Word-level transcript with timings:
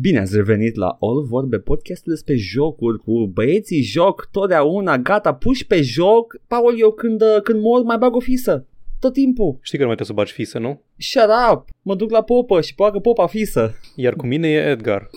Bine 0.00 0.18
ați 0.18 0.36
revenit 0.36 0.74
la 0.74 0.96
All 1.00 1.22
Vorbe, 1.22 1.58
podcastul 1.58 2.12
despre 2.12 2.34
jocuri 2.34 2.98
cu 2.98 3.26
băieții 3.26 3.82
joc 3.82 4.28
totdeauna, 4.30 4.98
gata, 4.98 5.34
puși 5.34 5.66
pe 5.66 5.80
joc. 5.82 6.36
Paul, 6.46 6.74
eu 6.78 6.90
când, 6.90 7.22
când 7.42 7.60
mor 7.60 7.82
mai 7.82 7.98
bag 7.98 8.14
o 8.14 8.20
fisă. 8.20 8.66
Tot 9.00 9.12
timpul. 9.12 9.58
Știi 9.60 9.78
că 9.78 9.84
nu 9.84 9.88
mai 9.88 9.96
trebuie 9.96 10.16
să 10.16 10.22
bagi 10.22 10.32
fisă, 10.32 10.58
nu? 10.58 10.80
Shut 10.96 11.28
up! 11.52 11.68
Mă 11.82 11.94
duc 11.94 12.10
la 12.10 12.22
popă 12.22 12.60
și 12.60 12.74
poagă 12.74 12.98
popa 12.98 13.26
fisă. 13.26 13.74
Iar 13.94 14.14
cu 14.14 14.26
mine 14.26 14.48
e 14.48 14.70
Edgar. 14.70 15.10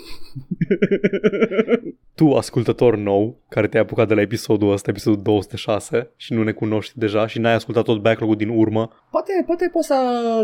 tu, 2.15 2.33
ascultător 2.33 2.95
nou, 2.95 3.37
care 3.49 3.67
te-ai 3.67 3.83
apucat 3.83 4.07
de 4.07 4.13
la 4.13 4.21
episodul 4.21 4.71
ăsta, 4.71 4.89
episodul 4.89 5.21
206, 5.21 6.11
și 6.15 6.33
nu 6.33 6.43
ne 6.43 6.51
cunoști 6.51 6.99
deja 6.99 7.27
și 7.27 7.39
n-ai 7.39 7.53
ascultat 7.53 7.83
tot 7.83 8.01
backlog-ul 8.01 8.35
din 8.35 8.49
urmă, 8.49 8.89
Poate, 9.11 9.43
poate 9.45 9.69
poți 9.73 9.87
să... 9.87 9.95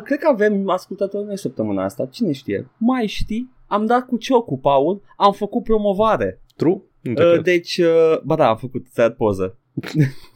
Cred 0.04 0.20
că 0.20 0.28
avem 0.28 0.70
ascultători 0.70 1.26
noi 1.26 1.38
săptămâna 1.38 1.84
asta. 1.84 2.06
Cine 2.06 2.32
știe? 2.32 2.70
Mai 2.78 3.08
știi? 3.08 3.55
Am 3.68 3.86
dat 3.86 4.06
cu 4.06 4.18
ciocul, 4.18 4.58
Paul. 4.58 5.02
Am 5.18 5.32
făcut 5.34 5.64
promovare. 5.64 6.42
true? 6.56 6.82
Nu 7.02 7.14
te 7.14 7.24
Uh, 7.24 7.32
cred. 7.32 7.44
deci, 7.44 7.78
uh, 7.78 8.22
ba 8.24 8.36
da, 8.36 8.48
am 8.50 8.58
făcut 8.58 8.86
ți 8.88 9.12
poză. 9.12 9.58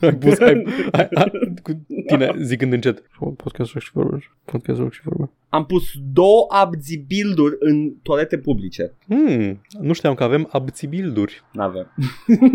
Ai 0.01 0.15
pus, 0.15 0.39
ai, 0.39 0.63
ai, 0.91 1.07
ai, 1.13 1.31
cu 1.63 1.71
tine 2.07 2.35
zicând 2.41 2.73
încet. 2.73 3.03
Podcast 3.43 3.71
rock 3.73 3.83
și 3.83 3.91
vorbe. 3.93 4.17
Podcast 4.45 4.79
rock 4.79 4.91
și 4.93 5.01
vorbe. 5.03 5.31
Am 5.49 5.65
pus 5.65 5.83
două 6.13 6.45
abzi 6.49 6.97
build-uri 7.07 7.55
în 7.59 7.93
toalete 8.03 8.37
publice. 8.37 8.93
Hmm, 9.07 9.61
nu 9.81 9.93
știam 9.93 10.13
că 10.13 10.23
avem 10.23 10.47
abțibilduri. 10.51 11.43
N-avem. 11.51 11.93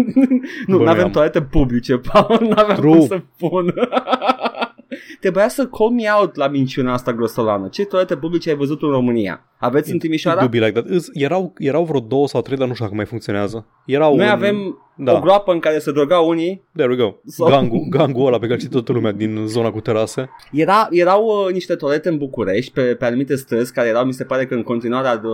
nu, 0.66 0.77
Bă, 0.79 0.84
n-avem 0.84 1.04
am. 1.04 1.10
toalete 1.10 1.43
publice, 1.43 1.96
Paul, 2.12 2.46
n-avem 2.48 2.77
True. 2.77 2.96
cum 2.98 3.06
să 3.06 3.23
pun. 3.38 3.74
Trebuia 5.21 5.48
să 5.48 5.66
call 5.66 5.91
me 5.91 6.03
out 6.21 6.34
la 6.34 6.48
minciuna 6.48 6.93
asta 6.93 7.12
grosolană. 7.12 7.69
Ce 7.69 7.85
toalete 7.85 8.16
publice 8.16 8.48
ai 8.51 8.57
văzut 8.57 8.83
în 8.83 8.91
România? 8.91 9.45
Aveți 9.59 9.89
în 9.91 9.95
It 9.95 10.01
Timișoara? 10.02 10.41
do 10.41 10.48
be 10.48 10.59
like 10.59 10.73
that. 10.80 10.85
Îs- 10.89 11.09
Erau, 11.12 11.52
erau 11.59 11.85
vreo 11.85 12.01
două 12.01 12.29
sau 12.29 12.41
trei, 12.43 12.57
dar 12.59 12.66
nu 12.66 12.73
știu 12.73 12.85
dacă 12.85 12.97
mai 12.97 13.07
funcționează. 13.07 13.66
Erau 13.87 14.16
Noi 14.16 14.24
în- 14.27 14.30
avem 14.33 14.79
da. 14.96 15.12
o 15.16 15.20
groapă 15.20 15.52
în 15.52 15.59
care 15.59 15.78
se 15.78 15.92
drogau 15.92 16.28
unii. 16.28 16.62
There 16.76 16.90
we 16.90 16.96
go. 16.96 17.14
Sau- 17.26 17.48
Gangul, 17.48 17.87
gangul 17.90 18.26
ăla 18.26 18.38
pe 18.38 18.46
care 18.46 18.59
știe 18.59 18.70
toată 18.70 18.92
lumea 18.92 19.12
din 19.12 19.45
zona 19.46 19.70
cu 19.70 19.80
terase. 19.80 20.30
Era, 20.52 20.87
erau 20.90 21.24
uh, 21.24 21.52
niște 21.52 21.74
toalete 21.74 22.09
în 22.09 22.18
București 22.18 22.73
pe, 22.73 22.82
pe 22.82 23.04
anumite 23.04 23.37
străzi 23.37 23.72
care 23.72 23.88
erau, 23.88 24.04
mi 24.04 24.12
se 24.12 24.24
pare 24.24 24.46
că 24.46 24.54
în 24.54 24.62
continuare 24.62 25.20
de, 25.22 25.28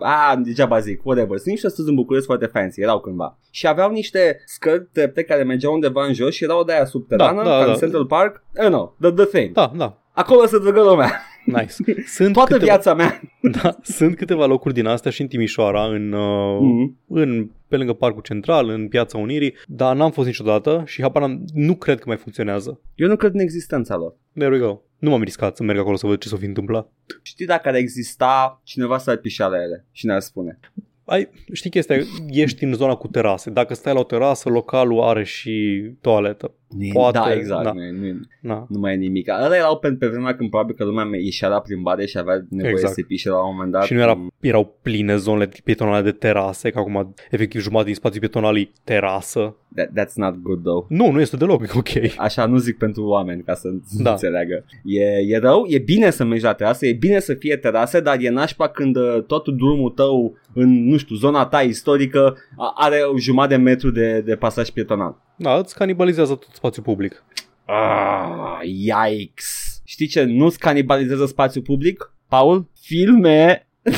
a, 0.00 0.36
degeaba 0.36 0.78
zic, 0.78 1.00
whatever. 1.04 1.36
Sunt 1.36 1.50
niște 1.50 1.68
străzi 1.68 1.88
în 1.88 1.94
București 1.94 2.26
foarte 2.26 2.46
fancy, 2.46 2.80
erau 2.80 3.00
cândva. 3.00 3.38
Și 3.50 3.66
aveau 3.66 3.90
niște 3.90 4.42
scări 4.46 4.88
trepte 4.92 5.22
care 5.22 5.42
mergeau 5.42 5.72
undeva 5.72 6.04
în 6.06 6.12
jos 6.12 6.34
și 6.34 6.44
erau 6.44 6.64
de 6.64 6.72
aia 6.72 6.84
subterană, 6.84 7.42
Da, 7.42 7.48
da, 7.48 7.56
ca 7.56 7.64
în 7.64 7.66
da. 7.72 7.74
Central 7.78 8.06
Park. 8.06 8.44
I 8.56 8.64
don't 8.64 8.68
know, 8.68 8.96
the, 9.00 9.10
the 9.10 9.24
thing. 9.24 9.52
Da, 9.54 9.72
da. 9.76 9.96
Acolo 10.12 10.46
se 10.46 10.58
drogă 10.58 10.82
lumea. 10.82 11.22
Nice. 11.44 11.74
Sunt 12.06 12.32
Toată 12.32 12.52
câteva, 12.52 12.72
viața 12.72 12.94
mea. 12.94 13.20
Da, 13.62 13.76
sunt 13.82 14.16
câteva 14.16 14.46
locuri 14.46 14.74
din 14.74 14.86
astea 14.86 15.10
și 15.10 15.20
în 15.20 15.26
Timișoara, 15.26 15.84
în, 15.86 16.12
uh, 16.12 16.58
Mhm. 16.60 16.96
în, 17.08 17.50
pe 17.68 17.76
lângă 17.76 17.92
Parcul 17.92 18.22
Central, 18.22 18.68
în 18.68 18.88
Piața 18.88 19.18
Unirii, 19.18 19.54
dar 19.66 19.96
n-am 19.96 20.10
fost 20.10 20.26
niciodată 20.26 20.82
și 20.86 21.02
habar 21.02 21.22
n-am- 21.22 21.44
nu 21.54 21.74
cred 21.76 21.98
că 21.98 22.04
mai 22.06 22.16
funcționează. 22.16 22.80
Eu 22.94 23.08
nu 23.08 23.16
cred 23.16 23.34
în 23.34 23.40
existența 23.40 23.96
lor. 23.96 24.16
There 24.34 24.50
we 24.54 24.58
go. 24.60 24.80
Nu 24.98 25.10
m-am 25.10 25.22
riscat 25.22 25.56
să 25.56 25.62
merg 25.62 25.78
acolo 25.78 25.96
să 25.96 26.06
văd 26.06 26.18
ce 26.18 26.28
s-o 26.28 26.36
fi 26.36 26.44
întâmplat. 26.44 26.90
Știi 27.22 27.46
dacă 27.46 27.68
ar 27.68 27.74
exista 27.74 28.60
cineva 28.64 28.98
să 28.98 29.10
ar 29.10 29.16
pișa 29.16 29.46
la 29.46 29.56
ele 29.62 29.86
și 29.92 30.06
ne-ar 30.06 30.20
spune. 30.20 30.58
Ai, 31.04 31.28
știi 31.52 31.70
chestia, 31.70 31.96
ești 32.28 32.64
în 32.64 32.72
zona 32.72 32.94
cu 32.94 33.08
terase. 33.08 33.50
Dacă 33.50 33.74
stai 33.74 33.92
la 33.92 33.98
o 34.00 34.04
terasă, 34.04 34.48
localul 34.48 35.00
are 35.02 35.24
și 35.24 35.82
toaletă. 36.00 36.54
Poate, 36.92 37.18
da, 37.18 37.32
exact. 37.34 37.64
da. 37.64 37.72
Nu, 37.72 37.82
e- 37.84 37.90
nu, 37.90 38.06
e- 38.06 38.20
Na. 38.40 38.66
nu 38.68 38.78
mai 38.78 38.92
e 38.92 38.96
nimic. 38.96 39.28
Ăla 39.28 39.56
erau 39.56 39.78
pe, 39.78 39.92
pe 39.92 40.06
vremea 40.06 40.34
când 40.36 40.50
probabil 40.50 40.74
că 40.74 40.84
lumea 40.84 41.04
ieșea 41.22 41.48
la 41.48 41.60
plimbare 41.60 42.06
și 42.06 42.18
avea 42.18 42.44
nevoie 42.48 42.72
Exact. 42.72 42.94
să 42.94 43.02
pișe 43.06 43.28
la 43.28 43.46
un 43.46 43.52
moment 43.54 43.72
dat. 43.72 43.82
Și 43.82 43.92
nu 43.92 44.00
era, 44.00 44.26
erau 44.40 44.74
pline 44.82 45.16
zonele 45.16 45.48
pietonale 45.64 46.02
de 46.02 46.10
terase, 46.12 46.70
că 46.70 46.78
acum 46.78 47.14
efectiv 47.30 47.60
jumătate 47.60 47.86
din 47.86 47.94
spațiu 47.96 48.20
pietonal 48.20 48.56
e 48.58 48.70
terasă. 48.84 49.56
That, 49.74 49.88
that's 49.88 50.14
not 50.14 50.34
good 50.42 50.62
though. 50.62 50.84
Nu, 50.88 51.10
nu 51.10 51.20
este 51.20 51.36
deloc 51.36 51.62
ok. 51.76 51.88
Așa 52.16 52.46
nu 52.46 52.56
zic 52.56 52.78
pentru 52.78 53.04
oameni 53.06 53.42
ca 53.42 53.54
să 53.54 53.68
Da. 54.02 54.10
înțeleagă. 54.10 54.64
E, 54.84 55.04
e 55.26 55.38
rău, 55.38 55.64
e 55.68 55.78
bine 55.78 56.10
să 56.10 56.24
mergi 56.24 56.44
la 56.44 56.52
terasă, 56.52 56.86
e 56.86 56.92
bine 56.92 57.18
să 57.18 57.34
fie 57.34 57.56
terase, 57.56 58.00
dar 58.00 58.16
e 58.20 58.28
nașpa 58.30 58.68
când 58.68 58.96
uh, 58.96 59.22
tot 59.26 59.48
drumul 59.48 59.90
tău 59.90 60.36
în, 60.54 60.88
nu 60.88 60.96
știu, 60.96 61.16
zona 61.16 61.46
ta 61.46 61.60
istorică 61.60 62.36
a- 62.56 62.72
are 62.76 62.96
o 62.96 63.18
jumătate 63.18 63.54
de 63.56 63.62
metru 63.62 63.90
de, 63.90 64.20
de 64.20 64.34
pasaj 64.36 64.68
pietonal. 64.68 65.16
Da, 65.36 65.58
îți 65.58 65.74
canibalizează 65.74 66.34
tot 66.34 66.48
spațiul 66.52 66.84
public. 66.84 67.24
Ah, 67.64 68.58
yikes. 68.62 69.80
Știi 69.84 70.06
ce 70.06 70.22
nu-ți 70.22 70.58
canibalizează 70.58 71.26
spațiul 71.26 71.64
public? 71.64 72.12
Paul? 72.28 72.70
Filme 72.80 73.66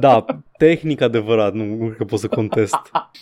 Da, 0.00 0.24
tehnic 0.58 1.00
adevărat, 1.00 1.54
nu, 1.54 1.64
nu 1.64 1.84
cred 1.84 1.96
că 1.96 2.04
pot 2.04 2.18
să 2.18 2.28
contest 2.28 2.76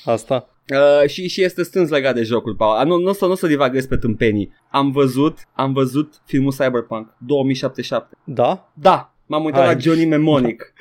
asta. 0.05 0.49
Uh, 0.72 1.09
și, 1.09 1.28
și 1.28 1.43
este 1.43 1.62
strâns 1.62 1.91
legat 1.91 2.15
de 2.15 2.22
jocul, 2.22 2.55
Paul. 2.55 2.81
Uh, 2.81 2.87
nu, 2.87 2.99
nu, 2.99 3.09
o 3.09 3.12
să, 3.12 3.25
nu 3.25 3.31
o 3.31 3.34
să 3.34 3.47
divaghez 3.47 3.87
pe 3.87 3.97
tâmpenii. 3.97 4.53
Am 4.71 4.91
văzut, 4.91 5.38
am 5.53 5.72
văzut 5.72 6.15
filmul 6.25 6.53
Cyberpunk 6.53 7.15
2077. 7.19 8.16
Da? 8.25 8.71
Da, 8.75 9.15
m-am 9.26 9.44
uitat 9.44 9.65
Hai. 9.65 9.75
la 9.75 9.81
Johnny 9.81 10.05
Mnemonic. 10.05 10.62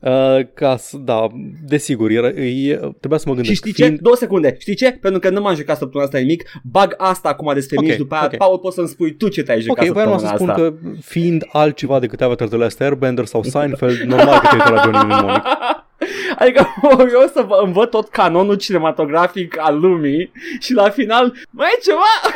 Uh, 0.00 0.38
ca 0.54 0.76
să, 0.76 0.96
da, 0.96 1.26
desigur, 1.68 2.10
era, 2.10 2.26
e, 2.28 2.74
trebuia 3.00 3.18
să 3.18 3.24
mă 3.28 3.34
și 3.34 3.40
gândesc. 3.40 3.54
știi 3.54 3.72
ce? 3.72 3.96
Două 4.00 4.16
secunde. 4.16 4.56
Știi 4.58 4.74
ce? 4.74 4.92
Pentru 5.00 5.20
că 5.20 5.30
nu 5.30 5.40
m-am 5.40 5.54
jucat 5.54 5.76
săptămâna 5.76 6.04
asta 6.08 6.18
nimic. 6.18 6.50
Bag 6.62 6.94
asta 6.96 7.28
acum 7.28 7.54
despre 7.54 7.76
Ok, 7.78 7.84
mici 7.84 7.96
după 7.96 8.14
aia. 8.14 8.24
ok. 8.24 8.36
Paul, 8.36 8.58
poți 8.58 8.74
să-mi 8.74 8.88
spui 8.88 9.14
tu 9.16 9.28
ce 9.28 9.42
te-ai 9.42 9.60
jucat 9.60 9.84
Ok, 9.86 9.92
voiam 9.92 10.18
săptămâna 10.18 10.36
să 10.36 10.42
spun 10.44 10.48
asta. 10.50 10.62
că 10.62 10.96
fiind 11.04 11.44
altceva 11.52 11.98
decât 11.98 12.20
Avatar 12.20 12.48
The 12.48 12.56
Last 12.56 12.80
Airbender 12.80 13.24
sau 13.24 13.42
Seinfeld, 13.42 13.98
normal 13.98 14.38
că 14.38 14.46
te 14.46 14.54
uite 14.54 14.70
la 14.70 14.82
Johnny 14.82 15.04
Mnemonic. 15.04 15.42
Adică 16.38 16.66
eu 17.20 17.30
să 17.32 17.44
vă 17.48 17.60
învăț 17.64 17.90
tot 17.90 18.08
canonul 18.08 18.54
cinematografic 18.54 19.54
al 19.58 19.80
lumii 19.80 20.30
și 20.60 20.72
la 20.72 20.88
final 20.88 21.34
mai 21.50 21.68
e 21.76 21.80
ceva 21.82 22.34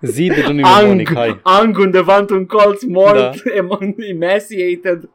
Zi 0.12 0.26
de 0.26 0.40
Johnny 0.40 0.62
Ang, 0.62 0.76
Mnemonic, 0.82 1.14
hai. 1.14 1.40
Ang 1.42 1.78
undeva 1.78 2.16
într-un 2.16 2.46
colț 2.46 2.82
mort, 2.84 3.18
Da. 3.18 3.30
em- 3.54 3.94
emaciated. 4.10 5.08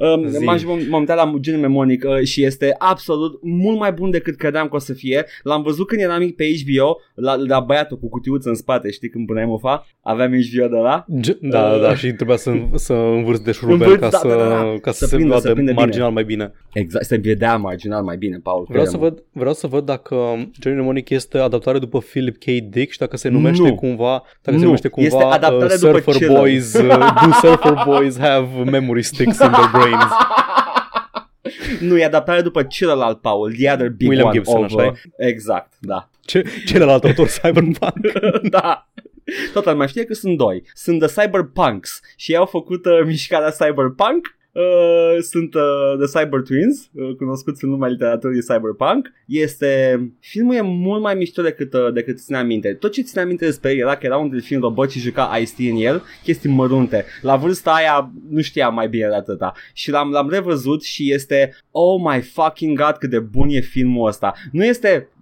Um, 0.00 0.26
Zi. 0.28 0.44
m-am, 0.44 0.58
m-am 0.88 1.00
uitat 1.00 1.16
la 1.16 1.22
Johnny 1.42 1.56
Mnemonic 1.62 2.04
uh, 2.04 2.22
și 2.26 2.44
este 2.44 2.74
absolut 2.78 3.38
mult 3.42 3.78
mai 3.78 3.92
bun 3.92 4.10
decât 4.10 4.36
credeam 4.36 4.68
că 4.68 4.76
o 4.76 4.78
să 4.78 4.92
fie. 4.92 5.24
L-am 5.42 5.62
văzut 5.62 5.86
când 5.86 6.00
eram 6.00 6.18
mic 6.18 6.36
pe 6.36 6.44
HBO, 6.64 6.98
la, 7.14 7.34
la 7.34 7.60
băiatul 7.60 7.98
cu 7.98 8.08
cutiuță 8.08 8.48
în 8.48 8.54
spate, 8.54 8.90
știi 8.90 9.08
când 9.08 9.26
puneai 9.26 9.46
mufa? 9.46 9.86
Aveam 10.02 10.30
HBO 10.30 10.66
de 10.68 10.76
la. 10.76 11.04
G- 11.20 11.38
da, 11.40 11.70
da, 11.70 11.76
da, 11.78 11.94
și 11.94 12.12
trebuia 12.12 12.36
să, 12.36 12.52
să 12.74 12.92
învârți 12.92 13.44
de 13.44 13.52
șurubel 13.52 13.80
Învârți, 13.90 14.00
ca, 14.00 14.08
da, 14.08 14.16
să, 14.18 14.28
da, 14.28 14.48
da, 14.48 14.48
da. 14.48 14.78
ca 14.80 14.90
să, 14.90 14.98
Să 14.98 15.06
se 15.06 15.16
prindă, 15.16 15.34
să 15.34 15.40
vadă 15.40 15.52
prindă 15.52 15.70
bine. 15.70 15.84
marginal 15.84 16.10
mai 16.10 16.24
bine. 16.24 16.52
Exact, 16.72 17.04
se 17.04 17.16
vedea 17.16 17.56
marginal 17.56 18.02
mai 18.02 18.16
bine, 18.16 18.40
Paul. 18.42 18.66
Vreau 18.68 18.84
să, 18.84 18.90
crede-mă. 18.90 19.10
văd, 19.14 19.24
vreau 19.32 19.54
să 19.54 19.66
văd 19.66 19.84
dacă 19.84 20.14
Johnny 20.60 20.78
Mnemonic 20.78 21.08
este 21.10 21.38
adaptare 21.38 21.78
după 21.78 21.98
Philip 21.98 22.36
K. 22.36 22.44
Dick 22.44 22.90
și 22.92 22.98
dacă 22.98 23.16
se 23.16 23.28
numește 23.28 23.68
Nu. 23.68 23.74
cumva, 23.74 24.22
dacă 24.42 24.50
Nu. 24.50 24.58
se 24.58 24.64
numește 24.64 24.88
cumva 24.88 25.08
Este 25.08 25.24
adaptare 25.24 25.72
uh, 25.74 25.80
după 25.80 25.92
Surfer 25.92 26.14
Chiller. 26.14 26.38
Boys, 26.38 26.74
uh, 26.74 26.88
do 27.24 27.30
Surfer 27.48 27.82
Boys 27.86 28.18
have 28.18 28.48
memory 28.70 29.02
sticks 29.02 29.38
in 29.38 29.50
their 29.50 29.70
brains? 29.90 30.12
Nu, 31.80 31.98
e 31.98 32.04
adaptare 32.04 32.40
după 32.40 32.62
celălalt, 32.62 33.20
Paul, 33.20 33.52
The 33.52 33.72
Other 33.72 33.88
Big 33.88 34.08
William 34.08 34.28
One. 34.28 34.36
Gibson, 34.36 34.64
of, 34.64 34.64
așa 34.64 34.86
uh, 34.86 34.96
Exact, 35.16 35.72
da. 35.78 36.08
Ce, 36.24 36.44
celălalt 36.66 37.04
autor 37.04 37.26
Cyberpunk? 37.26 38.12
da. 38.50 38.88
Toată 39.52 39.70
lumea 39.70 39.86
știe 39.86 40.04
că 40.04 40.14
sunt 40.14 40.36
doi. 40.36 40.62
Sunt 40.74 41.06
The 41.06 41.22
Cyberpunks 41.22 42.00
și 42.16 42.32
ei 42.32 42.38
au 42.38 42.46
făcut 42.46 42.84
uh, 42.84 43.00
mișcarea 43.04 43.50
Cyberpunk. 43.50 44.38
Uh, 44.52 45.22
sunt 45.22 45.54
uh, 45.54 45.62
The 45.98 46.20
Cyber 46.20 46.40
Twins, 46.40 46.90
uh, 46.92 47.14
cunoscuți 47.16 47.64
în 47.64 47.70
lumea 47.70 47.88
literaturii 47.88 48.40
Cyberpunk. 48.40 49.12
Este 49.26 50.00
filmul 50.20 50.54
e 50.54 50.60
mult 50.60 51.02
mai 51.02 51.14
mișto 51.14 51.42
decât 51.42 51.72
uh, 51.72 51.92
decât 51.92 52.18
ține 52.18 52.36
aminte. 52.36 52.74
Tot 52.74 52.92
ce 52.92 53.02
ține 53.02 53.22
aminte 53.22 53.44
despre 53.44 53.70
el 53.70 53.78
era 53.78 53.96
că 53.96 54.06
era 54.06 54.16
un 54.16 54.30
delfin 54.30 54.60
robot 54.60 54.90
și 54.90 54.98
juca 54.98 55.38
Ice-T 55.40 55.58
în 55.70 55.76
el, 55.76 56.02
chestii 56.22 56.50
mărunte. 56.50 57.04
La 57.20 57.36
vârsta 57.36 57.70
aia 57.70 58.12
nu 58.30 58.40
știam 58.40 58.74
mai 58.74 58.88
bine 58.88 59.08
de 59.08 59.14
atâta. 59.14 59.52
Și 59.72 59.90
l-am, 59.90 60.10
l-am 60.10 60.30
revăzut 60.30 60.82
și 60.82 61.12
este 61.12 61.54
oh 61.70 62.00
my 62.04 62.20
fucking 62.20 62.78
god 62.78 62.96
cât 62.98 63.10
de 63.10 63.18
bun 63.18 63.48
e 63.48 63.60
filmul 63.60 64.08
ăsta. 64.08 64.32
Nu 64.52 64.64
este 64.64 65.08
uh, 65.16 65.19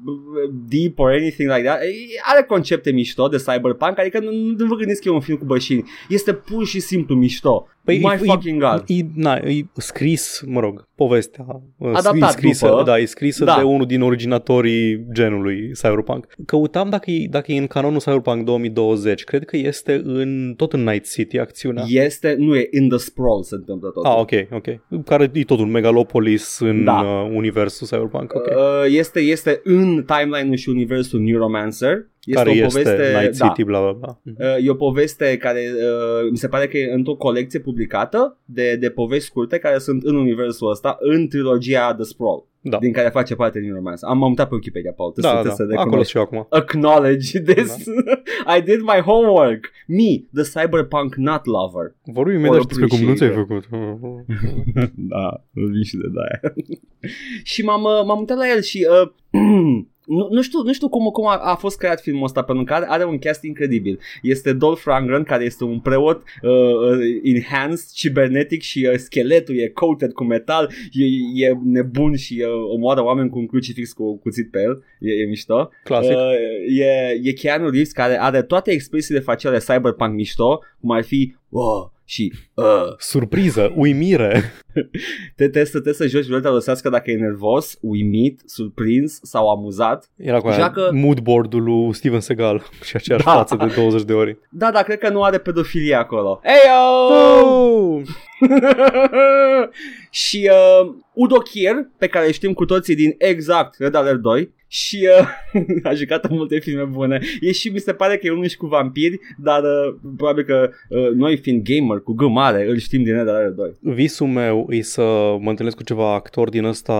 deep 0.68 0.98
or 0.98 1.10
anything 1.10 1.48
like 1.50 1.62
that. 1.62 1.82
E- 1.82 2.20
Are 2.22 2.42
concepte 2.42 2.90
mișto 2.90 3.28
de 3.28 3.36
cyberpunk, 3.36 3.98
adică 3.98 4.18
nu, 4.20 4.30
nu 4.30 4.66
vă 4.66 4.74
gândiți 4.74 5.02
că 5.02 5.08
e 5.08 5.12
un 5.12 5.20
film 5.20 5.38
cu 5.38 5.44
bășini. 5.44 5.84
Este 6.08 6.32
pur 6.32 6.66
și 6.66 6.80
simplu 6.80 7.14
mișto. 7.14 7.66
Păi 7.84 7.98
my 7.98 8.12
e- 8.12 8.16
fucking 8.16 8.60
god. 8.62 8.84
E, 8.86 8.94
na, 9.14 9.34
e 9.36 9.64
scris, 9.76 10.42
mă 10.46 10.60
rog, 10.60 10.87
povestea. 10.98 11.44
uh, 11.76 11.90
Adaptat 11.94 12.30
scrisă, 12.30 12.66
după. 12.66 12.82
Da, 12.82 12.98
e 12.98 13.04
scrisă 13.04 13.44
Da. 13.44 13.56
de 13.58 13.62
unul 13.62 13.86
din 13.86 14.02
originatorii 14.02 15.06
genului 15.12 15.70
Cyberpunk. 15.82 16.26
Căutam 16.46 16.90
dacă 16.90 17.10
e, 17.10 17.26
dacă 17.30 17.52
e 17.52 17.58
în 17.58 17.66
canonul 17.66 17.98
Cyberpunk 18.00 18.44
2020. 18.44 19.24
Cred 19.24 19.44
că 19.44 19.56
este 19.56 20.00
în, 20.04 20.54
tot 20.56 20.72
în 20.72 20.82
Night 20.84 21.10
City 21.10 21.38
acțiunea. 21.38 21.84
Este, 21.88 22.34
nu 22.38 22.56
e 22.56 22.68
in 22.80 22.88
the 22.88 22.98
sprawl 22.98 23.42
se 23.42 23.54
întâmplă 23.54 23.88
tot. 23.88 24.04
Ah, 24.04 24.14
ok, 24.16 24.30
ok. 24.52 25.04
Care 25.04 25.30
e 25.32 25.42
tot 25.44 25.58
un 25.58 25.70
megalopolis 25.70 26.58
în 26.60 26.84
Da. 26.84 26.92
uh, 27.00 27.30
universul 27.34 27.86
Cyberpunk, 27.86 28.34
ok. 28.34 28.46
Uh, 28.46 28.54
este, 28.88 29.20
este 29.20 29.60
în 29.64 30.04
timeline-ul 30.06 30.56
și 30.56 30.68
universul 30.68 31.20
Neuromancer 31.20 32.06
Este 32.28 32.42
care 32.42 32.48
o 32.48 32.52
este 32.52 32.66
poveste, 32.82 33.18
Night 33.20 33.38
da, 33.38 33.46
City, 33.46 33.64
bla 33.64 33.80
bla 33.80 33.92
bla. 33.92 34.20
Uh, 34.24 34.64
E 34.64 34.70
o 34.70 34.74
poveste 34.74 35.36
care 35.36 35.60
uh, 35.74 36.30
mi 36.30 36.36
se 36.36 36.48
pare 36.48 36.66
că 36.68 36.78
e 36.78 36.92
într-o 36.92 37.14
colecție 37.14 37.58
publicată 37.60 38.38
de, 38.44 38.76
de 38.76 38.90
povești 38.90 39.24
scurte 39.24 39.58
care 39.58 39.78
sunt 39.78 40.02
în 40.02 40.16
universul 40.16 40.70
ăsta, 40.70 40.96
în 41.00 41.28
trilogia 41.28 41.94
The 41.94 42.04
Sprawl, 42.04 42.46
Da, 42.60 42.78
din 42.78 42.92
care 42.92 43.08
face 43.08 43.34
parte 43.34 43.60
din 43.60 43.74
romanță. 43.74 44.06
Am, 44.06 44.22
am 44.22 44.28
uitat 44.28 44.48
pe 44.48 44.54
Wikipedia, 44.54 44.92
Paul, 44.92 45.10
trebuie 45.12 45.32
da, 45.32 45.38
să, 45.40 45.46
da. 45.48 45.54
trebuie 45.54 45.76
să 45.76 45.80
acolo 45.80 46.02
recunoști. 46.02 46.10
și 46.10 46.16
eu 46.16 46.22
acum. 46.22 46.46
Acknowledge 46.50 47.40
this. 47.40 47.76
I 48.56 48.60
did 48.64 48.80
my 48.80 49.00
homework. 49.04 49.70
Me, 49.86 50.10
the 50.34 50.60
cyberpunk 50.60 51.14
not 51.14 51.42
lover. 51.46 51.94
Vorbim 52.04 52.34
imediat 52.34 52.60
și 52.60 52.66
despre 52.66 52.86
cum 52.86 52.98
nu 53.08 53.14
ți-ai 53.14 53.28
appreciate. 53.28 53.66
făcut. 53.68 54.90
da, 55.12 55.44
vin 55.52 55.82
și 55.82 55.96
de 55.96 56.08
daia. 56.16 56.54
și 57.52 57.64
m-am, 57.64 57.82
uh, 57.82 58.04
m-am 58.06 58.18
uitat 58.18 58.36
la 58.36 58.50
el 58.54 58.60
și 58.60 58.86
uh, 59.02 59.10
nu, 60.08 60.28
nu 60.30 60.42
știu, 60.42 60.62
nu 60.62 60.72
știu 60.72 60.88
cum, 60.88 61.04
cum 61.04 61.26
a, 61.26 61.36
a 61.36 61.54
fost 61.54 61.78
creat 61.78 62.00
filmul 62.00 62.24
ăsta 62.24 62.42
pentru 62.42 62.64
că 62.64 62.74
are, 62.74 62.86
are 62.88 63.04
un 63.04 63.18
cast 63.18 63.42
incredibil. 63.42 64.00
Este 64.22 64.52
Dolph 64.52 64.82
Lundgren 64.84 65.22
care 65.22 65.44
este 65.44 65.64
un 65.64 65.80
preot 65.80 66.22
uh, 66.42 66.50
uh, 66.50 67.20
enhanced, 67.22 67.86
cibernetic 67.92 68.62
și 68.62 68.88
uh, 68.92 68.96
scheletul 68.96 69.58
e 69.58 69.68
coated 69.68 70.12
cu 70.12 70.24
metal, 70.24 70.70
e, 70.92 71.04
e 71.46 71.56
nebun 71.64 72.16
și 72.16 72.44
uh, 72.44 72.72
omoară 72.74 73.04
oameni 73.04 73.30
cu 73.30 73.38
un 73.38 73.46
crucifix 73.46 73.92
cu 73.92 74.18
cuțit 74.18 74.50
pe 74.50 74.60
el, 74.60 74.84
e, 75.00 75.12
e 75.12 75.24
mișto. 75.24 75.70
Clasic. 75.84 76.16
Uh, 76.16 76.78
e, 76.78 77.20
e 77.22 77.32
Keanu 77.32 77.70
Reeves 77.70 77.92
care 77.92 78.20
are 78.20 78.42
toate 78.42 78.70
expresiile 78.70 79.20
faciale 79.20 79.58
cyberpunk 79.58 80.14
mișto, 80.14 80.62
cum 80.80 80.90
ar 80.90 81.02
fi 81.02 81.34
wow, 81.48 81.92
și 82.10 82.32
uh, 82.54 82.64
Surpriză, 82.98 83.72
uimire. 83.76 84.42
te 85.36 85.48
trebuie 85.48 85.64
să, 85.64 85.70
trebuie 85.70 85.94
să 85.94 86.06
joci 86.06 86.26
ruleta 86.26 86.48
rusească 86.48 86.88
dacă 86.88 87.10
e 87.10 87.16
nervos, 87.16 87.78
uimit, 87.80 88.40
surprins 88.44 89.18
sau 89.22 89.48
amuzat. 89.50 90.10
Era 90.16 90.40
cu 90.40 90.46
aia 90.46 90.56
Joacă- 90.56 90.90
moodboard-ul 90.92 91.62
lui 91.62 91.94
Steven 91.94 92.20
Seagal 92.20 92.62
și 92.86 92.96
aceeași 92.96 93.24
Da. 93.24 93.32
față 93.32 93.56
de 93.56 93.72
20 93.76 94.02
de 94.02 94.12
ori. 94.12 94.38
Da, 94.50 94.70
dar 94.70 94.82
cred 94.82 94.98
că 94.98 95.08
nu 95.08 95.22
are 95.22 95.38
pedofilie 95.38 95.94
acolo. 95.94 96.40
Eyo! 96.42 97.14
Oh! 97.44 98.02
și 100.10 100.50
uh, 100.52 100.90
Udo 101.12 101.36
Kier, 101.38 101.74
pe 101.98 102.06
care 102.06 102.26
îl 102.26 102.32
știm 102.32 102.52
cu 102.52 102.64
toții 102.64 102.94
din 102.94 103.14
exact 103.18 103.78
Red 103.78 103.94
Alert 103.94 104.20
2 104.20 104.52
și 104.68 105.08
uh, 105.20 105.60
a 105.90 105.94
jucat 105.94 106.24
în 106.24 106.36
multe 106.36 106.58
filme 106.58 106.82
bune. 106.82 107.20
E 107.40 107.52
și 107.52 107.68
mi 107.68 107.78
se 107.78 107.92
pare 107.92 108.16
că 108.16 108.26
e 108.26 108.30
unul 108.30 108.46
și 108.46 108.56
cu 108.56 108.66
vampiri, 108.66 109.18
dar 109.38 109.62
uh, 109.62 109.94
probabil 110.16 110.44
că 110.44 110.70
uh, 110.88 111.10
noi 111.14 111.36
fiind 111.36 111.62
gamer 111.62 112.00
cu 112.00 112.12
G 112.12 112.20
mare, 112.20 112.68
îl 112.68 112.78
știm 112.78 113.02
din 113.02 113.14
Red 113.14 113.28
Alert 113.28 113.54
2. 113.54 113.70
Visul 113.80 114.26
meu 114.26 114.66
e 114.70 114.82
să 114.82 115.02
mă 115.40 115.50
întâlnesc 115.50 115.76
cu 115.76 115.82
ceva 115.82 116.14
actor 116.14 116.48
din 116.48 116.64
ăsta 116.64 116.94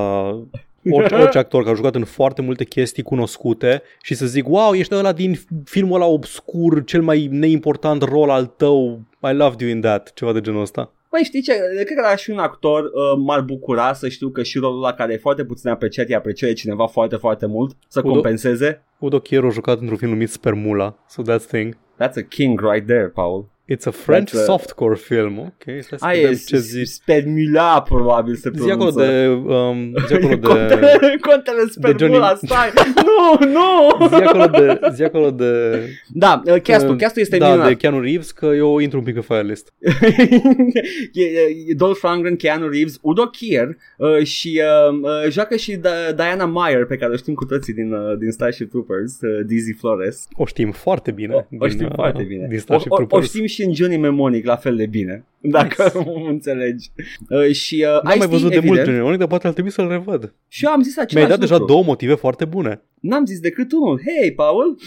orice, 0.91 1.15
orice 1.23 1.39
actor 1.39 1.61
care 1.61 1.73
a 1.73 1.77
jucat 1.77 1.95
în 1.95 2.05
foarte 2.05 2.43
multe 2.43 2.65
chestii 2.65 3.03
cunoscute 3.03 3.83
și 4.03 4.15
să 4.15 4.27
zic, 4.27 4.49
wow, 4.49 4.75
ești 4.75 4.95
ăla 4.95 5.13
din 5.13 5.41
filmul 5.65 5.95
ăla 5.95 6.11
obscur, 6.11 6.85
cel 6.85 7.03
mai 7.03 7.29
neimportant 7.31 8.03
rol 8.03 8.31
al 8.31 8.47
tău, 8.47 9.01
I 9.31 9.33
loved 9.33 9.61
you 9.61 9.71
in 9.71 9.81
that, 9.81 10.13
ceva 10.15 10.33
de 10.33 10.41
genul 10.41 10.61
ăsta. 10.61 10.93
Băi, 11.11 11.23
știi 11.25 11.43
ce? 11.43 11.53
Cred 11.75 11.97
că 11.97 12.01
la 12.01 12.17
și 12.17 12.31
un 12.31 12.39
actor 12.39 12.85
uh, 12.85 12.91
m-ar 13.17 13.41
bucura 13.41 13.93
să 13.93 14.09
știu 14.09 14.29
că 14.31 14.43
și 14.43 14.59
rolul 14.59 14.85
ăla 14.85 14.93
care 14.93 15.13
e 15.13 15.17
foarte 15.17 15.45
puțin 15.45 15.71
apreciat, 15.71 16.09
îi 16.09 16.15
apreciat 16.15 16.53
cineva 16.53 16.87
foarte, 16.87 17.17
foarte 17.17 17.47
mult, 17.47 17.77
să 17.89 18.01
Udo- 18.01 18.03
compenseze. 18.03 18.85
Udo 18.99 19.21
Kier 19.21 19.45
a 19.45 19.49
jucat 19.49 19.81
într-un 19.81 19.97
film 19.97 20.11
numit 20.11 20.31
Spermula, 20.31 21.05
so 21.09 21.23
that's 21.23 21.47
thing. 21.47 21.75
That's 21.75 22.17
a 22.17 22.23
king 22.29 22.61
right 22.61 22.87
there, 22.87 23.09
Paul. 23.09 23.49
It's 23.75 23.87
a 23.87 23.91
French 23.91 24.29
That's 24.31 24.41
a- 24.41 24.45
softcore 24.45 24.95
film, 24.97 25.39
ok? 25.39 25.63
Stai 25.63 25.83
să 25.99 26.05
Aia 26.05 26.15
vedem 26.21 26.33
e 26.33 26.43
ce 26.47 26.57
zici. 26.59 26.87
spermula, 26.89 27.83
probabil 27.83 28.35
se 28.35 28.51
Zi 28.55 28.71
acolo 28.71 28.91
pronunță. 28.91 29.13
de... 29.13 29.27
Um, 29.53 29.93
zi 30.07 30.15
acolo 30.15 30.35
de... 30.35 30.47
Contele, 30.49 31.19
contele 31.21 31.65
spermula, 31.71 32.33
Johnny- 32.33 32.39
stai! 32.47 32.69
nu, 32.95 33.47
nu! 33.47 34.07
Zi 34.09 34.15
acolo 34.15 34.47
de... 34.47 34.81
Zi 34.93 35.03
acolo 35.03 35.31
de... 35.31 35.81
Da, 36.13 36.43
uh, 36.47 36.61
castul, 36.63 36.91
uh, 36.95 36.97
castul 37.01 37.23
este 37.23 37.37
da, 37.37 37.47
minunat. 37.49 37.69
de 37.69 37.75
Keanu 37.75 38.01
Reeves, 38.01 38.31
că 38.31 38.47
eu 38.47 38.79
intru 38.79 38.99
un 38.99 39.05
pic 39.05 39.17
în 39.17 39.23
fire 39.23 39.43
list. 39.43 39.73
e, 41.13 41.23
e, 41.69 41.75
Dolph 41.77 42.01
Lundgren, 42.03 42.37
Keanu 42.37 42.69
Reeves, 42.69 42.99
Udo 43.03 43.27
Kier 43.27 43.77
uh, 43.97 44.23
și 44.25 44.61
uh, 44.91 44.95
uh, 45.03 45.31
joacă 45.31 45.57
și 45.57 45.77
da- 45.77 46.13
Diana 46.17 46.47
Meyer, 46.47 46.85
pe 46.87 46.97
care 46.97 47.13
o 47.13 47.17
știm 47.17 47.35
cu 47.35 47.45
toții 47.45 47.73
din, 47.75 47.93
uh, 47.93 48.19
din 48.19 48.31
Starship 48.31 48.71
Troopers, 48.71 49.21
uh, 49.21 49.45
Dizzy 49.47 49.73
Flores. 49.73 50.27
O 50.37 50.47
știm 50.47 50.71
foarte 50.73 51.11
bine. 51.11 51.35
O, 51.35 51.37
o 51.39 51.43
din, 51.67 51.69
știm 51.69 51.87
uh, 51.87 51.93
foarte 51.95 52.23
bine. 52.23 52.47
Din 52.49 52.57
O, 52.57 52.61
Starship 52.61 52.91
o, 52.91 52.95
o 52.95 52.97
Troopers. 52.97 53.29
știm 53.29 53.47
și 53.47 53.58
în 53.63 53.75
Johnny 53.75 53.97
Mnemonic 53.97 54.45
la 54.45 54.57
fel 54.57 54.77
de 54.77 54.87
bine, 54.87 55.25
dacă 55.41 55.93
nice. 55.95 56.29
înțelegi. 56.29 56.91
Uh, 57.29 57.53
și 57.53 57.75
uh, 57.75 57.93
N-am 57.93 58.01
mai 58.05 58.17
Ice-T, 58.17 58.31
văzut 58.31 58.51
de 58.51 58.57
evident, 58.57 58.87
mult 58.87 58.97
Johnny 58.97 59.19
dar 59.19 59.29
poate 59.29 59.47
ar 59.47 59.53
trebui 59.53 59.71
să-l 59.71 59.89
revăd. 59.89 60.35
Și 60.49 60.65
eu 60.65 60.71
am 60.71 60.83
zis 60.83 60.93
același 60.93 61.15
Mi-ai 61.15 61.29
dat 61.29 61.39
deja 61.39 61.57
lucru. 61.57 61.73
două 61.73 61.85
motive 61.85 62.15
foarte 62.15 62.45
bune. 62.45 62.83
N-am 63.01 63.25
zis 63.25 63.41
decât 63.41 63.73
unul. 63.73 64.01
Hey, 64.05 64.33
Paul! 64.33 64.79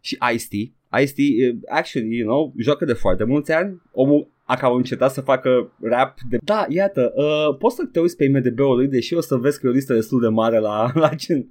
și 0.00 0.18
Ice-T. 0.32 0.52
Ice-T, 1.00 1.18
uh, 1.18 1.56
actually, 1.68 2.16
you 2.16 2.26
know, 2.28 2.52
joacă 2.56 2.84
de 2.84 2.92
foarte 2.92 3.24
mulți 3.24 3.52
ani. 3.52 3.82
Omul 3.92 4.28
a 4.44 4.56
cam 4.56 4.74
încetat 4.74 5.12
să 5.12 5.20
facă 5.20 5.72
rap 5.80 6.18
de... 6.28 6.36
Da, 6.44 6.66
iată, 6.68 7.12
uh, 7.16 7.56
poți 7.58 7.76
să 7.76 7.84
te 7.92 8.00
uiți 8.00 8.16
pe 8.16 8.24
IMDB-ul 8.24 8.76
lui, 8.76 8.88
deși 8.88 9.14
o 9.14 9.20
să 9.20 9.36
vezi 9.36 9.60
că 9.60 9.66
e 9.66 9.70
o 9.70 9.72
listă 9.72 9.94
destul 9.94 10.20
de 10.20 10.28
mare 10.28 10.58
la, 10.58 10.90
la 10.94 11.08
ce 11.08 11.46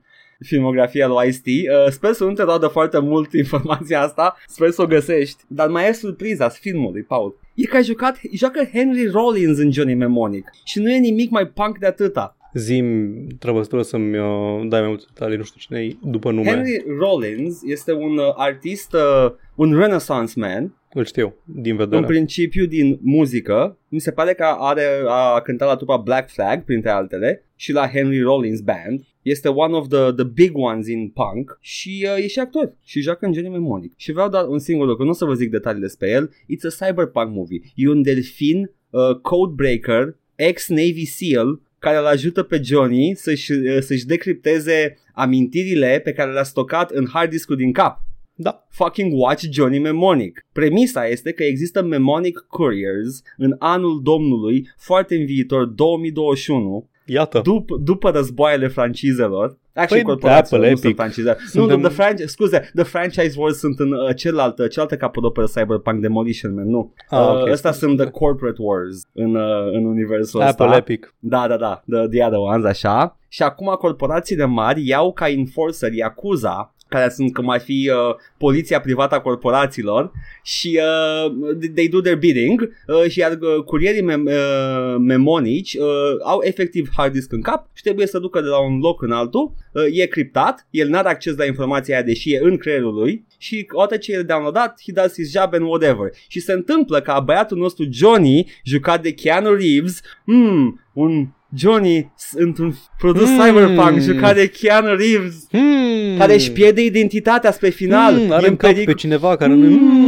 filmografia 0.45 1.07
lui 1.07 1.27
Ice-T. 1.27 1.45
Uh, 1.45 1.91
sper 1.91 2.11
să 2.11 2.23
nu 2.23 2.33
te 2.33 2.43
roadă 2.43 2.67
foarte 2.67 2.99
mult 2.99 3.33
informația 3.43 4.01
asta, 4.01 4.35
sper 4.47 4.69
să 4.69 4.81
o 4.81 4.85
găsești. 4.85 5.43
Dar 5.47 5.67
mai 5.67 5.87
e 5.89 5.91
surpriza 5.91 6.49
filmului, 6.49 7.03
Paul. 7.03 7.39
E 7.53 7.65
că 7.65 7.77
a 7.77 7.81
jucat, 7.81 8.19
joacă 8.33 8.69
Henry 8.73 9.07
Rollins 9.07 9.57
în 9.57 9.71
Johnny 9.71 9.93
Mnemonic 9.93 10.49
și 10.63 10.79
nu 10.79 10.91
e 10.91 10.97
nimic 10.97 11.29
mai 11.29 11.47
punk 11.47 11.77
de 11.77 11.85
atâta. 11.85 12.37
Zim, 12.53 13.13
trebuie 13.39 13.63
să-mi 13.83 14.17
uh, 14.17 14.67
dai 14.67 14.79
mai 14.79 14.87
multe 14.89 15.03
detalii, 15.13 15.37
nu 15.37 15.43
știu 15.43 15.59
cine 15.59 15.79
e 15.79 15.95
după 16.01 16.31
nume. 16.31 16.49
Henry 16.49 16.83
Rollins 16.99 17.61
este 17.65 17.93
un 17.93 18.17
uh, 18.17 18.33
artist, 18.35 18.93
uh, 18.93 19.31
un 19.55 19.77
renaissance 19.77 20.33
man, 20.35 20.75
Îl 20.93 21.05
știu, 21.05 21.33
din 21.43 21.71
în 21.71 21.77
vedere. 21.77 22.05
principiu 22.05 22.65
din 22.65 22.99
muzică. 23.01 23.77
Mi 23.87 23.99
se 23.99 24.11
pare 24.11 24.33
că 24.33 24.43
are, 24.59 24.85
a 25.07 25.39
cântat 25.41 25.67
la 25.67 25.75
trupa 25.75 25.97
Black 25.97 26.29
Flag, 26.29 26.63
printre 26.63 26.89
altele, 26.89 27.43
și 27.55 27.71
la 27.71 27.87
Henry 27.87 28.21
Rollins 28.21 28.59
Band. 28.61 29.01
Este 29.25 29.47
one 29.47 29.75
of 29.75 29.87
the, 29.87 30.11
the 30.11 30.23
big 30.23 30.57
ones 30.57 30.87
in 30.87 31.09
punk 31.09 31.57
și 31.61 32.07
uh, 32.17 32.23
e 32.23 32.27
și 32.27 32.39
actor 32.39 32.75
și 32.83 33.01
joacă 33.01 33.25
în 33.25 33.33
Johnny 33.33 33.49
Mnemonic. 33.49 33.93
Și 33.95 34.11
vreau 34.11 34.29
doar 34.29 34.47
un 34.47 34.59
singur 34.59 34.87
lucru, 34.87 35.03
nu 35.03 35.09
o 35.09 35.13
să 35.13 35.25
vă 35.25 35.33
zic 35.33 35.49
detalii 35.49 35.81
despre 35.81 36.09
el. 36.09 36.29
It's 36.29 36.79
a 36.79 36.85
cyberpunk 36.85 37.35
movie. 37.35 37.61
E 37.75 37.89
un 37.89 38.01
delfin 38.01 38.71
uh, 38.89 39.15
codebreaker, 39.21 40.15
ex-Navy 40.35 41.05
SEAL, 41.05 41.61
care 41.79 41.97
îl 41.97 42.05
ajută 42.05 42.43
pe 42.43 42.61
Johnny 42.63 43.15
să-și, 43.15 43.51
uh, 43.51 43.77
să-și 43.79 44.05
decripteze 44.05 44.97
amintirile 45.13 46.01
pe 46.03 46.13
care 46.13 46.31
le-a 46.31 46.43
stocat 46.43 46.91
în 46.91 47.07
hard 47.07 47.29
disk 47.29 47.51
din 47.51 47.71
cap 47.71 47.99
Da. 48.35 48.65
fucking 48.69 49.13
watch 49.13 49.43
Johnny 49.51 49.79
Mnemonic. 49.79 50.45
Premisa 50.53 51.07
este 51.07 51.31
că 51.31 51.43
există 51.43 51.83
Mnemonic 51.83 52.45
Couriers 52.47 53.21
în 53.37 53.55
anul 53.59 54.01
domnului, 54.03 54.67
foarte 54.77 55.15
în 55.15 55.25
viitor, 55.25 55.65
2021, 55.65 56.89
Iată. 57.05 57.39
dup- 57.41 57.81
după 57.83 58.09
războaiele 58.09 58.67
francizelor. 58.67 59.57
Actually, 59.73 60.03
Păi, 60.03 60.11
corporațiilor, 60.13 60.61
Apple, 60.63 60.69
nu 60.69 60.75
sunt 60.75 60.83
Epic. 60.85 60.95
francize. 60.95 61.35
Suntem- 61.49 61.79
Nu, 61.79 61.87
the 61.87 61.95
franchise, 61.95 62.27
scuze, 62.27 62.69
the 62.75 62.83
franchise 62.83 63.33
wars 63.37 63.57
sunt 63.57 63.79
în 63.79 63.91
uh, 63.91 64.15
celălalt, 64.15 64.59
uh, 64.59 64.69
cealaltă 64.69 64.95
capodoperă 64.97 65.45
Cyberpunk 65.45 66.01
Demolition 66.01 66.53
Man, 66.53 66.69
nu. 66.69 66.93
Ah, 67.09 67.19
uh, 67.19 67.41
ok, 67.41 67.49
ăsta 67.51 67.71
scuze. 67.71 67.85
sunt 67.85 67.99
the 67.99 68.09
corporate 68.09 68.57
wars 68.61 69.01
în, 69.13 69.35
uh, 69.35 69.71
în 69.71 69.85
universul 69.85 70.41
Apple 70.41 70.65
ăsta. 70.65 70.77
Epic. 70.77 71.13
Da, 71.19 71.47
da, 71.47 71.57
da, 71.57 71.83
the, 71.89 72.07
the 72.07 72.25
other 72.25 72.39
ones, 72.39 72.65
așa. 72.65 73.17
Și 73.27 73.43
acum 73.43 73.67
corporațiile 73.79 74.45
mari 74.45 74.87
iau 74.87 75.13
ca 75.13 75.29
enforcer 75.29 75.93
Yakuza, 75.93 76.74
care 76.95 77.09
sunt 77.09 77.33
cum 77.33 77.49
ar 77.49 77.59
fi 77.59 77.91
uh, 77.93 78.15
poliția 78.37 78.79
privată 78.79 79.15
a 79.15 79.21
corporațiilor 79.21 80.11
și 80.43 80.79
uh, 80.81 81.55
they 81.73 81.87
do 81.87 82.01
their 82.01 82.17
bidding 82.17 82.69
uh, 82.87 83.09
și 83.09 83.19
iar 83.19 83.31
uh, 83.31 83.63
curierii 83.63 84.01
mem- 84.01 84.25
uh, 84.25 84.95
memonici 84.99 85.73
uh, 85.73 85.85
au 86.23 86.39
efectiv 86.43 86.89
hard 86.95 87.13
disk 87.13 87.31
în 87.31 87.41
cap 87.41 87.69
și 87.73 87.83
trebuie 87.83 88.07
să 88.07 88.19
ducă 88.19 88.41
de 88.41 88.47
la 88.47 88.59
un 88.59 88.79
loc 88.79 89.01
în 89.01 89.11
altul, 89.11 89.53
uh, 89.71 89.83
e 89.91 90.05
criptat, 90.05 90.67
el 90.69 90.89
n-are 90.89 91.09
acces 91.09 91.35
la 91.35 91.45
informația 91.45 91.95
aia 91.95 92.03
deși 92.03 92.33
e 92.33 92.39
în 92.41 92.57
creierul 92.57 92.93
lui 92.93 93.25
și 93.37 93.67
odată 93.71 93.97
ce 93.97 94.13
e 94.13 94.21
downloadat, 94.21 94.81
he 94.85 94.91
does 94.91 95.13
his 95.13 95.31
job 95.31 95.53
and 95.53 95.65
whatever. 95.65 96.09
Și 96.27 96.39
se 96.39 96.51
întâmplă 96.51 97.01
ca 97.01 97.19
băiatul 97.19 97.57
nostru 97.57 97.85
Johnny, 97.91 98.51
jucat 98.63 99.01
de 99.01 99.13
Keanu 99.13 99.53
Reeves, 99.53 100.01
hmm, 100.25 100.81
un 100.93 101.27
Johnny 101.57 102.11
s- 102.17 102.33
într-un 102.37 102.73
produs 102.97 103.27
Hmm. 103.29 103.39
cyberpunk 103.45 103.99
jucat 103.99 104.35
de 104.35 104.47
Keanu 104.47 104.95
Reeves 104.95 105.47
Hmm. 105.51 106.17
care 106.17 106.33
își 106.33 106.51
pierde 106.51 106.83
identitatea 106.83 107.51
spre 107.51 107.69
final. 107.69 108.13
Hmm, 108.19 108.31
are 108.31 108.45
E 108.45 108.49
în 108.49 108.55
cap 108.55 108.69
peric- 108.71 108.85
pe 108.85 108.93
cineva 108.93 109.35
care 109.35 109.53
nu... 109.53 109.65
Hmm. 109.77 110.03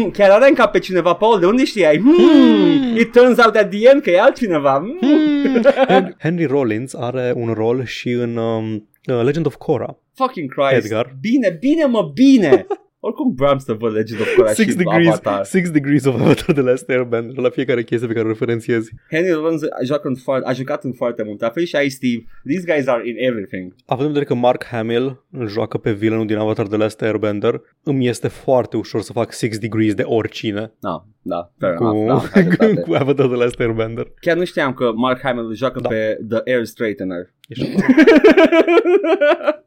Hmm, 0.00 0.10
chiar 0.10 0.30
are 0.30 0.48
în 0.48 0.54
cap 0.54 0.72
pe 0.72 0.78
cineva, 0.78 1.12
Paul, 1.14 1.40
de 1.40 1.46
unde 1.46 1.64
știai? 1.64 1.98
Hmm, 1.98 2.14
Hmm. 2.14 2.96
it 2.96 3.12
turns 3.12 3.38
out 3.44 3.54
at 3.56 3.70
the 3.70 3.88
end 3.92 4.02
că 4.02 4.10
e 4.10 4.20
altcineva. 4.20 4.72
Hmm. 5.00 5.08
Hmm. 5.08 5.62
Hen- 5.88 6.16
Henry 6.18 6.44
Rollins 6.44 6.94
are 6.94 7.32
un 7.36 7.52
rol 7.52 7.84
și 7.84 8.08
în 8.10 8.36
um, 8.36 8.72
uh, 9.06 9.22
Legend 9.24 9.46
of 9.46 9.54
Korra. 9.54 9.98
Fucking 10.14 10.54
Christ. 10.54 10.84
Edgar. 10.84 11.16
Bine, 11.20 11.56
bine 11.60 11.84
mă, 11.84 12.10
bine. 12.14 12.66
Oricum 13.06 13.34
vreau 13.36 13.58
să 13.58 13.72
văd 13.72 13.92
Legend 13.92 14.20
of 14.20 14.34
Korra 14.36 14.52
Six 14.52 14.70
și 14.70 14.76
degrees, 14.76 15.06
Avatar. 15.06 15.44
six 15.44 15.70
degrees 15.70 16.04
of 16.04 16.14
Avatar 16.20 16.54
de 16.54 16.60
Last 16.60 16.88
Airbender 16.88 17.36
la 17.36 17.48
fiecare 17.48 17.82
chestie 17.82 18.08
pe 18.08 18.14
care 18.14 18.24
o 18.26 18.28
referențiezi. 18.28 18.92
Henry 19.10 19.30
Rollins 19.30 19.62
a 19.62 19.82
jucat 19.84 20.04
în, 20.04 20.14
foarte, 20.14 20.48
a 20.48 20.52
jucat 20.52 20.84
în 20.84 20.92
foarte 20.92 21.22
mult. 21.22 21.40
La 21.40 21.48
fel 21.50 21.64
și 21.64 21.76
ai 21.76 21.88
Steve. 21.88 22.24
These 22.44 22.72
guys 22.72 22.86
are 22.86 23.08
in 23.08 23.14
everything. 23.18 23.74
Având 23.86 24.06
în 24.06 24.12
vedere 24.12 24.24
că 24.24 24.34
Mark 24.34 24.64
Hamill 24.64 25.24
îl 25.30 25.48
joacă 25.48 25.78
pe 25.78 25.92
villainul 25.92 26.26
din 26.26 26.36
Avatar 26.36 26.66
de 26.66 26.76
Last 26.76 27.02
Airbender, 27.02 27.60
îmi 27.82 28.08
este 28.08 28.28
foarte 28.28 28.76
ușor 28.76 29.00
să 29.00 29.12
fac 29.12 29.32
Six 29.32 29.58
degrees 29.58 29.94
de 29.94 30.02
oricine 30.02 30.72
Da, 30.80 31.04
da, 31.22 31.52
fair 31.58 31.74
cu, 31.74 31.84
enough. 31.84 32.22
Da, 32.32 32.40
ai 32.40 32.42
dreptate. 32.46 32.80
cu 32.88 32.94
Avatar 32.94 33.28
de 33.28 33.34
Last 33.34 33.60
Airbender. 33.60 34.06
Chiar 34.20 34.36
nu 34.36 34.44
știam 34.44 34.72
că 34.72 34.92
Mark 34.94 35.20
Hamill 35.22 35.54
joacă 35.54 35.80
Da. 35.80 35.88
pe 35.88 36.18
The 36.28 36.40
Air 36.52 36.64
Straightener. 36.64 37.34
Ești, 37.48 37.68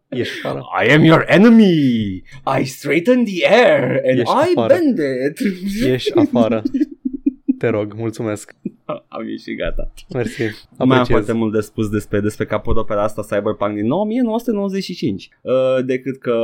ești 0.10 0.46
afară. 0.46 0.66
I 0.88 0.92
am 0.94 1.04
your 1.04 1.24
enemy. 1.28 2.24
I 2.60 2.64
straighten 2.66 3.26
the 3.26 3.48
air 3.48 3.84
and 3.84 4.20
Ești 4.20 4.32
I 4.34 4.52
afară. 4.56 4.74
bend 4.74 4.98
it. 4.98 5.40
Ești 5.86 6.14
afară. 6.18 6.62
Te 7.58 7.68
rog, 7.68 7.94
mulțumesc. 7.96 8.56
Am 9.08 9.28
ieșit 9.28 9.58
gata. 9.58 9.92
Mersi. 10.14 10.42
Mai 10.42 10.52
am 10.78 10.92
Apreciez. 10.92 11.08
foarte 11.08 11.32
mult 11.32 11.54
de 11.54 11.60
spus 11.60 11.90
despre, 11.90 12.20
despre 12.20 12.46
capodopera 12.46 13.04
asta 13.04 13.22
Cyberpunk 13.22 13.76
din 13.76 13.92
1995 13.92 15.30
uh, 15.42 15.86
decât 15.86 16.18
că 16.18 16.36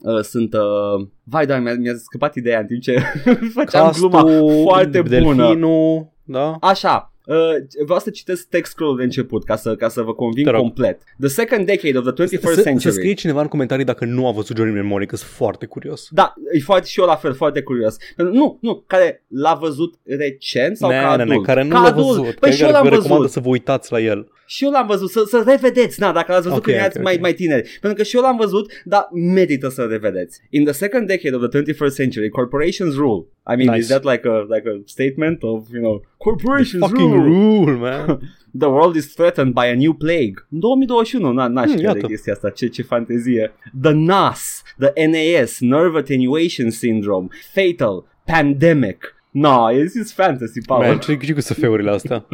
uh, 0.00 0.20
sunt 0.20 0.54
uh, 0.54 1.06
vai 1.22 1.46
da 1.46 1.58
mi-a, 1.58 1.74
mi-a 1.74 1.94
scăpat 1.96 2.34
ideea 2.34 2.60
în 2.60 2.66
timp 2.66 2.80
ce 2.82 2.98
făceam 3.54 3.92
gluma 3.98 4.26
foarte 4.62 5.00
bună 5.02 5.08
delfinul, 5.08 6.12
da? 6.24 6.56
Așa, 6.60 7.12
uh, 7.28 7.84
vreau 7.84 7.98
să 8.00 8.10
citesc 8.10 8.48
text 8.48 8.70
scroll 8.72 8.96
de 8.96 9.02
început 9.02 9.44
ca 9.44 9.56
să, 9.56 9.74
ca 9.76 9.88
să 9.88 10.02
vă 10.02 10.14
conving 10.14 10.46
Te 10.46 10.52
rog. 10.52 10.60
complet. 10.60 11.00
The 11.20 11.28
second 11.28 11.66
decade 11.66 11.98
of 11.98 12.04
the 12.04 12.24
21st 12.24 12.40
Să, 12.40 12.52
să 12.54 12.62
century. 12.62 12.94
scrie 12.94 13.12
cineva 13.14 13.40
în 13.40 13.46
comentarii 13.46 13.84
dacă 13.84 14.04
nu 14.04 14.26
a 14.26 14.30
văzut 14.32 14.56
Journey 14.56 14.74
Mnemonic, 14.74 15.08
sunt 15.16 15.30
foarte 15.30 15.66
curios. 15.66 16.08
Da, 16.10 16.34
e 16.52 16.58
foarte 16.60 16.86
și 16.88 17.00
eu 17.00 17.06
la 17.06 17.14
fel, 17.16 17.34
foarte 17.34 17.62
curios. 17.62 17.96
Pentru- 18.16 18.34
Nu, 18.34 18.58
nu, 18.60 18.84
care 18.86 19.24
l-a 19.28 19.54
văzut 19.54 19.94
recent 20.04 20.76
sau 20.76 20.90
Ne, 20.90 20.96
ca 21.00 21.16
ne, 21.16 21.22
adult? 21.22 21.38
ne, 21.38 21.44
care 21.44 21.62
nu 21.62 21.68
ca 21.74 21.80
l-a 21.80 21.86
adult. 21.88 22.06
văzut. 22.06 22.24
Păi 22.34 22.50
că 22.50 22.56
și 22.56 22.62
eu 22.62 22.66
vă 22.68 22.72
l-am 22.72 22.84
recomandă 22.84 23.14
văzut. 23.16 23.30
să 23.30 23.40
vă 23.40 23.48
uitați 23.48 23.92
la 23.92 24.00
el. 24.00 24.28
Și 24.46 24.64
eu 24.64 24.70
l-am 24.70 24.86
văzut, 24.86 25.10
să, 25.10 25.24
să 25.26 25.42
revedeți, 25.46 26.00
na, 26.00 26.12
dacă 26.12 26.32
l-ați 26.32 26.42
văzut 26.42 26.58
Ok, 26.58 26.64
când 26.64 26.76
erați 26.76 26.96
ok, 26.96 27.02
mai, 27.02 27.14
ok. 27.14 27.20
mai 27.20 27.32
tineri. 27.34 27.78
Pentru 27.80 27.98
că 27.98 28.02
și 28.04 28.16
eu 28.16 28.22
l-am 28.22 28.36
văzut, 28.36 28.72
dar 28.84 29.08
merită 29.12 29.68
să 29.68 29.82
revedeți. 29.90 30.40
In 30.50 30.64
the 30.64 30.72
second 30.72 31.06
decade 31.06 31.34
of 31.36 31.48
the 31.48 31.62
21st 31.62 31.94
century, 31.94 32.28
corporations 32.28 32.94
rule. 32.94 33.26
I 33.52 33.56
mean, 33.56 33.66
Nice. 33.70 33.78
is 33.82 33.88
that 33.88 34.04
like 34.04 34.24
a, 34.34 34.36
like 34.54 34.66
a 34.66 34.76
statement 34.84 35.42
of, 35.42 35.58
you 35.72 35.80
know, 35.80 35.96
corporations 36.18 36.82
Fucking 36.86 37.12
rule? 37.12 37.64
rule, 37.64 37.76
man. 37.78 38.06
The 38.58 38.66
world 38.68 38.96
is 38.96 39.14
threatened 39.14 39.52
by 39.54 39.66
a 39.66 39.74
new 39.74 39.92
plague. 39.92 40.46
În 40.50 40.58
2021, 40.58 41.32
na, 41.32 41.46
n-aș 41.46 41.66
crede 41.66 41.82
iată. 41.82 42.06
chestia 42.06 42.32
asta, 42.32 42.50
ce, 42.50 42.66
ce 42.66 42.82
fantezie. 42.82 43.52
The 43.82 43.92
NAS, 43.92 44.62
the 44.78 45.06
NAS, 45.06 45.58
Nerve 45.60 45.98
Attenuation 45.98 46.70
Syndrome, 46.70 47.28
Fatal, 47.54 48.04
Pandemic. 48.24 49.14
No, 49.30 49.68
this 49.70 49.94
is 49.94 50.12
fantasy, 50.12 50.60
Paul. 50.66 50.80
Man, 50.80 50.98
ce 50.98 51.16
ce 51.16 51.32
cu 51.32 51.40
SF-urile 51.40 51.90
astea? 51.90 52.26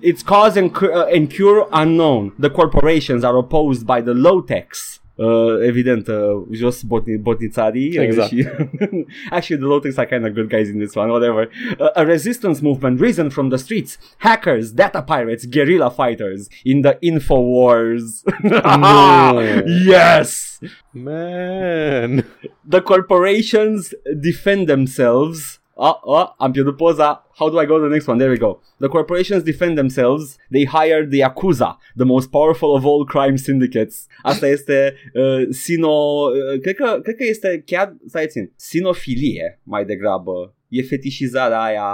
Its 0.00 0.22
cause 0.22 0.58
and, 0.58 0.70
cu- 0.70 0.84
uh, 0.84 1.16
and 1.16 1.32
cure 1.32 1.66
unknown. 1.70 2.34
The 2.40 2.50
corporations 2.50 3.22
are 3.22 3.36
opposed 3.36 3.84
by 3.86 4.02
the 4.02 4.12
low-techs. 4.12 5.01
Uh, 5.18 5.60
evident, 5.60 6.08
uh, 6.08 6.42
jos 6.50 6.82
botni, 6.82 7.16
botnițarii 7.16 7.98
uh, 7.98 8.26
și 8.26 8.48
actually 9.30 9.60
the 9.60 9.66
low-techs 9.66 9.96
are 9.96 10.06
kind 10.06 10.24
of 10.24 10.32
good 10.32 10.48
guys 10.48 10.68
in 10.68 10.78
this 10.78 10.94
one, 10.94 11.10
whatever. 11.10 11.50
Uh, 11.78 11.90
a 11.94 12.04
resistance 12.04 12.62
movement 12.62 13.00
risen 13.00 13.28
from 13.28 13.48
the 13.48 13.58
streets. 13.58 13.98
Hackers, 14.18 14.72
data 14.72 15.02
pirates, 15.02 15.44
guerrilla 15.44 15.90
fighters 15.90 16.48
in 16.64 16.80
the 16.80 16.96
info 17.00 17.40
wars. 17.40 18.24
No. 18.42 19.62
yes! 19.66 20.60
Man. 20.94 22.24
The 22.64 22.80
corporations 22.80 23.94
defend 24.20 24.66
themselves. 24.66 25.58
Ah, 25.88 25.98
ah, 26.18 26.26
am 26.38 26.52
pierdut 26.52 26.76
poza. 26.76 27.26
How 27.38 27.50
do 27.50 27.60
I 27.62 27.66
go 27.66 27.74
to 27.76 27.80
the 27.86 27.92
next 27.92 28.06
one? 28.08 28.18
There 28.18 28.30
we 28.30 28.38
go. 28.38 28.60
The 28.78 28.86
corporations 28.88 29.42
defend 29.42 29.74
themselves. 29.76 30.36
They 30.50 30.64
hire 30.66 31.06
the 31.06 31.18
Yakuza, 31.18 31.70
the 31.96 32.04
most 32.04 32.30
powerful 32.30 32.70
of 32.78 32.84
all 32.84 33.04
crime 33.04 33.36
syndicates. 33.36 34.06
Asta 34.22 34.46
este 34.46 34.94
uh, 35.14 35.46
sino... 35.50 35.88
Uh, 35.90 36.60
cred, 36.60 36.74
că, 36.74 36.98
cred 37.02 37.14
că 37.16 37.24
este 37.24 37.62
chiar... 37.66 37.96
Stai 38.06 38.26
țin. 38.26 38.52
Sinofilie, 38.56 39.60
mai 39.62 39.84
degrabă. 39.84 40.54
E 40.68 40.82
fetișizarea 40.82 41.60
aia 41.62 41.84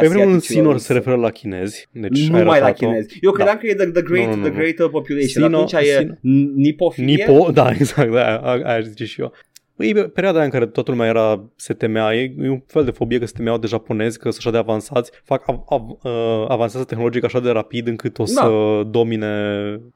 Pe 0.00 0.06
vremuri 0.06 0.18
un 0.18 0.22
asiaticilor. 0.36 0.62
sinor 0.64 0.78
se 0.78 0.92
referă 0.92 1.16
la 1.16 1.30
chinezi. 1.30 1.88
Deci 1.92 2.28
nu 2.28 2.36
ai 2.36 2.42
mai 2.44 2.60
la 2.60 2.66
ratat-o. 2.66 2.86
chinezi. 2.86 3.18
Eu 3.20 3.32
credeam 3.32 3.56
că 3.56 3.66
e 3.66 3.74
the, 3.74 3.86
the, 3.86 4.02
great, 4.02 4.26
Nu, 4.26 4.30
nu, 4.30 4.36
nu, 4.36 4.42
the 4.42 4.50
nu. 4.50 4.56
greater 4.58 4.88
population. 4.88 5.42
Sino- 5.44 5.56
Atunci 5.56 5.72
e 5.72 5.98
sino- 5.98 6.18
nipofilie. 6.54 7.26
Nipo, 7.26 7.50
da, 7.60 7.70
exact, 7.70 8.10
da, 8.12 8.24
aia, 8.26 8.64
aia 8.64 8.76
aș 8.76 8.84
zice 8.84 9.04
și 9.04 9.20
eu. 9.20 9.32
Păi, 9.76 9.88
e 9.88 10.02
perioada 10.08 10.36
aia 10.38 10.46
în 10.46 10.52
care 10.52 10.66
toată 10.66 10.90
lumea 10.90 11.06
era, 11.06 11.44
se 11.56 11.74
temea, 11.74 12.14
e, 12.14 12.34
e 12.38 12.48
un 12.48 12.62
fel 12.66 12.84
de 12.84 12.90
fobie 12.90 13.18
că 13.18 13.26
se 13.26 13.32
temeau 13.36 13.58
de 13.58 13.66
japonezi, 13.66 14.18
că 14.18 14.22
sunt 14.30 14.36
așa 14.38 14.50
de 14.50 14.56
avansați, 14.56 15.10
fac 15.24 15.48
av, 15.48 15.60
av, 15.68 15.88
uh, 16.02 16.44
avansează 16.48 16.86
tehnologic 16.86 17.24
așa 17.24 17.40
de 17.40 17.50
rapid 17.50 17.86
încât 17.86 18.18
o 18.18 18.24
să 18.24 18.40
Da. 18.40 18.88
domine 18.90 19.30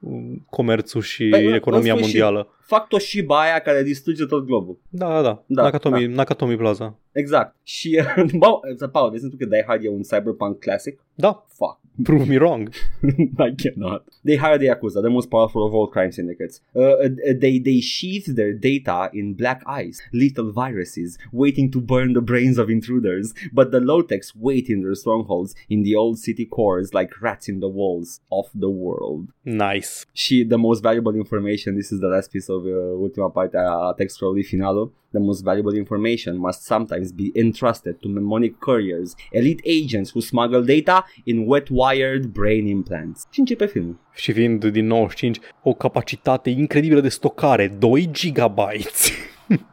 um, 0.00 0.46
comerțul 0.50 1.00
și 1.00 1.28
Păi, 1.28 1.46
în 1.46 1.52
economia 1.52 1.94
sfârșit. 1.94 2.20
mondială. 2.20 2.48
Fac 2.60 2.88
Toshiba 2.88 3.40
aia 3.40 3.58
care 3.58 3.82
distruge 3.82 4.24
tot 4.26 4.46
globul. 4.46 4.78
Da, 4.88 5.08
da, 5.08 5.22
da. 5.22 5.42
Da, 5.46 5.62
Nakatomi, 5.62 6.06
Nakatomi 6.06 6.56
Plaza. 6.56 6.98
Exact. 7.12 7.56
Și, 7.62 8.00
bă, 8.38 8.86
Paul, 8.92 9.10
vezi 9.10 9.28
tu 9.28 9.36
că 9.36 9.44
Die 9.44 9.64
Hard 9.66 9.84
e 9.84 9.88
un 9.88 10.02
cyberpunk 10.02 10.58
classic? 10.58 11.00
Da, 11.14 11.44
Fuck. 11.48 11.78
Prove 12.04 12.28
me 12.28 12.36
wrong. 12.36 12.68
I 13.38 13.50
cannot. 13.50 14.04
They 14.24 14.36
hire 14.36 14.58
the 14.58 14.66
Yakuza, 14.66 15.02
the 15.02 15.10
most 15.10 15.30
powerful 15.30 15.66
of 15.66 15.74
all 15.74 15.86
crime 15.86 16.12
syndicates. 16.12 16.60
Uh, 16.74 16.80
uh, 16.80 17.08
they, 17.34 17.58
they 17.58 17.80
sheath 17.80 18.26
their 18.26 18.52
data 18.52 19.10
in 19.12 19.34
black 19.34 19.62
ice, 19.66 20.00
lethal 20.12 20.52
viruses, 20.52 21.18
waiting 21.32 21.70
to 21.72 21.80
burn 21.80 22.12
the 22.12 22.20
brains 22.20 22.58
of 22.58 22.70
intruders. 22.70 23.34
But 23.52 23.70
the 23.70 23.80
low-techs 23.80 24.34
wait 24.34 24.68
in 24.68 24.82
their 24.82 24.94
strongholds 24.94 25.54
in 25.68 25.82
the 25.82 25.94
old 25.94 26.18
city 26.18 26.44
cores 26.44 26.94
like 26.94 27.20
rats 27.20 27.48
in 27.48 27.60
the 27.60 27.68
walls 27.68 28.20
of 28.30 28.46
the 28.54 28.70
world. 28.70 29.32
Nice. 29.44 30.06
She, 30.12 30.44
the 30.44 30.58
most 30.58 30.82
valuable 30.82 31.14
information, 31.14 31.76
this 31.76 31.92
is 31.92 32.00
the 32.00 32.08
last 32.08 32.30
piece 32.30 32.48
of 32.48 32.64
uh, 32.64 33.00
ultima 33.00 33.30
parte 33.30 33.56
a 33.56 33.92
textului 33.96 34.42
finalul, 34.42 34.92
the 35.16 35.24
most 35.24 35.42
valuable 35.42 35.76
information 35.76 36.36
must 36.36 36.60
sometimes 36.62 37.12
be 37.12 37.30
entrusted 37.34 37.94
to 38.00 38.08
mnemonic 38.08 38.58
couriers, 38.58 39.14
elite 39.30 39.62
agents 39.66 40.10
who 40.12 40.20
smuggle 40.20 40.62
data 40.62 41.04
in 41.24 41.46
wet-wired 41.46 42.24
brain 42.32 42.66
implants. 42.66 43.26
Și 43.30 43.40
începe 43.40 43.66
filmul. 43.66 43.96
Și 44.14 44.32
fiind 44.32 44.64
din 44.64 44.86
95, 44.86 45.38
o 45.62 45.72
capacitate 45.72 46.50
incredibilă 46.50 47.00
de 47.00 47.08
stocare, 47.08 47.76
2 47.78 48.08
gigabytes. 48.12 49.10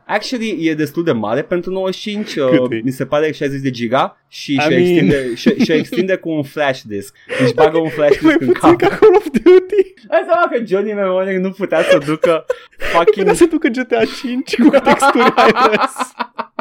Actually, 0.06 0.58
e 0.68 0.74
destul 0.74 1.04
de 1.04 1.12
mare 1.12 1.42
pentru 1.42 1.72
95, 1.72 2.36
uh, 2.36 2.50
Cât 2.50 2.72
e? 2.72 2.82
mi 2.84 2.92
se 2.92 3.06
pare 3.06 3.32
60 3.32 3.62
de 3.62 3.70
giga 3.70 4.18
și 4.28 4.54
I 4.54 4.60
și 4.60 4.68
mean- 4.68 4.78
extinde, 4.78 5.36
și, 5.36 5.50
și 5.64 5.72
extinde 5.72 6.16
cu 6.16 6.30
un 6.30 6.44
flash 6.44 6.82
disk. 6.82 7.16
Deci 7.40 7.54
bagă 7.54 7.78
un 7.78 7.90
flash 7.90 8.20
mai 8.22 8.36
disk 8.36 8.42
în 8.42 8.54
puțin 8.54 8.76
cap. 8.76 8.90
ca 8.90 8.96
Call 8.98 9.16
of 9.16 9.26
Duty. 9.32 9.94
Hai 10.10 10.22
seama 10.26 10.48
că 10.52 10.64
Johnny 10.66 10.94
Mnemonic 10.94 11.38
nu 11.38 11.50
putea 11.52 11.82
să 11.84 11.98
ducă 12.06 12.46
fucking... 12.94 13.16
Putea 13.16 13.34
să 13.34 13.46
ducă 13.46 13.68
GTA 13.68 14.02
5 14.22 14.56
cu 14.56 14.70
texturi 14.70 15.34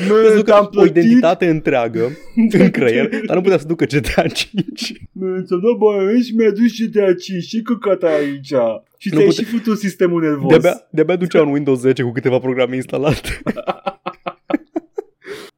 iOS. 0.00 0.08
Nu, 0.08 0.14
Putea 0.14 0.36
să 0.36 0.42
te-am 0.42 0.62
ducă 0.62 0.78
o 0.78 0.82
plătit. 0.82 0.96
identitate 0.96 1.46
întreagă 1.48 2.10
în 2.58 2.70
creier, 2.70 3.08
dar 3.26 3.36
nu 3.36 3.42
putea 3.42 3.58
să 3.58 3.66
ducă 3.66 3.84
GTA 3.84 4.26
5. 4.26 4.92
Nu 5.12 5.34
înțeleg, 5.34 5.76
bă, 5.78 6.18
și 6.24 6.34
mi-a 6.34 6.50
dus 6.50 6.78
GTA 6.80 7.14
5 7.14 7.42
și 7.42 7.62
căcata 7.62 8.06
aici. 8.06 8.52
Și 8.98 9.08
Nu 9.08 9.16
ți-ai 9.16 9.24
pute- 9.28 9.42
și 9.42 9.44
futut 9.44 9.78
sistemul 9.78 10.22
nervos. 10.22 10.50
De-abia, 10.50 10.86
de-abia 10.90 11.16
ducea 11.16 11.42
un 11.42 11.52
Windows 11.52 11.78
10 11.80 12.02
cu 12.02 12.10
câteva 12.12 12.38
programe 12.38 12.74
instalate. 12.74 13.28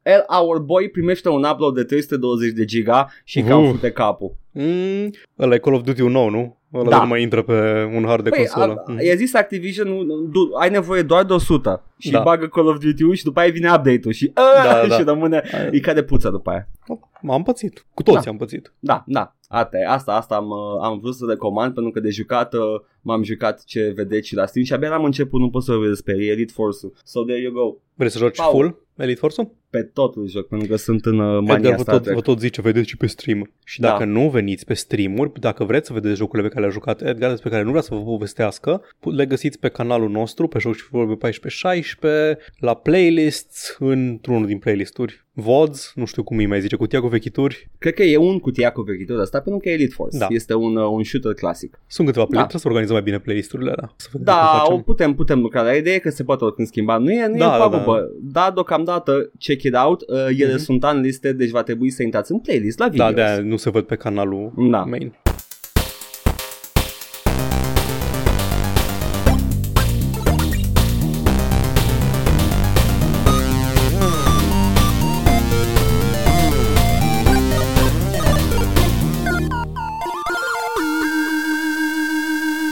El, 0.03 0.25
Our 0.41 0.59
Boy 0.59 0.89
primește 0.91 1.29
un 1.29 1.45
upload 1.53 1.75
de 1.75 1.85
320 1.85 2.53
de 2.53 2.65
giga 2.65 3.09
și 3.25 3.39
Uh. 3.39 3.45
cam 3.49 3.71
fute 3.71 3.91
capul. 3.91 4.37
Mm, 4.53 5.11
ăla 5.39 5.55
e 5.55 5.59
Call 5.59 5.75
of 5.77 5.83
Duty-ul 5.83 6.11
nou, 6.11 6.31
nu? 6.31 6.56
Ăla 6.75 6.89
Da. 6.89 7.01
nu 7.01 7.07
mai 7.07 7.23
intră 7.23 7.43
pe 7.43 7.83
un 7.95 8.05
hard 8.07 8.25
de 8.25 8.31
Păi, 8.31 8.39
consolă. 8.39 8.83
a, 8.87 8.91
Mm. 8.93 8.99
i-a 9.01 9.15
zis 9.15 9.35
Activision, 9.35 9.89
nu, 9.89 10.17
du, 10.17 10.51
ai 10.61 10.71
nevoie 10.71 11.03
doar 11.03 11.25
de 11.25 11.33
100 11.33 11.83
și 11.99 12.11
Da. 12.11 12.21
bagă 12.21 12.47
Call 12.47 12.67
of 12.67 12.79
Duty-ul 12.79 13.15
și 13.15 13.25
după 13.25 13.41
aia 13.41 13.51
vine 13.51 13.69
update-ul 13.69 14.13
și, 14.13 14.31
Da, 14.35 14.43
da, 14.65 14.83
și 14.83 14.89
da. 15.05 15.13
rămâne, 15.13 15.43
e 15.71 15.81
ca 15.81 15.93
de 15.93 16.03
puță 16.03 16.31
după 16.31 16.51
aia. 16.51 16.69
Am 17.29 17.43
pățit. 17.43 17.87
Cu 17.95 18.03
toți 18.03 18.25
Da. 18.25 18.31
am 18.31 18.37
pățit. 18.37 18.73
Da, 18.79 19.05
da, 19.07 19.36
asta, 19.49 19.79
e. 19.79 19.87
asta, 19.87 20.13
asta 20.13 20.35
am, 20.35 20.49
uh, 20.51 20.79
am 20.81 20.99
vrut 20.99 21.15
să 21.15 21.25
recomand 21.29 21.75
pentru 21.75 21.93
că 21.93 22.01
de 22.01 22.11
jucat 22.11 22.55
uh, 22.55 22.61
m-am 23.01 23.23
jucat 23.23 23.65
ce 23.65 23.93
vedeți 23.97 24.29
și 24.29 24.35
la 24.35 24.47
Steam 24.47 24.65
și 24.65 24.73
abia 24.73 24.95
am 24.95 25.05
început, 25.05 25.41
nu 25.41 25.51
pot 25.51 25.63
să 25.63 25.73
vorbesc 25.73 25.93
despre 25.93 26.25
el, 26.25 26.31
Elite 26.31 26.53
Force-ul. 26.53 26.93
So 27.05 27.23
there 27.25 27.41
you 27.41 27.53
go. 27.53 27.77
Vrei 27.95 28.11
să 28.11 28.19
joci 28.19 28.37
Paul. 28.37 28.53
full 28.53 28.85
Elite 28.97 29.19
Force-ul? 29.19 29.55
Pe 29.71 29.83
totul 29.83 30.29
joc, 30.29 30.47
pentru 30.47 30.69
că 30.69 30.77
sunt 30.77 31.05
în 31.07 31.19
uh, 31.19 31.39
Edgar 31.41 31.57
mania 31.57 31.77
vă 31.77 31.83
Star 31.83 31.95
tot, 31.95 32.03
Trek. 32.03 32.15
vă 32.15 32.21
tot 32.21 32.39
zice, 32.39 32.61
vedeți 32.61 32.89
și 32.89 32.97
pe 32.97 33.07
stream. 33.07 33.51
Și 33.65 33.81
Da. 33.81 33.89
dacă 33.89 34.05
nu 34.05 34.29
veniți 34.29 34.65
pe 34.65 34.75
streamuri, 34.75 35.41
dacă 35.41 35.65
vreți 35.65 35.87
să 35.87 35.93
vedeți 35.93 36.17
jocurile 36.19 36.49
pe 36.49 36.55
care 36.55 36.65
le-a 36.65 36.75
jucat 36.75 37.03
Edgar, 37.03 37.31
despre 37.31 37.51
care 37.51 37.63
nu 37.63 37.71
vrea 37.71 37.83
să 37.83 37.95
vă 37.95 38.01
povestească, 38.01 38.83
le 39.01 39.27
găsiți 39.27 39.59
pe 39.59 39.69
canalul 39.69 40.11
nostru, 40.11 40.47
pe 40.49 40.59
Joc 40.59 40.75
și 40.75 40.85
Vorbe 40.91 41.29
14-16, 41.31 42.37
la 42.59 42.75
playlists, 42.75 43.77
într-unul 43.79 44.47
din 44.47 44.59
playlisturi. 44.59 45.26
VODs, 45.39 45.93
nu 45.95 46.05
știu 46.05 46.23
cum 46.23 46.37
îi 46.39 46.47
mai 46.47 46.61
zice, 46.61 46.77
cutia 46.77 47.01
cu 47.01 47.07
vechituri. 47.07 47.71
Cred 47.79 47.95
că 47.95 48.03
e 48.03 48.17
un 48.17 48.39
cutia 48.39 48.71
cu 48.73 48.81
vechituri 48.81 49.21
ăsta 49.21 49.41
pentru 49.41 49.61
că 49.63 49.69
e 49.69 49.73
Elite 49.73 49.93
Force. 49.95 50.19
Da. 50.19 50.27
Este 50.31 50.55
un, 50.55 50.77
uh, 50.77 50.89
un 50.91 51.05
shooter 51.05 51.33
clasic. 51.35 51.79
Sunt 51.87 52.07
câteva 52.07 52.25
play 52.27 52.41
Da. 52.43 52.47
trebuie 52.47 52.61
să 52.61 52.69
organizăm 52.69 52.95
mai 52.95 53.05
bine 53.05 53.19
playlisturile 53.19 53.71
alea. 53.71 53.93
Să 53.97 54.09
vedem 54.13 54.27
cum 54.35 54.35
Da, 54.35 54.53
o 54.65 54.67
facem. 54.69 54.83
putem, 54.83 55.15
putem 55.15 55.41
lucra 55.41 55.63
la 55.63 55.73
ideea 55.75 55.99
că 55.99 56.11
se 56.11 56.25
poate 56.25 56.45
oricând 56.45 56.67
schimba. 56.69 56.97
Nu 56.99 57.11
e, 57.13 57.27
nu 57.27 57.37
Da, 57.37 57.45
e 57.55 57.59
da, 57.59 57.69
pagubă. 57.69 58.11
Da, 58.21 58.41
da, 58.41 58.51
deocamdată, 58.55 59.31
check 59.39 59.63
it 59.63 59.75
out. 59.77 60.01
Uh, 60.01 60.17
ele 60.39 60.53
Mhm. 60.55 60.63
sunt 60.63 60.85
unlisted, 60.85 61.37
deci 61.37 61.51
va 61.51 61.63
trebui 61.63 61.91
să 61.91 62.03
intrați 62.03 62.33
în 62.33 62.39
playlist 62.39 62.79
la 62.79 62.89
Da, 62.89 63.09
videos. 63.09 63.35
de 63.37 63.43
nu 63.43 63.57
se 63.57 63.71
văd 63.71 63.85
pe 63.85 63.95
canalul 63.97 64.53
Da. 64.71 64.79
main. 64.85 65.13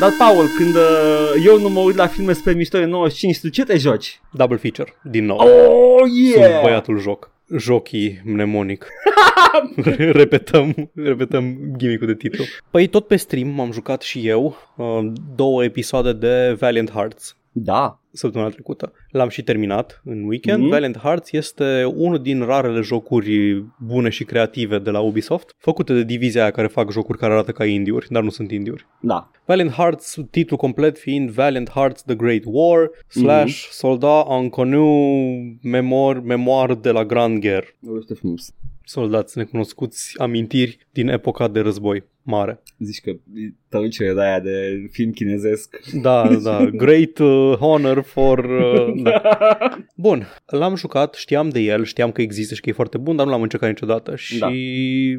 Dar, 0.04 0.12
Paul, 0.18 0.46
când 0.56 0.74
uh, 0.74 1.44
eu 1.44 1.60
nu 1.60 1.68
mă 1.68 1.80
uit 1.80 1.96
la 1.96 2.06
filme 2.06 2.32
spre 2.32 2.52
mișto 2.52 2.78
în 2.78 2.88
95, 2.88 3.40
tu 3.40 3.48
ce 3.48 3.64
te 3.64 3.76
joci? 3.76 4.20
Double 4.32 4.56
feature, 4.56 4.96
din 5.02 5.24
nou. 5.24 5.36
Oh, 5.36 6.00
Sunt 6.32 6.44
yeah! 6.44 6.62
băiatul 6.62 6.98
joc. 6.98 7.30
Jochii 7.56 8.20
mnemonic. 8.24 8.86
repetăm, 10.20 10.90
repetăm 10.94 11.56
gimmick 11.76 12.04
de 12.04 12.14
titlu. 12.14 12.44
Păi 12.70 12.86
tot 12.86 13.06
pe 13.06 13.16
stream 13.16 13.48
m-am 13.48 13.72
jucat 13.72 14.02
și 14.02 14.26
eu 14.26 14.56
uh, 14.76 15.12
două 15.34 15.64
episoade 15.64 16.12
de 16.12 16.56
Valiant 16.58 16.90
Hearts 16.90 17.36
Da. 17.56 17.98
săptămâna 18.12 18.50
trecută. 18.50 18.92
L-am 19.10 19.28
și 19.28 19.42
terminat 19.42 20.00
în 20.04 20.24
weekend. 20.24 20.58
Mhm. 20.58 20.66
Mm-hmm. 20.66 20.70
Valiant 20.70 20.98
Hearts 20.98 21.32
este 21.32 21.84
unul 21.84 22.18
din 22.18 22.44
rarele 22.44 22.80
jocuri 22.80 23.64
bune 23.78 24.08
și 24.08 24.24
creative 24.24 24.78
de 24.78 24.90
la 24.90 25.00
Ubisoft, 25.00 25.54
făcute 25.58 25.94
de 25.94 26.02
divizia 26.02 26.42
aia 26.42 26.50
care 26.50 26.66
fac 26.66 26.90
jocuri 26.90 27.18
care 27.18 27.32
arată 27.32 27.52
ca 27.52 27.64
indiuri, 27.64 28.06
dar 28.10 28.22
nu 28.22 28.30
sunt 28.30 28.50
indiuri. 28.50 28.86
Da. 29.00 29.30
Valiant 29.44 29.70
Hearts, 29.70 30.16
titlul 30.30 30.58
complet 30.58 30.98
fiind 30.98 31.30
Valiant 31.30 31.70
Hearts 31.70 32.02
The 32.02 32.14
Great 32.14 32.42
War 32.44 32.90
slash 33.08 33.66
Soldat 33.70 34.26
en 34.30 34.48
Conu 34.48 35.58
Memor, 35.62 36.20
Memoir 36.20 36.74
de 36.74 36.90
la 36.90 37.04
Grand 37.04 37.38
Guerre. 37.38 37.76
Este 37.98 38.14
frumos. 38.14 38.52
Soldați 38.84 39.38
necunoscuți, 39.38 40.14
amintiri 40.18 40.78
din 40.90 41.08
epoca 41.08 41.48
de 41.48 41.60
război 41.60 42.04
mare. 42.24 42.62
Zici 42.78 43.00
că 43.00 43.10
e 43.10 43.52
traducere 43.68 44.12
de 44.14 44.20
aia 44.20 44.40
de 44.40 44.86
film 44.90 45.10
chinezesc. 45.10 45.80
Da, 46.02 46.34
da, 46.42 46.64
great 46.64 47.18
uh, 47.18 47.56
honor 47.58 48.02
for... 48.02 48.38
Uh, 48.38 49.02
da. 49.02 49.22
Bun, 49.96 50.26
l-am 50.46 50.74
jucat, 50.76 51.14
știam 51.14 51.48
de 51.48 51.60
el, 51.60 51.84
știam 51.84 52.12
că 52.12 52.22
există 52.22 52.54
și 52.54 52.60
că 52.60 52.68
e 52.68 52.72
foarte 52.72 52.98
bun, 52.98 53.16
dar 53.16 53.26
nu 53.26 53.32
l-am 53.32 53.42
încercat 53.42 53.68
niciodată 53.68 54.16
și 54.16 54.38
Da. 54.38 54.50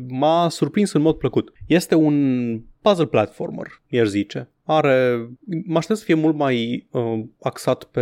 m-a 0.08 0.50
surprins 0.50 0.92
în 0.94 1.02
mod 1.02 1.16
plăcut. 1.16 1.52
Este 1.68 1.96
un 1.96 2.62
puzzle 2.82 3.06
platformer, 3.06 3.68
i 3.90 4.08
zice. 4.08 4.50
Are, 4.68 5.28
mă 5.66 5.78
aștept 5.78 6.00
să 6.00 6.06
fie 6.06 6.14
mult 6.14 6.36
mai 6.36 6.88
uh, 6.92 7.20
axat 7.42 7.84
pe 7.84 8.02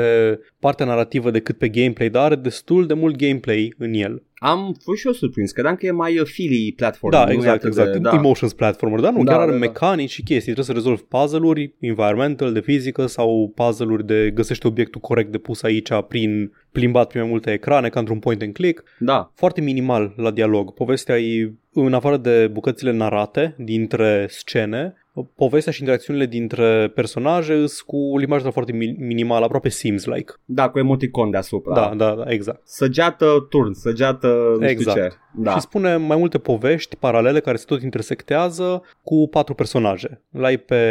partea 0.59 0.85
narrativă 0.85 1.31
decât 1.31 1.57
pe 1.57 1.69
gameplay, 1.69 2.09
dar 2.09 2.23
are 2.23 2.35
destul 2.35 2.85
de 2.87 2.93
mult 2.93 3.15
gameplay 3.15 3.73
în 3.77 3.93
el. 3.93 4.23
Am 4.35 4.75
fost 4.83 4.99
și 4.99 5.07
eu 5.07 5.13
surprins, 5.13 5.51
credeam 5.51 5.75
că 5.75 5.85
e 5.85 5.91
mai 5.91 6.17
uh, 6.19 6.25
Philly 6.25 6.73
platform. 6.75 7.11
Da, 7.11 7.23
nu 7.25 7.31
e 7.31 7.33
exact, 7.33 7.55
atât 7.55 7.67
exact. 7.67 7.91
De, 7.91 7.97
Da. 7.97 8.09
da. 8.09 8.15
Emotions 8.17 8.53
platformer, 8.53 8.99
dar 8.99 9.13
nu, 9.13 9.23
Da, 9.23 9.31
chiar 9.31 9.41
are 9.41 9.51
da, 9.51 9.57
da. 9.57 9.65
mecanici 9.65 10.09
și 10.09 10.23
chestii. 10.23 10.53
Trebuie 10.53 10.65
să 10.65 10.71
rezolvi 10.73 11.01
puzzle-uri, 11.01 11.73
environmental, 11.79 12.53
de 12.53 12.59
fizică 12.59 13.05
sau 13.05 13.51
puzzle-uri 13.55 14.05
de 14.05 14.31
găsește 14.33 14.67
obiectul 14.67 15.01
corect 15.01 15.31
de 15.31 15.37
pus 15.37 15.63
aici 15.63 15.89
prin 16.07 16.51
plimbat 16.71 17.07
prin 17.07 17.21
mai 17.21 17.29
multe 17.29 17.51
ecrane, 17.51 17.89
ca 17.89 17.99
într-un 17.99 18.19
point 18.19 18.41
and 18.41 18.53
click. 18.53 18.83
da. 18.99 19.31
Foarte 19.35 19.61
minimal 19.61 20.13
la 20.17 20.31
dialog. 20.31 20.73
Povestea 20.73 21.19
e, 21.19 21.53
în 21.73 21.93
afară 21.93 22.17
de 22.17 22.49
bucățile 22.51 22.91
narate 22.91 23.55
dintre 23.57 24.25
scene, 24.29 24.93
povestea 25.35 25.71
și 25.71 25.79
interacțiunile 25.79 26.25
dintre 26.25 26.91
personaje 26.95 27.53
sunt 27.53 27.71
cu 27.85 28.17
limbajul 28.17 28.51
foarte 28.51 28.71
mi- 28.71 28.95
minimal, 28.99 29.43
aproape 29.43 29.69
Sims 29.69 30.05
like. 30.05 30.33
Da, 30.45 30.69
cu 30.69 30.79
emoticon 30.79 31.29
deasupra. 31.29 31.73
Da, 31.73 31.93
da, 31.95 32.15
da, 32.15 32.23
exact. 32.31 32.61
Săgeată, 32.67 33.45
turn, 33.49 33.71
săgeată, 33.73 34.55
nu 34.59 34.67
Exact. 34.67 34.97
știu 34.97 35.09
ce. 35.09 35.15
Da. 35.35 35.53
Și 35.53 35.59
spune 35.59 35.95
mai 35.95 36.17
multe 36.17 36.37
povești 36.37 36.95
paralele 36.95 37.39
care 37.39 37.57
se 37.57 37.65
tot 37.67 37.81
intersectează 37.81 38.81
cu 39.03 39.27
patru 39.31 39.53
personaje. 39.53 40.21
L-ai 40.29 40.57
pe 40.57 40.83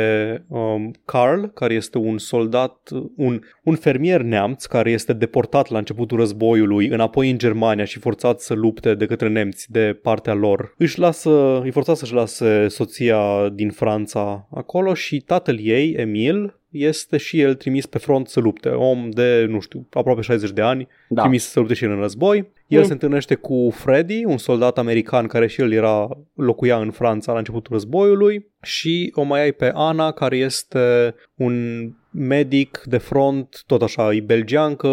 um, 0.49 0.91
Carl, 1.05 1.45
care 1.45 1.75
este 1.75 1.99
un 1.99 2.19
soldat, 2.19 2.89
un, 3.17 3.41
un 3.63 3.75
fermier 3.75 4.21
neamț 4.21 4.65
care 4.65 4.91
este 4.91 5.13
deportat 5.13 5.69
la 5.69 5.79
începutul 5.79 6.19
războiului 6.19 6.87
înapoi 6.87 7.31
în 7.31 7.39
Germania 7.39 7.85
și 7.85 7.99
forțat 7.99 8.41
să 8.41 8.55
lupte 8.55 8.95
de 8.95 9.07
către 9.07 9.29
nemți 9.29 9.71
de 9.71 9.99
partea 10.03 10.35
lor. 10.35 10.75
Își 10.79 10.99
lasă, 10.99 11.61
îi 11.61 11.71
forțat 11.71 11.97
să-și 11.97 12.15
lase 12.15 12.69
soția 12.69 13.49
din 13.49 13.71
Franța 13.71 14.49
acolo 14.51 14.95
și 14.95 15.21
tatăl 15.21 15.59
ei, 15.61 15.93
Emil, 15.93 16.61
este 16.73 17.17
și 17.17 17.41
el 17.41 17.55
trimis 17.55 17.87
pe 17.87 17.99
front 17.99 18.29
să 18.29 18.41
lupte. 18.41 18.69
Om 18.69 19.11
de, 19.11 19.47
nu 19.49 19.61
știu, 19.61 19.87
aproape 19.91 20.21
60 20.21 20.51
de 20.51 20.63
ani, 20.63 20.89
da. 21.09 21.21
trimis 21.21 21.45
să 21.45 21.59
lupte 21.59 21.75
și 21.75 21.85
el 21.85 21.91
în 21.91 22.01
război. 22.01 22.51
El 22.73 22.81
Mm. 22.81 22.87
se 22.87 22.93
întâlnește 22.93 23.35
cu 23.35 23.71
Freddy, 23.75 24.25
un 24.25 24.39
soldat 24.39 24.79
american 24.79 25.27
care 25.27 25.47
și 25.47 25.61
el 25.61 25.73
era 25.73 26.09
locuia 26.35 26.77
în 26.77 26.91
Franța 26.91 27.33
la 27.33 27.39
începutul 27.39 27.73
războiului 27.73 28.51
și 28.63 29.13
o 29.15 29.23
mai 29.23 29.41
ai 29.41 29.53
pe 29.53 29.71
Ana 29.75 30.13
care 30.13 30.37
este 30.37 31.15
un 31.43 31.89
medic 32.11 32.83
de 32.85 32.99
front, 32.99 33.63
tot 33.67 33.83
așa, 33.83 34.15
e 34.15 34.21
belgiancă, 34.21 34.89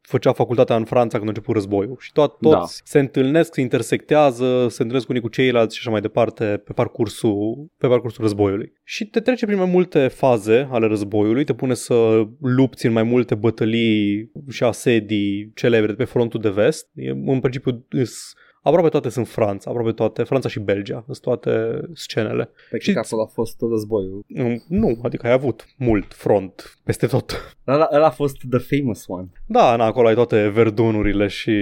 făcea 0.00 0.32
facultatea 0.32 0.76
în 0.76 0.84
Franța 0.84 1.16
când 1.16 1.28
a 1.28 1.32
început 1.32 1.54
războiul 1.54 1.96
și 2.00 2.12
tot, 2.12 2.38
toți 2.40 2.54
Da. 2.54 2.64
se 2.84 2.98
întâlnesc, 2.98 3.54
se 3.54 3.60
intersectează, 3.60 4.66
se 4.68 4.82
întâlnesc 4.82 5.08
unii 5.08 5.20
cu 5.20 5.28
ceilalți 5.28 5.74
și 5.74 5.80
așa 5.82 5.90
mai 5.90 6.00
departe 6.00 6.62
pe 6.64 6.72
parcursul, 6.72 7.66
pe 7.78 7.86
parcursul 7.86 8.22
războiului. 8.22 8.72
Și 8.84 9.04
te 9.04 9.20
trece 9.20 9.46
prin 9.46 9.58
mai 9.58 9.70
multe 9.70 10.08
faze 10.08 10.68
ale 10.70 10.86
războiului, 10.86 11.44
te 11.44 11.54
pune 11.54 11.74
să 11.74 12.26
lupți 12.40 12.86
în 12.86 12.92
mai 12.92 13.02
multe 13.02 13.34
bătălii 13.34 14.30
și 14.50 14.64
asedii 14.64 15.52
celebre 15.54 15.86
de 15.86 15.96
pe 15.96 16.04
frontul 16.04 16.40
de 16.40 16.50
vest. 16.50 16.88
E, 16.94 17.10
în 17.10 17.40
principiu 17.40 17.86
îs, 17.88 18.32
aproape 18.62 18.88
toate 18.88 19.08
sunt 19.08 19.28
Franța, 19.28 19.70
aproape 19.70 19.92
toate, 19.92 20.22
Franța 20.22 20.48
și 20.48 20.60
Belgia, 20.60 21.02
sunt 21.04 21.18
toate 21.20 21.80
scenele. 21.94 22.50
Pe 22.70 22.78
și- 22.78 22.92
că 22.92 22.98
acolo 22.98 23.22
a 23.22 23.26
fost 23.26 23.56
tot 23.56 23.70
războiul. 23.70 24.24
Mm, 24.26 24.62
Nu, 24.68 24.98
adică 25.02 25.26
ai 25.26 25.32
avut 25.32 25.66
mult 25.76 26.14
front 26.14 26.78
peste 26.84 27.06
tot. 27.06 27.56
Ăla, 27.66 27.88
ăla 27.92 28.06
a 28.06 28.10
fost 28.10 28.36
the 28.50 28.58
famous 28.78 29.04
one. 29.06 29.26
Da, 29.46 29.76
na, 29.76 29.84
acolo 29.84 30.08
ai 30.08 30.14
toate 30.14 30.48
verdunurile 30.48 31.26
și 31.26 31.52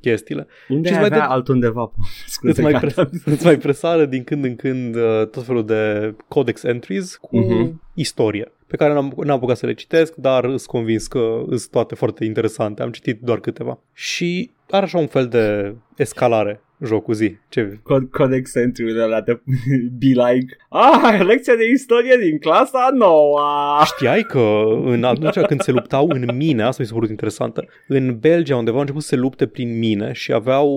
chestiile. 0.00 0.46
Unde 0.68 0.88
Și 0.88 0.94
ai 0.94 1.00
îți 1.00 1.08
mai 1.10 1.18
avea 1.18 1.28
dă- 1.28 1.32
altundeva? 1.32 1.92
Scuze, 2.26 2.50
Îți 2.52 2.60
mai, 2.60 2.72
gata. 2.72 2.86
pres- 3.04 3.24
îți 3.24 3.44
mai 3.44 3.56
presară 3.58 4.04
din 4.06 4.24
când 4.24 4.44
în 4.44 4.56
când 4.56 4.94
uh, 4.94 5.26
tot 5.30 5.42
felul 5.44 5.64
de 5.66 6.14
codex 6.28 6.62
entries 6.62 7.16
cu 7.16 7.38
Mhm. 7.38 7.84
Istorie 7.96 8.50
pe 8.66 8.76
care 8.76 8.92
n-am, 8.92 9.12
n-am 9.16 9.36
apucat 9.36 9.56
să 9.56 9.66
le 9.66 9.74
citesc, 9.74 10.14
dar 10.14 10.44
sunt 10.44 10.62
convins 10.62 11.06
că 11.06 11.42
sunt 11.48 11.68
toate 11.70 11.94
foarte 11.94 12.24
interesante. 12.24 12.82
Am 12.82 12.90
citit 12.90 13.20
doar 13.20 13.40
câteva. 13.40 13.78
Și 13.92 14.50
are 14.70 14.84
așa 14.84 14.98
un 14.98 15.06
fel 15.06 15.26
de 15.28 15.74
escalare 15.96 16.60
jocul 16.84 17.14
zi. 17.14 17.36
Ce? 17.48 17.78
Cod- 17.82 18.10
Codex 18.10 18.54
entry-urile 18.54 19.02
alea 19.02 19.20
de 19.20 19.40
be 20.00 20.06
like 20.06 20.56
Ah, 20.68 21.20
lecția 21.24 21.54
de 21.54 21.68
istorie 21.72 22.16
din 22.20 22.38
clasa 22.38 22.88
noua 22.94 23.82
Știai 23.84 24.22
că 24.22 24.64
în 24.84 25.04
atunci 25.04 25.40
când 25.46 25.60
se 25.60 25.70
luptau 25.70 26.08
în 26.08 26.36
mine, 26.36 26.62
asta 26.62 26.82
mi 26.82 26.88
s-a 26.88 26.94
părut 26.94 27.08
interesantă, 27.08 27.64
în 27.88 28.18
Belgia 28.18 28.56
undeva 28.56 28.74
au 28.74 28.80
început 28.80 29.02
să 29.02 29.08
se 29.08 29.16
lupte 29.16 29.46
prin 29.46 29.78
mine 29.78 30.12
și 30.12 30.32
aveau, 30.32 30.68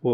uh, 0.00 0.12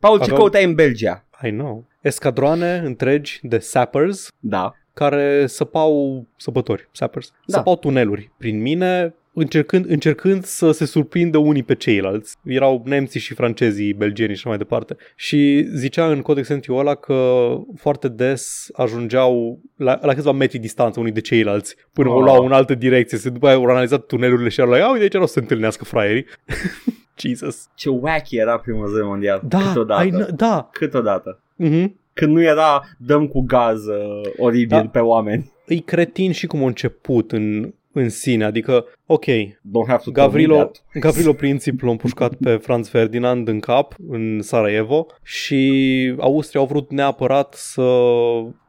Paul, 0.00 0.16
ce 0.18 0.22
Aveau- 0.22 0.38
căutai 0.38 0.64
în 0.64 0.74
Belgia? 0.74 1.24
I 1.44 1.50
know, 1.50 1.86
escadroane 2.00 2.82
întregi 2.84 3.38
de 3.42 3.58
sappers 3.58 4.28
Da 4.38 4.72
care 4.94 5.46
săpau 5.46 6.24
săpători, 6.36 6.88
sappers, 6.92 7.32
Da. 7.46 7.56
săpau 7.56 7.76
tuneluri 7.76 8.30
prin 8.38 8.60
mine, 8.60 9.14
încercând, 9.34 9.90
încercând 9.90 10.44
să 10.44 10.70
se 10.70 10.84
surprindă 10.84 11.38
unii 11.38 11.62
pe 11.62 11.74
ceilalți. 11.74 12.36
Erau 12.44 12.82
nemții 12.84 13.20
și 13.20 13.34
francezii, 13.34 13.92
belgenii 13.92 14.34
și 14.34 14.40
așa 14.40 14.48
mai 14.48 14.58
departe. 14.58 14.96
Și 15.16 15.66
zicea 15.74 16.06
în 16.10 16.20
Codex 16.22 16.48
Entry 16.48 16.72
ăla 16.74 16.94
că 16.94 17.48
foarte 17.76 18.08
des 18.08 18.68
ajungeau 18.72 19.60
la, 19.76 19.98
la 20.02 20.14
câțiva 20.14 20.32
metri 20.32 20.58
distanță 20.58 21.00
unii 21.00 21.12
de 21.12 21.20
ceilalți 21.20 21.76
până 21.92 22.08
Oh. 22.08 22.14
o 22.16 22.20
luau 22.20 22.44
în 22.44 22.52
altă 22.52 22.74
direcție. 22.74 23.18
Se 23.18 23.30
după 23.30 23.46
aia 23.46 23.56
au 23.56 23.64
analizat 23.64 24.06
tunelurile 24.06 24.48
și 24.48 24.60
au 24.60 24.66
like, 24.70 24.82
"A, 24.82 24.90
uite 24.90 25.02
aici 25.02 25.12
nu 25.14 25.22
o 25.22 25.26
să 25.26 25.32
se 25.32 25.38
întâlnească 25.40 25.84
fraierii. 25.84 26.24
Jesus. 27.22 27.66
Ce 27.74 27.88
wacky 27.88 28.36
era 28.36 28.58
primul 28.58 28.82
război 28.84 29.02
mondial 29.02 29.40
Da, 29.48 29.58
Câteodată 29.58 30.04
I 30.04 30.10
know, 30.10 30.26
da. 30.36 30.68
Câteodată 30.72 31.42
Mm-hmm. 31.64 31.86
Când 32.12 32.32
nu 32.32 32.42
era 32.42 32.82
dăm 32.98 33.26
cu 33.26 33.40
gaz 33.40 33.86
uh, 33.86 34.30
oribil 34.36 34.78
Da. 34.80 34.88
pe 34.88 34.98
oameni 34.98 35.52
îi 35.66 35.80
cretin 35.80 36.32
și 36.32 36.46
cum 36.46 36.62
a 36.62 36.66
început 36.66 37.32
în, 37.32 37.74
în 37.92 38.08
sine, 38.08 38.44
adică, 38.44 38.84
ok, 39.06 39.24
Don't 39.24 39.86
have 39.86 40.02
to 40.04 40.10
tell 40.10 40.16
me 40.16 40.22
Gavrilo, 40.22 40.54
that. 40.56 40.84
Gavrilo 41.04 41.32
Princip 41.32 41.80
l-a 41.80 41.90
împușcat 41.90 42.34
pe 42.34 42.56
Franz 42.56 42.88
Ferdinand 42.88 43.48
în 43.48 43.60
cap, 43.60 43.94
în 44.08 44.42
Sarajevo 44.42 45.06
și 45.22 46.14
Austria 46.18 46.60
au 46.60 46.66
vrut 46.66 46.90
neapărat 46.90 47.54
să 47.54 47.82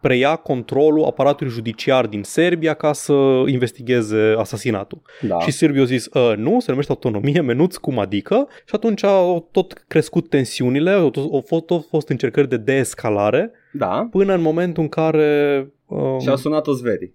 preia 0.01 0.35
controlul 0.35 1.03
aparatului 1.03 1.53
judiciar 1.53 2.05
din 2.05 2.23
Serbia 2.23 2.73
ca 2.73 2.93
să 2.93 3.43
investigheze 3.47 4.35
asasinatul. 4.37 5.01
Da. 5.21 5.39
Și 5.39 5.51
Sârbii 5.51 5.79
au 5.79 5.85
zis, 5.85 6.05
"Uh, 6.05 6.33
nu, 6.37 6.59
se 6.59 6.69
numește 6.69 6.91
autonomie, 6.91 7.41
menuț, 7.41 7.75
cum 7.75 7.99
adică? 7.99 8.47
Și 8.65 8.75
atunci 8.75 9.03
au 9.03 9.47
tot 9.51 9.83
crescut 9.87 10.29
tensiunile, 10.29 10.91
au, 10.91 11.09
tot, 11.09 11.33
au 11.33 11.43
fost, 11.47 11.65
tot 11.65 11.87
fost 11.89 12.09
încercări 12.09 12.49
de 12.49 12.57
deescalare 12.57 13.51
Da. 13.73 14.07
până 14.11 14.33
în 14.33 14.41
momentul 14.41 14.83
în 14.83 14.89
care 14.89 15.67
uh, 15.85 16.15
Și 16.21 16.29
au 16.29 16.35
sunat 16.35 16.63
toți 16.63 16.81
verii. 16.81 17.13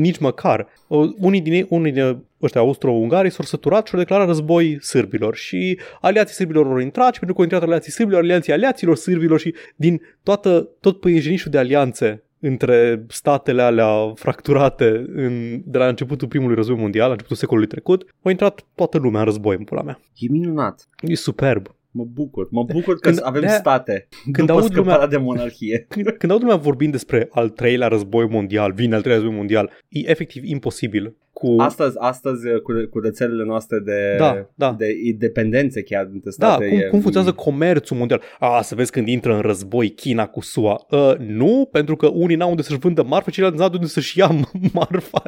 nici 0.00 0.18
măcar. 0.18 0.66
Uh, 0.86 1.10
Unii 1.18 1.40
din 1.40 1.52
ei, 1.52 1.66
unii 1.68 1.92
din 1.92 2.24
ăștia 2.42 2.60
austro-ungarii 2.60 3.30
s-au 3.30 3.44
săturat 3.44 3.86
și 3.86 3.94
au 3.94 4.00
declarat 4.00 4.26
război 4.26 4.78
sârbilor 4.80 5.34
și 5.34 5.78
aliații 6.00 6.34
sârbilor 6.34 6.66
au 6.66 6.78
intrat 6.78 7.12
și 7.12 7.18
pentru 7.18 7.36
că 7.36 7.42
au 7.42 7.42
intrat 7.44 7.62
aliații 7.62 7.92
sârbilor, 7.92 8.22
aliații 8.22 8.52
aliaților 8.52 8.96
sârbilor 8.96 9.38
și 9.38 9.54
din 9.76 10.00
toată, 10.22 10.68
tot 10.80 11.00
păienjenișul 11.00 11.50
de 11.50 11.58
alianțe 11.58 12.22
între 12.40 13.04
statele 13.08 13.62
alea 13.62 14.12
fracturate 14.14 15.04
în, 15.14 15.62
de 15.64 15.78
la 15.78 15.86
începutul 15.88 16.28
primului 16.28 16.54
război 16.54 16.76
mondial, 16.76 17.04
la 17.06 17.10
începutul 17.12 17.36
secolului 17.36 17.68
trecut, 17.68 18.14
a 18.22 18.30
intrat 18.30 18.66
toată 18.74 18.98
lumea 18.98 19.18
în 19.20 19.26
război 19.26 19.56
în 19.58 19.64
pula 19.64 19.82
mea. 19.82 20.00
E 20.18 20.26
minunat. 20.30 20.88
E 21.00 21.14
superb. 21.14 21.74
Mă 21.96 22.04
bucur. 22.04 22.48
Mă 22.50 22.62
bucur 22.64 22.94
că 22.98 23.08
Când- 23.08 23.20
avem 23.22 23.40
de-aia- 23.40 23.58
state. 23.58 24.08
când 24.32 24.36
după 24.46 24.52
aud 24.52 24.62
scăparea 24.64 24.92
lumea- 24.94 25.06
de 25.06 25.16
monarhie. 25.16 25.78
Când, 25.88 26.06
când 26.10 26.32
aud 26.32 26.40
lumea 26.40 26.56
vorbind 26.56 26.92
despre 26.92 27.28
al 27.30 27.48
treilea 27.48 27.88
război 27.88 28.26
mondial, 28.28 28.72
vine 28.72 28.94
al 28.94 29.00
treilea 29.00 29.20
război 29.22 29.38
mondial, 29.38 29.70
e 29.88 30.10
efectiv 30.10 30.44
imposibil 30.44 31.16
cu... 31.34 31.54
Astăzi, 31.58 31.96
astăzi 31.98 32.42
cu, 32.62 32.72
cu 32.90 32.98
rețelele 33.00 33.44
noastre 33.44 33.78
de, 33.78 34.14
Da, 34.18 34.46
da. 34.54 34.74
de 34.78 34.86
independențe 35.04 35.82
chiar 35.82 36.04
dintre 36.04 36.30
Da, 36.36 36.46
state. 36.46 36.68
cum, 36.68 36.78
e- 36.78 36.82
cum 36.82 37.00
funcționează 37.00 37.34
comerțul 37.36 37.96
mondial? 37.96 38.20
A, 38.38 38.60
să 38.62 38.74
vezi 38.74 38.90
când 38.90 39.08
intră 39.08 39.34
în 39.34 39.40
război 39.40 39.88
China 39.88 40.26
cu 40.26 40.40
SUA. 40.40 40.86
Uh, 40.90 41.14
nu, 41.18 41.68
pentru 41.72 41.96
că 41.96 42.06
unii 42.06 42.36
n-au 42.36 42.50
unde 42.50 42.62
să-și 42.62 42.78
vândă 42.78 43.02
marfă, 43.02 43.30
ceilalți 43.30 43.58
n-au 43.58 43.68
unde 43.72 43.86
să-și 43.86 44.18
ia 44.18 44.30
marfa. 44.72 45.22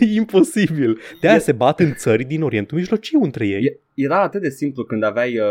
e 0.00 0.14
imposibil. 0.14 0.98
De 1.20 1.26
aia 1.28 1.36
E- 1.36 1.40
se 1.40 1.52
bat 1.52 1.80
în 1.80 1.92
țări 1.94 2.24
din 2.24 2.42
Orientul 2.42 2.78
Mijlociu 2.78 3.20
între 3.22 3.46
ei. 3.46 3.64
E- 3.64 3.78
Era 3.94 4.22
atât 4.22 4.40
de 4.42 4.48
simplu 4.48 4.84
când 4.84 5.04
aveai 5.04 5.38
uh, 5.38 5.46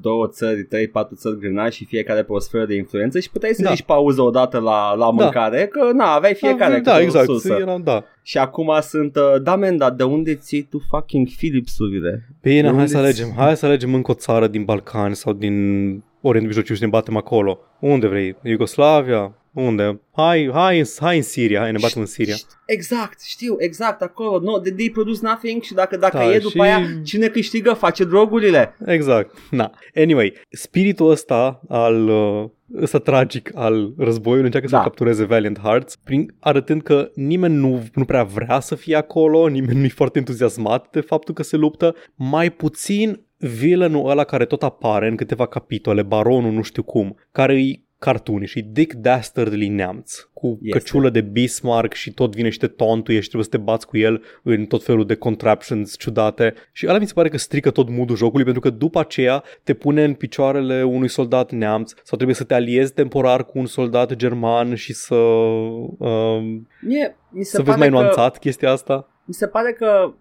două 0.00 0.28
țări, 0.28 0.62
trei, 0.62 0.88
patru 0.88 1.14
țări 1.16 1.38
grânari 1.38 1.74
și 1.74 1.84
fiecare 1.84 2.22
pe 2.22 2.32
o 2.32 2.38
sferă 2.38 2.64
de 2.66 2.74
influență 2.74 3.20
și 3.20 3.30
puteai 3.30 3.52
să 3.52 3.62
Da. 3.62 3.70
zici 3.70 3.82
pauză 3.84 4.22
odată 4.22 4.58
la, 4.58 4.94
la 4.94 5.10
mâncare, 5.10 5.66
că 5.66 5.92
na, 5.92 6.04
aveai 6.14 6.34
fiecare 6.34 6.72
da, 6.80 6.90
câte 6.90 6.90
o 6.90 7.00
exact. 7.06 7.24
sursă. 7.24 7.56
Era, 7.60 7.78
da. 7.78 8.04
Și 8.26 8.38
acum 8.38 8.70
sunt, 8.82 9.16
uh, 9.16 9.42
da 9.42 9.56
men, 9.56 9.76
dar 9.76 9.90
de 9.92 10.02
unde 10.02 10.34
ții 10.34 10.62
tu 10.62 10.78
fucking 10.90 11.28
Philips-urile? 11.36 12.28
Bine, 12.42 12.60
De 12.60 12.66
hai 12.66 12.72
unde 12.76 12.86
să 12.86 12.92
ți- 12.92 12.98
alegem. 13.02 13.32
Hai 13.36 13.56
să 13.56 13.66
alegem 13.66 13.94
încă 13.94 14.10
o 14.10 14.14
țară 14.14 14.46
din 14.46 14.64
Balcani 14.64 15.14
sau 15.14 15.32
din 15.32 16.02
Orientul 16.26 16.46
Mijlociu 16.46 16.74
și 16.74 16.80
ne 16.82 16.86
batem 16.88 17.16
acolo. 17.16 17.58
Unde 17.80 18.06
vrei? 18.06 18.36
Iugoslavia? 18.42 19.34
Unde? 19.52 20.00
Hai, 20.12 20.50
hai, 20.52 20.84
hai 21.00 21.16
în 21.16 21.22
Siria, 21.22 21.60
hai 21.60 21.72
ne 21.72 21.78
batem 21.80 22.00
în 22.00 22.06
Siria. 22.06 22.34
Exact, 22.66 23.22
știu, 23.22 23.54
exact, 23.58 24.02
acolo. 24.02 24.38
No, 24.40 24.58
they, 24.58 24.72
they 24.72 24.90
produce 24.90 25.18
nothing 25.22 25.62
și 25.62 25.74
dacă, 25.74 25.96
dacă 25.96 26.16
Da, 26.16 26.32
e 26.34 26.38
după 26.38 26.48
și- 26.48 26.60
aia, 26.60 26.80
cine 27.04 27.26
câștigă 27.26 27.72
face 27.72 28.04
drogurile. 28.04 28.76
Exact. 28.86 29.38
Na. 29.50 29.72
Anyway, 29.94 30.32
spiritul 30.50 31.10
ăsta 31.10 31.60
al 31.68 32.08
uh, 32.08 32.44
ăsta 32.82 32.98
tragic 32.98 33.50
al 33.54 33.92
războiului 33.98 34.44
încearcă 34.44 34.68
Da. 34.70 34.76
să 34.76 34.82
captureze 34.82 35.24
Valiant 35.24 35.58
Hearts, 35.58 35.96
prin, 35.96 36.34
arătând 36.40 36.82
că 36.82 37.10
nimeni 37.14 37.54
nu, 37.54 37.82
nu 37.94 38.04
prea 38.04 38.22
vrea 38.24 38.60
să 38.60 38.74
fie 38.74 38.96
acolo, 38.96 39.46
nimeni 39.48 39.78
nu 39.78 39.84
e 39.84 39.88
foarte 39.88 40.18
entuziasmat 40.18 40.88
de 40.90 41.00
faptul 41.00 41.34
că 41.34 41.42
se 41.42 41.56
luptă, 41.56 41.94
mai 42.14 42.50
puțin 42.50 43.23
villainul 43.46 44.10
ăla 44.10 44.24
care 44.24 44.44
tot 44.44 44.62
apare 44.62 45.08
în 45.08 45.16
câteva 45.16 45.46
capitole, 45.46 46.02
baronul 46.02 46.52
nu 46.52 46.62
știu 46.62 46.82
cum, 46.82 47.16
care 47.32 47.62
e 47.62 47.80
cartuni 47.98 48.46
și 48.46 48.62
Dick 48.62 48.94
Dastardly 48.94 49.68
neamț 49.68 50.18
cu 50.32 50.58
Este. 50.62 50.78
căciulă 50.78 51.10
de 51.10 51.20
Bismarck 51.20 51.92
și 51.92 52.12
tot 52.12 52.34
vine 52.34 52.48
și 52.48 52.58
te 52.58 52.66
tontuie 52.66 53.20
și 53.20 53.28
trebuie 53.28 53.48
să 53.50 53.56
te 53.56 53.62
bați 53.62 53.86
cu 53.86 53.96
el 53.96 54.22
în 54.42 54.64
tot 54.64 54.84
felul 54.84 55.06
de 55.06 55.14
contraptions 55.14 55.96
ciudate 55.98 56.54
și 56.72 56.86
ăla 56.88 56.98
mi 56.98 57.06
se 57.06 57.12
pare 57.12 57.28
că 57.28 57.38
strică 57.38 57.70
tot 57.70 57.88
moodul 57.88 58.16
jocului 58.16 58.44
pentru 58.44 58.62
că 58.62 58.70
după 58.70 58.98
aceea 58.98 59.42
te 59.62 59.74
pune 59.74 60.04
în 60.04 60.14
picioarele 60.14 60.82
unui 60.82 61.08
soldat 61.08 61.52
neamț 61.52 61.92
sau 62.02 62.16
trebuie 62.16 62.36
să 62.36 62.44
te 62.44 62.54
aliezi 62.54 62.92
temporar 62.92 63.44
cu 63.44 63.58
un 63.58 63.66
soldat 63.66 64.14
german 64.14 64.74
și 64.74 64.92
să, 64.92 65.14
um, 65.14 66.68
Mie, 66.80 67.16
mi 67.30 67.44
se 67.44 67.56
să 67.56 67.62
vezi 67.62 67.68
pare 67.68 67.78
mai 67.78 67.88
că, 67.88 67.94
nuanțat 67.94 68.38
chestia 68.38 68.70
asta. 68.70 69.08
Mi 69.24 69.34
se 69.34 69.46
pare 69.46 69.72
că 69.72 70.14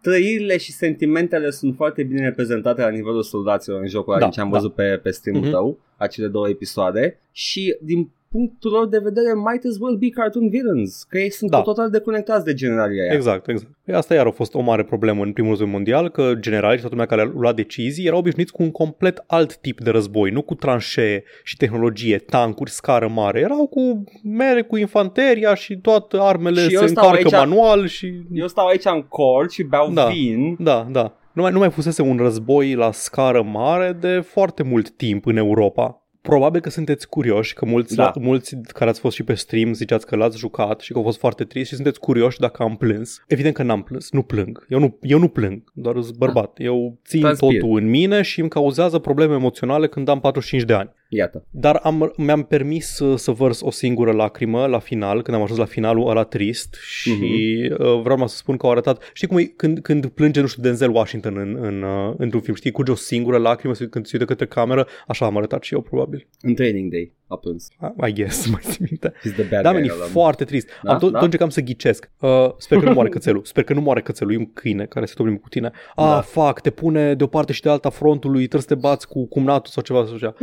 trăirile 0.00 0.56
și 0.56 0.72
sentimentele 0.72 1.50
sunt 1.50 1.76
foarte 1.76 2.02
bine 2.02 2.24
reprezentate 2.24 2.80
la 2.82 2.88
nivelul 2.88 3.22
soldaților 3.22 3.80
în 3.80 3.88
jocul 3.88 4.12
ăla, 4.12 4.18
Da, 4.20 4.24
din 4.26 4.34
ce 4.34 4.40
am 4.40 4.50
da. 4.50 4.56
văzut 4.56 4.74
pe, 4.74 5.00
pe 5.02 5.10
stream-ul 5.10 5.42
Mhm. 5.42 5.50
tău, 5.50 5.78
acele 5.96 6.26
două 6.26 6.48
episoade 6.48 7.18
și 7.32 7.76
din 7.80 8.10
punctul 8.30 8.70
lor 8.70 8.88
de 8.88 8.98
vedere 8.98 9.32
might 9.34 9.64
as 9.64 9.76
well 9.80 9.96
be 9.96 10.08
cartoon 10.08 10.48
villains, 10.48 11.02
că 11.08 11.18
ei 11.18 11.30
sunt 11.30 11.50
Da. 11.50 11.60
total 11.62 11.90
deconectați 11.90 12.44
de 12.44 12.54
generalia 12.54 13.02
aia. 13.02 13.12
Exact, 13.12 13.48
exact. 13.48 13.70
Păi 13.84 13.94
Asta 13.94 14.14
iar 14.14 14.26
a 14.26 14.30
fost 14.30 14.54
o 14.54 14.60
mare 14.60 14.84
problemă 14.84 15.22
în 15.22 15.32
primul 15.32 15.50
război 15.50 15.68
mondial, 15.70 16.08
că 16.10 16.32
generalii 16.40 16.76
și 16.76 16.80
toată 16.86 16.94
lumea 16.96 17.06
care 17.16 17.20
a 17.20 17.32
luat 17.40 17.54
decizii 17.56 18.06
erau 18.06 18.18
obișnuiți 18.18 18.52
cu 18.52 18.62
un 18.62 18.70
complet 18.70 19.24
alt 19.26 19.56
tip 19.56 19.80
de 19.80 19.90
război, 19.90 20.30
nu 20.30 20.42
cu 20.42 20.54
tranșee 20.54 21.24
și 21.42 21.56
tehnologie, 21.56 22.18
tancuri, 22.18 22.70
scară 22.70 23.08
mare. 23.08 23.40
Erau 23.40 23.66
cu 23.66 24.04
mere 24.22 24.62
cu 24.62 24.76
infanteria 24.76 25.54
și 25.54 25.76
toate 25.78 26.16
armele 26.20 26.60
Și 26.60 26.74
eu 26.74 26.80
se 26.80 26.86
stau 26.86 27.04
încarcă 27.08 27.28
aici- 27.36 27.38
manual 27.48 27.86
și... 27.86 28.12
Eu 28.32 28.46
stau 28.46 28.66
aici 28.66 28.84
în 28.84 29.02
cort 29.02 29.50
și 29.50 29.62
beau 29.62 29.90
Da. 29.92 30.06
vin 30.06 30.56
Da, 30.58 30.86
da. 30.90 31.16
Nu 31.32 31.42
mai, 31.42 31.52
nu 31.52 31.58
mai 31.58 31.70
fusese 31.70 32.02
un 32.02 32.16
război 32.16 32.74
la 32.74 32.90
scară 32.92 33.42
mare 33.42 33.96
de 34.00 34.20
foarte 34.20 34.62
mult 34.62 34.90
timp 34.90 35.26
în 35.26 35.36
Europa. 35.36 36.00
Probabil 36.26 36.60
că 36.60 36.70
sunteți 36.70 37.08
curioși, 37.08 37.54
că 37.54 37.64
mulți, 37.64 37.94
Da. 37.94 38.12
mulți 38.20 38.56
care 38.66 38.90
ați 38.90 39.00
fost 39.00 39.14
și 39.16 39.22
pe 39.22 39.34
stream 39.34 39.72
ziceați 39.72 40.06
că 40.06 40.16
l-ați 40.16 40.38
jucat 40.38 40.80
și 40.80 40.92
că 40.92 40.98
a 40.98 41.02
fost 41.02 41.18
foarte 41.18 41.44
trist 41.44 41.68
și 41.68 41.74
sunteți 41.74 42.00
curioși 42.00 42.38
dacă 42.40 42.62
am 42.62 42.76
plâns. 42.76 43.24
Evident 43.26 43.54
că 43.54 43.62
n-am 43.62 43.82
plâns, 43.82 44.10
nu 44.10 44.22
plâng. 44.22 44.66
Eu 44.68 44.78
nu, 44.78 44.98
eu 45.00 45.18
nu 45.18 45.28
plâng, 45.28 45.62
doar 45.72 46.00
sunt 46.02 46.16
bărbat. 46.16 46.52
Eu 46.56 46.98
țin 47.06 47.20
Transpir. 47.20 47.60
totul 47.60 47.78
în 47.78 47.88
mine 47.88 48.22
și 48.22 48.40
îmi 48.40 48.48
cauzează 48.48 48.98
probleme 48.98 49.34
emoționale 49.34 49.88
când 49.88 50.08
am 50.08 50.20
45 50.20 50.62
de 50.66 50.72
ani. 50.72 50.90
Iată. 51.08 51.46
Dar 51.50 51.76
am, 51.82 52.12
mi-am 52.16 52.42
permis 52.42 52.86
să, 52.86 53.16
să 53.16 53.30
vărs 53.30 53.60
o 53.60 53.70
singură 53.70 54.12
lacrimă 54.12 54.66
la 54.66 54.78
final, 54.78 55.22
când 55.22 55.36
am 55.36 55.42
ajuns 55.42 55.58
la 55.58 55.64
finalul 55.64 56.08
ăla 56.08 56.22
trist 56.24 56.76
și 56.80 57.10
uh, 57.70 57.78
vreau 57.78 58.02
numai 58.02 58.28
să 58.28 58.36
spun 58.36 58.56
că 58.56 58.66
au 58.66 58.72
arătat, 58.72 59.10
știi 59.12 59.28
cum 59.28 59.36
e 59.38 59.42
când, 59.44 59.78
când 59.80 60.06
plânge, 60.06 60.40
nu 60.40 60.46
știu, 60.46 60.62
Denzel 60.62 60.90
Washington 60.94 61.36
în, 61.36 61.56
în, 61.60 61.82
uh, 61.82 62.14
într-un 62.18 62.40
film, 62.40 62.56
știi, 62.56 62.70
curge 62.70 62.90
o 62.90 62.94
singură 62.94 63.36
lacrimă 63.38 63.74
se- 63.74 63.86
când 63.88 64.04
se 64.06 64.10
uită 64.14 64.26
către 64.26 64.46
cameră, 64.46 64.86
așa 65.06 65.26
am 65.26 65.36
arătat 65.36 65.62
și 65.62 65.74
eu 65.74 65.80
probabil, 65.80 66.26
În 66.40 66.54
training 66.54 66.90
day 66.90 67.12
a 67.28 67.36
plâns. 67.36 67.68
I 68.06 68.12
guess, 68.12 68.46
mai 68.52 68.60
țin 68.64 68.86
minte. 68.90 69.12
He's 69.18 69.32
the 69.34 69.42
bad 69.50 69.62
Da, 69.62 69.70
guy 69.72 69.80
man, 69.80 69.88
e 69.88 69.92
ăla. 69.92 70.04
foarte 70.04 70.44
trist. 70.44 70.68
Da, 70.82 70.92
Am 70.92 70.98
tot, 70.98 71.08
da. 71.10 71.14
tot 71.14 71.24
încercam 71.24 71.48
să 71.48 71.60
ghicesc. 71.60 72.10
Uh, 72.20 72.28
sper 72.58 72.78
că 72.78 72.84
nu 72.84 72.92
moare 72.92 73.08
cățelul. 73.08 73.44
Sper 73.44 73.64
că 73.64 73.72
nu 73.74 73.80
moare 73.80 74.00
cățelul. 74.00 74.32
E 74.32 74.36
un 74.36 74.52
câine 74.52 74.84
care 74.86 75.06
se 75.06 75.14
toplim 75.16 75.36
cu 75.36 75.48
tine. 75.48 75.70
Ah, 75.96 76.04
Da. 76.04 76.20
fuck, 76.20 76.60
te 76.60 76.70
pune 76.70 77.14
de 77.14 77.24
o 77.24 77.26
parte 77.26 77.52
și 77.52 77.62
de 77.62 77.68
alta 77.68 77.90
frontului, 77.90 78.38
trebuie 78.40 78.60
să 78.62 78.68
te 78.68 78.74
bați 78.74 79.08
cu 79.08 79.26
cumnatul 79.26 79.70
sau 79.72 79.82
ceva 79.82 80.04
sau 80.04 80.14
așa. 80.14 80.34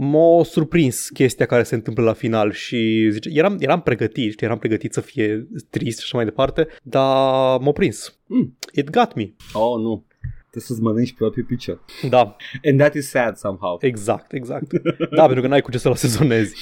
M-a 0.00 0.42
surprins 0.42 1.08
chestia 1.08 1.46
care 1.46 1.62
se 1.62 1.74
întâmplă 1.74 2.02
la 2.04 2.12
final 2.12 2.52
și 2.52 3.08
zice, 3.10 3.30
eram, 3.32 3.56
eram 3.60 3.82
pregătit, 3.82 4.32
știi, 4.32 4.46
eram 4.46 4.58
pregătit 4.58 4.92
să 4.92 5.00
fie 5.00 5.48
trist 5.70 5.98
și 5.98 6.04
așa 6.04 6.16
mai 6.16 6.24
departe, 6.24 6.66
dar 6.82 7.58
m-a 7.58 7.72
prins. 7.72 8.18
Mm. 8.26 8.56
It 8.72 8.90
got 8.90 9.14
me. 9.14 9.34
Oh, 9.52 9.80
nu. 9.80 10.06
Trebuie 10.50 10.62
să-ți 10.62 10.82
mănânci 10.82 11.14
propriul 11.14 11.46
picior. 11.46 11.80
Da, 12.08 12.36
And 12.64 12.78
that 12.78 12.94
is 12.94 13.08
sad 13.08 13.36
somehow. 13.36 13.78
exact, 13.80 14.32
exact. 14.32 14.66
Da, 15.10 15.24
pentru 15.24 15.40
că 15.40 15.46
n-ai 15.48 15.60
cu 15.60 15.70
ce 15.70 15.78
să-l 15.78 15.92
asezonezi. 15.92 16.54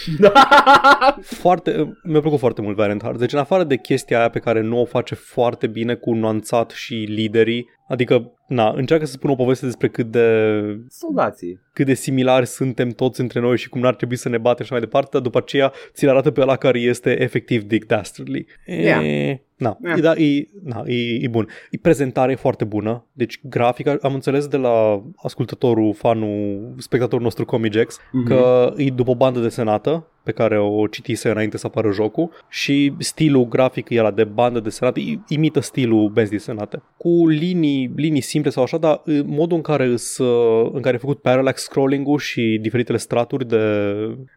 foarte, 1.23 1.99
mi-a 2.03 2.21
plăcut 2.21 2.39
foarte 2.39 2.63
mult 2.63 2.77
Valiant 2.77 3.03
Hearts. 3.03 3.21
Deci 3.21 3.33
în 3.33 3.39
afară 3.39 3.65
de 3.65 3.77
chestia 3.77 4.19
aia 4.19 4.29
pe 4.29 4.39
care 4.39 4.61
nu 4.61 4.81
o 4.81 4.85
face 4.85 5.15
foarte 5.15 5.67
bine 5.67 5.95
cu 5.95 6.13
nuanțat 6.15 6.71
și 6.71 6.95
liderii, 6.95 7.69
adică, 7.89 8.33
na, 8.49 8.73
încearcă 8.77 9.05
să 9.05 9.13
spună 9.13 9.33
o 9.33 9.37
poveste 9.37 9.65
despre 9.67 9.89
cât 9.89 10.07
de, 10.11 10.51
Soldații. 10.89 11.61
cât 11.73 11.87
de 11.87 11.95
similari 11.95 12.47
suntem 12.47 12.89
toți 12.91 13.21
între 13.21 13.41
noi 13.41 13.57
și 13.57 13.69
cum 13.69 13.81
n-ar 13.81 13.95
trebui 13.95 14.17
să 14.17 14.29
ne 14.29 14.39
batem 14.39 14.65
și 14.65 14.73
mai 14.73 14.81
departe, 14.81 15.09
dar 15.13 15.21
după 15.21 15.39
aceea 15.39 15.73
ți-l 15.93 16.09
arată 16.09 16.31
pe 16.31 16.41
ăla 16.41 16.57
care 16.57 16.79
este 16.79 17.23
efectiv 17.23 17.63
Dick 17.63 17.87
Dastardly. 17.87 18.47
Yeah. 18.67 19.05
E, 19.05 19.43
na, 19.57 19.77
Yeah. 19.83 19.99
e, 19.99 20.01
da, 20.03 20.13
e, 20.17 20.47
na 20.63 20.83
e, 20.87 21.15
e 21.25 21.29
bun. 21.29 21.49
E 21.71 21.79
prezentare 21.83 22.35
foarte 22.35 22.65
bună, 22.65 23.05
deci 23.13 23.41
grafica, 23.43 23.97
am 24.03 24.15
înțeles 24.15 24.47
de 24.47 24.57
la 24.57 25.03
ascultătorul, 25.17 25.95
fanul, 25.95 26.75
spectatorul 26.79 27.23
nostru 27.25 27.45
Comigex, 27.45 27.99
Mhm. 28.13 28.27
că 28.27 28.73
e 28.77 28.91
după 28.91 29.11
o 29.11 29.15
bandă 29.17 29.41
desenată 29.41 30.07
pe 30.27 30.33
care 30.33 30.59
o 30.61 30.87
citise 30.87 31.31
înainte 31.31 31.57
să 31.59 31.67
apară 31.67 31.91
jocul 31.93 32.31
și 32.49 32.93
stilul 32.99 33.49
grafic 33.49 33.91
e 33.91 33.99
ăla 33.99 34.11
de 34.11 34.25
bandă 34.25 34.61
desenată, 34.61 34.99
i- 35.01 35.21
imită 35.29 35.61
stilul 35.61 36.09
benzi 36.09 36.31
desenate. 36.31 36.83
Cu 36.97 37.29
linii, 37.29 37.93
linii 37.97 38.21
simple 38.21 38.51
sau 38.51 38.63
așa, 38.63 38.79
dar 38.79 39.03
uh, 39.07 39.21
modul 39.25 39.57
în 39.57 39.63
care, 39.63 39.85
îs, 39.87 40.19
uh, 40.19 40.71
în 40.73 40.81
care 40.81 40.95
e 40.95 40.99
făcut 40.99 41.21
parallax 41.21 41.63
scrolling-ul 41.63 42.19
și 42.19 42.59
diferitele 42.63 42.99
straturi 42.99 43.49
de... 43.49 43.57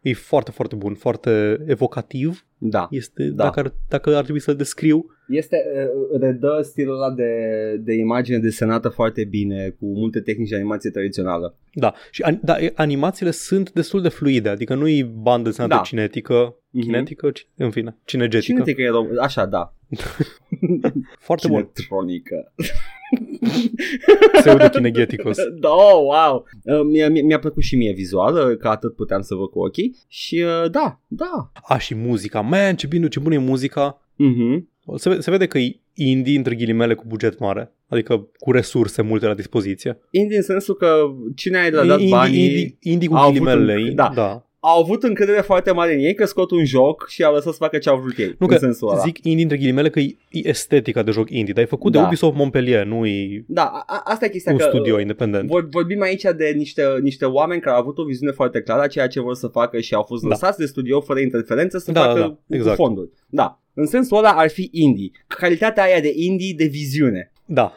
e 0.01 0.13
foarte, 0.13 0.51
foarte 0.51 0.75
bun, 0.75 0.93
foarte 0.93 1.63
evocativ 1.67 2.45
Da. 2.57 2.87
este, 2.91 3.23
Da. 3.23 3.43
dacă, 3.43 3.59
ar, 3.59 3.73
dacă 3.87 4.15
ar 4.15 4.21
trebui 4.23 4.41
să-l 4.41 4.55
descriu. 4.55 5.05
Este, 5.29 5.57
uh, 6.11 6.19
redă 6.21 6.59
stilul 6.63 6.93
ăla 6.95 7.11
de, 7.11 7.31
de 7.79 7.93
imagine 7.93 8.37
desenată 8.37 8.89
foarte 8.89 9.23
bine, 9.23 9.69
cu 9.79 9.85
multe 9.85 10.19
tehnici 10.19 10.49
de 10.49 10.55
animație 10.55 10.89
tradițională. 10.89 11.57
Da, 11.73 11.93
și 12.11 12.21
an- 12.21 12.39
da, 12.43 12.59
e- 12.59 12.73
animațiile 12.75 13.31
sunt 13.31 13.71
destul 13.71 14.01
de 14.01 14.09
fluide, 14.09 14.49
adică 14.49 14.75
nu 14.75 14.87
e 14.87 15.03
bandă 15.21 15.49
desenată 15.49 15.73
Da. 15.75 15.81
cinetică, 15.81 16.55
Mhm. 16.69 16.83
cinetică, 16.83 17.31
ci- 17.31 17.47
în 17.55 17.69
fine, 17.71 17.95
cinegetică. 18.05 18.51
Cine 18.51 18.63
te 18.63 18.73
că 18.73 18.81
e 18.81 18.87
rom- 18.89 19.19
Așa, 19.21 19.45
da. 19.45 19.73
Foarte 21.19 21.47
bun. 21.47 21.69
Cinetronică. 21.73 22.53
Pseudo-kinegeticos. 24.41 25.37
Da, 25.59 25.69
oh, 25.69 26.01
wow. 26.03 26.45
Uh, 26.63 26.81
mi-a, 26.91 27.09
mi- 27.09 27.21
mi-a 27.21 27.39
plăcut 27.39 27.63
și 27.63 27.75
mie 27.75 27.93
vizual, 27.93 28.49
uh, 28.51 28.57
că 28.57 28.67
atât 28.67 28.95
puteam 28.95 29.21
să 29.21 29.35
văd 29.35 29.49
cu 29.49 29.59
ochii. 29.59 29.95
Și 30.07 30.35
uh, 30.63 30.69
da, 30.71 30.99
da. 31.07 31.51
A, 31.63 31.77
și 31.77 31.95
muzica. 31.95 32.41
Man, 32.41 32.75
ce 32.75 32.87
bine, 32.87 33.07
ce 33.07 33.19
bună 33.19 33.33
e 33.35 33.37
muzica. 33.37 34.01
Mhm. 34.19 34.69
Se, 34.95 35.09
ve- 35.09 35.19
se 35.19 35.31
vede 35.31 35.45
că 35.45 35.57
e 35.57 35.79
indie 35.93 36.37
între 36.37 36.55
ghilimele 36.55 36.93
cu 36.93 37.03
buget 37.07 37.39
mare. 37.39 37.73
Adică 37.87 38.27
cu 38.37 38.51
resurse 38.51 39.01
multe 39.01 39.25
la 39.25 39.33
dispoziție. 39.33 39.97
Indie 40.11 40.37
în 40.37 40.43
sensul 40.43 40.75
că 40.75 41.01
cine 41.35 41.57
ai 41.57 41.71
dat 41.71 41.85
Indie, 41.99 42.09
banii 42.09 42.43
indie, 42.45 42.77
indie 42.81 43.07
cu 43.07 43.15
au 43.15 43.21
avut 43.21 43.33
ghilimele. 43.33 43.75
un- 43.89 43.95
da. 43.95 44.11
da. 44.15 44.48
Au 44.61 44.81
avut 44.81 45.03
încredere 45.03 45.41
foarte 45.41 45.71
mare 45.71 45.93
în 45.93 45.99
ei 45.99 46.13
că 46.13 46.25
scot 46.25 46.51
un 46.51 46.65
joc 46.65 47.07
și 47.09 47.23
au 47.23 47.33
lăsat 47.33 47.51
să 47.53 47.59
facă 47.59 47.77
ce 47.77 47.89
au 47.89 47.99
vrut 47.99 48.17
ei. 48.17 48.25
Nu 48.27 48.35
în 48.39 48.47
că 48.47 48.57
sensul 48.57 48.89
ăla. 48.89 48.99
zic 48.99 49.25
indie 49.25 49.43
între 49.43 49.57
ghilimele 49.57 49.89
că 49.89 49.99
e, 49.99 50.15
e 50.29 50.47
estetica 50.47 51.03
de 51.03 51.11
joc 51.11 51.29
indie, 51.29 51.53
dar 51.53 51.63
e 51.63 51.67
făcut 51.67 51.91
Da. 51.91 51.99
de 51.99 52.05
Ubisoft 52.05 52.35
Montpellier, 52.35 52.85
nu 52.85 53.05
e 53.05 53.43
Da, 53.47 53.63
a, 53.63 53.83
a- 53.87 54.01
asta 54.05 54.25
e 54.25 54.29
chestia 54.29 54.51
un 54.51 54.57
că 54.57 54.63
studio 54.63 54.95
uh, 54.95 55.01
independent. 55.01 55.47
vor, 55.49 55.67
vorbim 55.69 56.01
aici 56.01 56.21
de 56.37 56.53
niște, 56.55 56.83
niște 57.01 57.25
oameni 57.25 57.61
care 57.61 57.75
au 57.75 57.81
avut 57.81 57.97
o 57.97 58.03
viziune 58.03 58.31
foarte 58.31 58.61
clară 58.61 58.81
a 58.81 58.87
ceea 58.87 59.07
ce 59.07 59.21
vor 59.21 59.35
să 59.35 59.47
facă 59.47 59.79
și 59.79 59.93
au 59.93 60.03
fost 60.03 60.21
Da. 60.23 60.27
lăsați 60.27 60.57
de 60.59 60.65
studio 60.65 61.01
fără 61.01 61.19
interferență 61.19 61.77
să 61.77 61.91
Da, 61.91 62.01
facă 62.03 62.19
da, 62.19 62.25
cu 62.27 62.39
exact. 62.55 62.75
fonduri. 62.75 63.09
Da. 63.29 63.61
În 63.73 63.85
sensul 63.85 64.17
ăla 64.17 64.29
ar 64.31 64.49
fi 64.49 64.69
indie. 64.71 65.11
Calitatea 65.27 65.83
aia 65.83 65.99
de 65.99 66.11
indie 66.15 66.53
de 66.57 66.65
viziune. 66.65 67.31
Da. 67.51 67.75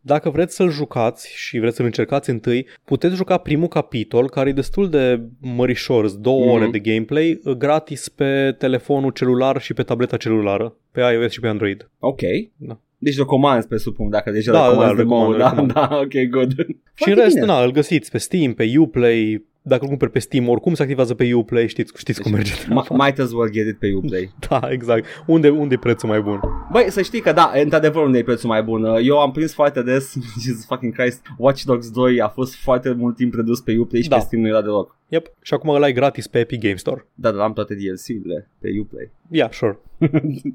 Dacă 0.00 0.30
vreți 0.30 0.54
să-l 0.54 0.70
jucați 0.70 1.32
și 1.36 1.58
vreți 1.58 1.76
să-l 1.76 1.84
încercați 1.84 2.30
întâi, 2.30 2.66
puteți 2.84 3.14
juca 3.14 3.36
primul 3.36 3.68
capitol, 3.68 4.28
care 4.30 4.48
e 4.48 4.52
destul 4.52 4.90
de 4.90 5.20
mărișor, 5.40 6.08
sunt 6.08 6.20
două 6.22 6.44
Mhm. 6.44 6.50
ore 6.54 6.66
de 6.66 6.78
gameplay, 6.78 7.40
gratis 7.58 8.08
pe 8.08 8.54
telefonul 8.58 9.10
celular 9.10 9.60
și 9.60 9.74
pe 9.74 9.82
tableta 9.82 10.16
celulară, 10.16 10.76
pe 10.92 11.00
iOS 11.00 11.32
și 11.32 11.40
pe 11.40 11.48
Android. 11.48 11.90
Ok. 11.98 12.20
Da. 12.56 12.78
Deci 12.98 13.16
recomanzi, 13.16 13.68
presupun, 13.68 14.10
dacă 14.10 14.30
deja 14.30 14.52
Da, 14.52 14.58
da, 14.58 14.64
recomanzi 14.68 14.94
de 14.96 15.02
recomand, 15.02 15.26
mult. 15.26 15.38
Da, 15.38 15.48
recomand. 15.48 15.72
da, 15.72 15.88
ok, 16.02 16.28
good. 16.30 16.52
și 16.94 17.08
în 17.08 17.14
rest, 17.14 17.36
na, 17.38 17.62
îl 17.62 17.70
găsiți 17.70 18.10
pe 18.10 18.18
Steam, 18.18 18.52
pe 18.52 18.72
Uplay, 18.78 19.44
dacă 19.62 19.82
îl 19.82 19.88
cumperi 19.88 20.10
pe 20.10 20.18
Steam, 20.18 20.48
oricum 20.48 20.74
se 20.74 20.82
activează 20.82 21.14
pe 21.14 21.34
Uplay, 21.34 21.66
știți, 21.68 21.92
știți 21.96 22.22
cum 22.22 22.32
merge 22.32 22.52
treaba. 22.54 22.84
Might 22.90 23.18
as 23.18 23.32
well 23.32 23.50
get 23.50 23.66
it 23.66 23.78
pe 23.78 23.92
Uplay. 23.94 24.30
Da, 24.48 24.60
exact. 24.70 25.04
Unde, 25.26 25.48
unde 25.48 25.74
e 25.74 25.78
prețul 25.78 26.08
mai 26.08 26.20
bun? 26.20 26.40
Băi, 26.72 26.86
să 26.90 27.02
știi 27.02 27.20
că 27.20 27.32
da, 27.32 27.52
într-adevăr 27.62 28.04
unde 28.04 28.18
e 28.18 28.22
prețul 28.22 28.48
mai 28.48 28.62
bun. 28.62 28.84
Eu 28.84 29.18
am 29.20 29.30
prins 29.30 29.52
foarte 29.54 29.82
des, 29.82 30.14
Jesus 30.42 30.64
fucking 30.66 30.94
Christ, 30.94 31.26
Watch 31.38 31.62
Dogs 31.62 31.90
2 31.90 32.20
a 32.20 32.28
fost 32.28 32.54
foarte 32.54 32.92
mult 32.92 33.16
timp 33.16 33.30
produs 33.32 33.60
pe 33.60 33.76
Uplay 33.78 34.02
și 34.02 34.08
Da. 34.08 34.16
pe 34.16 34.22
Steam 34.22 34.42
nu 34.42 34.48
era 34.48 34.62
deloc. 34.62 34.96
Yep. 35.08 35.26
Și 35.42 35.54
acum 35.54 35.70
îl 35.70 35.82
ai 35.82 35.92
gratis 35.92 36.26
pe 36.26 36.38
Epic 36.38 36.60
Game 36.60 36.76
Store. 36.76 37.06
Da, 37.14 37.30
dar 37.30 37.40
am 37.40 37.52
toate 37.52 37.74
DLC-urile 37.74 38.50
pe 38.58 38.68
Uplay. 38.80 39.10
Yeah, 39.30 39.50
sure. 39.50 39.78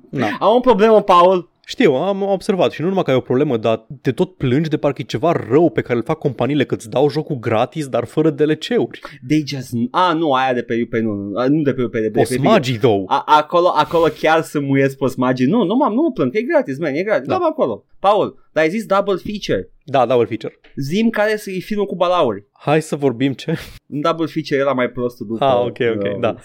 Na. 0.10 0.28
Am 0.40 0.56
o 0.56 0.60
problemă, 0.60 1.02
Paul. 1.02 1.50
Știu, 1.70 1.94
am 1.94 2.22
observat 2.22 2.72
și 2.72 2.82
nu 2.82 2.88
numai 2.88 3.04
că 3.04 3.10
ai 3.10 3.16
o 3.16 3.20
problemă, 3.22 3.58
dar 3.58 3.86
te 4.02 4.12
tot 4.12 4.36
plângi 4.36 4.70
de 4.70 4.78
parcă 4.78 5.02
e 5.02 5.06
ceva 5.06 5.32
rău 5.50 5.70
pe 5.70 5.82
care 5.82 5.98
îl 5.98 6.04
fac 6.04 6.18
companiile 6.18 6.66
că 6.66 6.76
îți 6.76 6.90
dau 6.90 7.10
jocul 7.10 7.40
gratis, 7.40 7.88
dar 7.88 8.06
fără 8.06 8.30
DLC-uri. 8.30 9.00
They 9.28 9.44
just... 9.48 9.72
A, 9.92 10.14
nu, 10.14 10.32
aia 10.32 10.54
de 10.54 10.62
pe 10.62 10.82
Uplay, 10.84 11.02
nu, 11.02 11.14
nu, 11.14 11.48
nu 11.48 11.62
de 11.62 11.74
pe 11.74 11.84
Uplay, 11.84 12.02
de 12.02 12.10
pe 12.10 12.20
Epic. 12.20 12.38
Posmagii, 12.38 12.78
though. 12.78 13.04
A, 13.08 13.24
acolo, 13.26 13.68
acolo 13.68 14.06
chiar 14.20 14.42
să 14.42 14.60
muiesc 14.60 14.98
posmagii. 14.98 15.46
Nu, 15.46 15.64
nu 15.64 15.76
m-am, 15.76 15.94
nu 15.94 16.02
mă 16.02 16.12
plâng, 16.12 16.32
că 16.32 16.38
e 16.38 16.42
gratis, 16.42 16.80
man, 16.80 16.94
e 16.94 17.04
gratis. 17.04 17.28
Da. 17.28 17.38
Da. 17.38 17.46
acolo. 17.46 17.84
Paul, 18.00 18.47
dar 18.58 18.66
ai 18.66 18.72
zis 18.72 18.86
double 18.86 19.16
feature. 19.16 19.70
Da, 19.84 20.06
double 20.06 20.26
feature. 20.26 20.60
Zim 20.76 21.10
care 21.10 21.36
să 21.36 21.52
e 21.52 21.60
filmul 21.60 21.86
cu 21.86 21.96
balauri. 21.96 22.46
Hai 22.54 22.82
să 22.82 22.96
vorbim 22.96 23.34
ce? 23.34 23.58
Un 23.88 24.02
double 24.02 24.26
feature 24.26 24.60
era 24.60 24.74
mai 24.74 24.90
prostul 24.90 25.28
după. 25.28 25.46
Ah, 25.46 25.60
ok, 25.60 25.78
ok, 25.96 26.04
uh, 26.04 26.20
da. 26.20 26.36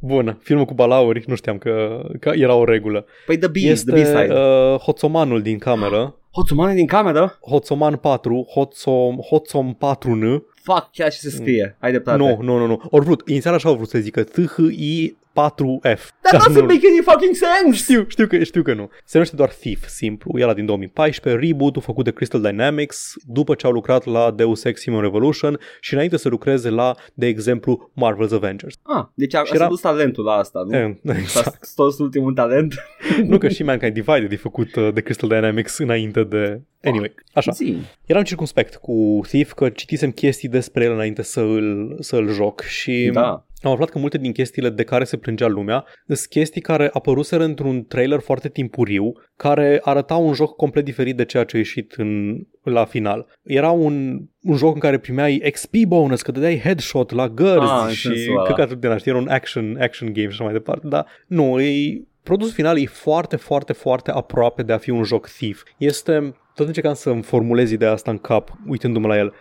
Bună, 0.00 0.38
filmul 0.42 0.64
cu 0.64 0.74
balauri, 0.74 1.24
nu 1.26 1.34
știam 1.34 1.58
că, 1.58 2.02
că 2.20 2.32
era 2.34 2.54
o 2.54 2.64
regulă. 2.64 3.06
Păi 3.26 3.38
The 3.38 3.48
Bees, 3.48 3.64
Este 3.64 3.90
The 3.90 4.02
B-side. 4.02 4.32
Uh, 4.32 4.72
uh, 4.72 4.78
Hoțomanul 4.78 5.42
din 5.42 5.58
cameră, 5.58 6.18
Hoțumane 6.32 6.74
din 6.74 6.86
cameră? 6.86 7.38
Hoțoman 7.48 7.96
4, 7.96 8.46
Hoțom, 8.50 9.16
Hoțom 9.16 9.74
4N. 9.74 10.42
Fuck, 10.62 10.88
chiar 10.92 11.12
și 11.12 11.18
se 11.18 11.30
scrie. 11.30 11.76
Ai 11.80 11.90
dreptate. 11.90 12.18
Nu, 12.18 12.38
nu, 12.40 12.58
nu, 12.58 12.66
nu. 12.66 12.82
Ori 12.90 13.04
vrut, 13.04 13.28
inițial 13.28 13.54
așa 13.54 13.68
au 13.68 13.74
vrut 13.74 13.88
să 13.88 13.98
zică 13.98 14.22
THI 14.22 15.16
4F. 15.42 16.00
That 16.22 16.42
doesn't 16.42 16.54
nu. 16.54 16.60
make 16.62 16.80
any 16.86 17.00
fucking 17.04 17.34
sense! 17.34 17.76
Știu, 17.82 18.04
știu 18.08 18.26
că, 18.26 18.42
știu 18.44 18.62
că 18.62 18.74
nu. 18.74 18.88
Se 19.04 19.10
numește 19.12 19.36
doar 19.36 19.48
Thief, 19.48 19.86
simplu. 19.86 20.38
E 20.38 20.44
la 20.44 20.54
din 20.54 20.66
2014, 20.66 21.46
reboot-ul 21.46 21.82
făcut 21.82 22.04
de 22.04 22.10
Crystal 22.12 22.40
Dynamics 22.40 23.12
după 23.26 23.54
ce 23.54 23.66
au 23.66 23.72
lucrat 23.72 24.04
la 24.04 24.30
Deus 24.30 24.64
Ex 24.64 24.82
Human 24.84 25.00
Revolution 25.00 25.58
și 25.80 25.94
înainte 25.94 26.16
să 26.16 26.28
lucreze 26.28 26.70
la, 26.70 26.94
de 27.14 27.26
exemplu, 27.26 27.90
Marvel's 27.92 28.32
Avengers. 28.32 28.74
Ah, 28.82 29.04
deci 29.14 29.34
a, 29.34 29.44
Și 29.44 29.52
a 29.52 29.54
era- 29.54 29.68
dus 29.68 29.80
talentul 29.80 30.24
la 30.24 30.32
asta, 30.32 30.62
nu? 30.68 30.76
Eh, 30.76 30.94
S-a 31.04 31.14
exact. 31.18 31.64
stors 31.64 31.98
ultimul 31.98 32.32
talent. 32.34 32.74
nu 33.28 33.38
că 33.38 33.48
și 33.48 33.62
Mankind 33.62 33.92
Divided 33.92 34.32
e 34.32 34.36
făcut 34.36 34.74
uh, 34.74 34.88
de 34.94 35.00
Crystal 35.00 35.28
Dynamics 35.28 35.78
înainte 35.78 36.22
de... 36.24 36.60
Anyway, 36.82 37.14
așa. 37.32 37.52
Zi. 37.52 37.76
Eram 38.06 38.22
circunspect 38.22 38.74
cu 38.76 39.20
Thief 39.28 39.52
că 39.52 39.68
citisem 39.68 40.10
chestii 40.10 40.48
despre 40.48 40.84
el 40.84 40.92
înainte 40.92 41.22
să 41.22 41.40
îl, 41.40 41.96
să 42.00 42.16
îl 42.16 42.28
joc 42.32 42.60
și 42.60 43.10
Da. 43.12 43.45
Am 43.62 43.72
aflat 43.72 43.88
că 43.88 43.98
multe 43.98 44.18
din 44.18 44.32
chestiile 44.32 44.70
de 44.70 44.84
care 44.84 45.04
se 45.04 45.16
plângea 45.16 45.46
lumea 45.46 45.84
sunt 46.06 46.18
chestii 46.18 46.60
care 46.60 46.90
apăruseră 46.92 47.44
într-un 47.44 47.84
trailer 47.84 48.20
foarte 48.20 48.48
timpuriu, 48.48 49.12
care 49.36 49.80
arăta 49.82 50.14
un 50.14 50.32
joc 50.32 50.56
complet 50.56 50.84
diferit 50.84 51.16
de 51.16 51.24
ceea 51.24 51.44
ce 51.44 51.56
a 51.56 51.58
ieșit 51.58 51.92
în, 51.92 52.40
la 52.62 52.84
final. 52.84 53.26
Era 53.42 53.70
un, 53.70 54.20
un 54.42 54.56
joc 54.56 54.74
în 54.74 54.80
care 54.80 54.98
primeai 54.98 55.42
XP 55.52 55.74
bonus, 55.86 56.22
că 56.22 56.32
dădeai 56.32 56.60
headshot 56.60 57.10
la 57.10 57.28
gărzi 57.28 57.72
Ah, 57.72 57.84
în 57.86 57.92
și 57.92 58.06
sensul 58.06 58.36
ăla. 58.36 58.46
căcatul 58.46 58.78
de 58.78 58.88
naștere, 58.88 59.16
era 59.16 59.24
un 59.24 59.30
action, 59.30 59.76
action 59.80 60.12
game 60.12 60.28
și 60.28 60.32
așa 60.32 60.44
mai 60.44 60.52
departe. 60.52 60.86
Dar 60.88 61.06
nu, 61.26 61.60
e, 61.60 62.02
produsul 62.22 62.52
final 62.52 62.78
e 62.78 62.86
foarte, 62.86 63.36
foarte, 63.36 63.72
foarte 63.72 64.10
aproape 64.10 64.62
de 64.62 64.72
a 64.72 64.78
fi 64.78 64.90
un 64.90 65.02
joc 65.02 65.28
Thief. 65.28 65.62
Este, 65.76 66.34
tot 66.54 66.66
încercam 66.66 66.94
să-mi 66.94 67.22
formulez 67.22 67.70
ideea 67.70 67.92
asta 67.92 68.10
în 68.10 68.18
cap, 68.18 68.50
uitându-mă 68.66 69.06
la 69.06 69.16
el. 69.18 69.32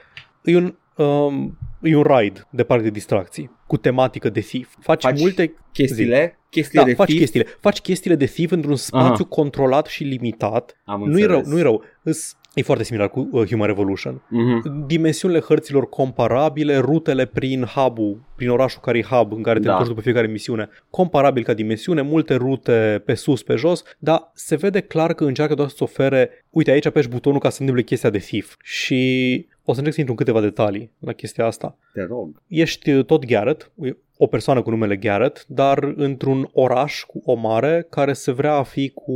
E 0.43 0.55
un, 0.55 0.75
um, 0.97 1.57
e 1.81 1.95
un 1.95 2.03
ride 2.07 2.47
de 2.49 2.63
parc 2.63 2.81
de 2.81 2.89
distracții 2.89 3.51
cu 3.67 3.77
tematică 3.77 4.29
de 4.29 4.39
Thief. 4.39 4.75
Faci, 4.79 5.01
Faci 5.01 5.19
multe 5.19 5.53
Chestiile, 5.71 6.39
chestiile 6.49 6.83
da, 6.83 6.89
de 6.89 6.95
faci 6.95 7.09
fi. 7.11 7.17
chestiile. 7.17 7.45
Faci 7.59 7.79
chestiile 7.79 8.15
de 8.15 8.25
thief 8.25 8.51
într-un 8.51 8.75
spațiu 8.75 9.25
controlat 9.25 9.85
și 9.85 10.03
limitat. 10.03 10.77
Am 10.85 10.99
Nu-i 11.03 11.23
rău, 11.23 11.35
înțeles. 11.35 11.47
nu-i 11.53 11.61
rău. 11.61 11.83
Îs, 12.03 12.37
e 12.53 12.61
foarte 12.61 12.83
similar 12.83 13.09
cu 13.09 13.29
uh, 13.31 13.47
Human 13.47 13.67
Revolution. 13.67 14.21
Mhm. 14.29 14.85
Dimensiunile 14.87 15.39
hărților 15.39 15.89
comparabile, 15.89 16.77
rutele 16.77 17.25
prin 17.25 17.63
hub 17.63 17.97
prin 18.35 18.49
orașul 18.49 18.81
care 18.81 18.97
e 18.97 19.01
hub, 19.01 19.33
în 19.33 19.41
care 19.41 19.59
te 19.59 19.65
Da. 19.65 19.71
întorci 19.71 19.89
după 19.89 20.01
fiecare 20.01 20.27
misiune, 20.27 20.69
comparabil 20.89 21.43
ca 21.43 21.53
dimensiune, 21.53 22.01
multe 22.01 22.35
rute 22.35 23.01
pe 23.05 23.13
sus, 23.13 23.43
pe 23.43 23.55
jos, 23.55 23.83
dar 23.99 24.31
se 24.33 24.55
vede 24.55 24.81
clar 24.81 25.13
că 25.13 25.23
încearcă 25.25 25.53
doar 25.53 25.67
să 25.69 25.83
ofere, 25.83 26.45
uite 26.49 26.71
aici 26.71 26.85
apeși 26.85 27.07
butonul 27.09 27.39
ca 27.39 27.49
să 27.49 27.57
întâmple 27.59 27.83
chestia 27.85 28.09
de 28.09 28.17
thief. 28.17 28.55
Și 28.63 29.45
o 29.65 29.71
să 29.71 29.77
încerc 29.77 29.93
să 29.93 29.99
intru 29.99 30.11
în 30.11 30.25
câteva 30.25 30.41
detalii 30.41 30.91
la 30.99 31.11
chestia 31.13 31.45
asta 31.45 31.77
Te 31.93 32.03
rog. 32.03 32.41
ești 32.47 32.91
uh, 32.91 33.05
tot 33.05 33.25
Garrett, 33.25 33.71
o 34.17 34.27
persoană 34.27 34.61
cu 34.61 34.69
numele 34.69 34.95
Garrett, 34.95 35.45
dar 35.47 35.93
într-un 35.95 36.49
oraș 36.53 37.03
cu 37.03 37.21
o 37.25 37.33
mare 37.33 37.87
care 37.89 38.13
se 38.13 38.31
vrea 38.31 38.53
a 38.53 38.63
fi 38.63 38.89
cu 38.89 39.13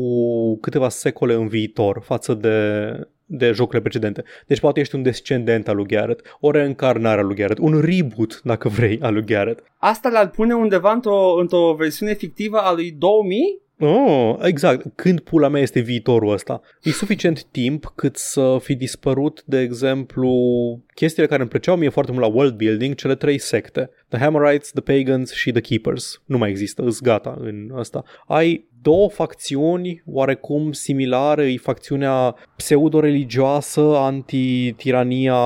câteva 0.57 0.89
secole 0.89 1.33
în 1.33 1.47
viitor 1.47 2.01
față 2.03 2.33
de, 2.33 2.89
de 3.25 3.51
jocurile 3.51 3.81
precedente. 3.81 4.23
Deci 4.47 4.59
poate 4.59 4.79
ești 4.79 4.95
un 4.95 5.01
descendent 5.01 5.67
al 5.67 5.75
lui 5.75 5.85
Garrett, 5.85 6.38
o 6.39 6.51
reîncarnare 6.51 7.19
a 7.19 7.23
lui 7.23 7.35
Garrett, 7.35 7.59
un 7.59 7.79
reboot, 7.81 8.41
dacă 8.43 8.67
vrei, 8.69 8.99
al 9.01 9.13
lui 9.13 9.25
Garrett. 9.25 9.63
Asta 9.77 10.09
l-ar 10.09 10.29
pune 10.29 10.53
undeva 10.53 10.91
într-o, 10.91 11.35
într-o 11.39 11.73
versiune 11.77 12.13
fictivă 12.13 12.57
a 12.57 12.73
lui 12.73 12.91
2000? 12.91 13.62
Oh, 13.80 14.36
exact. 14.42 14.86
Când 14.96 15.20
pula 15.20 15.48
mea 15.48 15.62
este 15.62 15.80
viitorul 15.80 16.32
ăsta? 16.32 16.62
E 16.82 16.92
suficient 16.92 17.44
timp 17.44 17.92
cât 17.96 18.18
să 18.18 18.58
fi 18.62 18.76
dispărut, 18.76 19.44
de 19.46 19.60
exemplu, 19.60 20.30
chestiile 20.94 21.28
care 21.28 21.42
îmi 21.42 21.50
plăceau 21.50 21.76
mie 21.76 21.89
foarte 21.89 22.12
mult 22.12 22.24
la 22.24 22.32
world 22.32 22.56
building, 22.56 22.96
cele 22.96 23.15
trei 23.15 23.38
secte. 23.38 23.89
The 24.08 24.20
Hammerites, 24.20 24.72
The 24.72 24.82
Pagans 24.82 25.34
și 25.34 25.52
The 25.52 25.62
Keepers. 25.62 26.22
Nu 26.26 26.38
mai 26.38 26.50
există, 26.50 26.82
îs 26.82 27.02
gata 27.02 27.38
în 27.39 27.72
asta. 27.76 28.04
Ai 28.28 28.68
două 28.82 29.10
facțiuni 29.10 30.04
oarecum 30.06 30.72
similare, 30.72 31.52
e 31.52 31.58
facțiunea 31.58 32.36
pseudo-religioasă 32.56 33.82
anti-tirania 33.98 35.38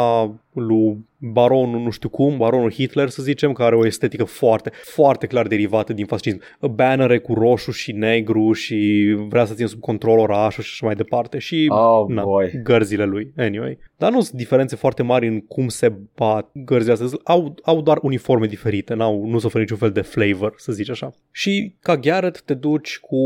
lui 0.54 0.98
baronul 1.32 1.80
nu 1.82 1.90
știu 1.90 2.10
cum, 2.10 2.38
baronul 2.38 2.72
Hitler 2.72 3.10
să 3.10 3.22
zicem, 3.22 3.54
care 3.54 3.68
are 3.68 3.76
o 3.76 3.86
estetică 3.86 4.24
foarte, 4.24 4.72
foarte 4.84 5.28
clar 5.28 5.48
derivată 5.48 5.94
din 5.94 6.06
fascism. 6.06 6.42
Bannere 6.74 7.20
cu 7.20 7.34
roșu 7.34 7.72
și 7.72 7.92
negru 7.92 8.54
și 8.54 9.08
vrea 9.30 9.46
să 9.46 9.54
țină 9.54 9.68
sub 9.68 9.80
control 9.80 10.20
orașul 10.20 10.64
și 10.64 10.70
așa 10.74 10.86
mai 10.86 10.96
departe 10.96 11.38
și 11.38 11.66
Oh, 11.70 12.08
na, 12.08 12.24
boy. 12.24 12.60
gărzile 12.64 13.06
lui. 13.06 13.34
Anyway. 13.38 13.78
Dar 13.98 14.12
nu 14.12 14.22
sunt 14.22 14.38
diferențe 14.38 14.76
foarte 14.76 15.04
mari 15.04 15.28
în 15.28 15.42
cum 15.42 15.68
se 15.68 15.94
bat 16.16 16.50
gărzile 16.54 16.94
astea. 16.94 17.08
Au, 17.24 17.56
au 17.64 17.82
doar 17.82 18.00
uniforme 18.02 18.48
diferite, 18.48 18.94
n-au, 18.94 19.26
nu 19.26 19.40
se 19.40 19.46
oferă 19.46 19.62
niciun 19.62 19.78
fel 19.78 19.92
de 19.92 20.02
flavor, 20.02 20.54
să 20.58 20.72
zici 20.72 20.90
așa. 20.90 21.12
Și 21.32 21.76
ca 21.80 21.98
Garrett 21.98 22.42
te 22.42 22.54
duci 22.54 23.00
cu 23.00 23.18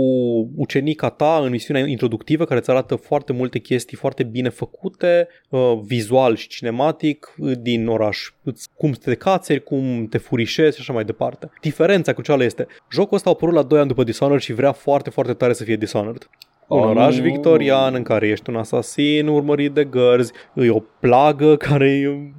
ucenica 0.55 1.10
ta 1.10 1.39
în 1.43 1.49
misiunea 1.49 1.86
introductivă 1.86 2.45
care 2.45 2.60
îți 2.60 2.69
arată 2.69 2.95
foarte 2.95 3.33
multe 3.33 3.60
chestii 3.60 3.97
foarte 3.97 4.23
bine 4.23 4.49
făcute, 4.49 5.27
uh, 5.49 5.79
vizual 5.83 6.36
și 6.36 6.47
cinematic 6.47 7.33
uh, 7.38 7.51
din 7.60 7.88
oraș. 7.88 8.29
Cum 8.75 8.91
te 8.91 9.15
cațeri, 9.15 9.63
cum 9.63 10.07
te 10.10 10.17
furișezi 10.17 10.75
și 10.75 10.81
așa 10.81 10.93
mai 10.93 11.03
departe. 11.03 11.49
Diferența 11.62 12.13
crucială 12.13 12.43
este, 12.43 12.67
jocul 12.91 13.15
ăsta 13.15 13.29
a 13.29 13.33
apărut 13.33 13.55
la 13.55 13.63
2 13.63 13.79
ani 13.79 13.88
după 13.88 14.03
Dishonored 14.03 14.41
și 14.41 14.53
vrea 14.53 14.71
foarte, 14.71 15.10
foarte 15.10 15.33
tare 15.33 15.53
să 15.53 15.63
fie 15.63 15.75
Dishonored. 15.75 16.29
Un 16.67 16.79
oh, 16.79 16.86
oraș 16.86 17.17
victorian 17.19 17.93
în 17.93 18.03
care 18.03 18.27
ești 18.27 18.49
un 18.49 18.55
asasin 18.55 19.27
urmărit 19.27 19.71
de 19.71 19.83
gărzi, 19.83 20.31
e 20.53 20.69
o 20.69 20.79
plagă 20.99 21.55
care 21.55 21.89
e, 21.89 22.31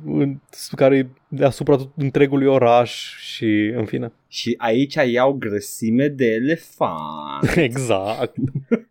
care 0.77 0.97
e 0.97 1.07
deasupra 1.29 1.77
întregului 1.97 2.47
oraș 2.47 3.17
și 3.19 3.73
în 3.77 3.85
fine. 3.85 4.13
Și 4.29 4.55
aici 4.59 4.95
iau 4.95 5.33
grăsime 5.33 6.09
de 6.09 6.27
elefant. 6.27 7.57
exact. 7.57 8.37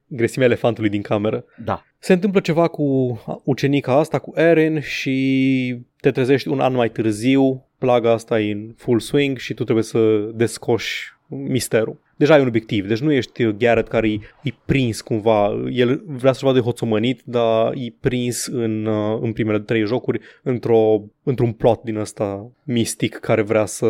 Grăsimea 0.08 0.48
elefantului 0.48 0.90
din 0.90 1.02
cameră. 1.02 1.46
Da. 1.64 1.86
Se 2.00 2.14
întâmplă 2.14 2.40
ceva 2.40 2.68
cu 2.68 3.20
ucenica 3.44 3.94
asta, 3.94 4.20
cu 4.20 4.34
Erin 4.36 4.80
și 4.80 5.80
te 6.00 6.12
trezești 6.12 6.48
un 6.48 6.60
an 6.60 6.74
mai 6.74 6.90
târziu, 6.90 7.66
plaga 7.78 8.12
asta 8.12 8.40
e 8.40 8.52
în 8.52 8.74
full 8.78 9.00
swing 9.00 9.38
și 9.38 9.54
tu 9.54 9.64
trebuie 9.64 9.84
să 9.84 10.32
descoși 10.34 11.16
misterul 11.28 12.00
deja 12.18 12.34
ai 12.34 12.42
un 12.42 12.48
obiectiv. 12.48 12.88
Deci 12.88 13.00
nu 13.00 13.12
ești 13.12 13.58
Garrett 13.58 13.88
care 13.88 14.10
e, 14.10 14.20
e 14.44 14.54
prins 14.66 15.02
cumva. 15.02 15.64
El 15.72 16.04
vrea 16.06 16.32
să-și 16.32 16.46
vadă 16.46 16.60
hoțomănit, 16.60 17.22
dar 17.26 17.74
e 17.76 17.94
prins 18.00 18.46
în, 18.46 18.86
uh, 18.86 19.20
în 19.22 19.34
primele 19.34 19.60
trei 19.60 19.86
jocuri 19.86 20.20
într-o, 20.44 21.04
într-un 21.24 21.52
plot 21.52 21.82
din 21.84 21.98
ăsta 21.98 22.52
mistic 22.64 23.16
care 23.16 23.42
vrea 23.42 23.66
să... 23.66 23.86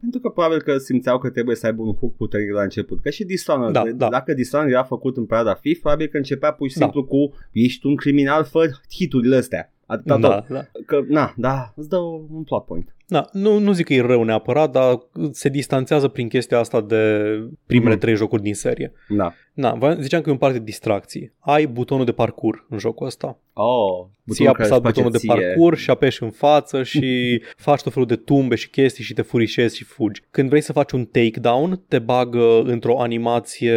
Pentru 0.00 0.20
că 0.20 0.28
probabil 0.28 0.62
că 0.62 0.76
simțeau 0.76 1.18
că 1.18 1.30
trebuie 1.30 1.56
să 1.56 1.66
aibă 1.66 1.82
un 1.82 1.94
hook 1.94 2.16
puternic 2.16 2.52
la 2.52 2.62
început. 2.62 3.00
Că 3.00 3.10
și 3.10 3.24
Dishonored. 3.24 3.72
Da, 3.72 3.84
da. 3.94 4.08
Dacă 4.08 4.34
Dishonored 4.34 4.72
era 4.72 4.82
făcut 4.82 5.16
în 5.16 5.26
perioada 5.26 5.54
FIF, 5.54 5.80
probabil 5.80 6.06
că 6.06 6.16
începea 6.16 6.52
pur 6.52 6.68
și 6.68 6.78
da. 6.78 6.84
simplu 6.84 7.00
da. 7.00 7.06
cu 7.06 7.34
ești 7.52 7.86
un 7.86 7.96
criminal, 7.96 8.44
fă 8.44 8.70
hiturile 8.90 9.36
astea. 9.36 9.72
Atâta 9.88 10.18
da, 10.18 10.28
tot. 10.28 10.48
Da. 10.48 10.66
Că, 10.86 11.00
na, 11.08 11.34
da, 11.36 11.72
îți 11.76 11.88
dă 11.88 11.96
un 11.96 12.42
plot 12.44 12.64
point. 12.64 12.94
Da, 13.06 13.28
nu, 13.32 13.58
nu 13.58 13.72
zic 13.72 13.86
că 13.86 13.94
e 13.94 14.00
rău 14.00 14.22
neapărat, 14.22 14.70
dar 14.70 14.98
se 15.30 15.48
distanțează 15.48 16.08
prin 16.08 16.28
chestia 16.28 16.58
asta 16.58 16.80
de 16.80 17.24
primele 17.66 17.94
mm. 17.94 18.00
trei 18.00 18.16
jocuri 18.16 18.42
din 18.42 18.54
serie. 18.54 18.92
Da. 19.08 19.32
Da, 19.54 19.96
ziceam 20.00 20.20
că 20.22 20.28
e 20.28 20.32
un 20.32 20.38
parte 20.38 20.58
de 20.58 20.64
distracții. 20.64 21.32
Ai 21.38 21.66
butonul 21.66 22.04
de 22.04 22.12
parcur 22.12 22.66
în 22.68 22.78
jocul 22.78 23.06
ăsta. 23.06 23.38
Oh, 23.52 24.06
ți-ai 24.30 24.48
apăsat 24.48 24.80
butonul 24.80 25.10
de 25.10 25.18
parcur 25.26 25.76
și 25.76 25.90
apeși 25.90 26.22
în 26.22 26.30
față 26.30 26.82
și 26.82 27.40
faci 27.56 27.82
tot 27.82 27.92
felul 27.92 28.08
de 28.08 28.16
tumbe 28.16 28.54
și 28.54 28.70
chestii 28.70 29.04
și 29.04 29.14
te 29.14 29.22
furișezi 29.22 29.76
și 29.76 29.84
fugi. 29.84 30.22
Când 30.30 30.48
vrei 30.48 30.60
să 30.60 30.72
faci 30.72 30.92
un 30.92 31.04
takedown, 31.04 31.82
te 31.88 31.98
bagă 31.98 32.62
într-o 32.64 33.00
animație 33.00 33.74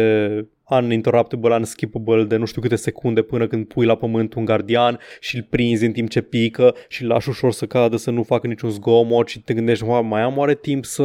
uninterruptible, 0.80 1.54
unskippable 1.54 2.24
de 2.24 2.36
nu 2.36 2.44
știu 2.44 2.60
câte 2.60 2.76
secunde 2.76 3.22
până 3.22 3.46
când 3.46 3.66
pui 3.66 3.86
la 3.86 3.94
pământ 3.94 4.34
un 4.34 4.44
gardian 4.44 4.98
și 5.20 5.36
îl 5.36 5.46
prinzi 5.50 5.84
în 5.84 5.92
timp 5.92 6.08
ce 6.08 6.20
pică 6.20 6.74
și 6.88 7.02
îl 7.02 7.08
lași 7.08 7.28
ușor 7.28 7.52
să 7.52 7.66
cadă 7.66 7.96
să 7.96 8.10
nu 8.10 8.22
facă 8.22 8.46
niciun 8.46 8.70
zgomot 8.70 9.28
și 9.28 9.40
te 9.40 9.54
gândești, 9.54 9.84
mai 9.84 10.22
am 10.22 10.36
oare 10.36 10.54
timp 10.54 10.84
să 10.84 11.02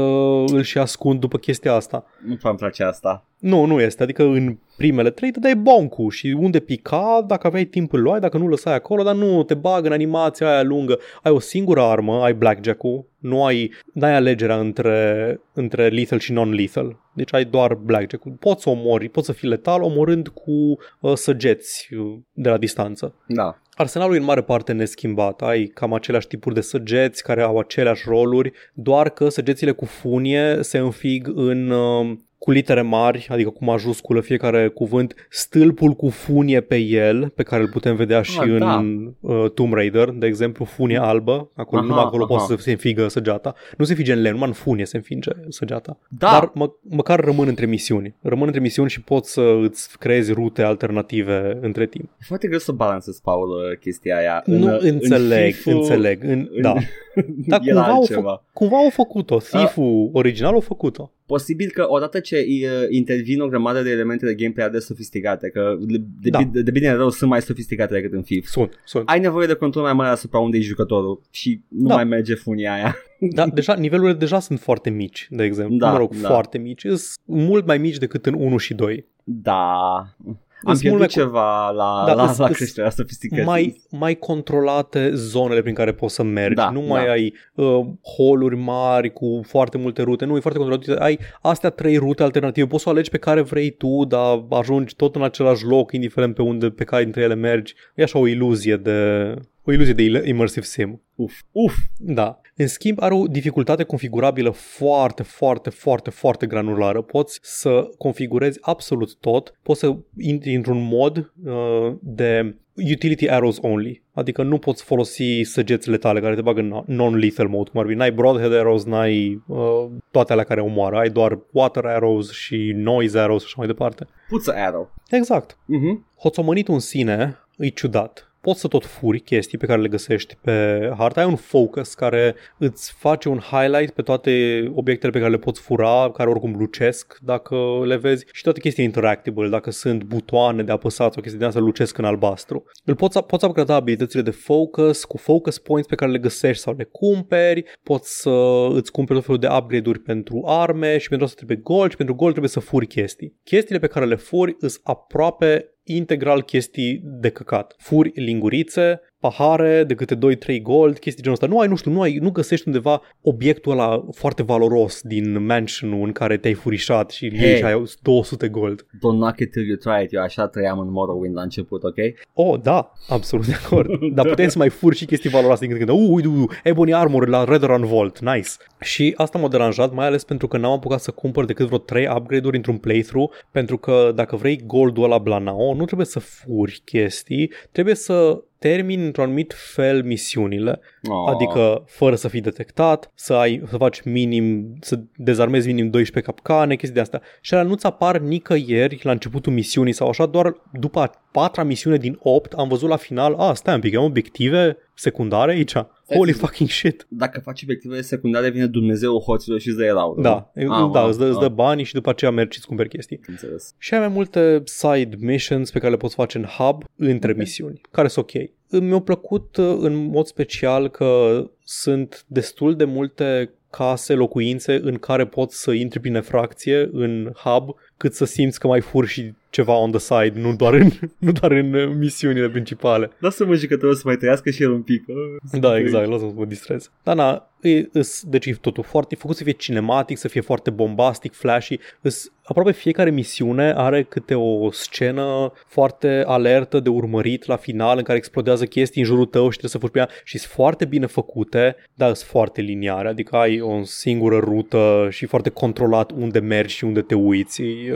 îl 0.48 0.62
și 0.62 0.78
ascund 0.78 1.20
după 1.20 1.38
chestia 1.38 1.74
asta? 1.74 2.06
Nu 2.26 2.36
prea-mi 2.36 2.58
place 2.58 2.84
asta. 2.84 3.26
Nu, 3.40 3.66
nu 3.66 3.82
este. 3.82 4.04
Adică 4.04 4.24
în 4.24 4.58
primele 4.78 5.10
trei 5.10 5.32
te 5.32 5.40
dai 5.40 5.56
boncu 5.56 6.10
și 6.10 6.36
unde 6.40 6.60
pica, 6.60 7.24
dacă 7.28 7.48
aveai 7.48 7.66
timp 7.66 7.94
îl 7.94 8.02
luai, 8.02 8.20
dacă 8.20 8.38
nu 8.38 8.48
lăsai 8.48 8.74
acolo, 8.74 9.04
dar 9.04 9.16
nu, 9.16 9.44
te 9.44 9.54
bag 9.54 9.86
în 9.86 9.92
animația 9.92 10.52
aia 10.52 10.64
lungă. 10.64 11.00
Ai 11.24 11.32
o 11.32 11.40
singură 11.40 11.82
armă, 11.82 12.24
ai 12.24 12.34
blackjack-ul, 12.34 13.06
nu 13.18 13.46
ai, 13.46 13.72
n-ai 13.94 14.16
alegerea 14.16 14.60
între, 14.60 15.40
între 15.54 15.88
lethal 15.88 16.20
și 16.20 16.32
non-lethal. 16.32 16.98
Deci 17.14 17.34
ai 17.34 17.46
doar 17.46 17.74
blackjack-ul. 17.74 18.32
Poți 18.40 18.64
să 18.64 18.70
omori, 18.70 19.10
poți 19.10 19.26
să 19.26 19.32
fii 19.32 19.50
letal 19.50 19.82
omorând 19.82 20.28
cu 20.28 20.78
uh, 21.00 21.14
săgeți 21.14 21.90
uh, 21.94 22.18
de 22.34 22.50
la 22.50 22.58
distanță. 22.58 23.16
Da. 23.28 23.62
Arsenalul 23.74 24.16
e 24.16 24.18
în 24.18 24.24
mare 24.24 24.42
parte 24.42 24.74
neschimbat. 24.74 25.42
Ai 25.42 25.66
cam 25.66 25.94
aceleași 25.94 26.28
tipuri 26.28 26.56
de 26.56 26.62
săgeți 26.62 27.24
care 27.24 27.42
au 27.42 27.58
aceleași 27.58 28.04
roluri, 28.08 28.52
doar 28.74 29.10
că 29.10 29.30
săgețile 29.30 29.72
cu 29.72 29.86
funie 29.86 30.58
se 30.62 30.78
înfig 30.78 31.32
în 31.36 31.70
uh, 31.70 32.18
cu 32.48 32.54
litere 32.54 32.82
mari, 32.82 33.28
adică 33.30 33.50
cu 33.50 33.64
majusculă 33.64 34.22
fiecare 34.22 34.68
cuvânt, 34.68 35.28
stâlpul 35.30 35.92
cu 35.92 36.10
funie 36.10 36.62
pe 36.62 36.78
el, 36.78 37.30
pe 37.30 37.44
care 37.44 37.62
îl 37.62 37.70
putem 37.70 37.96
vedea 37.96 38.22
și 38.22 38.40
ah, 38.40 38.48
în 38.50 38.60
da. 38.60 38.86
uh, 39.20 39.52
Tomb 39.52 39.74
Raider, 39.74 40.10
de 40.10 40.26
exemplu, 40.26 40.66
funie 40.66 40.98
albă, 40.98 41.52
acolo, 41.56 41.82
aha, 41.82 41.90
numai 41.90 42.04
acolo 42.04 42.24
aha. 42.24 42.34
poate 42.36 42.56
să 42.56 42.62
se 42.62 42.72
înfigă 42.72 43.08
săgeata. 43.08 43.56
Nu 43.78 43.86
se 43.86 43.92
înfige 43.92 44.14
în 44.14 44.22
len, 44.22 44.32
numai 44.32 44.48
în 44.48 44.54
funie 44.54 44.86
se 44.86 44.98
înfinge 44.98 45.32
săgeata. 45.48 46.00
Da. 46.10 46.30
Dar 46.32 46.52
mă, 46.54 46.72
măcar 46.82 47.20
rămân 47.20 47.48
între 47.48 47.66
misiuni. 47.66 48.16
Rămân 48.22 48.46
între 48.46 48.62
misiuni 48.62 48.90
și 48.90 49.02
poți 49.02 49.32
să 49.32 49.58
îți 49.62 49.98
creezi 49.98 50.34
rute 50.34 50.62
alternative 50.62 51.58
între 51.62 51.86
timp. 51.86 52.06
E 52.06 52.26
foarte 52.28 52.48
greu 52.48 52.60
să 52.60 52.72
balancezi, 52.72 53.22
Paul, 53.22 53.78
chestia 53.80 54.18
aia. 54.18 54.44
Nu 54.46 54.66
în, 54.66 54.80
înțeleg, 54.82 55.56
în 55.66 55.74
înțeleg. 55.74 56.24
În, 56.24 56.50
în, 56.52 56.62
da. 56.62 56.74
Dar 57.48 57.60
cumva 57.60 57.84
au, 57.84 58.04
fă, 58.04 58.42
cumva 58.54 58.78
au 58.78 58.90
făcut-o. 58.90 59.38
Thief-ul 59.38 60.10
original 60.14 60.54
au 60.54 60.60
făcut-o. 60.60 61.12
Posibil 61.28 61.70
că 61.70 61.86
odată 61.90 62.20
ce 62.20 62.46
intervin 62.90 63.42
o 63.42 63.48
grămadă 63.48 63.82
de 63.82 63.90
elemente 63.90 64.26
de 64.26 64.34
gameplay 64.34 64.70
de 64.70 64.80
sofisticate, 64.80 65.50
că 65.50 65.78
de, 65.80 65.98
de, 66.22 66.30
da. 66.30 66.44
de, 66.52 66.62
de 66.62 66.72
bine 66.72 66.94
rău 66.94 67.10
sunt 67.10 67.30
mai 67.30 67.42
sofisticate 67.42 67.94
decât 67.94 68.14
în 68.14 68.24
FIF. 68.24 68.48
Sunt, 68.48 68.82
sunt. 68.86 69.10
Ai 69.10 69.20
nevoie 69.20 69.48
de 69.48 69.54
control 69.54 69.84
mai 69.84 69.94
mare 69.94 70.10
asupra 70.10 70.40
unde 70.40 70.58
e 70.58 70.62
jucătorul 70.62 71.22
și 71.32 71.62
nu 71.68 71.88
da. 71.88 71.94
mai 71.94 72.04
merge 72.04 72.36
funia 72.36 72.74
aia. 72.74 72.96
Da, 73.20 73.48
deja, 73.48 73.74
nivelurile 73.74 74.18
deja 74.18 74.40
sunt 74.40 74.60
foarte 74.60 74.90
mici, 74.90 75.28
de 75.30 75.44
exemplu. 75.44 75.78
Da, 75.78 75.92
mă 75.92 75.98
rog, 75.98 76.16
da. 76.16 76.28
foarte 76.28 76.58
mici. 76.58 76.82
Sunt 76.82 77.00
mult 77.26 77.66
mai 77.66 77.78
mici 77.78 77.98
decât 77.98 78.26
în 78.26 78.34
1 78.34 78.58
și 78.58 78.74
2. 78.74 79.06
Da. 79.24 80.16
Am 80.64 80.78
pierdut 80.78 81.00
mai 81.00 81.08
ceva 81.08 81.70
la, 81.70 82.04
da, 82.08 82.14
la, 82.14 82.34
la 82.38 82.48
creșterea 82.48 82.90
sofisticății. 82.90 83.46
Mai, 83.46 83.82
mai 83.90 84.16
controlate 84.16 85.12
zonele 85.14 85.62
prin 85.62 85.74
care 85.74 85.94
poți 85.94 86.14
să 86.14 86.24
mergi. 86.24 86.56
Da, 86.56 86.70
nu 86.70 86.82
mai 86.82 87.06
da. 87.06 87.12
ai 87.12 87.34
uh, 87.56 87.86
holuri 88.16 88.58
mari 88.58 89.14
cu 89.14 89.42
foarte 89.48 89.78
multe 89.78 90.02
rute. 90.02 90.26
Nu, 90.26 90.36
e 90.36 90.40
foarte 90.40 90.60
controlat. 90.60 91.02
Ai 91.02 91.20
astea 91.42 91.70
trei 91.70 91.98
rute 91.98 92.24
alternative. 92.24 92.68
Poți 92.68 92.84
să 92.84 92.90
alegi 92.90 93.10
pe 93.10 93.18
care 93.18 93.42
vrei 93.42 93.70
tu, 93.70 94.06
dar 94.08 94.46
ajungi 94.50 94.96
tot 94.96 95.16
în 95.16 95.24
același 95.24 95.66
loc, 95.66 95.92
indiferent 95.92 96.36
pe 96.36 96.42
unde, 96.42 96.70
pe 96.70 96.84
care 96.84 97.04
dintre 97.04 97.22
ele 97.22 97.36
mergi. 97.36 97.74
E 97.96 98.04
așa 98.04 98.20
o 98.20 98.28
iluzie 98.28 98.76
de 98.76 99.34
o 99.64 99.72
iluzie 99.72 99.94
de 99.94 100.24
immersive 100.26 100.66
sim. 100.66 101.02
Uf, 101.16 101.34
uf. 101.52 101.76
Da. 101.98 102.40
În 102.60 102.68
schimb, 102.68 103.02
are 103.02 103.14
o 103.14 103.28
dificultate 103.28 103.84
configurabilă 103.84 104.50
foarte, 104.50 105.24
foarte, 105.24 105.70
foarte, 105.70 106.10
foarte 106.10 106.46
granulară. 106.46 107.02
Poți 107.02 107.40
să 107.42 107.90
configurezi 107.98 108.60
absolut 108.62 109.16
tot. 109.16 109.54
Poți 109.64 109.80
să 109.80 109.96
intri 110.18 110.56
într-un 110.56 110.88
mod 110.88 111.34
uh, 111.46 111.96
de 112.02 112.56
utility 112.94 113.30
arrows 113.30 113.58
only, 113.62 114.04
adică 114.14 114.44
nu 114.44 114.58
poți 114.58 114.84
folosi 114.84 115.42
săgeți 115.44 115.90
letale 115.90 116.20
care 116.20 116.36
te 116.36 116.42
bagă 116.42 116.60
în 116.60 116.84
non-lethal 116.86 117.48
mode, 117.48 117.70
cum 117.70 117.80
ar 117.80 117.88
fi, 117.88 117.94
n-ai 117.94 118.12
broadhead 118.12 118.54
arrows, 118.54 118.84
n-ai 118.84 119.44
uh, 119.48 119.86
toate 120.12 120.32
alea 120.32 120.44
care 120.44 120.62
omoară, 120.62 120.98
ai 120.98 121.10
doar 121.10 121.40
water 121.52 121.86
arrows 121.86 122.32
și 122.32 122.72
noise 122.76 123.20
arrows 123.20 123.42
și 123.42 123.48
așa 123.48 123.56
mai 123.58 123.68
departe. 123.68 124.08
Puță 124.30 124.54
arrow. 124.56 124.94
Exact. 125.10 125.54
Uh-huh. 125.54 126.20
Hoțomănitul 126.20 126.74
în 126.74 126.80
sine 126.80 127.38
e 127.58 127.68
ciudat 127.68 128.27
poți 128.42 128.60
să 128.60 128.68
tot 128.68 128.86
furi 128.86 129.20
chestii 129.20 129.58
pe 129.58 129.66
care 129.66 129.82
le 129.82 129.88
găsești 129.88 130.36
pe 130.42 130.90
harta. 130.98 131.22
Ai 131.22 131.28
un 131.28 131.36
focus 131.36 131.94
care 131.94 132.36
îți 132.58 132.94
face 132.98 133.30
un 133.30 133.40
highlight 133.40 133.94
pe 133.94 134.02
toate 134.02 134.32
obiectele 134.76 135.12
pe 135.12 135.20
care 135.20 135.32
le 135.32 135.38
poți 135.38 135.62
fura, 135.62 136.12
care 136.14 136.30
oricum 136.30 136.56
lucesc 136.58 137.18
dacă 137.22 137.56
le 137.86 137.96
vezi 137.96 138.26
și 138.32 138.44
toate 138.44 138.60
chestii 138.60 138.84
interactable, 138.84 139.50
dacă 139.50 139.72
sunt 139.72 140.04
butoane 140.04 140.64
de 140.64 140.72
apăsat 140.72 141.14
sau 141.14 141.22
chestii 141.22 141.40
de 141.40 141.46
asta 141.46 141.60
lucesc 141.60 141.98
în 141.98 142.06
albastru. 142.06 142.64
Îl 142.86 142.96
poți, 142.96 143.24
poți 143.24 143.46
upgrada 143.46 143.76
abilitățile 143.76 144.22
de 144.22 144.32
focus 144.32 145.04
cu 145.04 145.18
focus 145.18 145.60
points 145.60 145.88
pe 145.88 145.96
care 145.96 146.12
le 146.12 146.18
găsești 146.18 146.64
sau 146.64 146.74
le 146.78 146.84
cumperi, 146.84 147.64
poți 147.84 148.22
să 148.22 148.68
îți 148.70 148.92
cumperi 148.92 149.18
tot 149.18 149.26
felul 149.26 149.42
de 149.42 149.56
upgrade-uri 149.58 150.00
pentru 150.00 150.44
arme 150.46 150.98
și 150.98 151.08
pentru 151.08 151.26
asta 151.26 151.38
trebuie 151.38 151.64
gold 151.64 151.90
și 151.92 151.98
pentru 151.98 152.16
gold 152.16 152.32
trebuie 152.32 152.52
să 152.52 152.60
furi 152.60 152.88
chestii. 152.88 153.36
Chestiile 153.44 153.80
pe 153.80 153.88
care 153.88 154.06
le 154.06 154.16
furi 154.16 154.56
îs 154.60 154.80
aproape 154.84 155.72
integral 155.96 156.42
chestii 156.44 157.02
de 157.04 157.30
căcat. 157.30 157.76
Furi 157.78 158.12
lingurițe, 158.16 159.02
pahare 159.20 159.84
de 159.84 159.96
câte 159.96 160.16
2-3 160.16 160.20
gold, 160.62 161.00
chestii 161.00 161.24
genul 161.24 161.38
ăsta. 161.42 161.48
Nu 161.48 161.60
ai, 161.60 161.68
nu 161.68 161.76
știu, 161.76 161.92
nu, 161.92 162.02
ai, 162.02 162.18
nu 162.22 162.32
găsești 162.32 162.68
undeva 162.68 163.02
obiectul 163.22 163.72
ăla 163.72 164.06
foarte 164.12 164.44
valoros 164.44 165.02
din 165.02 165.46
mansion 165.46 166.02
în 166.04 166.12
care 166.12 166.38
te-ai 166.38 166.54
furișat 166.54 167.12
și 167.12 167.38
hey. 167.38 167.48
iei 167.48 167.58
și 167.58 167.64
ai 167.64 167.84
200 168.02 168.50
gold. 168.50 168.82
Don't 168.82 169.20
knock 169.20 169.40
it 169.40 169.52
till 169.52 169.68
you 169.68 169.76
try 169.76 170.04
it. 170.04 170.14
Eu 170.14 170.22
așa 170.22 170.48
trăiam 170.48 170.80
în 170.80 170.92
Morrowind 170.92 171.36
la 171.36 171.42
început, 171.42 171.84
ok? 171.84 171.96
Oh, 172.34 172.60
da, 172.62 172.92
absolut 173.10 173.46
de 173.46 173.54
acord. 173.66 173.90
Dar 174.16 174.28
puteai 174.28 174.52
să 174.52 174.58
mai 174.58 174.70
furi 174.70 174.96
și 174.96 175.06
chestii 175.06 175.30
valoroase 175.30 175.66
din 175.66 175.78
când 175.78 175.90
în 175.90 175.96
când. 175.96 176.26
Uh, 176.26 176.42
uh, 176.42 176.58
Ebony 176.64 176.94
Armor 176.94 177.28
la 177.28 177.44
Redrun 177.44 177.86
Vault, 177.86 178.20
nice. 178.20 178.50
Și 178.80 179.14
asta 179.18 179.40
m-a 179.40 179.48
deranjat, 179.48 179.94
mai 179.94 180.06
ales 180.06 180.24
pentru 180.24 180.48
că 180.48 180.58
n-am 180.58 180.72
apucat 180.72 181.00
să 181.00 181.12
cumpăr 181.12 181.46
decât 181.46 181.66
vreo 181.66 181.78
3 181.78 182.08
upgrade-uri 182.16 182.56
într-un 182.56 182.78
playthrough, 182.78 183.32
pentru 183.52 183.78
că 183.78 184.12
dacă 184.16 184.36
vrei 184.36 184.62
goldul 184.66 185.04
ăla 185.04 185.18
Blanao, 185.18 185.74
nu 185.74 185.86
trebuie 185.86 186.08
să 186.08 186.20
furi 186.20 186.82
chestii, 186.86 187.52
trebuie 187.72 187.96
să 187.96 188.44
termini 188.60 189.06
într-un 189.06 189.24
anumit 189.24 189.54
fel 189.74 190.04
misiunile, 190.04 190.80
Oh. 191.10 191.30
adică 191.34 191.84
fără 191.88 192.16
să 192.16 192.28
fii 192.28 192.42
detectat, 192.42 193.12
să 193.16 193.34
ai 193.34 193.64
să 193.70 193.78
faci 193.78 194.02
minim, 194.02 194.78
să 194.82 195.00
dezarmezi 195.16 195.68
minim 195.68 195.90
12 195.90 196.32
capcane, 196.32 196.76
chestii 196.76 196.96
de 196.96 197.02
astea. 197.02 197.22
Și 197.42 197.54
alea 197.54 197.66
nu-ți 197.66 197.86
apar 197.86 198.18
nicăieri 198.18 199.00
la 199.04 199.12
începutul 199.12 199.54
misiunii 199.54 199.94
sau 199.94 200.08
așa, 200.08 200.26
doar 200.26 200.56
după 200.74 201.00
a 201.00 201.12
patra 201.32 201.64
misiune 201.64 201.98
din 201.98 202.18
8 202.22 202.54
am 202.54 202.68
văzut 202.68 202.90
la 202.90 202.96
final, 202.96 203.34
a, 203.34 203.54
stai 203.54 203.74
un 203.74 203.80
pic, 203.80 203.96
am 203.96 204.04
obiective 204.04 204.78
secundare 204.94 205.52
aici. 205.52 205.74
Holy 206.16 206.32
Stai- 206.34 206.48
fucking 206.48 206.70
shit. 206.70 207.06
Dacă 207.10 207.40
faci 207.40 207.64
obiectivele 207.64 208.02
secundare, 208.02 208.50
vine 208.50 208.66
Dumnezeu 208.66 209.20
hoților 209.20 209.60
și 209.60 209.68
îți 209.68 209.78
dă 209.78 209.84
erau. 209.84 210.18
Da, 210.22 210.52
Ah, 210.56 210.66
da 210.66 211.00
wow, 211.00 211.08
îți, 211.08 211.18
dă, 211.18 211.26
îți 211.26 211.40
dă 211.40 211.46
ah, 211.46 211.52
bani 211.52 211.84
și 211.84 211.94
după 211.94 212.10
aceea 212.10 212.32
mergi 212.32 212.52
și 212.52 212.58
îți 212.58 212.68
cumperi 212.68 212.90
chestii. 212.90 213.20
Înțeles. 213.28 213.76
Și 213.78 213.94
ai 213.94 214.00
mai 214.00 214.08
multe 214.10 214.62
side 214.66 215.16
missions 215.20 215.72
pe 215.72 215.80
care 215.80 215.92
le 215.92 215.98
poți 215.98 216.16
face 216.16 216.38
în 216.38 216.44
hub 216.44 216.84
între 216.96 217.32
Ok. 217.32 217.38
misiuni, 217.38 217.82
care 217.92 218.08
sunt 218.08 218.26
ok. 218.26 218.42
Mi-a 218.82 219.00
plăcut 219.00 219.58
uh, 219.58 219.76
în 219.80 219.96
mod 219.96 220.26
special 220.26 220.90
că 220.90 221.44
sunt 221.64 222.24
destul 222.28 222.76
de 222.76 222.84
multe 222.84 223.52
case, 223.70 224.14
locuințe 224.14 224.80
în 224.84 224.96
care 224.98 225.26
poți 225.26 225.62
să 225.62 225.72
intri 225.72 226.00
prin 226.00 226.16
efracție 226.16 226.90
în 226.92 227.32
hub, 227.44 227.76
cât 227.98 228.14
să 228.14 228.26
simți 228.26 228.60
că 228.60 228.68
mai 228.68 228.82
furi 228.82 229.08
și 229.08 229.34
ceva 229.50 229.78
on 229.78 229.92
the 229.92 230.00
side, 230.00 230.40
nu 230.40 230.56
doar 230.56 230.74
în, 230.74 230.90
nu 231.28 231.32
doar 231.32 231.52
în 231.52 231.74
uh, 231.74 231.92
misiunile 231.98 232.50
principale. 232.50 233.12
Lasă-mă 233.20 233.56
jucătorul 233.56 233.96
să 233.96 234.02
mai 234.06 234.16
trăiască 234.16 234.50
și 234.50 234.64
el 234.64 234.72
un 234.72 234.82
pic. 234.82 235.04
Ah, 235.10 235.60
Da, 235.60 235.78
exact, 235.78 236.08
lasă-mă 236.10 236.30
să 236.30 236.36
mă 236.38 236.46
distrez. 236.46 236.92
Da, 237.04 237.14
na, 237.14 237.50
e, 237.62 237.90
îs, 237.92 238.24
deci 238.24 238.46
e 238.46 238.58
totul 238.62 238.84
foarte, 238.84 239.14
e 239.16 239.22
făcut 239.22 239.36
să 239.36 239.44
fie 239.44 239.52
cinematic, 239.52 240.18
să 240.18 240.28
fie 240.28 240.42
foarte 240.42 240.70
bombastic, 240.70 241.34
flashy. 241.34 241.80
Îs, 242.02 242.32
aproape 242.44 242.72
fiecare 242.72 243.10
misiune 243.10 243.74
are 243.76 244.04
câte 244.04 244.36
o 244.36 244.72
scenă 244.72 245.52
foarte 245.68 246.24
alertă 246.26 246.80
de 246.80 246.90
urmărit 246.90 247.46
la 247.46 247.56
final 247.56 247.98
în 247.98 248.04
care 248.04 248.18
explodează 248.18 248.66
chestii 248.66 249.02
în 249.02 249.08
jurul 249.08 249.26
tău 249.26 249.50
și 249.50 249.58
trebuie 249.58 249.72
să 249.72 249.78
fugi 249.78 249.92
pe 249.92 250.00
ea 250.00 250.10
și 250.24 250.38
sunt 250.38 250.52
foarte 250.52 250.86
bine 250.86 251.06
făcute, 251.06 251.76
dar 251.94 252.14
sunt 252.14 252.30
foarte 252.30 252.62
liniare, 252.62 253.08
adică 253.08 253.36
ai 253.36 253.62
o 253.62 253.84
singură 253.84 254.38
rută 254.38 255.08
și 255.12 255.26
foarte 255.26 255.50
controlat 255.50 256.12
unde 256.12 256.40
mergi 256.40 256.76
și 256.76 256.84
unde 256.84 257.02
te 257.02 257.16
uiți. 257.16 257.62
E, 257.62 257.66
uh, 257.66 257.87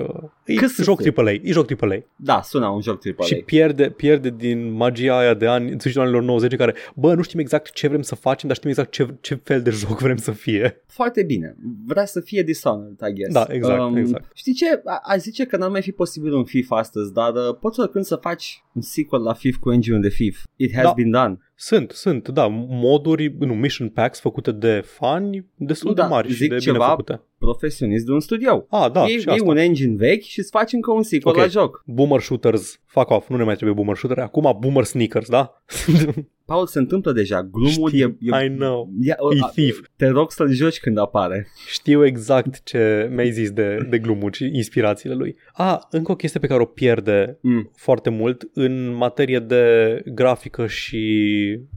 e 0.46 0.54
Cât 0.54 0.70
să 0.70 0.84
joc 0.84 1.02
fie? 1.02 1.14
AAA, 1.16 1.32
e 1.32 1.52
joc 1.52 1.82
AAA. 1.82 1.98
Da, 2.16 2.42
sună 2.42 2.68
un 2.68 2.82
joc 2.82 3.02
AAA. 3.06 3.26
Și 3.26 3.36
pierde, 3.36 3.90
pierde 3.90 4.30
din 4.30 4.72
magia 4.72 5.18
aia 5.18 5.34
de 5.34 5.48
ani, 5.48 5.72
în 5.72 5.80
sfârșitul 5.80 6.04
anilor 6.04 6.22
90 6.24 6.52
în 6.52 6.58
care, 6.58 6.76
bă, 6.96 7.14
nu 7.14 7.22
știm 7.22 7.40
exact 7.40 7.72
ce 7.72 7.88
vrem 7.88 8.02
să 8.02 8.16
facem, 8.16 8.48
dar 8.48 8.58
știm 8.58 8.70
exact 8.70 8.92
ce, 8.92 9.16
ce 9.22 9.36
fel 9.44 9.62
de 9.62 9.70
joc 9.70 10.00
vrem 10.00 10.18
să 10.18 10.32
fie. 10.32 10.84
Foarte 10.88 11.24
bine. 11.24 11.56
Vrea 11.86 12.06
să 12.06 12.20
fie 12.20 12.42
Dishonored, 12.44 12.98
I 13.10 13.14
guess. 13.14 13.34
Da, 13.34 13.46
exact, 13.50 13.98
exact. 13.98 14.32
Știi 14.34 14.54
ce? 14.54 14.82
A, 14.86 15.00
a 15.04 15.18
zice 15.18 15.46
că 15.46 15.58
n-ar 15.58 15.70
mai 15.70 15.82
fi 15.82 15.92
posibil 15.92 16.34
un 16.34 16.46
FIF 16.46 16.72
astăzi, 16.72 17.14
dar 17.14 17.34
uh, 17.34 17.58
poți 17.60 17.80
oricând 17.80 18.06
să 18.06 18.16
faci 18.16 18.64
un 18.74 18.82
sequel 18.82 19.22
la 19.22 19.34
FIF 19.34 19.58
cu 19.58 19.72
engine 19.72 20.00
de 20.00 20.10
FIF. 20.10 20.44
It 20.56 20.74
has 20.76 20.84
Da. 20.84 20.92
been 20.96 21.12
done. 21.12 21.38
Sunt, 21.64 21.92
sunt, 21.92 22.30
da, 22.30 22.48
moduri, 22.68 23.36
nu, 23.40 23.54
mission 23.54 23.90
packs 23.90 24.20
făcute 24.20 24.52
de 24.52 24.82
fani 24.86 25.46
destul 25.56 25.94
Da, 25.94 26.04
de 26.04 26.10
mari 26.10 26.28
și 26.28 26.34
zic 26.34 26.50
de 26.50 26.58
ceva 26.58 26.78
bine 26.78 26.90
făcute. 26.90 27.22
Profesionist 27.38 28.06
de 28.06 28.12
un 28.12 28.20
studio. 28.20 28.66
Ah, 28.70 28.92
da, 28.92 29.04
e, 29.04 29.20
și 29.20 29.28
e 29.28 29.32
asta. 29.32 29.44
un 29.46 29.58
engine 29.58 29.96
vechi 29.96 30.22
și 30.22 30.40
îți 30.40 30.50
faci 30.50 30.74
încă 30.74 30.92
un 30.92 31.04
sequel 31.04 31.34
Ok. 31.34 31.40
la 31.40 31.48
joc. 31.48 31.84
Boomer 31.86 32.22
shooters, 32.22 32.80
fuck 32.86 33.10
off, 33.10 33.30
nu 33.30 33.36
ne 33.38 33.44
mai 33.44 33.54
trebuie 33.56 33.76
boomer 33.76 33.96
shooter, 33.96 34.24
acum 34.24 34.58
boomer 34.60 34.84
sneakers, 34.84 35.30
da? 35.30 35.62
Paul, 36.52 36.68
se 36.68 36.80
întâmplă 36.80 37.12
deja. 37.12 37.42
Glumul 37.44 37.90
Știi, 37.90 38.02
e, 38.02 38.16
e, 38.20 38.46
I 38.46 38.50
know. 38.50 38.90
e, 39.02 39.10
E 39.10 39.16
thief. 39.54 39.80
Te 39.96 40.08
rog 40.08 40.32
să-l 40.32 40.50
joci 40.52 40.80
când 40.80 40.98
apare. 40.98 41.48
Știu 41.68 42.06
exact 42.06 42.64
ce 42.64 43.10
mi-ai 43.14 43.32
zis 43.32 43.52
de, 43.52 43.88
de 43.90 43.98
glumuri 44.00 44.36
și 44.36 44.50
inspirațiile 44.54 45.16
lui. 45.16 45.36
Ah, 45.54 45.78
încă 45.90 46.12
o 46.12 46.16
chestie 46.16 46.40
pe 46.40 46.48
care 46.48 46.62
o 46.62 46.66
pierde 46.66 47.38
Mm. 47.42 47.72
foarte 47.76 48.10
mult 48.10 48.50
în 48.54 48.96
materie 48.96 49.40
de 49.40 49.64
grafică 50.14 50.68
și 50.68 51.06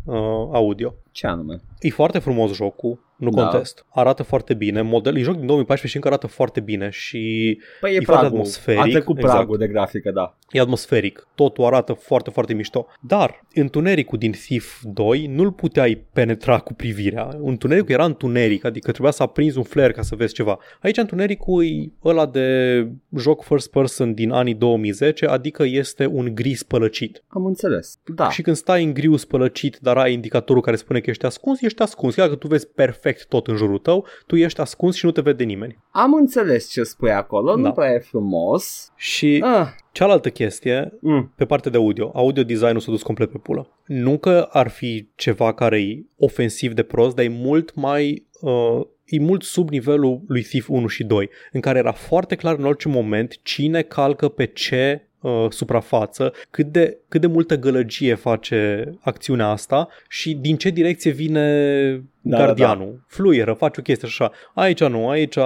uh, 0.05 0.15
audio. 0.53 0.95
Ce 1.11 1.27
anume? 1.27 1.61
E 1.81 1.89
foarte 1.91 2.19
frumos 2.19 2.55
jocul, 2.55 3.14
nu 3.25 3.31
Da. 3.31 3.43
contest. 3.47 3.87
Arată 3.89 4.23
foarte 4.23 4.55
bine. 4.55 4.83
Model, 4.83 5.17
e 5.17 5.21
joc 5.23 5.37
din 5.37 5.47
2014 5.47 5.87
și 5.89 5.97
încă 5.97 6.09
arată 6.09 6.27
foarte 6.27 6.61
bine 6.61 6.89
și 6.91 7.59
Păi 7.81 7.91
e, 7.93 7.95
E 7.95 8.01
foarte 8.01 8.21
pragul. 8.23 8.27
atmosferic, 8.39 8.81
A 8.81 8.85
trecut 8.85 9.17
exact. 9.19 9.35
pragul 9.35 9.59
de 9.59 9.67
grafică, 9.67 10.11
da. 10.11 10.37
e 10.51 10.61
atmosferic. 10.61 11.29
Totul 11.35 11.65
arată 11.65 11.93
foarte, 11.93 12.31
foarte 12.31 12.55
mișto. 12.55 12.87
Dar 13.01 13.45
întunericul 13.55 14.19
din 14.19 14.31
Thief 14.33 14.81
2 14.83 15.27
nu-l 15.27 15.53
puteai 15.53 16.05
penetra 16.13 16.59
cu 16.59 16.73
privirea. 16.75 17.29
Întunericul 17.43 17.91
era 17.95 18.05
întuneric, 18.05 18.65
adică 18.65 18.91
trebuia 18.91 19.13
să 19.13 19.23
aprinzi 19.23 19.57
un 19.59 19.65
flare 19.65 19.93
ca 19.93 20.03
să 20.03 20.15
vezi 20.15 20.35
ceva. 20.35 20.59
Aici 20.83 20.97
întunericul 20.97 21.65
e 21.65 21.93
ăla 22.05 22.27
de 22.27 22.89
joc 23.17 23.43
first 23.43 23.71
person 23.71 24.15
din 24.15 24.31
anii 24.31 24.55
2010, 24.55 25.27
adică 25.27 25.63
este 25.67 26.07
un 26.07 26.35
gri 26.35 26.55
spălăcit. 26.55 27.25
Am 27.29 27.45
înțeles. 27.47 27.99
Da. 28.15 28.31
Și 28.31 28.43
când 28.43 28.57
stai 28.57 28.85
în 28.85 28.93
griu 28.93 29.17
spălăcit, 29.17 29.79
dar 29.81 29.97
ai 29.97 30.13
indicatorul 30.13 30.63
care 30.63 30.77
spune 30.77 31.01
că 31.01 31.11
ești 31.11 31.25
ascuns, 31.27 31.61
ești 31.61 31.83
ascuns. 31.83 32.15
Chiar 32.15 32.29
că 32.29 32.35
tu 32.35 32.47
vezi 32.47 32.69
perfect 32.69 33.14
tot 33.23 33.47
în 33.47 33.57
jurul 33.57 33.79
tău, 33.79 34.07
tu 34.27 34.37
ești 34.37 34.61
ascuns 34.61 34.95
și 34.95 35.05
nu 35.05 35.11
te 35.11 35.21
vede 35.21 35.45
nimeni. 35.45 35.79
Am 35.91 36.13
înțeles 36.15 36.71
ce 36.71 36.83
spui 36.83 37.11
acolo, 37.11 37.55
Da. 37.55 37.61
nu 37.61 37.73
prea 37.73 37.93
e 37.93 37.99
frumos. 37.99 38.93
Și 38.97 39.43
Ah, 39.45 39.67
cealaltă 39.93 40.31
chestie, 40.31 40.93
mm. 41.01 41.33
pe 41.37 41.45
partea 41.45 41.71
de 41.71 41.77
audio, 41.77 42.11
audio 42.15 42.43
design-ul 42.43 42.81
s-a 42.81 42.91
dus 42.91 43.03
complet 43.03 43.31
pe 43.31 43.39
pulă. 43.39 43.69
Nu 43.87 44.19
că 44.19 44.49
ar 44.51 44.69
fi 44.69 45.09
ceva 45.15 45.55
care 45.55 45.81
e 45.81 46.05
ofensiv 46.19 46.73
de 46.73 46.83
prost, 46.83 47.15
dar 47.17 47.25
e 47.25 47.29
mult 47.29 47.75
mai... 47.75 48.27
Uh, 48.41 48.81
e 49.05 49.19
mult 49.21 49.43
sub 49.43 49.71
nivelul 49.71 50.21
lui 50.27 50.43
Thief 50.43 50.69
1 50.69 50.87
și 50.87 51.05
2, 51.05 51.31
în 51.53 51.61
care 51.61 51.79
era 51.79 51.93
foarte 51.93 52.35
clar 52.35 52.57
în 52.59 52.65
orice 52.65 52.89
moment 52.89 53.39
cine 53.43 53.83
calcă 53.83 54.29
pe 54.29 54.45
ce 54.45 55.09
uh, 55.21 55.47
suprafață, 55.49 56.33
cât 56.51 56.67
de, 56.67 56.99
cât 57.09 57.21
de 57.21 57.27
multă 57.27 57.59
gălăgie 57.59 58.15
face 58.15 58.91
acțiunea 59.01 59.49
asta 59.49 59.89
și 60.09 60.35
din 60.35 60.57
ce 60.57 60.71
direcție 60.71 61.11
vine 61.11 62.05
Da, 62.27 62.39
gardianul. 62.39 63.05
Fluieră, 63.07 63.53
faci 63.53 63.77
o 63.77 63.83
chestie 63.83 64.09
așa. 64.09 64.31
Aici 64.55 64.85
nu, 64.85 65.09
aici 65.09 65.37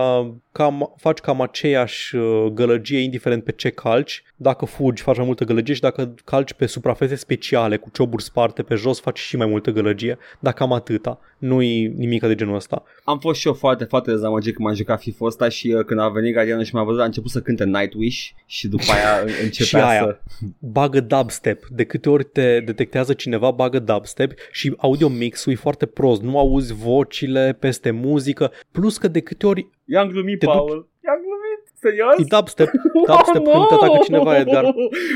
cam, 0.53 0.95
faci 0.97 1.19
cam 1.19 1.41
aceeași 1.41 2.17
uh, 2.17 2.47
gălăgie 2.53 2.99
indiferent 2.99 3.45
pe 3.45 3.53
ce 3.53 3.69
calci. 3.71 4.23
Dacă 4.37 4.65
fugi, 4.65 5.03
faci 5.03 5.17
mai 5.17 5.27
multă 5.27 5.45
gălăgie 5.45 5.75
și 5.75 5.81
dacă 5.81 6.15
calci 6.25 6.53
pe 6.53 6.67
suprafețe 6.67 7.15
speciale 7.15 7.77
cu 7.77 7.91
cioburi 7.93 8.23
sparte 8.23 8.63
pe 8.63 8.75
jos, 8.75 9.01
faci 9.01 9.19
și 9.19 9.37
mai 9.37 9.47
multă 9.47 9.71
gălăgie. 9.71 10.19
Dar 10.41 10.53
cam 10.53 10.73
atâta. 10.73 11.21
Nu-i 11.39 11.87
nimic 11.97 12.21
de 12.23 12.35
genul 12.35 12.55
ăsta. 12.55 12.83
Am 13.05 13.19
fost 13.19 13.41
și 13.41 13.47
eu 13.47 13.53
foarte, 13.53 13.85
foarte 13.85 14.11
dezamăgit 14.11 14.55
când 14.55 14.67
m-am 14.67 14.77
jucat 14.77 15.01
FIFA 15.01 15.25
ăsta 15.25 15.49
și 15.49 15.69
uh, 15.69 15.85
când 15.85 16.01
a 16.01 16.09
venit 16.09 16.33
Guardianul 16.33 16.65
și 16.65 16.75
m-a 16.75 16.83
văzut, 16.83 17.01
a 17.01 17.05
început 17.05 17.31
să 17.31 17.41
cânte 17.41 17.65
Nightwish 17.65 18.29
și 18.47 18.69
după 18.69 18.85
aia 18.93 19.21
începea 19.45 19.67
Și 19.67 19.77
aia. 19.77 20.01
să... 20.03 20.19
Bagă 20.59 21.01
dubstep. 21.01 21.67
De 21.67 21.85
câte 21.85 22.09
ori 22.09 22.25
te 22.25 22.61
detectează 22.61 23.13
cineva, 23.13 23.51
bagă 23.51 23.79
dubstep 23.79 24.33
și 24.53 24.75
audio 24.77 25.09
mix-ul 25.09 25.53
e 25.53 25.57
foarte 25.57 25.87
prost. 25.87 26.23
Nu 26.23 26.39
auzi 26.39 26.68
vocile 26.73 27.57
peste 27.61 27.91
muzică. 27.91 28.51
Plus 28.73 28.99
că 28.99 29.09
de 29.09 29.21
câte 29.21 29.47
ori 29.47 29.69
I-am 29.85 30.09
glumit, 30.09 30.39
Te 30.39 30.47
duci- 30.47 30.55
Paul. 30.55 30.89
I-am 31.05 31.17
glumit. 31.21 31.47
Serios? 31.81 32.19
e 32.19 32.37
dubstep, 32.37 32.71
dubstep 33.07 33.43
când 33.53 33.67
te 33.69 33.75
atacă 33.75 33.99
cineva, 34.05 34.39
Edgar. 34.39 34.65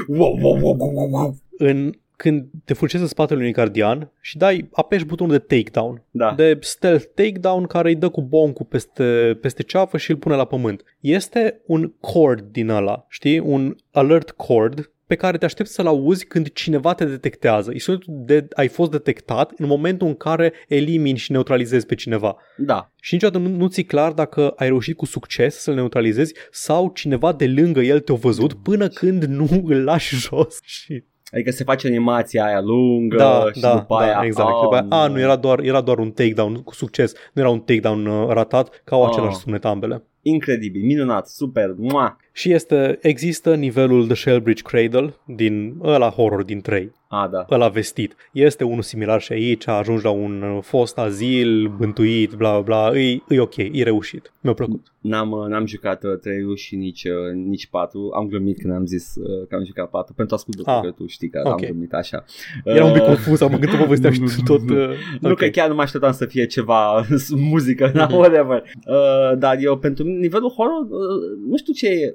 Wow, 0.08 0.38
wow, 0.42 0.58
wow, 0.60 0.76
wow, 0.78 0.90
wow, 0.94 1.08
wow. 1.10 1.34
în, 1.58 1.92
când 2.16 2.46
te 2.64 2.74
furcezi 2.74 3.02
în 3.02 3.08
spatele 3.08 3.38
unui 3.40 3.52
gardian 3.52 4.10
și 4.20 4.36
dai, 4.36 4.68
apeși 4.72 5.04
butonul 5.04 5.32
de 5.32 5.56
takedown, 5.56 6.02
Da. 6.10 6.32
de 6.36 6.56
stealth 6.60 7.04
takedown 7.14 7.64
care 7.66 7.88
îi 7.88 7.94
dă 7.94 8.08
cu 8.08 8.22
boncul 8.22 8.66
peste, 8.68 9.38
peste 9.40 9.62
ceafă 9.62 9.96
și 9.96 10.10
îl 10.10 10.16
pune 10.16 10.34
la 10.36 10.44
pământ. 10.44 10.82
Este 11.00 11.60
un 11.66 11.92
cord 12.00 12.40
din 12.50 12.68
ăla, 12.68 13.06
știi? 13.08 13.38
Un 13.38 13.76
alert 13.90 14.30
cord 14.30 14.91
pe 15.12 15.18
care 15.18 15.38
te 15.38 15.44
aștepți 15.44 15.72
să-l 15.72 15.86
auzi 15.86 16.26
când 16.26 16.52
cineva 16.52 16.94
te 16.94 17.04
detectează. 17.04 17.70
E 17.74 17.78
sunetul 17.78 18.14
de 18.16 18.46
ai 18.54 18.68
fost 18.68 18.90
detectat 18.90 19.52
în 19.56 19.66
momentul 19.66 20.06
în 20.06 20.14
care 20.14 20.52
elimini 20.68 21.18
și 21.18 21.32
neutralizezi 21.32 21.86
pe 21.86 21.94
cineva. 21.94 22.36
Da. 22.56 22.90
Și 23.00 23.14
niciodată 23.14 23.42
nu, 23.44 23.56
nu 23.56 23.66
ți 23.68 23.82
clar 23.82 24.12
dacă 24.12 24.52
ai 24.56 24.66
reușit 24.66 24.96
cu 24.96 25.06
succes 25.06 25.56
să-l 25.56 25.74
neutralizezi 25.74 26.34
sau 26.50 26.90
cineva 26.94 27.32
de 27.32 27.46
lângă 27.46 27.80
el 27.80 28.00
te-a 28.00 28.14
văzut 28.14 28.52
până 28.52 28.88
când 28.88 29.24
nu 29.24 29.48
îl 29.64 29.84
lași 29.84 30.16
jos 30.16 30.58
și 30.62 31.04
Adică 31.32 31.50
se 31.50 31.64
face 31.64 31.86
animația 31.86 32.44
aia 32.44 32.60
lungă 32.60 33.16
da, 33.16 33.46
și 33.54 33.60
da, 33.60 33.74
după 33.74 33.96
da, 33.98 34.04
aia... 34.04 34.20
exact. 34.24 34.48
Oh, 34.48 34.54
Oh, 34.54 34.62
după 34.62 34.74
aia, 34.74 35.02
a, 35.02 35.06
no. 35.06 35.12
nu, 35.12 35.20
era 35.20 35.36
doar, 35.36 35.58
era 35.58 35.80
doar 35.80 35.98
un 35.98 36.10
takedown 36.10 36.54
cu 36.54 36.74
succes, 36.74 37.12
nu 37.32 37.42
era 37.42 37.50
un 37.50 37.60
takedown 37.60 38.06
uh, 38.06 38.28
ratat, 38.28 38.80
că 38.84 38.94
au 38.94 39.02
Oh. 39.02 39.08
același 39.10 39.36
sunet 39.36 39.64
ambele. 39.64 40.02
Incredibil, 40.22 40.84
minunat, 40.84 41.28
super, 41.28 41.74
mua. 41.76 42.16
Și 42.32 42.52
este, 42.52 42.98
există 43.02 43.54
nivelul 43.54 44.06
The 44.06 44.14
Shellbridge 44.14 44.62
Cradle 44.62 45.14
din 45.26 45.74
ăla 45.82 46.08
horror 46.10 46.42
din 46.42 46.60
3, 46.60 46.92
A, 47.08 47.28
da. 47.32 47.46
ăla 47.50 47.68
vestit. 47.68 48.14
Este 48.32 48.64
unul 48.64 48.82
similar 48.82 49.20
și 49.20 49.32
aici, 49.32 49.68
ajungi 49.68 50.04
la 50.04 50.10
un 50.10 50.42
uh, 50.42 50.58
fost 50.62 50.98
azil, 50.98 51.68
bântuit, 51.78 52.32
bla 52.32 52.60
bla 52.60 52.88
bla, 52.90 52.98
e, 52.98 53.20
e 53.28 53.40
ok, 53.40 53.56
e 53.56 53.82
reușit. 53.82 54.32
Mi-a 54.40 54.52
plăcut. 54.52 54.86
N-am, 55.00 55.30
uh, 55.30 55.46
n-am 55.48 55.66
jucat 55.66 56.04
uh, 56.04 56.18
3 56.20 56.56
și 56.56 56.76
nici, 56.76 57.04
uh, 57.04 57.34
nici 57.34 57.66
4. 57.66 58.10
Am 58.14 58.26
glumit 58.26 58.58
când 58.60 58.72
am 58.72 58.86
zis 58.86 59.14
uh, 59.16 59.46
că 59.48 59.54
am 59.54 59.64
jucat 59.64 59.90
4. 59.90 60.14
Pentru 60.14 60.34
ascultători, 60.34 60.76
Ah, 60.76 60.82
că 60.84 60.90
tu 60.90 61.06
știi 61.06 61.28
că 61.28 61.40
ok. 61.44 61.52
am 61.52 61.58
glumit 61.70 61.92
așa. 61.92 62.24
Era 62.64 62.84
un 62.84 62.92
pic 62.92 63.00
Uh, 63.02 63.06
confuz, 63.08 63.40
am 63.40 63.48
gândit 63.50 63.68
că 63.70 63.76
povesteam 63.76 64.12
și 64.12 64.42
tot... 64.50 64.70
Uh, 64.70 64.90
Nu 65.20 65.30
ok. 65.30 65.36
că 65.38 65.46
chiar 65.46 65.68
nu 65.68 65.74
mă 65.74 65.82
așteptam 65.82 66.12
să 66.12 66.26
fie 66.26 66.46
ceva 66.46 67.04
muzică, 67.52 67.90
mm 67.94 68.00
Mhm. 68.02 68.14
whatever. 68.14 68.62
Uh, 68.86 69.38
dar 69.38 69.56
eu 69.60 69.78
pentru 69.78 70.04
nivelul 70.06 70.48
horror, 70.50 70.80
uh, 70.80 71.38
nu 71.48 71.56
știu 71.56 71.72
ce 71.72 71.86
e, 71.88 72.06
s- 72.06 72.14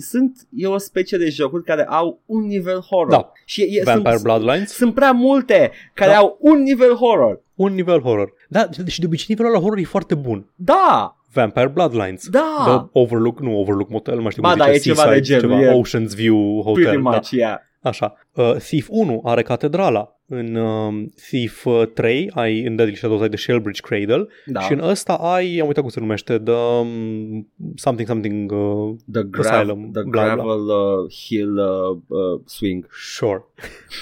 sunt, 0.00 0.46
e 0.54 0.66
o 0.66 0.78
specie 0.78 1.18
de 1.18 1.28
jocuri 1.28 1.64
care 1.64 1.84
au 1.84 2.20
un 2.26 2.46
nivel 2.46 2.80
horror. 2.80 3.10
Da. 3.10 3.32
Și 3.44 3.62
e, 3.62 3.82
Vampire 3.84 4.10
sunt, 4.10 4.22
Bloodlines, 4.22 4.70
sunt 4.72 4.94
prea 4.94 5.12
multe 5.12 5.70
care 5.94 6.10
Da. 6.10 6.16
au 6.16 6.36
un 6.40 6.62
nivel 6.62 6.94
horror. 6.94 7.40
un 7.54 7.74
nivel 7.74 8.00
horror. 8.00 8.32
Da, 8.48 8.68
și 8.86 9.00
de 9.00 9.06
obicei 9.06 9.26
nivelul 9.28 9.50
ăla 9.50 9.60
horror 9.60 9.78
e 9.78 9.82
foarte 9.84 10.14
bun. 10.14 10.46
Da, 10.54 11.16
Vampire 11.32 11.68
Bloodlines. 11.68 12.28
da. 12.28 12.64
The 12.66 13.00
Overlook, 13.00 13.40
nu 13.40 13.58
Overlook 13.58 13.88
Motel, 13.88 14.14
nu 14.14 14.22
mai 14.22 14.30
știu 14.30 14.42
Ba 14.42 14.48
cum 14.48 14.58
da, 14.58 14.64
zice, 14.72 14.76
e 14.90 14.92
ceva 14.94 15.02
Seaside, 15.02 15.34
de 15.34 15.40
genul, 15.40 15.58
ceva, 15.58 15.72
e- 15.72 15.80
Ocean's 15.82 16.14
View 16.14 16.62
Pretty 16.62 16.88
Hotel. 16.88 17.02
Da. 17.02 17.10
much, 17.10 17.30
yeah. 17.30 17.56
Așa. 17.82 18.14
Uh, 18.34 18.52
Thief 18.56 18.86
1 18.90 19.20
are 19.24 19.42
catedrala. 19.42 20.16
În 20.26 20.54
uh, 20.54 21.04
Thief 21.28 21.64
uh, 21.64 21.82
3 21.94 22.30
ai 22.34 22.60
în 22.62 22.76
Deadly 22.76 22.96
Shadows 22.96 23.20
ai 23.20 23.28
The 23.28 23.36
Shellbridge 23.36 23.80
Cradle 23.80 24.26
Da. 24.46 24.60
și 24.60 24.72
în 24.72 24.80
ăsta 24.82 25.12
ai, 25.14 25.58
am 25.58 25.66
uitat 25.66 25.82
cum 25.82 25.92
se 25.92 26.00
numește, 26.00 26.38
The 26.38 26.52
um, 26.54 27.48
something 27.74 28.08
something 28.08 28.52
uh, 28.52 28.94
The, 29.12 29.22
grav- 29.22 29.52
Asylum, 29.52 29.90
the 29.92 30.02
bla, 30.02 30.22
bla. 30.24 30.34
gravel 30.34 30.60
uh, 30.66 31.12
hill 31.26 31.56
uh, 31.58 31.96
uh, 32.06 32.40
swing. 32.44 32.86
Sure. 33.16 33.44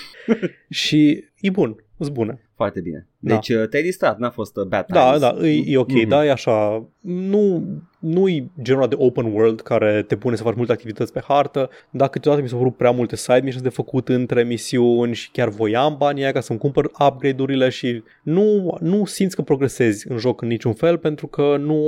și 0.69 1.25
e 1.41 1.51
bun, 1.51 1.85
sunt 2.05 2.17
bune. 2.17 2.45
Foarte 2.55 2.81
bine. 2.81 3.09
Da. 3.19 3.35
Deci 3.35 3.49
uh, 3.49 3.69
te-ai 3.69 3.83
distrat, 3.83 4.19
n-a 4.19 4.31
fost 4.31 4.57
uh, 4.57 4.65
bad 4.67 4.85
Da, 4.89 5.05
times. 5.05 5.21
da, 5.21 5.47
e, 5.49 5.63
e 5.67 5.77
ok, 5.79 5.93
Mhm. 5.93 6.09
da, 6.09 6.25
e 6.25 6.31
așa, 6.31 6.89
nu, 7.01 7.65
nu 8.01 8.29
e 8.29 8.51
genul 8.63 8.81
ăla 8.81 8.89
de 8.91 8.97
open 8.99 9.25
world 9.33 9.61
care 9.61 10.03
te 10.03 10.17
pune 10.17 10.37
să 10.37 10.43
faci 10.43 10.55
multe 10.57 10.73
activități 10.73 11.13
pe 11.13 11.21
hartă, 11.27 11.71
dar 11.91 12.09
câteodată 12.09 12.43
mi 12.43 12.49
s-au 12.49 12.59
părut 12.59 12.77
prea 12.77 12.91
multe 12.91 13.17
side 13.17 13.41
missions 13.43 13.63
de 13.63 13.69
făcut 13.69 14.09
între 14.09 14.43
misiuni 14.45 15.15
și 15.15 15.31
chiar 15.31 15.49
voiam 15.49 15.97
banii 15.99 16.23
aia 16.23 16.33
ca 16.33 16.41
să-mi 16.41 16.59
cumpăr 16.59 16.91
upgrade-urile 17.09 17.69
și 17.69 18.03
nu, 18.23 18.77
nu 18.81 19.05
simți 19.05 19.37
că 19.37 19.43
progresezi 19.43 20.11
în 20.11 20.17
joc 20.19 20.43
în 20.43 20.49
niciun 20.49 20.73
fel 20.73 20.99
pentru 20.99 21.27
că 21.27 21.57
nu, 21.59 21.81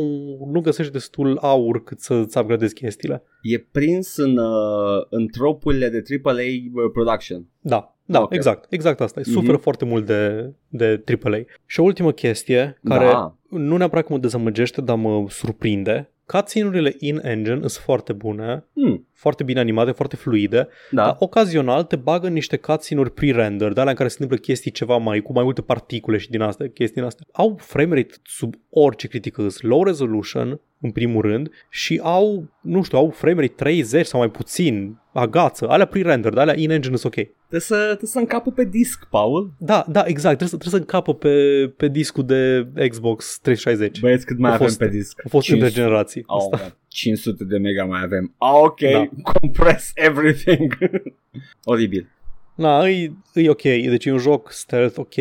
nu 0.53 0.61
găsești 0.61 0.93
destul 0.93 1.39
aur 1.41 1.83
cât 1.85 2.01
să-ți 2.01 2.39
upgradezi 2.39 2.75
chestiile. 2.75 3.23
E 3.43 3.59
prins 3.59 4.17
în, 4.17 4.37
uh, 4.37 5.07
în 5.11 5.27
tropurile 5.27 5.89
de 5.89 6.03
AAA 6.25 6.35
uh, 6.43 6.91
production. 6.93 7.47
Da, 7.61 7.97
da, 8.13 8.23
Ok. 8.23 8.33
exact, 8.35 8.67
exact 8.73 9.01
asta. 9.01 9.21
e. 9.21 9.23
Suferă 9.23 9.53
Mhm. 9.53 9.61
foarte 9.63 9.85
mult 9.85 10.07
de, 10.07 10.53
de 10.69 11.03
AAA. 11.23 11.39
Și 11.67 11.81
o 11.81 11.83
ultimă 11.83 12.13
chestie 12.13 12.81
care 12.85 13.05
Da. 13.05 13.35
nu 13.49 13.77
neapărat 13.77 14.07
că 14.07 14.13
mă 14.13 14.19
dezamăgește, 14.19 14.81
dar 14.81 14.97
mă 14.97 15.25
surprinde. 15.29 16.07
Cutscene-urile 16.27 16.95
in-engine 16.99 17.57
sunt 17.59 17.71
foarte 17.85 18.13
bune, 18.13 18.65
Hmm. 18.75 19.07
foarte 19.13 19.43
bine 19.43 19.61
animate, 19.61 19.91
foarte 19.91 20.17
fluide, 20.17 20.69
Da. 20.91 21.03
dar 21.05 21.17
ocazional 21.19 21.83
te 21.83 21.97
bagă 21.97 22.27
în 22.27 22.33
niște 22.33 22.57
cutscene-uri 22.57 23.11
pre-render, 23.13 23.73
de 23.73 23.81
alea 23.81 23.91
în 23.93 23.97
care 23.97 24.09
se 24.09 24.17
întâmplă 24.21 24.47
chestii 24.47 24.71
ceva 24.71 24.97
mai, 24.97 25.21
cu 25.21 25.33
mai 25.33 25.45
multe 25.45 25.63
particule 25.63 26.17
și 26.19 26.31
din 26.31 26.41
astea, 26.41 26.67
chestii 26.69 26.95
din 26.97 27.05
astea. 27.05 27.27
Au 27.33 27.57
frame 27.61 27.95
rate 27.95 28.15
sub 28.25 28.55
orice 28.71 29.09
critică, 29.09 29.41
sunt 29.49 29.71
low 29.71 29.85
resolution, 29.85 30.61
în 30.83 30.91
primul 30.91 31.23
rând, 31.23 31.51
și 31.71 32.01
au, 32.03 32.49
nu 32.61 32.83
știu, 32.83 32.99
au 32.99 33.11
frame 33.11 33.41
rate 33.41 33.53
30 33.57 34.07
sau 34.07 34.21
mai 34.21 34.31
puțin, 34.31 34.97
agață, 35.13 35.69
alea 35.69 35.87
pre-render, 35.87 36.33
dar 36.33 36.43
alea 36.43 36.59
in-engine 36.63 36.97
sunt 36.97 37.15
ok. 37.19 37.25
Trebuie 37.49 37.61
să, 37.61 37.85
trebuie 37.85 38.09
să 38.11 38.19
încapă 38.19 38.51
pe 38.51 38.65
disc, 38.65 39.05
Paul. 39.11 39.53
Da, 39.59 39.85
da, 39.89 40.03
exact, 40.07 40.37
trebuie 40.37 40.49
să, 40.49 40.57
trebuie 40.57 40.81
să 40.81 40.87
încapă 40.87 41.15
pe, 41.15 41.35
pe 41.77 41.89
discul 41.89 42.25
de 42.27 42.67
Xbox 42.89 43.39
360. 43.43 44.01
Băieți, 44.01 44.27
cât 44.27 44.39
mai 44.39 44.51
A 44.51 44.55
avem 44.55 44.67
fost- 44.67 44.79
pe 44.79 44.89
disc? 44.89 45.21
A 45.25 45.29
fost 45.29 45.49
între 45.49 45.67
500. 45.67 45.81
generații. 45.87 46.23
Oh, 46.27 46.37
Asta. 46.37 46.57
man. 46.61 46.77
500 46.89 47.45
de 47.45 47.59
mega 47.59 47.85
mai 47.85 48.01
avem. 48.05 48.35
Ah, 48.39 48.51
ok, 48.63 48.81
Da. 48.81 49.09
compress 49.41 49.91
everything. 49.95 50.79
Oribil. 51.65 52.09
Na, 52.55 52.89
e, 52.89 53.13
e 53.35 53.49
ok, 53.51 53.63
deci 53.63 54.05
e 54.05 54.13
un 54.13 54.19
joc 54.19 54.51
stealth 54.51 54.99
ok, 54.99 55.15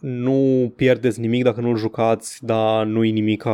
nu 0.00 0.72
pierdeți 0.76 1.20
nimic 1.20 1.42
dacă 1.42 1.60
nu-l 1.60 1.76
jucați, 1.76 2.44
dar 2.44 2.86
nu 2.86 3.04
e 3.04 3.10
nimic 3.10 3.44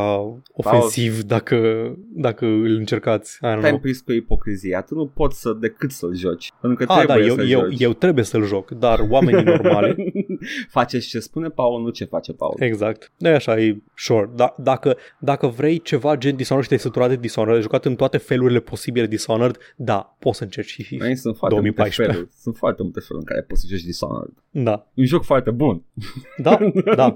ofensiv 0.52 1.22
dacă, 1.22 1.90
dacă 2.14 2.44
îl 2.44 2.74
încercați. 2.76 3.36
I 3.36 3.38
don't 3.38 3.40
Te-ai 3.40 3.60
know. 3.60 3.72
împins 3.72 4.00
cu 4.00 4.12
ipocrizia. 4.12 4.82
Tu 4.82 4.94
nu 4.94 5.06
poți 5.06 5.40
să 5.40 5.56
decât 5.60 5.90
să-l 5.90 6.14
joci. 6.16 6.50
Pentru 6.60 6.86
că 6.86 6.92
Ah, 6.92 7.06
da, 7.06 7.14
trebuie 7.14 7.26
eu, 7.28 7.34
să 7.34 7.42
eu, 7.42 7.60
joci. 7.60 7.80
eu 7.80 7.92
trebuie 7.92 8.24
să-l 8.24 8.44
joc, 8.44 8.70
dar 8.70 9.06
oamenii 9.08 9.42
normali, 9.44 10.12
Faceți 10.68 11.06
ce 11.08 11.18
spune 11.18 11.48
Paul, 11.48 11.82
nu 11.82 11.88
ce 11.90 12.04
face 12.04 12.32
Paul. 12.32 12.54
exact, 12.58 13.12
e 13.18 13.28
așa, 13.34 13.58
e 13.60 13.76
sure. 13.94 14.30
Da, 14.34 14.54
dacă, 14.58 14.96
dacă 15.18 15.46
vrei 15.46 15.80
ceva 15.80 16.16
gen 16.16 16.36
Dishonored 16.36 16.62
și 16.62 16.68
te-ai 16.68 16.80
săturat 16.80 17.08
de 17.08 17.16
Dishonored, 17.16 17.54
ai 17.56 17.62
jucat 17.62 17.84
în 17.84 17.94
toate 17.96 18.16
felurile 18.16 18.60
posibile 18.60 19.06
Dishonored, 19.06 19.56
da, 19.76 20.16
poți 20.18 20.36
să 20.38 20.44
încerci 20.44 20.68
și 20.68 20.82
FIFA. 20.82 21.04
Aici 21.04 21.16
sunt 21.18 21.36
foarte 21.36 21.54
2014. 21.56 22.02
multe 22.02 22.12
feluri. 22.12 22.42
Sunt 22.42 22.56
foarte 22.56 22.82
multe 22.82 23.00
feluri 23.00 23.19
în 23.20 23.26
care 23.26 23.42
poți 23.42 23.60
să 23.60 23.66
joci 23.70 23.82
Dishonored. 23.82 24.32
Da, 24.50 24.86
E 24.94 25.00
un 25.00 25.06
joc 25.06 25.24
foarte 25.24 25.50
bun. 25.50 25.82
da, 26.36 26.58
da. 26.96 27.12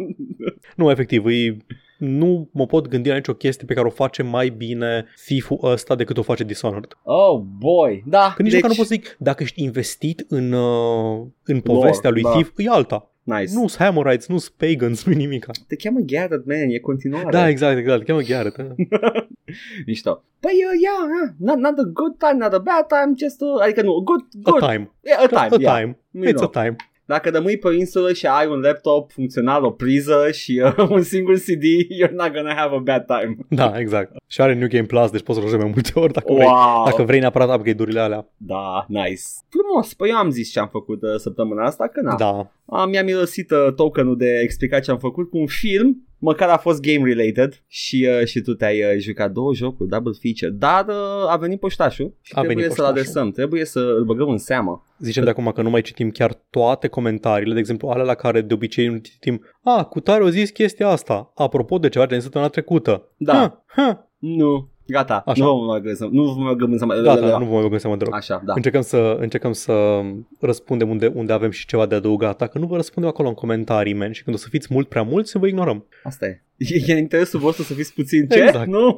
Nu, 0.76 0.90
efectiv, 0.90 1.26
e, 1.26 1.56
nu 1.98 2.48
mă 2.52 2.66
pot 2.66 2.88
gândi 2.88 3.08
la 3.08 3.14
nicio 3.14 3.34
chestie 3.34 3.66
pe 3.66 3.74
care 3.74 3.86
o 3.86 3.90
face 3.90 4.22
mai 4.22 4.48
bine 4.48 5.06
Thief-ul 5.26 5.58
ăsta 5.62 5.94
decât 5.94 6.16
o 6.16 6.22
face 6.22 6.44
Dishonored. 6.44 6.98
Oh, 7.02 7.40
boy. 7.58 8.02
Da, 8.06 8.32
Că 8.36 8.42
nici 8.42 8.52
deci... 8.52 8.62
măcar 8.62 8.76
nu 8.76 8.82
pot 8.82 8.86
să 8.86 8.94
zic, 8.94 9.16
dacă 9.18 9.42
ești 9.42 9.62
investit 9.62 10.24
în, 10.28 10.52
uh, 10.52 11.26
în 11.44 11.60
povestea 11.60 12.10
lui 12.10 12.22
da. 12.22 12.30
Thief, 12.30 12.50
e 12.56 12.68
alta. 12.68 13.08
Nice. 13.26 13.52
Nu 13.54 13.66
sunt 13.66 13.76
Hammerites, 13.76 14.26
nu 14.26 14.38
sunt 14.38 14.54
Pagans, 14.56 15.04
nu 15.04 15.12
nimica. 15.12 15.50
Te 15.66 15.76
cheamă 15.76 15.98
Garrett, 16.00 16.46
man, 16.46 16.68
e 16.68 16.78
continuare. 16.78 17.30
Da, 17.30 17.48
exact, 17.48 17.78
exact, 17.78 17.98
îl 18.00 18.04
cheamă 18.04 18.20
Garrett. 18.20 18.58
eh? 18.58 18.64
Mișto. 19.86 20.24
Păi, 20.40 20.52
uh, 20.52 20.80
yeah, 20.82 21.08
yeah. 21.14 21.30
Not, 21.38 21.56
not 21.58 21.78
a 21.78 21.90
good 21.92 22.16
time, 22.18 22.36
not 22.38 22.52
a 22.52 22.58
bad 22.58 22.86
time, 22.86 23.12
just 23.16 23.42
a... 23.42 23.46
Adică 23.64 23.82
nu, 23.82 24.00
good, 24.00 24.20
A 24.44 24.50
good. 24.50 24.60
time. 24.68 24.90
Yeah, 25.00 25.22
a 25.22 25.26
time, 25.26 25.48
A 25.50 25.56
yeah. 25.60 25.78
time. 25.78 25.98
You 26.10 26.24
It's 26.24 26.36
know. 26.40 26.50
a 26.54 26.62
time. 26.62 26.76
Dacă 27.06 27.30
rămâi 27.30 27.58
pe 27.58 27.66
o 27.66 27.72
insulă 27.72 28.12
și 28.12 28.26
ai 28.26 28.46
un 28.46 28.60
laptop 28.60 29.12
funcțional, 29.12 29.64
o 29.64 29.70
priză 29.70 30.30
și 30.32 30.62
uh, 30.64 30.88
un 30.96 31.02
singur 31.02 31.34
CD, 31.34 31.64
you're 32.02 32.12
not 32.12 32.32
gonna 32.32 32.54
have 32.54 32.74
a 32.74 32.78
bad 32.78 33.04
time. 33.06 33.36
Da, 33.48 33.72
exact. 33.78 34.12
Și 34.26 34.40
are 34.40 34.54
New 34.54 34.68
Game 34.68 34.86
Plus, 34.86 35.10
deci 35.10 35.22
poți 35.22 35.38
să 35.40 35.46
joci 35.46 35.60
mai 35.60 35.70
multe 35.74 35.90
ori 35.94 36.12
dacă 36.12 36.32
vrei. 36.32 36.46
Wow! 36.46 36.84
Dacă 36.84 37.02
vrei 37.02 37.20
neapărat 37.20 37.56
upgrade-urile 37.56 38.00
alea. 38.00 38.28
Da, 38.36 38.84
nice. 38.88 39.22
Frumos. 39.48 39.94
Păi 39.94 40.08
eu 40.08 40.16
am 40.16 40.30
zis 40.30 40.50
ce 40.50 40.60
am 40.60 40.68
făcut 40.68 41.02
uh, 41.02 41.14
săptămâna 41.16 41.64
asta, 41.64 41.88
că 41.88 42.00
na. 42.00 42.16
Da. 42.16 42.50
Am, 42.66 42.88
mi-am 42.88 43.04
mirosit 43.04 43.50
uh, 43.50 43.72
tokenul 43.74 44.16
de 44.16 44.40
explicat 44.42 44.82
ce 44.82 44.90
am 44.90 44.98
făcut 44.98 45.30
cu 45.30 45.38
un 45.38 45.46
film, 45.46 46.06
măcar 46.24 46.48
a 46.48 46.56
fost 46.56 46.80
game-related 46.80 47.62
și, 47.66 48.08
uh, 48.20 48.26
și 48.26 48.40
tu 48.40 48.54
te-ai 48.54 48.82
uh, 48.82 48.98
jucat 48.98 49.32
două 49.32 49.54
jocuri, 49.54 49.88
double 49.88 50.12
feature, 50.20 50.50
dar 50.50 50.86
uh, 50.88 51.32
a 51.32 51.36
venit 51.36 51.60
poștașul 51.60 52.14
și 52.20 52.32
A 52.34 52.40
trebuie 52.40 52.56
venit 52.56 52.72
să-l 52.72 52.84
poștașul. 52.84 53.00
adresăm, 53.00 53.30
trebuie 53.30 53.64
să 53.64 53.78
îl 53.78 54.04
băgăm 54.04 54.28
în 54.28 54.38
seamă. 54.38 54.84
Zicem 54.98 55.24
de 55.24 55.30
acum 55.30 55.52
că 55.54 55.62
nu 55.62 55.70
mai 55.70 55.80
citim 55.80 56.10
chiar 56.10 56.34
toate 56.50 56.88
comentariile, 56.88 57.54
de 57.54 57.58
exemplu, 57.58 57.88
alea 57.88 58.04
la 58.04 58.14
care 58.14 58.40
de 58.40 58.54
obicei 58.54 58.86
nu 58.86 58.96
citim 58.96 59.44
A, 59.62 59.84
cu 59.84 60.00
tare 60.00 60.22
o 60.22 60.28
zis 60.28 60.50
chestia 60.50 60.88
asta, 60.88 61.32
apropo 61.34 61.78
de 61.78 61.88
ceva 61.88 62.06
din 62.06 62.20
săptămâna 62.20 62.50
trecută. 62.50 63.08
Da. 63.16 63.32
Ha, 63.32 63.64
ha. 63.66 64.10
Nu, 64.18 64.73
gata, 64.86 65.22
Așa. 65.26 65.44
nu 65.44 65.56
vom 65.56 65.66
mai 65.66 65.80
găsim, 65.80 66.08
nu 66.12 66.24
vom 66.24 66.42
mai 66.42 66.54
găsim 66.54 66.76
să 66.76 66.86
Gata, 67.02 67.38
nu 67.38 67.44
vom 67.44 67.52
mai 67.52 67.62
băgăm 67.62 67.78
seama 67.78 67.96
deloc. 67.96 68.14
Așa, 68.14 68.42
da. 68.44 68.52
Încercăm 68.56 68.80
să, 68.80 69.16
încercăm 69.20 69.52
să 69.52 70.00
răspundem 70.40 70.90
unde, 70.90 71.06
unde 71.14 71.32
avem 71.32 71.50
și 71.50 71.66
ceva 71.66 71.86
de 71.86 71.94
adăugat. 71.94 72.38
Dacă 72.38 72.58
nu 72.58 72.66
vă 72.66 72.76
răspundem 72.76 73.10
acolo 73.10 73.28
în 73.28 73.34
comentarii, 73.34 73.94
man, 73.94 74.12
și 74.12 74.22
când 74.22 74.36
o 74.36 74.38
să 74.38 74.48
fiți 74.50 74.68
mult 74.70 74.88
prea 74.88 75.02
mulți, 75.02 75.38
vă 75.38 75.46
ignorăm. 75.46 75.86
Asta 76.02 76.26
e. 76.26 76.42
E 76.56 76.92
în 76.92 76.98
interesul 76.98 77.40
vostru 77.40 77.62
să 77.62 77.72
fiți 77.72 77.94
puțin 77.94 78.26
ce? 78.28 78.42
Exact. 78.42 78.66
Nu! 78.66 78.94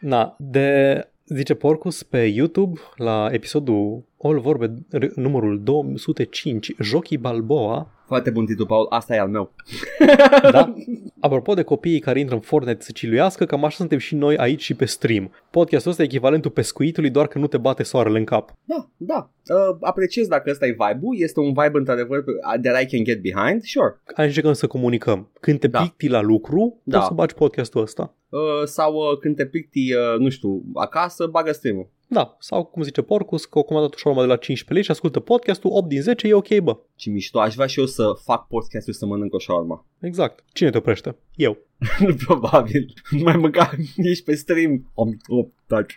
Na, 0.00 0.36
de 0.38 1.00
zice 1.24 1.54
Porcus 1.54 2.02
pe 2.02 2.18
YouTube 2.18 2.80
la 2.96 3.28
episodul 3.30 4.02
All 4.22 4.38
Vorbe 4.40 4.74
r- 4.98 5.14
numărul 5.14 5.60
205, 5.62 6.72
Jochii 6.80 7.18
Balboa, 7.18 7.90
Foarte 8.06 8.30
bun 8.30 8.46
titlu, 8.46 8.66
Paul, 8.66 8.86
asta 8.88 9.14
e 9.14 9.18
al 9.20 9.28
meu. 9.28 9.52
da? 10.52 10.74
Apropo 11.20 11.54
de 11.54 11.62
copiii 11.62 11.98
care 11.98 12.18
intră 12.18 12.34
în 12.34 12.40
Fortnite 12.40 12.82
să 12.84 12.92
ciluiască, 12.92 13.44
cam 13.44 13.64
așa 13.64 13.76
suntem 13.76 13.98
și 13.98 14.14
noi 14.14 14.36
aici 14.36 14.62
și 14.62 14.74
pe 14.74 14.84
stream. 14.84 15.30
Podcastul 15.50 15.90
ăsta 15.90 16.02
e 16.02 16.06
echivalentul 16.06 16.50
pescuitului, 16.50 17.10
doar 17.10 17.26
că 17.26 17.38
nu 17.38 17.46
te 17.46 17.56
bate 17.58 17.82
soarele 17.82 18.18
în 18.18 18.24
cap. 18.24 18.52
Da, 18.64 18.88
da. 18.96 19.30
Uh, 19.48 19.76
apreciez 19.80 20.26
dacă 20.26 20.50
ăsta 20.50 20.66
e 20.66 20.70
vibe-ul. 20.70 21.14
Este 21.18 21.40
un 21.40 21.46
vibe 21.46 21.70
într-adevăr 21.78 22.18
uh, 22.18 22.60
that 22.62 22.82
I 22.82 22.86
can 22.96 23.04
get 23.04 23.20
behind. 23.22 23.62
Sure. 23.62 24.00
Hai 24.14 24.26
încercăm 24.26 24.52
să 24.52 24.66
comunicăm. 24.66 25.30
Când 25.40 25.58
te 25.60 25.66
Da. 25.66 25.80
picti 25.80 26.08
la 26.08 26.20
lucru, 26.20 26.80
Da. 26.82 26.96
poți 26.96 27.08
să 27.08 27.14
bagi 27.14 27.34
podcastul 27.34 27.82
ăsta. 27.82 28.14
Uh, 28.28 28.40
sau 28.64 28.94
uh, 28.94 29.18
când 29.20 29.36
te 29.36 29.46
picti, 29.46 29.92
uh, 29.94 30.18
nu 30.18 30.28
știu, 30.28 30.62
acasă, 30.74 31.26
bagă 31.26 31.52
stream 31.52 31.88
Da, 32.08 32.36
sau 32.40 32.64
cum 32.64 32.82
zice 32.82 33.02
Porcus, 33.02 33.44
că 33.44 33.58
o 33.58 33.62
comandat 33.62 33.94
o 33.94 33.96
șaurma 33.96 34.22
de 34.22 34.28
la 34.28 34.36
15 34.36 34.72
lei 34.72 34.82
și 34.82 34.90
ascultă 34.90 35.20
podcastul, 35.20 35.70
8 35.72 35.88
din 35.88 36.02
10 36.02 36.28
e 36.28 36.34
ok, 36.34 36.58
bă. 36.58 36.78
Ce 36.94 37.10
mișto. 37.10 37.40
Aș 37.40 37.54
vrea 37.54 37.66
și 37.66 37.78
eu 37.78 37.86
să 37.86 38.12
fac 38.22 38.46
podcastul 38.46 38.92
să 38.92 39.06
mănânc 39.06 39.34
o 39.34 39.38
shawarma. 39.38 39.86
Exact. 40.00 40.44
Cine 40.52 40.70
te 40.70 40.76
oprește? 40.78 41.16
Eu. 41.34 41.58
Probabil. 42.26 42.92
Nu 43.10 43.22
mai 43.22 43.36
mânca, 43.36 43.70
ești 43.96 44.24
pe 44.24 44.34
stream. 44.34 44.90
Om, 44.94 45.16
om, 45.26 45.52
taci. 45.66 45.96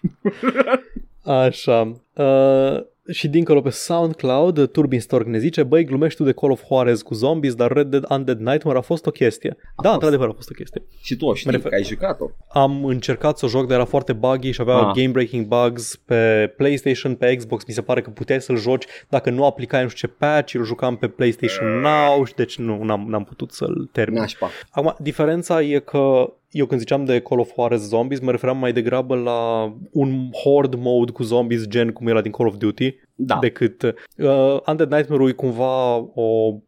Așa. 1.23 1.81
Uh, 2.13 2.85
și 3.11 3.27
dincolo 3.27 3.61
pe 3.61 3.69
SoundCloud, 3.69 4.67
Turbin 4.71 4.99
Stork 4.99 5.25
ne 5.27 5.37
zice, 5.37 5.63
băi, 5.63 5.83
glumești 5.85 6.17
tu 6.17 6.23
de 6.23 6.31
Call 6.31 6.51
of 6.51 6.63
Juarez 6.67 7.01
cu 7.01 7.13
zombies, 7.13 7.55
dar 7.55 7.71
Red 7.71 7.87
Dead 7.87 8.05
Undead 8.09 8.39
Nightmare 8.39 8.77
a 8.77 8.81
fost 8.81 9.05
o 9.05 9.11
chestie. 9.11 9.55
da, 9.59 9.65
fost. 9.81 9.93
într-adevăr 9.93 10.27
a 10.27 10.31
fost 10.31 10.49
o 10.49 10.53
chestie. 10.53 10.81
Și 11.01 11.15
tu 11.15 11.25
o 11.25 11.33
știi, 11.33 11.49
Mă 11.49 11.55
refer- 11.55 11.69
că 11.71 11.75
ai 11.77 11.83
jucat-o. 11.83 12.25
Am 12.47 12.85
încercat 12.85 13.37
să 13.37 13.45
o 13.45 13.47
joc, 13.47 13.67
dar 13.67 13.75
era 13.75 13.85
foarte 13.85 14.13
buggy 14.13 14.51
și 14.51 14.61
avea 14.61 14.75
Ah. 14.75 14.91
game-breaking 14.95 15.45
bugs 15.45 15.95
pe 15.95 16.53
PlayStation, 16.57 17.15
pe 17.15 17.35
Xbox. 17.35 17.65
Mi 17.65 17.73
se 17.73 17.81
pare 17.81 18.01
că 18.01 18.09
puteai 18.09 18.41
să-l 18.41 18.57
joci 18.57 18.85
dacă 19.09 19.29
nu 19.29 19.45
aplicai 19.45 19.81
nu 19.83 19.87
știu 19.89 20.07
ce 20.07 20.13
patch, 20.19 20.53
îl 20.53 20.63
jucam 20.63 20.95
pe 20.95 21.07
PlayStation 21.07 21.67
Now 21.79 22.25
și 22.25 22.33
deci 22.33 22.57
nu, 22.57 22.83
n-am, 22.83 23.05
n-am 23.09 23.23
putut 23.23 23.51
să-l 23.51 23.89
termin. 23.91 24.19
Nașpa. 24.19 24.49
Acum, 24.71 24.95
diferența 24.99 25.61
e 25.61 25.79
că 25.79 26.33
eu 26.51 26.65
când 26.65 26.79
ziceam 26.79 27.05
de 27.05 27.19
Call 27.19 27.39
of 27.39 27.53
Juarez 27.53 27.87
Zombies, 27.87 28.19
mă 28.19 28.31
referam 28.31 28.57
mai 28.57 28.73
degrabă 28.73 29.15
la 29.15 29.71
un 29.91 30.29
horde 30.31 30.75
mode 30.79 31.11
cu 31.11 31.23
zombies 31.23 31.67
gen 31.67 31.91
cum 31.91 32.07
era 32.07 32.21
din 32.21 32.31
Call 32.31 32.47
of 32.47 32.57
Duty, 32.57 32.95
Da. 33.21 33.37
decât 33.41 33.81
uh, 33.81 34.57
Undead 34.67 34.91
Nightmare-ul 34.93 35.29
e 35.29 35.31
cumva 35.31 35.95
o, 35.95 36.21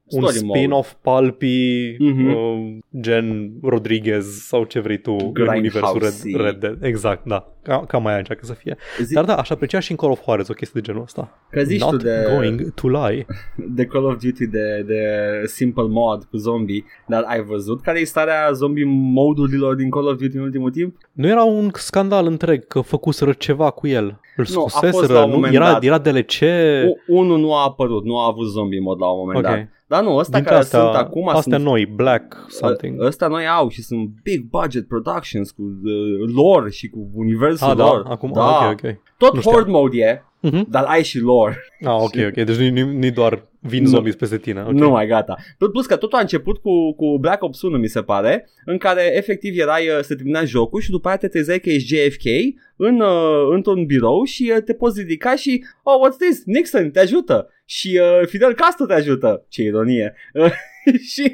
un 0.06 0.22
Story 0.22 0.39
mode. 0.45 0.58
spin-off 0.60 0.93
palpi 1.02 1.95
Mhm. 1.99 2.28
uh, 2.34 2.78
gen 3.02 3.52
Rodriguez 3.62 4.26
sau 4.26 4.64
ce 4.64 4.80
vrei 4.80 4.97
tu 4.97 5.12
în 5.12 5.47
universul 5.47 5.99
Grindhouse-y. 5.99 6.36
Red, 6.36 6.45
Red 6.45 6.60
Dead. 6.60 6.84
Exact, 6.84 7.26
da. 7.26 7.45
Ca, 7.64 7.86
cam 7.88 8.02
mai 8.04 8.18
încearcă 8.18 8.45
să 8.45 8.54
fie. 8.54 8.78
Zi, 9.04 9.14
Dar 9.14 9.26
da, 9.26 9.36
aș 9.36 9.49
aprecia 9.49 9.80
și 9.80 9.91
în 9.91 9.97
Call 9.97 10.12
of 10.12 10.24
Juarez 10.24 10.49
o 10.49 10.54
chestie 10.54 10.82
de 10.82 10.88
genul 10.88 11.02
ăsta. 11.04 11.41
că 11.52 11.64
zici 11.64 11.80
tu 11.84 11.91
Not 11.91 12.04
de, 12.04 12.26
going 12.34 12.74
to 12.74 12.88
lie. 12.88 13.26
de 13.78 13.86
Call 13.86 14.06
of 14.06 14.18
Duty 14.24 14.47
de, 14.47 14.84
de 14.88 15.02
simple 15.45 15.84
mod 15.88 16.24
cu 16.24 16.38
zombie, 16.38 16.84
dar 17.08 17.24
ai 17.28 17.41
văzut 17.43 17.82
care 17.82 17.99
e 17.99 18.04
starea 18.04 18.52
zombie 18.52 18.86
modurilor 18.88 19.76
din 19.76 19.89
Call 19.89 20.08
of 20.08 20.16
Duty 20.18 20.36
în 20.36 20.41
ultimul 20.43 20.72
timp? 20.72 20.97
Nu 21.12 21.28
era 21.28 21.43
un 21.43 21.70
scandal 21.74 22.26
întreg 22.26 22.68
că 22.68 22.82
făcuseră 22.82 23.32
ceva 23.34 23.70
cu 23.70 23.88
el. 23.88 24.20
Îl 24.36 24.45
Nu, 24.49 24.59
a 24.59 24.61
fost 24.61 24.75
scoseseră, 24.75 25.13
la 25.13 25.23
un 25.23 25.29
nu, 25.29 25.36
moment 25.36 25.53
era, 25.53 25.71
dat. 25.71 25.84
era 25.84 25.97
DLC. 25.97 26.39
U- 26.88 27.17
Unul 27.17 27.39
nu 27.39 27.53
a 27.55 27.63
apărut, 27.63 28.03
nu 28.05 28.17
a 28.19 28.25
avut 28.25 28.47
zombie 28.47 28.79
mod 28.79 28.99
la 28.99 29.07
un 29.11 29.17
moment 29.17 29.38
Ok. 29.45 29.51
dat. 29.51 29.67
Dar 29.88 30.03
nu, 30.03 30.15
ăsta 30.15 30.32
Dintre 30.34 30.49
care 30.49 30.63
astea, 30.63 30.79
sunt 30.82 30.95
acum 30.95 31.27
astea 31.27 31.57
sunt 31.57 31.69
noi, 31.69 31.86
Black 31.86 32.45
something. 32.49 33.01
Ă- 33.01 33.05
Ăsta 33.05 33.27
noi 33.27 33.47
au 33.47 33.69
și 33.69 33.82
sunt 33.82 34.09
big 34.23 34.49
budget 34.49 34.88
productions 34.88 35.51
cu 35.51 35.61
uh, 35.61 36.34
lore 36.36 36.69
și 36.69 36.89
cu 36.89 37.09
universul 37.13 37.69
ah, 37.69 37.75
da, 37.75 37.84
lor. 37.86 38.05
acum, 38.09 38.32
da. 38.34 38.69
ok, 38.71 38.71
ok. 38.71 38.95
Tot 39.17 39.34
Nu 39.34 39.39
știam. 39.39 39.55
horde 39.55 39.71
mode 39.71 39.97
e, 39.97 40.21
Mhm. 40.47 40.65
dar 40.69 40.84
ai 40.84 41.03
și 41.03 41.19
lore. 41.19 41.57
Ah, 41.86 41.93
ok, 41.95 42.13
ok. 42.27 42.34
Deci 42.45 42.55
nu, 42.55 42.84
nu, 42.86 42.91
nu 42.97 43.09
doar 43.09 43.43
vin 43.64 43.84
Nu. 43.84 43.89
zombies 43.89 44.16
peste 44.16 44.38
tine. 44.38 44.59
Okay. 44.62 44.74
Nu 44.74 44.89
mai 44.89 45.07
gata. 45.07 45.36
Plus 45.72 45.86
că 45.86 45.95
totul 45.95 46.18
a 46.18 46.22
început 46.22 46.57
cu, 46.57 46.93
cu 46.93 47.18
Black 47.20 47.43
Ops 47.43 47.62
1, 47.62 47.78
mi 47.78 47.88
se 47.88 48.01
pare, 48.01 48.49
în 48.66 48.78
care 48.78 49.12
efectiv 49.16 49.59
erai, 49.59 49.88
uh, 49.88 49.99
se 50.01 50.16
termina 50.16 50.43
jocul 50.43 50.82
și 50.82 50.89
după 50.89 51.07
aia 51.07 51.18
te 51.18 51.28
trezeai 51.28 51.59
că 51.59 51.70
ești 51.70 51.95
JFK 51.95 52.24
în, 52.76 52.99
uh, 52.99 53.47
într-un 53.51 53.86
birou 53.86 54.24
și 54.24 54.51
uh, 54.55 54.64
te 54.64 54.74
poți 54.74 54.99
ridica 54.99 55.36
și 55.36 55.64
Oh, 55.84 55.93
what's 56.07 56.18
this? 56.28 56.43
Nixon 56.45 56.91
te 56.91 56.99
ajută 56.99 57.49
și 57.66 57.99
uh, 58.01 58.28
Fidel 58.28 58.53
Castro 58.53 58.86
te 58.86 58.93
ajută. 58.93 59.45
Ce 59.49 59.62
ironie. 59.64 60.14
și 61.14 61.32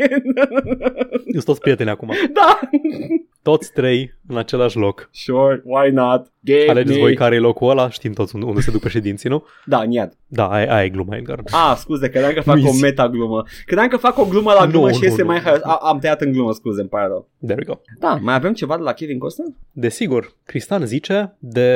Sunt 1.32 1.43
toți 1.45 1.59
prieteni 1.59 1.89
acum. 1.89 2.11
da, 2.34 2.59
Toți 3.47 3.71
trei 3.71 4.13
în 4.27 4.37
același 4.37 4.77
loc. 4.77 5.09
sure, 5.11 5.61
why 5.65 5.91
not? 5.91 6.31
Give 6.45 6.69
Alegeți 6.69 6.95
me. 6.95 7.01
voi 7.01 7.15
care 7.15 7.35
e 7.35 7.39
locul 7.39 7.69
ăla, 7.69 7.89
știm 7.89 8.11
toți 8.13 8.35
unde, 8.35 8.47
unde 8.47 8.61
se 8.61 8.71
duc 8.71 8.79
președinții, 8.79 9.29
nu? 9.29 9.43
Da, 9.65 9.79
în 9.79 9.91
iad. 9.91 10.13
Da, 10.27 10.47
aia, 10.47 10.73
aia 10.73 10.83
e 10.83 10.89
gluma, 10.89 11.15
Edgar. 11.15 11.39
Ah, 11.51 11.75
scuze, 11.77 12.09
credeam 12.09 12.33
că 12.33 12.41
fac 12.41 12.55
Nu-i 12.55 12.67
o 12.67 12.71
zi. 12.71 12.81
meta-glumă. 12.81 13.43
Credeam 13.65 13.87
că 13.87 13.97
fac 13.97 14.17
o 14.17 14.25
glumă 14.25 14.51
la 14.59 14.65
glumă 14.67 14.87
Nu, 14.87 14.93
și 14.93 14.99
nu, 15.01 15.07
este 15.07 15.21
nu. 15.21 15.27
mai... 15.27 15.41
A, 15.63 15.73
am 15.81 15.99
tăiat 15.99 16.21
în 16.21 16.31
glumă, 16.31 16.51
scuze, 16.51 16.79
îmi 16.79 16.89
pare 16.89 17.07
rău. 17.07 17.29
There 17.45 17.59
we 17.67 17.73
go. 17.73 17.79
Da, 17.99 18.17
mai 18.21 18.33
avem 18.35 18.53
ceva 18.53 18.75
de 18.77 18.81
la 18.83 18.93
Kevin 18.93 19.17
Costner? 19.19 19.47
Desigur, 19.71 20.33
Cristian 20.45 20.85
zice 20.85 21.35
de... 21.39 21.69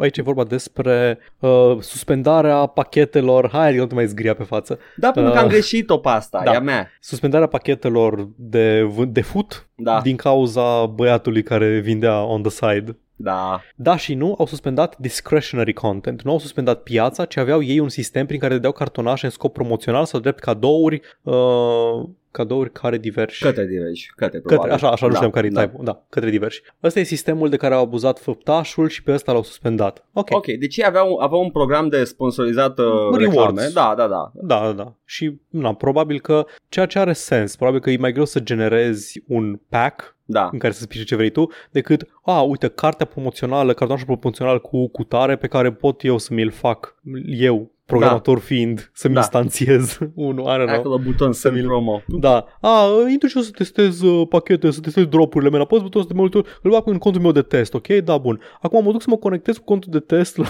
Aici 0.00 0.16
e 0.18 0.22
vorba 0.22 0.44
despre 0.44 1.18
uh, 1.38 1.76
suspendarea 1.80 2.66
pachetelor... 2.66 3.48
Hai, 3.52 3.76
nu 3.76 3.86
te 3.86 3.94
mai 3.94 4.06
zgria 4.06 4.34
pe 4.34 4.42
față. 4.42 4.78
Da, 4.96 5.10
pentru 5.10 5.32
că 5.32 5.38
am 5.38 5.44
Uh, 5.44 5.50
greșit-o 5.50 5.96
pe 5.98 6.08
asta, 6.08 6.42
da. 6.44 6.52
e 6.52 6.56
a 6.56 6.60
mea. 6.60 6.90
Suspendarea 7.00 7.46
pachetelor 7.46 8.28
de, 8.36 8.88
vânt- 8.94 9.12
de 9.12 9.20
fut 9.20 9.68
Da, 9.82 10.00
din 10.00 10.16
cauza 10.16 10.86
băiatului 10.86 11.42
care 11.42 11.78
vindea 11.78 12.22
on 12.22 12.42
the 12.42 12.50
side. 12.50 12.96
da. 13.16 13.60
Da 13.74 13.96
și 13.96 14.14
nu, 14.14 14.34
au 14.38 14.46
suspendat 14.46 14.98
discretionary 14.98 15.72
content. 15.72 16.22
Nu 16.22 16.30
au 16.30 16.38
suspendat 16.38 16.82
piața, 16.82 17.24
ci 17.24 17.36
aveau 17.36 17.62
ei 17.62 17.78
un 17.78 17.88
sistem 17.88 18.26
prin 18.26 18.38
care 18.38 18.54
dădeau 18.54 18.72
cartonașe 18.72 19.24
în 19.24 19.30
scop 19.30 19.52
promoțional 19.52 20.04
sau 20.04 20.20
drept 20.20 20.38
cadouri, 20.38 21.00
uh, 21.22 22.08
cadouri 22.30 22.72
care 22.72 22.98
diversi. 22.98 23.42
Către 23.42 23.66
diversi, 23.66 24.12
către 24.16 24.38
Către, 24.38 24.40
probabil. 24.54 24.72
așa, 24.72 24.90
așa 24.90 25.06
nu 25.06 25.10
da, 25.12 25.16
știam 25.16 25.30
care 25.32 25.48
da. 25.48 25.62
e 25.62 25.66
type 25.66 25.82
Da, 25.84 26.04
către 26.08 26.30
diversi. 26.30 26.62
Ăsta 26.82 27.00
e 27.00 27.02
sistemul 27.02 27.48
de 27.48 27.56
care 27.56 27.74
au 27.74 27.82
abuzat 27.82 28.18
făptașul 28.18 28.88
și 28.88 29.02
pe 29.02 29.12
ăsta 29.12 29.32
l-au 29.32 29.42
suspendat. 29.42 30.06
Ok. 30.12 30.28
Ok, 30.30 30.46
deci 30.46 30.76
ei 30.76 30.84
aveau, 30.86 31.16
aveau 31.18 31.40
un 31.42 31.50
program 31.50 31.88
de 31.88 32.04
sponsorizat 32.04 32.78
uh, 32.78 32.84
Rewards. 32.86 33.18
reclame. 33.18 33.68
Da, 33.74 33.94
da, 33.96 34.06
da. 34.08 34.30
Da, 34.34 34.60
da, 34.60 34.72
da. 34.72 34.94
Și 35.04 35.40
na, 35.48 35.74
probabil 35.74 36.20
că 36.20 36.46
ceea 36.68 36.86
ce 36.86 36.98
are 36.98 37.12
sens, 37.12 37.56
probabil 37.56 37.80
că 37.80 37.90
e 37.90 37.96
mai 37.96 38.12
greu 38.12 38.24
să 38.24 38.40
generezi 38.40 39.22
un 39.26 39.60
pack 39.68 40.16
Da. 40.24 40.48
în 40.52 40.58
care 40.58 40.72
să 40.72 40.80
spice 40.82 41.04
ce 41.04 41.16
vrei 41.16 41.30
tu, 41.30 41.48
decât, 41.70 42.06
a, 42.22 42.40
uite, 42.40 42.68
cartea 42.68 43.06
promoțională, 43.06 43.72
cartonașul 43.74 44.16
promoțional 44.18 44.60
cu 44.60 44.88
cutare 44.88 45.36
pe 45.36 45.46
care 45.46 45.72
pot 45.72 46.04
eu 46.04 46.18
să 46.18 46.34
mi-l 46.34 46.50
fac 46.50 46.94
eu, 47.26 47.70
programator 47.98 48.38
fiind, 48.38 48.90
să-mi 48.94 49.14
Da. 49.14 49.20
instanțiez 49.20 49.98
unul, 50.14 50.44
I 50.44 50.48
don't 50.48 50.66
know. 50.66 50.74
Acolo 50.78 50.98
buton 50.98 51.32
să 51.32 51.50
mi-l- 51.50 51.64
promo. 51.66 52.02
Da. 52.06 52.44
A, 52.60 52.86
intru 53.10 53.28
și 53.28 53.36
eu 53.36 53.42
să 53.42 53.50
testez 53.50 54.00
uh, 54.00 54.26
pachete, 54.28 54.70
să 54.70 54.80
testez 54.80 55.04
dropurile 55.04 55.50
mele. 55.50 55.62
Apăs 55.62 55.80
butonul 55.80 56.06
de 56.08 56.14
multe 56.16 56.36
ori, 56.38 56.48
îl 56.62 56.70
bag 56.70 56.82
în 56.86 56.98
contul 56.98 57.20
meu 57.22 57.32
de 57.32 57.42
test, 57.42 57.74
ok? 57.74 57.86
Da, 57.86 58.18
bun. 58.18 58.40
Acum 58.60 58.84
mă 58.84 58.90
duc 58.92 59.00
să 59.02 59.06
mă 59.10 59.16
conectez 59.16 59.56
cu 59.56 59.64
contul 59.64 59.90
de 59.92 59.98
test 60.00 60.36
la... 60.36 60.46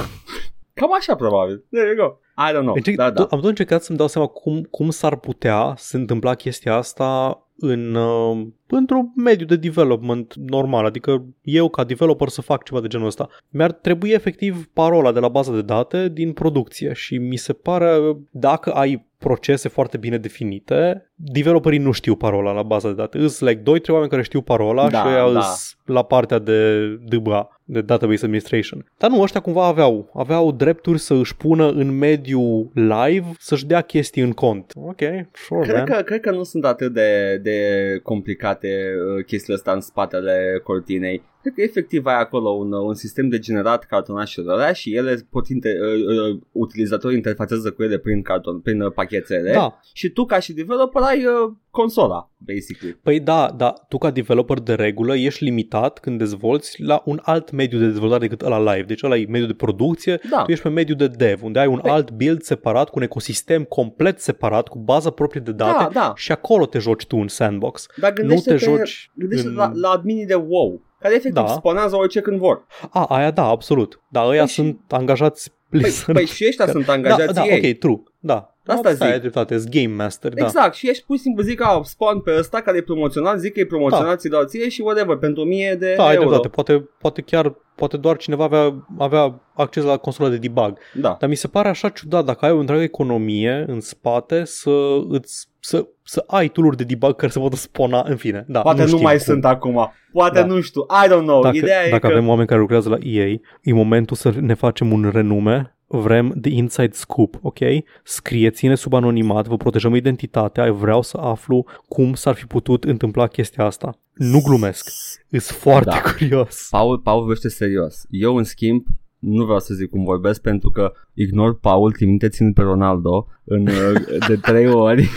Cam 0.75 0.95
așa 0.95 1.15
probabil. 1.15 1.65
There 1.71 1.95
you 1.97 2.07
go. 2.07 2.19
I 2.49 2.53
don't 2.53 2.63
know. 2.63 2.75
Deci, 2.75 2.95
da, 2.95 3.11
da. 3.11 3.23
Am 3.23 3.41
tot 3.41 3.49
încercat 3.49 3.83
să-mi 3.83 3.99
dau 3.99 4.07
seama 4.07 4.27
cum, 4.27 4.63
cum 4.63 4.91
s-ar 4.91 5.17
putea 5.17 5.75
să 5.77 5.97
întâmpla 5.97 6.35
chestia 6.35 6.75
asta 6.75 7.41
în, 7.61 7.95
uh, 7.95 8.47
într-un 8.67 9.13
mediu 9.17 9.47
de 9.47 9.57
development 9.57 10.35
normal, 10.35 10.85
adică 10.85 11.25
eu 11.43 11.69
ca 11.69 11.85
developer 11.85 12.29
să 12.29 12.43
fac 12.43 12.65
ceva 12.65 12.81
de 12.81 12.87
genul 12.87 13.07
ăsta. 13.07 13.29
Mi-ar 13.49 13.73
trebui 13.73 14.11
efectiv 14.11 14.67
parola 14.73 15.13
de 15.13 15.21
la 15.21 15.29
baza 15.29 15.53
de 15.53 15.63
date 15.63 16.09
din 16.09 16.33
producție 16.33 16.93
și 16.93 17.19
mi 17.19 17.37
se 17.37 17.53
pare 17.53 18.17
dacă 18.31 18.73
ai 18.73 19.09
procese 19.19 19.69
foarte 19.69 19.97
bine 19.97 20.19
definite, 20.19 21.10
developerii 21.23 21.79
nu 21.79 21.93
știu 21.93 22.15
parola 22.17 22.53
la 22.53 22.63
baza 22.63 22.89
de 22.89 22.95
date. 22.95 23.19
Îs 23.19 23.41
like 23.41 23.61
doi, 23.61 23.81
trei 23.81 23.95
oameni 23.95 24.11
care 24.11 24.23
știu 24.23 24.41
parola 24.41 24.89
Da, 24.89 24.99
și 24.99 25.07
ăia 25.07 25.33
da. 25.33 25.39
îs 25.39 25.75
la 25.85 26.03
partea 26.03 26.39
de 26.39 26.89
DBA, 27.09 27.61
de 27.65 27.81
Database 27.81 28.25
Administration. 28.25 28.87
Dar 28.99 29.11
nu, 29.11 29.21
ăștia 29.21 29.41
cumva 29.41 29.67
aveau, 29.67 30.11
aveau 30.15 30.53
drepturi 30.53 30.99
să 30.99 31.15
își 31.15 31.37
pună 31.37 31.71
în 31.71 31.99
mediu 31.99 32.71
live, 32.75 33.27
să-și 33.39 33.67
dea 33.67 33.81
chestii 33.81 34.23
în 34.23 34.33
cont. 34.33 34.73
Ok, 34.75 35.01
sure, 35.33 35.63
Cred 35.63 35.77
man. 35.77 35.85
că, 35.85 36.03
cred 36.03 36.21
că 36.21 36.31
nu 36.31 36.43
sunt 36.43 36.65
atât 36.65 36.93
de, 36.93 37.41
de 37.43 37.59
complicate 38.03 38.69
uh, 38.69 39.25
chestiile 39.25 39.55
astea 39.55 39.73
în 39.73 39.81
spatele 39.81 40.61
cortinei. 40.65 41.23
Cred 41.41 41.53
că 41.55 41.63
efectiv 41.63 42.07
ai 42.07 42.21
acolo 42.21 42.51
un, 42.51 42.73
uh, 42.73 42.81
un 42.81 42.95
sistem 42.95 43.29
de 43.29 43.39
generat 43.39 43.85
cartonașelor 43.85 44.53
alea 44.53 44.73
și 44.73 44.95
ele 44.95 45.27
pot 45.31 45.49
inter, 45.49 45.73
uh, 45.81 46.33
uh, 46.33 46.41
utilizatorii 46.53 47.17
interfacează 47.17 47.71
cu 47.71 47.83
ele 47.83 47.99
prin, 47.99 48.23
carton, 48.23 48.61
prin 48.61 48.81
uh, 48.81 48.93
pachetele 48.93 49.53
Da, 49.53 49.81
și 49.93 50.09
tu 50.09 50.25
ca 50.25 50.39
și 50.39 50.53
developer 50.53 51.03
ai 51.11 51.25
uh, 51.25 51.53
consola, 51.71 52.31
basically. 52.39 52.95
Păi 53.03 53.21
da, 53.21 53.51
da, 53.57 53.73
tu 53.89 53.99
ca 53.99 54.11
developer 54.11 54.59
de 54.59 54.75
regulă 54.75 55.17
ești 55.17 55.45
limitat 55.45 55.99
când 55.99 56.19
dezvolți 56.19 56.83
la 56.83 57.03
un 57.05 57.21
alt 57.23 57.51
mediu 57.51 57.79
de 57.79 57.87
dezvoltare 57.87 58.27
decât 58.27 58.47
ăla 58.47 58.73
live. 58.73 58.87
Deci 58.87 59.03
ăla 59.03 59.17
e 59.17 59.27
mediu 59.29 59.47
de 59.47 59.53
producție, 59.53 60.21
Da. 60.31 60.43
tu 60.43 60.51
ești 60.51 60.63
pe 60.63 60.69
mediu 60.71 60.95
de 60.95 61.07
dev, 61.07 61.43
unde 61.43 61.59
ai 61.59 61.67
un 61.67 61.79
Păi- 61.81 61.91
alt 61.91 62.11
build 62.11 62.43
separat, 62.43 62.89
cu 62.89 62.99
un 62.99 63.03
ecosistem 63.05 63.65
complet 63.65 64.21
separat, 64.21 64.69
cu 64.69 64.79
bază 64.79 65.11
proprie 65.11 65.41
de 65.45 65.53
date 65.53 65.89
Da, 65.93 66.01
da. 66.01 66.13
și 66.17 66.33
acolo 66.33 66.67
te 66.67 66.79
joci 66.79 67.07
tu 67.07 67.17
în 67.17 67.29
sandbox. 67.29 67.87
Dar 67.97 68.11
Nu 68.11 68.17
gândește-te, 68.17 68.57
te 68.57 68.65
joci 68.65 69.11
gândește 69.15 69.47
în... 69.47 69.55
la, 69.55 69.71
la 69.75 69.89
adminii 69.89 70.27
de 70.27 70.35
WoW, 70.35 70.83
care 71.01 71.15
efectiv 71.15 71.43
Da. 71.43 71.47
spawnează 71.47 71.97
orice 71.97 72.21
când 72.21 72.39
vor. 72.39 72.67
A, 72.91 73.05
aia 73.05 73.31
da, 73.31 73.45
absolut. 73.45 74.01
Dar 74.09 74.29
ăia 74.29 74.39
Păi 74.39 74.49
și- 74.49 74.55
sunt 74.55 74.81
angajați 74.89 75.51
Păi, 75.71 75.81
Blizzard. 75.81 76.13
păi 76.19 76.27
și 76.37 76.45
ăștia 76.49 76.67
sunt 76.67 76.85
da, 76.87 76.93
angajați 76.93 77.35
da, 77.35 77.45
ei. 77.45 77.71
ok, 77.73 77.79
true. 77.79 78.03
Da. 78.19 78.55
Asta 78.73 78.89
da, 78.89 78.93
zic. 78.95 79.03
Ai 79.03 79.21
dreptate, 79.21 79.59
sunt 79.59 79.71
game 79.75 79.95
master, 79.95 80.33
da. 80.35 80.45
Exact, 80.45 80.75
și 80.75 80.89
ești 80.89 81.05
pur 81.05 81.17
și 81.17 81.23
simplu 81.23 81.43
zic 81.43 81.59
că 81.59 81.81
spawn 81.83 82.21
pe 82.21 82.37
ăsta 82.39 82.61
care 82.61 82.77
e 82.77 82.83
promoționat, 82.83 83.39
zic 83.39 83.53
că 83.53 83.61
e 83.61 83.67
promoționat, 83.67 84.19
ți 84.21 84.29
dau 84.29 84.45
ție 84.45 84.69
și 84.69 84.81
whatever, 84.81 85.17
pentru 85.17 85.43
1000 85.43 85.75
de 85.79 85.95
Da, 85.97 86.07
ai 86.07 86.15
euro. 86.15 86.29
dreptate. 86.29 86.49
Poate, 86.49 86.89
poate 86.99 87.21
chiar, 87.23 87.55
poate 87.75 87.97
doar 87.97 88.17
cineva 88.17 88.45
avea, 88.45 88.87
avea 88.99 89.41
acces 89.55 89.85
la 89.85 89.97
consola 89.97 90.29
de 90.29 90.37
debug. 90.37 90.79
Da. 90.95 91.17
Dar 91.21 91.29
mi 91.29 91.35
se 91.35 91.49
pare 91.49 91.69
așa 91.69 91.89
ciudat 91.89 92.25
dacă 92.25 92.45
ai 92.45 92.51
o 92.53 92.59
întreagă 92.59 92.83
economie 92.83 93.65
în 93.69 93.81
spate 93.81 94.45
să 94.45 94.71
îți 95.09 95.49
să, 95.63 95.87
să 96.03 96.25
ai 96.27 96.49
tool 96.49 96.75
de 96.77 96.85
debug 96.85 97.17
care 97.17 97.33
să 97.33 97.39
poată 97.39 97.57
spona, 97.57 98.05
în 98.09 98.17
fine. 98.17 98.45
Da, 98.49 98.61
Poate 98.61 98.79
nu, 98.79 98.85
nu, 98.85 98.91
știm 98.91 99.03
mai 99.03 99.15
cum. 99.17 99.25
sunt 99.25 99.45
acum. 99.45 99.93
Poate 100.13 100.41
Da. 100.41 100.47
nu 100.47 100.61
știu. 100.61 100.87
I 101.05 101.09
don't 101.09 101.23
know. 101.23 101.43
Dacă, 101.43 101.57
Ideea 101.57 101.87
e 101.87 101.91
dacă 101.91 102.07
că... 102.07 102.13
avem 102.13 102.29
oameni 102.29 102.47
care 102.47 102.61
lucrează 102.61 102.89
la 102.89 102.97
EA, 103.01 103.27
e 103.63 103.73
momentul 103.73 104.17
să 104.17 104.33
ne 104.41 104.55
facem 104.55 104.93
un 104.93 105.11
renume. 105.13 105.75
Vrem 105.93 106.35
the 106.41 106.51
inside 106.51 106.93
scoop, 106.93 107.39
ok? 107.43 107.59
Scrieți-ne 108.05 108.75
sub 108.75 108.93
anonimat, 108.93 109.47
vă 109.47 109.57
protejăm 109.57 109.95
identitatea, 109.95 110.73
vreau 110.73 111.03
să 111.03 111.17
aflu 111.17 111.67
cum 111.89 112.15
s-ar 112.15 112.35
fi 112.35 112.47
putut 112.47 112.85
întâmpla 112.85 113.27
chestia 113.27 113.65
asta. 113.65 113.99
Nu 114.15 114.41
glumesc, 114.41 114.91
îs 115.31 115.51
foarte 115.51 115.91
Da. 115.91 116.01
curios. 116.01 116.67
Paul, 116.71 116.99
Paul 116.99 117.19
vorbește 117.19 117.49
serios. 117.49 118.05
Eu, 118.11 118.37
în 118.37 118.45
schimb, 118.45 118.87
nu 119.21 119.45
vreau 119.45 119.61
să 119.61 119.75
zic 119.75 119.91
cum 119.91 120.05
vorbesc 120.05 120.41
pentru 120.41 120.71
că 120.71 120.93
ignor 121.15 121.59
Paul, 121.59 121.93
trimiteți-l 121.93 122.53
pe 122.53 122.63
Ronaldo 122.63 123.27
în, 123.45 123.67
uh, 123.67 124.27
de 124.29 124.37
trei 124.37 124.69
ori. 124.89 125.09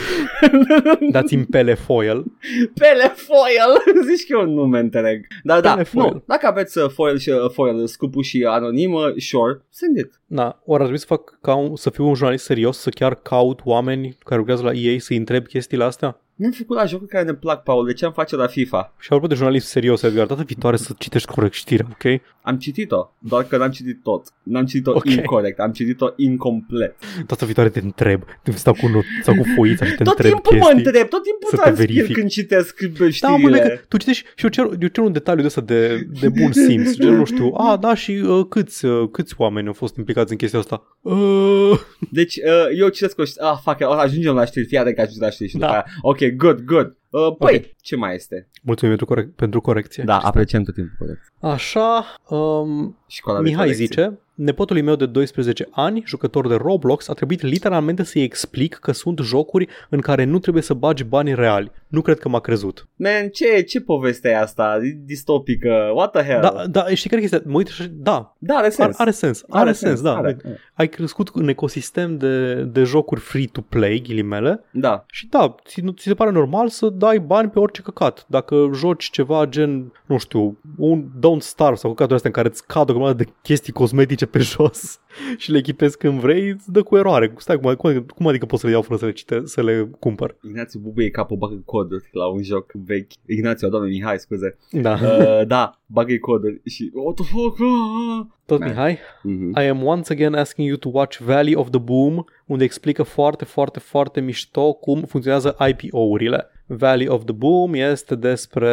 Dați-mi 1.12 1.46
pele 1.46 1.74
foil. 1.74 2.26
Pelefoil! 2.74 3.72
Zici 4.10 4.28
că 4.28 4.38
e 4.38 4.42
un 4.42 4.54
nume 4.54 4.80
întreg. 4.80 5.28
Dar 5.44 5.60
da, 5.62 5.72
Pelefoil. 5.72 6.14
nu, 6.14 6.24
dacă 6.26 6.48
aveți 6.48 6.78
uh, 6.78 6.90
foil 6.90 7.18
și 7.18 7.30
uh, 7.30 7.50
foil, 7.52 7.88
scupul 7.88 8.24
și 8.24 8.46
anonimă, 8.48 9.14
sure, 9.18 9.62
send 9.70 9.98
it. 9.98 10.22
Da, 10.26 10.62
ori 10.66 10.82
ar 10.82 10.88
trebui 10.88 11.00
să 11.00 11.06
fac 11.06 11.38
ca 11.42 11.56
un, 11.56 11.76
să 11.76 11.90
fiu 11.90 12.08
un 12.08 12.14
jurnalist 12.14 12.46
serios, 12.46 12.78
să 12.78 12.90
chiar 12.90 13.16
caut 13.16 13.60
oameni 13.64 14.18
care 14.24 14.38
lucrează 14.38 14.64
la 14.64 14.72
EA 14.74 14.96
să-i 15.00 15.18
întreb 15.18 15.46
chestiile 15.46 15.84
astea? 15.84 16.23
Ne-am 16.36 16.52
făcut 16.52 16.76
la 16.78 16.86
jocuri 16.86 17.10
care 17.10 17.24
ne 17.24 17.34
plac, 17.34 17.64
Paul. 17.64 17.86
De 17.86 17.94
ce 17.94 18.06
am 18.06 18.12
face 18.12 18.36
la 18.36 18.48
FIFA? 18.48 18.94
Și 19.00 19.08
apropo 19.10 19.28
de 19.28 19.36
jurnalism 19.36 19.68
serios, 19.68 20.02
Edgar, 20.02 20.26
data 20.26 20.42
viitoare 20.44 20.78
să 20.78 20.94
citești 20.98 21.32
corect 21.32 21.54
știrea, 21.54 21.88
ok? 21.92 22.22
Am 22.42 22.58
citit-o, 22.58 23.12
doar 23.20 23.44
că 23.44 23.58
n-am 23.58 23.70
citit 23.72 24.00
tot. 24.04 24.26
N-am 24.44 24.66
citit-o 24.66 24.92
Ok. 24.92 25.06
incorrect, 25.06 25.60
am 25.60 25.72
citit-o 25.72 26.08
incomplet. 26.16 26.96
Data 27.28 27.46
viitoare 27.46 27.70
te 27.70 27.80
întreb. 27.80 28.24
Te 28.44 28.52
stau 28.52 28.74
cu, 28.74 28.88
not- 28.90 29.22
stau 29.22 29.36
cu 29.36 29.44
foița 29.56 29.86
și 29.86 29.92
te 29.96 30.04
tot 30.04 30.08
întreb 30.18 30.32
timpul 30.32 30.52
chestii. 30.52 30.74
mă 30.74 30.78
întreb, 30.78 31.08
tot 31.08 31.24
timpul 31.24 31.50
să 31.50 31.56
te 31.56 31.62
transpir 31.62 31.86
verific. 31.88 32.16
când 32.16 32.30
citesc 32.30 32.82
bă, 32.98 33.10
Da, 33.22 33.30
mă, 33.30 33.38
știrile. 33.38 33.60
că 33.60 33.80
tu 33.88 33.98
citești 33.98 34.26
și 34.36 34.44
eu 34.44 34.50
cer, 34.50 34.66
eu 34.82 34.88
cer 34.88 35.04
un 35.04 35.12
detaliu 35.12 35.42
de 35.42 35.48
ăsta 35.48 35.62
de, 35.62 36.08
de 36.22 36.30
bun 36.30 36.52
simț. 36.68 36.92
Gen, 36.94 37.14
nu 37.16 37.26
știu, 37.26 37.54
a, 37.58 37.78
da, 37.78 37.94
și 37.96 38.12
uh, 38.12 38.46
câți, 38.50 38.86
uh, 38.86 39.10
câți 39.12 39.34
oameni 39.38 39.68
au 39.68 39.74
fost 39.74 39.98
implicați 39.98 40.32
în 40.32 40.38
chestia 40.38 40.60
asta? 40.60 40.98
Uh, 41.02 41.80
Deci 42.12 42.36
uh, 42.36 42.78
eu 42.80 42.88
citesc 42.88 43.20
o 43.20 43.24
știre. 43.24 43.46
Ah, 43.46 43.58
fuck, 43.64 43.80
it, 43.80 43.86
o 43.86 43.92
să 43.94 44.00
ajungem 44.00 44.34
la 44.36 44.46
știri, 44.46 44.66
fii 44.66 44.78
atent 44.78 44.96
că 44.96 45.02
ajungem 45.02 45.24
la 45.24 45.30
știri 45.30 45.50
și 45.50 45.58
Da. 45.58 45.66
după 45.66 45.78
aia. 45.78 45.86
Ok, 46.02 46.23
good, 46.32 46.62
good. 46.62 46.96
Uh, 47.10 47.36
păi, 47.38 47.56
Ok. 47.56 47.64
ce 47.82 47.96
mai 47.96 48.16
este? 48.16 48.50
mulțumim 48.64 48.96
pentru, 48.98 49.16
corec- 49.16 49.36
pentru 49.36 49.62
corecție. 49.62 50.04
Da, 50.04 50.18
apreciem 50.18 50.64
tot 50.64 50.74
timpul 50.74 50.96
corect. 51.00 51.22
Așa, 51.40 52.06
um, 52.30 52.98
Școala 53.08 53.42
de 53.42 53.44
Mihai 53.50 53.62
corecție. 53.64 53.86
zice, 53.86 54.20
nepotului 54.34 54.82
meu 54.82 54.96
de 54.96 55.06
12 55.06 55.68
ani, 55.72 56.04
jucător 56.06 56.48
de 56.48 56.56
Roblox, 56.56 57.10
a 57.10 57.14
trebuit 57.14 57.42
literalmente 57.42 58.04
să-i 58.04 58.24
explic 58.24 58.74
că 58.76 58.92
sunt 58.92 59.20
jocuri 59.20 59.68
în 59.90 60.00
care 60.00 60.24
nu 60.24 60.40
trebuie 60.40 60.64
să 60.64 60.74
bagi 60.74 61.04
bani 61.04 61.36
reali. 61.36 61.72
Nu 61.88 62.02
cred 62.02 62.20
că 62.20 62.30
m-a 62.30 62.40
crezut. 62.40 62.88
Man, 62.96 63.30
ce, 63.30 63.62
ce 63.62 63.82
poveste 63.82 64.30
e 64.30 64.40
asta? 64.40 64.80
E 64.84 64.98
Distopică? 65.06 65.92
What 65.94 66.12
the 66.12 66.24
hell? 66.24 66.42
Da, 66.42 66.64
da, 66.70 66.86
știi 66.94 67.10
care 67.10 67.22
e 67.22 67.28
chestia? 67.28 67.52
Mă 67.52 67.58
uit 67.58 67.68
și 67.68 67.88
da, 67.92 68.36
da 68.40 68.54
are 68.54 68.62
are, 68.66 68.70
sens. 68.74 69.00
are 69.00 69.12
sens. 69.12 69.44
Are, 69.50 69.72
sens, 69.72 70.02
da. 70.02 70.16
Are. 70.16 70.38
Ai 70.74 70.90
crescut 70.90 71.30
în 71.34 71.48
ecosistem 71.48 72.18
de, 72.18 72.54
de 72.64 72.84
jocuri 72.84 73.22
free-to-play, 73.22 74.02
ghilimele, 74.04 74.64
Da. 74.72 75.04
și 75.08 75.28
da, 75.28 75.56
ți, 75.68 75.82
nu- 75.82 75.92
ți 75.92 76.04
se 76.08 76.14
pare 76.14 76.32
normal 76.32 76.70
să 76.70 76.90
dai 76.90 77.20
bani 77.20 77.50
pe 77.50 77.60
orice 77.60 77.82
căcat. 77.82 78.26
Dacă 78.28 78.70
joci 78.74 79.10
ceva 79.10 79.46
gen, 79.46 79.92
nu 80.06 80.18
știu, 80.18 80.58
un 80.78 81.04
Don't 81.18 81.40
Starve 81.40 81.76
sau 81.76 81.90
căcatul 81.94 82.16
astea 82.16 82.30
în 82.30 82.36
care 82.36 82.48
îți 82.54 82.68
cad 82.68 82.90
o 82.90 82.94
grămadă 82.94 83.24
de 83.24 83.30
chestii 83.42 83.74
cosmetice 83.74 84.23
pe 84.26 84.40
jos 84.52 85.00
și 85.38 85.52
le 85.52 85.58
echipezi 85.58 85.98
când 85.98 86.20
vrei, 86.20 86.50
îți 86.50 86.72
dă 86.72 86.82
cu 86.84 86.98
eroare. 86.98 87.34
Stai, 87.38 87.60
cum, 87.60 87.74
cum, 87.76 88.06
cum 88.16 88.28
adică 88.28 88.46
poți 88.46 88.62
să 88.62 88.68
le 88.68 88.74
iau 88.74 88.82
fără 88.82 89.00
să 89.00 89.06
le, 89.06 89.12
cite, 89.12 89.42
să 89.46 89.64
le 89.64 89.90
cumpăr? 90.00 90.36
Ignațiu 90.44 90.80
bubuie 90.80 91.10
capul, 91.10 91.38
bagă 91.38 91.62
coduri 91.66 92.10
la 92.12 92.26
un 92.28 92.44
joc 92.44 92.72
vechi. 92.72 93.12
Ignațiu, 93.26 93.70
doamne 93.70 93.90
Mihai, 93.90 94.20
scuze. 94.20 94.58
Da. 94.72 94.92
Uh, 95.02 95.48
da, 95.48 95.82
bagă 95.86 96.14
coduri 96.22 96.62
și 96.66 96.92
what 96.94 97.16
the 97.16 97.26
fuck? 97.26 97.58
Ah. 97.60 98.26
Tot 98.46 98.60
Man. 98.60 98.70
Mihai, 98.70 98.98
Mhm. 99.24 99.60
I 99.62 99.68
am 99.68 99.84
once 99.84 100.14
again 100.14 100.34
asking 100.34 100.68
you 100.68 100.78
to 100.78 100.90
watch 100.92 101.18
Valley 101.20 101.56
of 101.56 101.70
the 101.70 101.80
Boom, 101.80 102.24
unde 102.46 102.64
explică 102.64 103.04
foarte, 103.04 103.46
foarte, 103.46 103.80
foarte 103.80 104.22
mișto 104.22 104.74
cum 104.74 105.02
funcționează 105.02 105.56
IPO-urile. 105.70 106.48
Valley 106.66 107.08
of 107.08 107.24
the 107.24 107.34
Boom 107.34 107.74
este 107.74 108.16
despre 108.16 108.70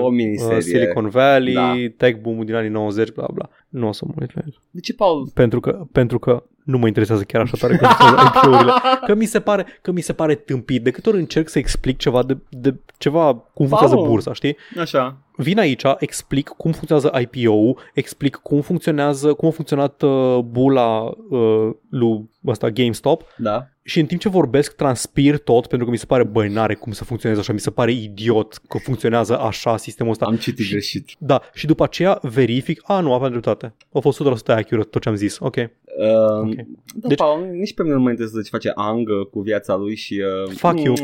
O 0.00 0.10
miniserie. 0.10 0.56
uh, 0.56 0.62
Silicon 0.62 1.08
Valley, 1.08 1.54
Da. 1.54 1.74
tech 1.96 2.20
boom 2.20 2.44
din 2.44 2.54
anii 2.54 2.70
90, 2.70 3.12
bla 3.12 3.26
bla. 3.32 3.48
Nu 3.68 3.88
o 3.88 3.92
să 3.92 4.04
mă 4.06 4.12
uit 4.20 4.34
la 4.34 4.40
el. 4.44 4.54
De 4.70 4.80
ce, 4.80 4.94
Paul? 4.94 5.30
Pentru 5.34 5.60
că, 5.60 5.86
pentru 5.92 6.18
că 6.18 6.42
nu 6.64 6.78
mă 6.78 6.86
interesează 6.86 7.22
chiar 7.22 7.40
așa 7.40 7.56
tare 7.60 7.76
cum 7.76 7.88
funcționează 7.88 8.30
IPO-urile. 8.34 8.72
Că 9.06 9.14
mi 9.14 9.24
se 9.24 9.40
pare, 9.40 9.66
că 9.82 9.90
mi 9.92 10.00
se 10.00 10.12
pare 10.12 10.34
tâmpit. 10.34 10.82
De 10.84 10.90
câte 10.90 11.08
ori 11.08 11.18
încerc 11.18 11.48
să 11.48 11.58
explic 11.58 11.98
ceva 11.98 12.22
de, 12.22 12.36
de 12.48 12.74
ceva 12.98 13.24
cum 13.34 13.66
funcționează 13.66 13.94
Paul. 13.94 14.08
bursa, 14.08 14.32
știi? 14.32 14.56
Așa. 14.80 15.16
Vin 15.42 15.58
aici, 15.58 15.82
explic 15.98 16.48
cum 16.48 16.72
funcționează 16.72 17.12
IPO, 17.20 17.74
explic 17.94 18.36
cum 18.36 18.60
funcționează, 18.60 19.32
cum 19.34 19.48
a 19.48 19.50
funcționat 19.50 20.02
uh, 20.02 20.38
bula 20.38 21.00
uh, 21.30 21.70
lui 21.90 22.30
ăsta 22.46 22.70
GameStop 22.70 23.22
Da. 23.36 23.68
și 23.82 24.00
în 24.00 24.06
timp 24.06 24.20
ce 24.20 24.28
vorbesc 24.28 24.74
transpir 24.76 25.38
tot 25.38 25.66
pentru 25.66 25.86
că 25.86 25.92
mi 25.92 25.98
se 25.98 26.06
pare 26.06 26.24
băi, 26.24 26.48
n-are 26.48 26.74
cum 26.74 26.92
să 26.92 27.04
funcționeze 27.04 27.40
așa, 27.40 27.52
mi 27.52 27.60
se 27.60 27.70
pare 27.70 27.92
idiot 27.92 28.54
că 28.68 28.78
funcționează 28.78 29.38
așa 29.38 29.76
sistemul 29.76 30.12
ăsta. 30.12 30.24
Am 30.26 30.36
citit 30.36 30.64
Și- 30.64 30.70
greșit. 30.70 31.08
Da, 31.18 31.40
și 31.54 31.66
după 31.66 31.82
aceea 31.82 32.18
verific, 32.22 32.80
a, 32.84 33.00
nu, 33.00 33.12
aveam 33.14 33.30
dreptate. 33.30 33.74
A 33.92 33.98
fost 33.98 34.20
100% 34.22 34.24
accurate 34.46 34.88
tot 34.88 35.02
ce 35.02 35.08
am 35.08 35.14
zis, 35.14 35.38
ok. 35.38 35.56
Uh, 35.98 36.38
Ok. 36.38 36.54
Da, 36.54 36.62
Deci- 36.94 37.08
deci, 37.08 37.18
Paul, 37.18 37.46
nici 37.52 37.74
pe 37.74 37.82
mine 37.82 37.94
nu 37.94 38.00
mă 38.00 38.10
interesează 38.10 38.42
ce 38.42 38.50
face 38.50 38.72
Ang 38.74 39.08
uh, 39.08 39.26
cu 39.26 39.40
viața 39.40 39.76
lui 39.76 39.96
și... 39.96 40.22
Uh, 40.46 40.52
Fuck 40.56 40.80
you. 40.80 40.94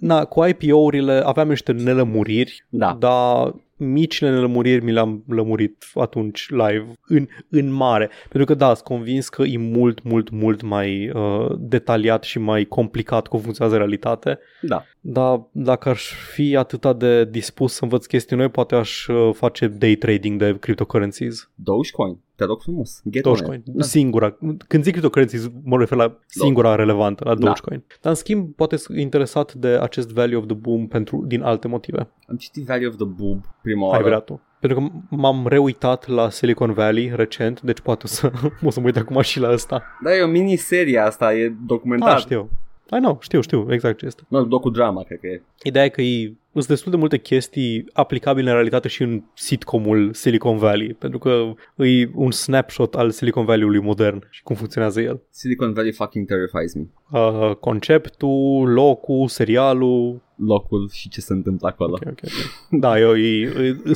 Na, 0.00 0.24
cu 0.24 0.44
IPO-urile 0.44 1.12
aveam 1.24 1.48
niște 1.48 1.72
nelămuriri, 1.72 2.66
Da. 2.68 2.96
dar 2.98 3.54
micile 3.76 4.30
nelămuriri 4.30 4.84
mi 4.84 4.92
le-am 4.92 5.24
lămurit 5.28 5.84
atunci 5.94 6.46
live 6.50 6.92
în, 7.06 7.26
în 7.48 7.72
mare. 7.72 8.10
Pentru 8.28 8.44
că 8.44 8.54
da, 8.54 8.66
sunt 8.66 8.86
convins 8.86 9.28
că 9.28 9.42
e 9.42 9.58
mult, 9.58 10.02
mult, 10.02 10.30
mult 10.30 10.62
mai 10.62 11.10
uh, 11.14 11.46
detaliat 11.58 12.22
și 12.24 12.38
mai 12.38 12.64
complicat 12.64 13.26
cum 13.26 13.40
funcționează 13.40 13.78
în 13.78 13.84
realitate. 13.86 14.38
Da. 14.60 14.84
Dar 15.00 15.48
dacă 15.52 15.88
aș 15.88 16.12
fi 16.34 16.56
atâta 16.56 16.92
de 16.92 17.24
dispus 17.24 17.72
să 17.72 17.80
învăț 17.82 18.06
chestii 18.06 18.36
noi, 18.36 18.48
poate 18.48 18.74
aș 18.74 19.06
uh, 19.06 19.34
face 19.34 19.66
day 19.66 19.94
trading 19.94 20.38
de 20.40 20.56
cryptocurrencies. 20.60 21.50
Dogecoin. 21.54 22.18
Te 22.42 22.48
rog 22.48 22.60
frumos. 22.62 23.00
Get 23.10 23.26
on 23.26 23.32
Dogecoin. 23.32 23.58
it. 23.66 23.74
Da. 23.74 23.82
Singura. 23.84 24.36
Când 24.68 24.82
zic 24.82 24.92
cryptocurrencies, 24.92 25.50
mă 25.64 25.78
refer 25.78 25.98
la 25.98 26.18
singura 26.26 26.74
relevantă, 26.74 27.24
la 27.24 27.34
Da. 27.34 27.46
Dogecoin. 27.46 27.82
Dar 28.00 28.12
în 28.12 28.14
schimb, 28.14 28.54
poate 28.54 28.76
sunt 28.76 28.98
interesat 28.98 29.54
de 29.54 29.68
acest 29.68 30.10
value 30.12 30.36
of 30.36 30.46
the 30.46 30.54
boom 30.56 30.86
pentru, 30.86 31.24
din 31.26 31.42
alte 31.42 31.68
motive. 31.68 32.08
Am 32.28 32.36
citit 32.36 32.64
Value 32.66 32.86
of 32.86 32.96
the 32.96 33.04
Boob 33.06 33.44
prima 33.62 33.84
Ai 33.84 33.90
oară. 33.90 34.04
vrea 34.04 34.18
tu. 34.18 34.40
Pentru 34.60 34.80
că 34.80 34.86
m-am 35.16 35.46
reuitat 35.46 36.06
la 36.08 36.30
Silicon 36.30 36.72
Valley 36.72 37.12
recent, 37.14 37.60
deci 37.60 37.80
poate 37.80 38.02
o 38.04 38.08
să, 38.08 38.32
o 38.64 38.70
să 38.70 38.80
mă 38.80 38.86
uit 38.86 38.96
acum 38.96 39.20
și 39.20 39.40
la 39.40 39.52
ăsta. 39.52 39.82
Da, 40.04 40.14
e 40.16 40.22
o 40.22 40.26
miniserie 40.28 40.98
asta, 40.98 41.34
e 41.34 41.54
documentar. 41.66 42.10
Da, 42.12 42.16
știu. 42.16 42.50
I 42.96 42.98
know, 42.98 43.18
știu, 43.20 43.40
știu 43.40 43.66
exact 43.70 43.98
ce 43.98 44.06
este. 44.06 44.22
Nu, 44.28 44.44
docudrama, 44.44 45.02
cred 45.02 45.18
că 45.20 45.26
e. 45.26 45.42
Ideea 45.62 45.84
e 45.84 45.88
că 45.88 46.02
e, 46.02 46.36
sunt 46.60 46.66
destul 46.66 46.90
de 46.90 46.98
multe 46.98 47.18
chestii 47.18 47.84
aplicabile 47.92 48.48
în 48.48 48.54
realitate 48.54 48.88
și 48.88 49.02
în 49.02 49.22
sitcomul 49.34 50.12
Silicon 50.12 50.56
Valley, 50.56 50.94
pentru 50.94 51.18
că 51.18 51.52
e 51.84 52.10
un 52.14 52.30
snapshot 52.30 52.94
al 52.94 53.10
Silicon 53.10 53.44
Valley-ului 53.44 53.80
modern 53.80 54.26
și 54.30 54.42
cum 54.42 54.56
funcționează 54.56 55.00
el. 55.00 55.22
Silicon 55.30 55.72
Valley 55.72 55.92
fucking 55.92 56.26
terrifies 56.26 56.74
me. 56.74 56.86
Uh, 57.20 57.54
conceptul, 57.56 58.72
locul, 58.72 59.28
serialul. 59.28 60.20
Locul 60.36 60.88
și 60.92 61.08
ce 61.08 61.20
se 61.20 61.32
întâmplă 61.32 61.68
acolo. 61.68 61.92
Ok, 61.92 62.02
ok, 62.06 62.18
ok. 62.22 62.80
Da, 62.80 62.98
eu 62.98 63.16
e, 63.16 63.40
e, 63.40 63.66
e 63.66 63.94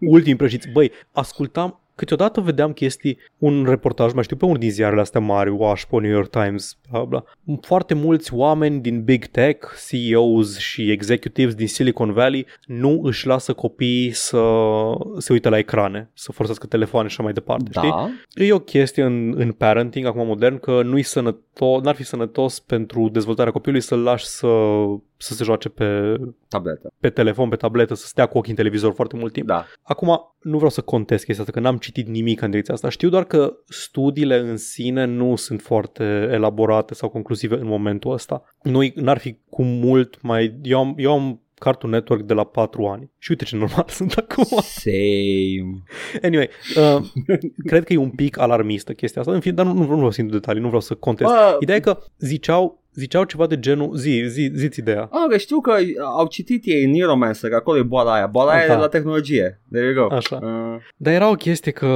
ultim 0.00 0.36
prăjiți. 0.36 0.68
Băi, 0.70 0.90
ascultam, 1.12 1.80
câteodată 1.96 2.40
vedeam 2.40 2.72
chestii, 2.72 3.18
un 3.38 3.64
reportaj, 3.68 4.12
mai 4.12 4.22
știu, 4.22 4.36
pe 4.36 4.44
unul 4.44 4.58
din 4.58 4.70
ziarele 4.70 5.00
astea 5.00 5.20
mari, 5.20 5.50
Washington, 5.50 6.02
New 6.02 6.10
York 6.10 6.30
Times, 6.30 6.78
bla 6.90 7.04
bla. 7.04 7.24
Foarte 7.60 7.94
mulți 7.94 8.34
oameni 8.34 8.80
din 8.80 9.04
Big 9.04 9.24
Tech, 9.24 9.68
CEOs 9.88 10.58
și 10.58 10.90
executives 10.90 11.54
din 11.54 11.68
Silicon 11.68 12.12
Valley 12.12 12.46
nu 12.64 13.00
își 13.02 13.26
lasă 13.26 13.52
copiii 13.52 14.10
să 14.10 14.42
se 15.18 15.32
uite 15.32 15.48
la 15.48 15.58
ecrane, 15.58 16.10
să 16.14 16.32
folosească 16.32 16.66
telefoane 16.66 17.08
și 17.08 17.14
așa 17.14 17.22
mai 17.22 17.32
departe, 17.32 17.70
știi? 17.70 17.88
Da, 17.88 18.10
E 18.34 18.52
o 18.52 18.58
chestie 18.58 19.02
în, 19.02 19.34
în 19.36 19.52
parenting, 19.52 20.06
acum 20.06 20.26
modern, 20.26 20.58
că 20.58 20.82
nu-i 20.82 21.02
sănătos, 21.02 21.82
n-ar 21.82 21.94
fi 21.94 22.04
sănătos 22.04 22.60
pentru 22.60 23.08
dezvoltarea 23.08 23.52
copilului 23.52 23.82
să-l 23.82 24.02
lași 24.02 24.26
să, 24.26 24.46
să 25.16 25.34
se 25.34 25.44
joace 25.44 25.68
pe, 25.68 26.16
tabletă. 26.48 26.92
pe 27.00 27.10
telefon, 27.10 27.48
pe 27.48 27.56
tabletă, 27.56 27.94
să 27.94 28.06
stea 28.06 28.26
cu 28.26 28.38
ochii 28.38 28.50
în 28.50 28.56
televizor 28.56 28.92
foarte 28.92 29.16
mult 29.16 29.32
timp. 29.32 29.46
Da. 29.46 29.66
Acum, 29.82 30.34
nu 30.40 30.56
vreau 30.56 30.70
să 30.70 30.80
contest 30.80 31.24
chestia 31.24 31.44
asta, 31.44 31.60
că 31.60 31.64
n-am 31.64 31.76
citit 31.76 32.06
nimic 32.06 32.40
în 32.40 32.50
direcția 32.50 32.74
asta. 32.74 32.88
Știu 32.88 33.08
doar 33.08 33.24
că 33.24 33.52
studiile 33.68 34.38
în 34.38 34.56
sine 34.56 35.04
nu 35.04 35.36
sunt 35.36 35.60
foarte 35.60 36.28
elaborate 36.32 36.94
sau 36.94 37.08
conclusive 37.08 37.54
în 37.54 37.66
momentul 37.66 38.12
ăsta. 38.12 38.54
Nu 38.62 38.80
n-ar 38.94 39.18
fi 39.18 39.38
cu 39.48 39.62
mult 39.62 40.22
mai... 40.22 40.58
Eu 40.62 40.78
am, 40.78 40.94
eu 40.96 41.12
am 41.12 41.40
Cartoon 41.58 41.92
Network 41.92 42.22
de 42.22 42.34
la 42.34 42.44
4 42.44 42.86
ani. 42.86 43.10
Și 43.18 43.30
uite 43.30 43.44
ce 43.44 43.56
normal 43.56 43.84
sunt 43.98 44.12
acum. 44.12 44.44
Same. 44.62 45.82
Anyway, 46.22 46.48
uh, 46.76 47.04
cred 47.70 47.84
că 47.84 47.92
e 47.92 47.96
un 47.96 48.10
pic 48.10 48.38
alarmistă 48.38 48.92
chestia 48.92 49.20
asta, 49.20 49.34
în 49.34 49.40
fine, 49.40 49.54
dar 49.54 49.66
nu, 49.66 49.72
nu, 49.72 49.86
nu 49.86 49.94
vreau 49.94 50.10
să 50.10 50.20
intru 50.20 50.36
în 50.36 50.40
detalii, 50.40 50.60
nu 50.60 50.66
vreau 50.66 50.82
să 50.82 50.94
contest. 50.94 51.30
Bă, 51.30 51.56
Ideea 51.60 51.76
e 51.76 51.80
că 51.80 51.98
ziceau, 52.18 52.84
ziceau 52.96 53.24
ceva 53.24 53.46
de 53.46 53.58
genul, 53.58 53.96
zi, 53.96 54.24
zi, 54.28 54.50
zi 54.54 54.68
ideea. 54.76 55.00
Ah, 55.02 55.26
că 55.30 55.36
știu 55.36 55.60
că 55.60 55.72
au 56.16 56.26
citit 56.26 56.62
ei 56.64 56.86
Neuromancer, 56.86 57.50
că 57.50 57.56
acolo 57.56 57.78
e 57.78 57.82
boala 57.82 58.14
aia. 58.14 58.26
Boala 58.26 58.52
aia 58.52 58.66
Da. 58.66 58.72
e 58.72 58.76
la 58.76 58.88
tehnologie. 58.88 59.60
There 59.72 59.86
you 59.92 60.06
go. 60.08 60.14
Așa. 60.14 60.36
Uh, 60.42 60.76
Dar 60.96 61.12
era 61.12 61.30
o 61.30 61.34
chestie 61.34 61.72
că 61.72 61.90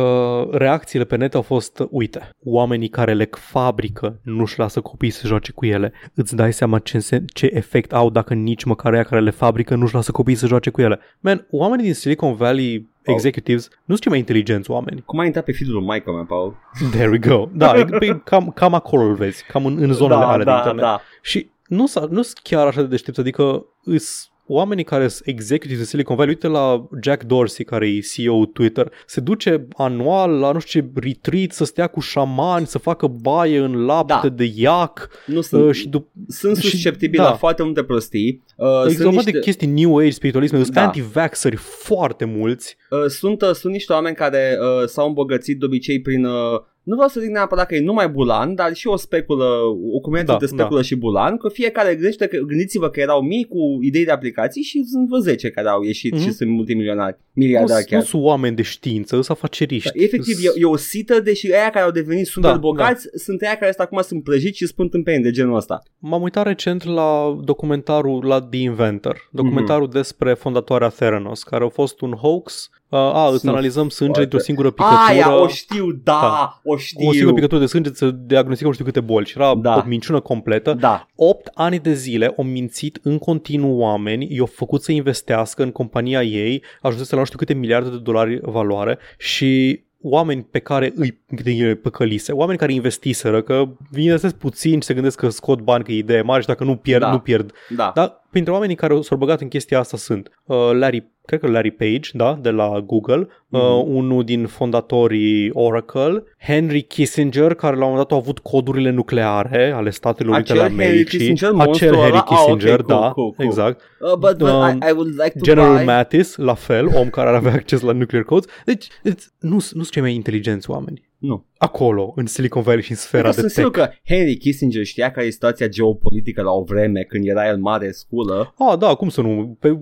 reacțiile 0.51 1.05
pe 1.05 1.17
net 1.17 1.35
au 1.35 1.43
fost, 1.43 1.83
uite, 1.91 2.29
oamenii 2.45 2.89
care 2.89 3.15
le 3.15 3.29
fabrică 3.33 4.21
nu-și 4.23 4.59
lasă 4.59 4.81
copiii 4.81 5.13
să 5.13 5.27
joace 5.27 5.53
cu 5.53 5.67
ele. 5.67 5.93
Îți 6.15 6.37
dai 6.37 6.53
seama 6.53 6.79
ce, 6.79 6.97
înse- 6.97 7.25
ce 7.35 7.51
efect 7.55 7.93
au 7.93 8.11
dacă 8.11 8.35
nici 8.35 8.65
măcar 8.65 8.95
ea 8.95 9.03
care 9.03 9.21
le 9.21 9.31
fabrică 9.31 9.75
nu-și 9.75 9.95
lasă 9.95 10.11
copiii 10.11 10.37
să 10.37 10.47
joace 10.47 10.71
cu 10.71 10.81
ele. 10.81 10.99
Man, 11.21 11.47
oamenii 11.51 11.85
din 11.85 11.95
Silicon 11.95 12.35
Valley 12.35 12.90
executives 13.03 13.69
nu 13.69 13.79
sunt 13.85 14.01
cei 14.01 14.11
mai 14.11 14.19
inteligenți 14.19 14.71
oameni. 14.71 15.03
cum 15.07 15.19
ai 15.19 15.27
intrat 15.27 15.45
pe 15.45 15.53
feed-ul 15.53 15.75
lui 15.75 15.85
maică 15.85 16.11
mea, 16.11 16.25
Paul? 16.25 16.57
There 16.93 17.09
we 17.09 17.19
go. 17.19 17.49
Da, 17.53 17.77
e- 17.77 18.07
e 18.07 18.21
cam, 18.25 18.51
cam 18.55 18.75
acolo 18.75 19.03
îl 19.03 19.15
vezi, 19.15 19.45
cam 19.49 19.67
în, 19.67 19.77
în 19.83 19.93
zonele 19.93 20.21
da, 20.21 20.27
alea 20.27 20.45
de 20.45 20.51
da, 20.51 20.57
internet. 20.57 20.83
da. 20.83 21.01
Și 21.23 21.51
nu 21.67 21.87
sunt 21.87 22.11
nu 22.11 22.21
chiar 22.43 22.67
așa 22.67 22.81
de 22.81 22.87
deștepți, 22.87 23.21
adică 23.21 23.67
îs 23.85 24.30
oamenii 24.53 24.85
care 24.85 25.09
sunt 25.09 25.29
executive 25.29 25.79
de 25.79 25.85
Silicon 25.85 26.17
Valley, 26.17 26.33
uite 26.35 26.47
la 26.47 26.89
Jack 27.03 27.23
Dorsey, 27.25 27.65
care 27.65 27.89
e 27.89 27.99
CEO 28.01 28.45
Twitter, 28.47 28.93
se 29.07 29.21
duce 29.21 29.67
anual 29.77 30.31
la 30.39 30.53
nu 30.53 30.59
știu 30.59 30.81
ce 30.81 30.89
retreat 30.95 31.51
să 31.53 31.65
stea 31.65 31.87
cu 31.87 32.01
șamani, 32.01 32.67
să 32.67 32.79
facă 32.79 33.07
baie 33.07 33.59
în 33.59 33.85
lapte 33.85 34.29
Da. 34.29 34.29
de 34.29 34.53
iac 34.55 35.09
Nu 35.27 35.41
sunt, 35.41 35.63
uh, 35.65 35.75
și 35.75 35.89
dup- 35.89 36.13
sunt 36.29 36.57
și- 36.57 36.69
susceptibil 36.71 37.21
da. 37.21 37.29
la 37.29 37.33
foarte 37.37 37.63
multe 37.63 37.83
prostii. 37.83 38.43
Uh, 38.57 38.67
Există 38.83 39.03
sunt, 39.03 39.15
o 39.15 39.17
niște, 39.17 39.31
de 39.31 39.39
chestii 39.39 39.67
New 39.67 39.97
Age, 39.99 40.11
spiritualism, 40.11 40.55
sunt 40.55 40.71
Da. 40.71 40.83
anti-vaxxeri 40.85 41.57
foarte 41.57 42.25
mulți. 42.25 42.77
uh, 42.91 43.05
sunt, 43.07 43.43
uh, 43.43 43.51
sunt 43.53 43.73
niște 43.73 43.93
oameni 43.93 44.17
care 44.17 44.57
uh, 44.61 44.87
s-au 44.89 45.07
îmbogățit 45.07 45.59
de 45.59 45.65
obicei 45.65 46.01
prin... 46.01 46.25
Uh, 46.25 46.61
nu 46.83 46.95
vreau 46.95 47.09
să 47.09 47.21
zic 47.21 47.31
neapărat 47.31 47.67
că 47.67 47.75
e 47.75 47.81
numai 47.81 48.09
bulan, 48.09 48.55
dar 48.55 48.75
și 48.75 48.87
o 48.87 48.97
speculă, 48.97 49.45
o 49.93 49.99
combinație 50.01 50.33
Da, 50.35 50.39
de 50.39 50.47
speculă 50.47 50.83
și 50.83 50.95
bulan, 50.97 51.37
că 51.37 51.49
fiecare 51.49 51.95
gândește 51.95 52.27
că, 52.27 52.37
gândiți-vă 52.37 52.91
că 52.91 53.01
erau 53.01 53.21
mii 53.23 53.45
cu 53.45 53.79
idei 53.83 54.05
de 54.05 54.11
aplicații 54.11 54.63
și 54.63 54.85
sunt 54.85 55.07
vreo 55.09 55.19
10 55.21 55.51
care 55.51 55.69
au 55.69 55.83
ieșit 55.83 56.13
Mhm. 56.13 56.23
și 56.23 56.33
sunt 56.33 56.51
multimilionari, 56.51 57.17
Nu, 57.19 57.43
miliardari 57.45 57.81
nu 57.91 57.97
chiar. 57.97 58.03
sunt 58.07 58.23
oameni 58.23 58.57
de 58.57 58.63
știință, 58.63 59.15
sunt 59.15 59.27
afaceriști. 59.31 59.91
Da, 59.99 60.03
efectiv, 60.05 60.37
e, 60.45 60.61
e 60.61 60.65
o 60.65 60.77
sită, 60.77 61.21
deși 61.21 61.53
aia 61.53 61.71
care 61.71 61.85
au 61.85 61.91
devenit 61.91 62.27
super 62.27 62.51
Da, 62.51 62.57
bogați 62.57 63.09
sunt 63.15 63.43
aia 63.43 63.57
care 63.59 63.73
sunt 63.73 63.87
acum 63.87 64.03
sunt 64.03 64.23
prăjiți 64.25 64.57
și 64.57 64.67
spun 64.67 64.89
tâmpeni 64.89 65.23
de 65.23 65.31
genul 65.31 65.57
ăsta. 65.57 65.83
M-am 65.99 66.23
uitat 66.23 66.47
recent 66.47 66.85
la 66.85 67.39
documentarul 67.45 68.25
la 68.27 68.41
The 68.43 68.61
Inventor, 68.61 69.29
documentarul 69.33 69.87
Mhm. 69.87 69.93
despre 69.97 70.35
fondatoarea 70.35 70.89
Theranos, 70.89 71.43
care 71.43 71.65
a 71.65 71.69
fost 71.69 72.01
un 72.01 72.13
hoax. 72.13 72.71
Uh, 72.91 72.99
a, 72.99 73.29
îți 73.29 73.39
Sunt 73.39 73.51
analizăm 73.53 73.89
sânge 73.89 74.05
foarte- 74.05 74.23
într-o 74.23 74.39
singură 74.39 74.71
picătură. 74.71 74.99
Aia, 75.09 75.41
o 75.41 75.47
știu, 75.49 75.91
da, 75.93 76.19
Da. 76.21 76.61
o 76.65 76.71
cu 76.73 76.77
știu. 76.77 77.09
o 77.09 77.13
singură 77.13 77.35
picătură 77.35 77.61
de 77.61 77.67
sânge 77.67 77.91
să 77.93 78.11
diagnosticăm 78.11 78.67
nu 78.69 78.73
știu 78.73 78.85
câte 78.85 79.01
boli 79.01 79.27
și 79.27 79.35
era 79.39 79.55
Da. 79.55 79.77
o 79.77 79.89
minciună 79.89 80.21
completă. 80.21 80.73
Da, 80.73 81.07
8 81.15 81.51
ani 81.55 81.79
de 81.79 81.93
zile 81.93 82.35
au 82.37 82.45
mințit 82.45 82.99
în 83.03 83.19
continuu 83.19 83.79
oameni, 83.79 84.29
i-au 84.35 84.47
făcut 84.47 84.83
să 84.83 84.93
investească 84.93 85.63
în 85.63 85.71
compania 85.73 86.23
ei, 86.23 86.63
ajunsese 86.81 87.13
la 87.15 87.21
nu 87.21 87.27
știu 87.27 87.39
câte 87.39 87.55
miliarde 87.55 87.89
de 87.91 87.97
dolari 87.99 88.39
valoare 88.43 88.99
și 89.19 89.81
oameni 90.03 90.47
pe 90.51 90.59
care 90.59 90.93
îi 90.97 91.21
îi 91.45 91.77
păcălise, 91.77 92.33
oameni 92.33 92.59
care 92.59 92.73
investiseră, 92.73 93.43
că 93.43 93.69
investesc 93.97 94.35
puțin 94.35 94.81
și 94.81 94.87
se 94.87 94.95
gândesc 94.95 95.19
că 95.19 95.29
scot 95.29 95.61
bani, 95.61 95.85
că 95.85 95.93
e 95.93 95.97
idee 95.97 96.23
mare 96.23 96.41
și 96.41 96.47
dacă 96.47 96.65
nu 96.65 96.77
pierd, 96.77 97.03
Da. 97.03 97.11
nu 97.11 97.19
pierd. 97.19 97.53
da. 97.77 97.93
Dar 97.95 98.20
printre 98.31 98.53
oamenii 98.53 98.77
care 98.77 99.01
s-au 99.01 99.17
băgat 99.19 99.41
în 99.41 99.49
chestia 99.49 99.79
asta 99.79 99.97
sunt 99.97 100.31
uh, 100.45 100.57
Larry, 100.73 101.07
cred 101.25 101.41
că 101.41 101.47
Larry 101.49 101.71
Page, 101.71 102.11
da, 102.13 102.39
de 102.43 102.51
la 102.51 102.81
Google, 102.87 103.19
uh, 103.49 103.61
Mhm. 103.61 103.95
unul 103.95 104.25
din 104.25 104.47
fondatorii 104.47 105.51
Oracle, 105.53 106.25
Henry 106.39 106.83
Kissinger, 106.83 107.55
care 107.55 107.77
la 107.77 107.85
un 107.85 107.91
moment 107.91 108.09
dat 108.09 108.17
a 108.19 108.21
avut 108.21 108.39
codurile 108.39 108.91
nucleare 108.91 109.71
ale 109.75 109.91
Statelor 109.91 110.35
Unite 110.35 110.53
ale 110.53 110.61
Acel 110.61 110.73
Henry 110.77 110.85
Americii. 110.89 111.19
Kissinger, 111.19 111.49
Acel 111.49 111.65
monstrul 111.67 111.95
Henry 111.97 112.11
ăla? 112.11 112.19
Ah, 112.29 112.31
ok, 112.31 112.37
Kissinger, 112.57 112.83
cool, 112.83 113.01
da, 113.01 113.11
cool, 113.11 113.33
cool. 113.33 113.47
exact. 113.49 113.81
Uh, 114.01 114.19
but 114.19 114.37
but 114.39 114.49
Um, 114.49 114.79
I, 114.83 114.89
I 114.89 114.93
would 114.93 115.09
like 115.09 115.31
to 115.39 115.45
General 115.45 115.77
buy... 115.77 115.85
Mattis, 115.85 116.37
la 116.37 116.55
fel, 116.55 116.87
om 116.95 117.09
care 117.11 117.29
ar 117.29 117.35
avea 117.35 117.53
acces 117.53 117.81
la 117.81 117.93
nuclear 117.93 118.25
codes. 118.25 118.49
Deci, 118.65 118.87
it's, 118.87 119.25
nu 119.39 119.51
nu 119.53 119.59
sunt 119.61 119.91
cei 119.91 120.03
mai 120.03 120.15
inteligenți 120.15 120.71
oameni. 120.71 121.09
Nu. 121.21 121.45
Acolo, 121.59 122.13
în 122.17 122.27
Silicon 122.27 122.63
Valley 122.63 122.83
și 122.83 122.91
în 122.91 122.97
sfera 122.97 123.29
Că 123.29 123.35
de 123.35 123.41
sunt 123.41 123.53
tech. 123.53 123.67
sigur 123.67 123.71
că 123.73 124.15
Henry 124.15 124.37
Kissinger 124.37 124.85
știa 124.85 125.11
care 125.11 125.27
e 125.27 125.31
situația 125.31 125.69
geopolitică 125.69 126.43
la 126.43 126.51
o 126.51 126.63
vreme 126.63 127.03
când 127.03 127.27
era 127.29 127.49
el 127.49 127.59
mare 127.59 127.91
sculă. 127.91 128.55
Ah, 128.59 128.79
da, 128.79 128.95
cum 128.95 129.09
să 129.09 129.21
nu? 129.21 129.57
Pe, 129.61 129.79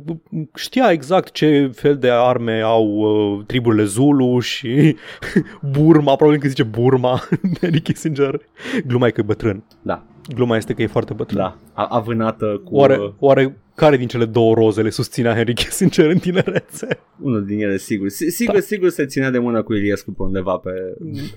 știa 0.55 0.91
exact 0.91 1.33
ce 1.33 1.71
fel 1.75 1.97
de 1.99 2.11
arme 2.11 2.61
au 2.61 2.87
uh, 2.87 3.45
triburile 3.47 3.85
Zulu 3.85 4.39
și 4.39 4.97
Burma, 5.79 6.17
probabil 6.17 6.41
că 6.41 6.49
zice 6.49 6.63
Burma, 6.63 7.29
Henry 7.61 7.81
Kissinger. 7.81 8.41
Gluma 8.87 9.07
e 9.07 9.11
că 9.11 9.21
e 9.21 9.25
bătrân. 9.25 9.65
Da, 9.83 10.07
Gluma 10.35 10.57
este 10.57 10.75
că 10.75 10.83
e 10.83 10.87
foarte 10.87 11.13
bătrân. 11.15 11.39
da, 11.39 11.57
a, 11.73 11.85
a 11.87 11.99
vânată 12.01 12.61
cu 12.65 12.75
Oare, 12.77 12.97
uh, 12.99 13.13
oare 13.19 13.57
care 13.75 13.97
din 13.97 14.07
cele 14.09 14.25
două 14.25 14.55
roze 14.55 14.83
le 14.83 14.91
susținea 14.91 15.35
Henry 15.35 15.55
Kissinger 15.55 16.11
în 16.11 16.19
tinerețe? 16.19 16.87
unul 17.21 17.45
din 17.45 17.61
ele, 17.63 17.77
sigur. 17.77 18.09
Si- 18.09 18.31
Sigur, 18.31 18.55
Da. 18.55 18.61
sigur 18.61 18.89
se 18.89 19.07
ținea 19.07 19.31
de 19.31 19.39
mână 19.39 19.63
cu 19.63 19.75
Iliescu 19.75 20.13
pe 20.13 20.23
undeva 20.23 20.57
pe... 20.57 20.71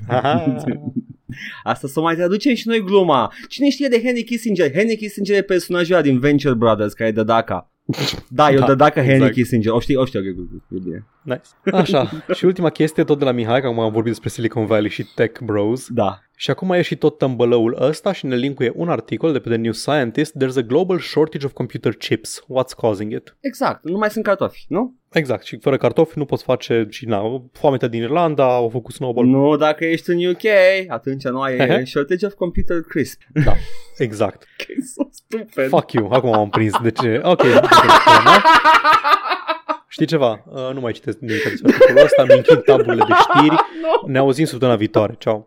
Aha. 0.08 0.56
Asta 1.64 1.88
să 1.88 2.00
mai 2.02 2.16
traducem 2.16 2.54
și 2.54 2.68
noi 2.68 2.84
gluma. 2.84 3.34
Cine 3.48 3.70
știe 3.70 3.88
de 3.88 4.02
Henry 4.04 4.24
Kissinger? 4.24 4.72
Henry 4.72 4.96
Kissinger 4.96 5.38
e 5.38 5.42
personajul 5.42 5.94
ăla 5.94 6.04
din 6.04 6.20
Venture 6.20 6.54
Brothers 6.54 6.94
care 6.94 7.10
e 7.10 7.14
de 7.14 7.24
Daca. 7.24 7.72
Da, 8.28 8.52
eu 8.52 8.60
Da, 8.60 8.66
de 8.66 8.76
Daca 8.76 9.00
Henry 9.02 9.14
exact. 9.16 9.34
Kissinger. 9.34 9.72
O 9.72 9.80
știi, 9.80 9.96
o 9.96 10.06
știu, 10.06 10.20
ok, 10.20 10.26
e 10.26 10.80
bine. 10.84 11.06
Nice. 11.22 11.42
Așa, 11.72 12.10
și 12.36 12.46
ultima 12.46 12.70
chestie 12.70 13.04
tot 13.04 13.20
de 13.20 13.26
la 13.26 13.32
Mihai, 13.32 13.62
că 13.62 13.68
acum 13.68 13.80
am 13.80 13.92
vorbit 13.92 14.12
despre 14.12 14.30
Silicon 14.30 14.66
Valley 14.66 14.90
și 14.90 15.06
Tech 15.16 15.42
Bros. 15.42 15.88
Da. 15.90 16.20
Și 16.42 16.50
acum 16.50 16.72
e 16.72 16.82
și 16.82 16.96
tot 16.96 17.18
tămbălăul 17.18 17.78
ăsta 17.82 18.12
și 18.12 18.26
ne 18.26 18.36
linkuie 18.36 18.72
un 18.76 18.90
articol 18.90 19.32
de 19.32 19.40
pe 19.40 19.50
The 19.50 19.58
New 19.58 19.72
Scientist. 19.72 20.36
There's 20.44 20.58
a 20.58 20.62
global 20.62 21.00
shortage 21.00 21.46
of 21.46 21.52
computer 21.52 21.94
chips. 21.94 22.42
What's 22.42 22.76
causing 22.78 23.12
it? 23.14 23.36
Exact, 23.40 23.84
nu 23.84 23.98
mai 23.98 24.10
sunt 24.10 24.24
cartofi, 24.24 24.66
nu? 24.68 24.96
Exact, 25.12 25.46
și 25.46 25.58
fără 25.58 25.78
cartofi 25.78 26.18
nu 26.18 26.26
poți 26.26 26.44
face 26.44 26.88
și 26.90 27.06
na, 27.06 27.22
foamea 27.54 27.88
din 27.90 28.02
Irlanda, 28.02 28.56
au 28.56 28.70
făcut 28.70 28.94
snowball. 28.94 29.28
Nu, 29.28 29.56
dacă 29.56 29.86
ești 29.86 30.10
în 30.10 30.26
UK, 30.26 30.44
atunci 30.88 31.24
nu 31.24 31.42
ai 31.42 31.56
Ehe. 31.58 31.86
shortage 31.86 32.26
of 32.26 32.34
computer 32.34 32.82
crisp. 32.82 33.22
Da, 33.46 33.54
exact. 33.98 34.44
Că 34.58 34.66
e 34.68 34.82
so 34.96 35.08
stupid. 35.12 35.68
Fuck 35.70 35.92
you, 35.92 36.12
acum 36.12 36.34
am 36.34 36.50
prins 36.50 36.74
de 36.82 36.92
ce. 36.92 37.20
Ok, 37.24 37.42
Știi 39.88 40.06
ceva? 40.06 40.44
Uh, 40.46 40.74
nu 40.74 40.80
mai 40.80 40.92
citesc 40.92 41.20
nimic 41.20 41.44
despre 41.44 41.72
articolul 41.74 42.04
ăsta, 42.04 42.24
mi 42.24 42.34
închid 42.34 42.64
taburile 42.64 43.04
de 43.08 43.14
știri. 43.14 43.56
Ne 44.06 44.18
auzim 44.18 44.46
săptămâna 44.46 44.78
viitoare. 44.78 45.16
Ciao. 45.18 45.46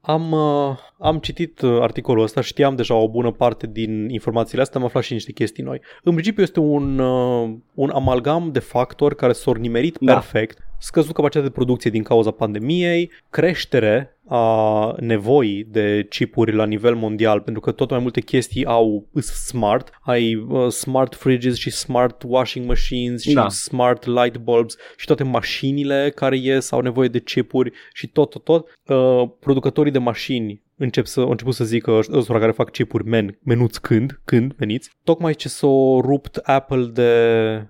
Am, 0.00 0.32
uh, 0.32 0.76
am 0.98 1.18
citit 1.18 1.60
uh, 1.60 1.78
articolul 1.80 2.22
ăsta, 2.22 2.40
știam 2.40 2.76
deja 2.76 2.94
o 2.94 3.08
bună 3.08 3.30
parte 3.30 3.66
din 3.66 4.08
informațiile 4.08 4.62
astea, 4.62 4.80
am 4.80 4.86
aflat 4.86 5.02
și 5.02 5.12
niște 5.12 5.32
chestii 5.32 5.62
noi. 5.62 5.80
În 6.02 6.12
principiu 6.12 6.42
este 6.42 6.60
un, 6.60 6.98
uh, 6.98 7.50
un 7.74 7.90
amalgam 7.90 8.52
de 8.52 8.58
factori 8.58 9.16
care 9.16 9.32
s-au 9.32 9.52
nimerit 9.52 9.96
Da. 10.00 10.12
perfect, 10.12 10.58
scăzut 10.78 11.14
capacitatea 11.14 11.48
de 11.48 11.54
producție 11.54 11.90
din 11.90 12.02
cauza 12.02 12.30
pandemiei, 12.30 13.10
creștere 13.30 14.16
a 14.28 14.94
nevoii 14.98 15.64
de 15.64 16.06
chipuri 16.10 16.52
la 16.54 16.66
nivel 16.66 16.94
mondial, 16.94 17.40
pentru 17.40 17.62
că 17.62 17.72
tot 17.72 17.90
mai 17.90 17.98
multe 17.98 18.20
chestii 18.20 18.64
au 18.64 19.08
îs 19.12 19.26
smart, 19.26 19.90
ai 20.02 20.34
uh, 20.34 20.68
smart 20.68 21.14
fridges 21.14 21.56
și 21.56 21.70
smart 21.70 22.22
washing 22.26 22.66
machines 22.66 23.22
și 23.22 23.32
Da. 23.32 23.48
smart 23.48 24.06
light 24.06 24.36
bulbs 24.36 24.76
și 24.96 25.06
toate 25.06 25.24
mașinile 25.24 26.12
care 26.14 26.36
ies 26.36 26.70
au 26.70 26.80
nevoie 26.80 27.08
de 27.08 27.20
chipuri 27.20 27.72
și 27.92 28.06
tot, 28.06 28.30
tot, 28.30 28.44
tot. 28.44 28.68
Uh, 28.86 29.28
producătorii 29.40 29.92
de 29.92 29.98
mașini 29.98 30.62
încep 30.82 31.06
să, 31.06 31.20
au 31.20 31.30
început 31.30 31.54
să 31.54 31.64
zică 31.64 32.00
ăstora 32.12 32.38
care 32.38 32.52
fac 32.52 32.70
chipuri 32.70 33.04
men, 33.04 33.38
menuți 33.42 33.80
când, 33.80 34.20
când 34.24 34.54
veniți. 34.54 34.90
Tocmai 35.04 35.34
ce 35.34 35.48
s-au 35.48 36.00
rupt 36.00 36.36
Apple 36.36 36.84
de, 36.92 37.12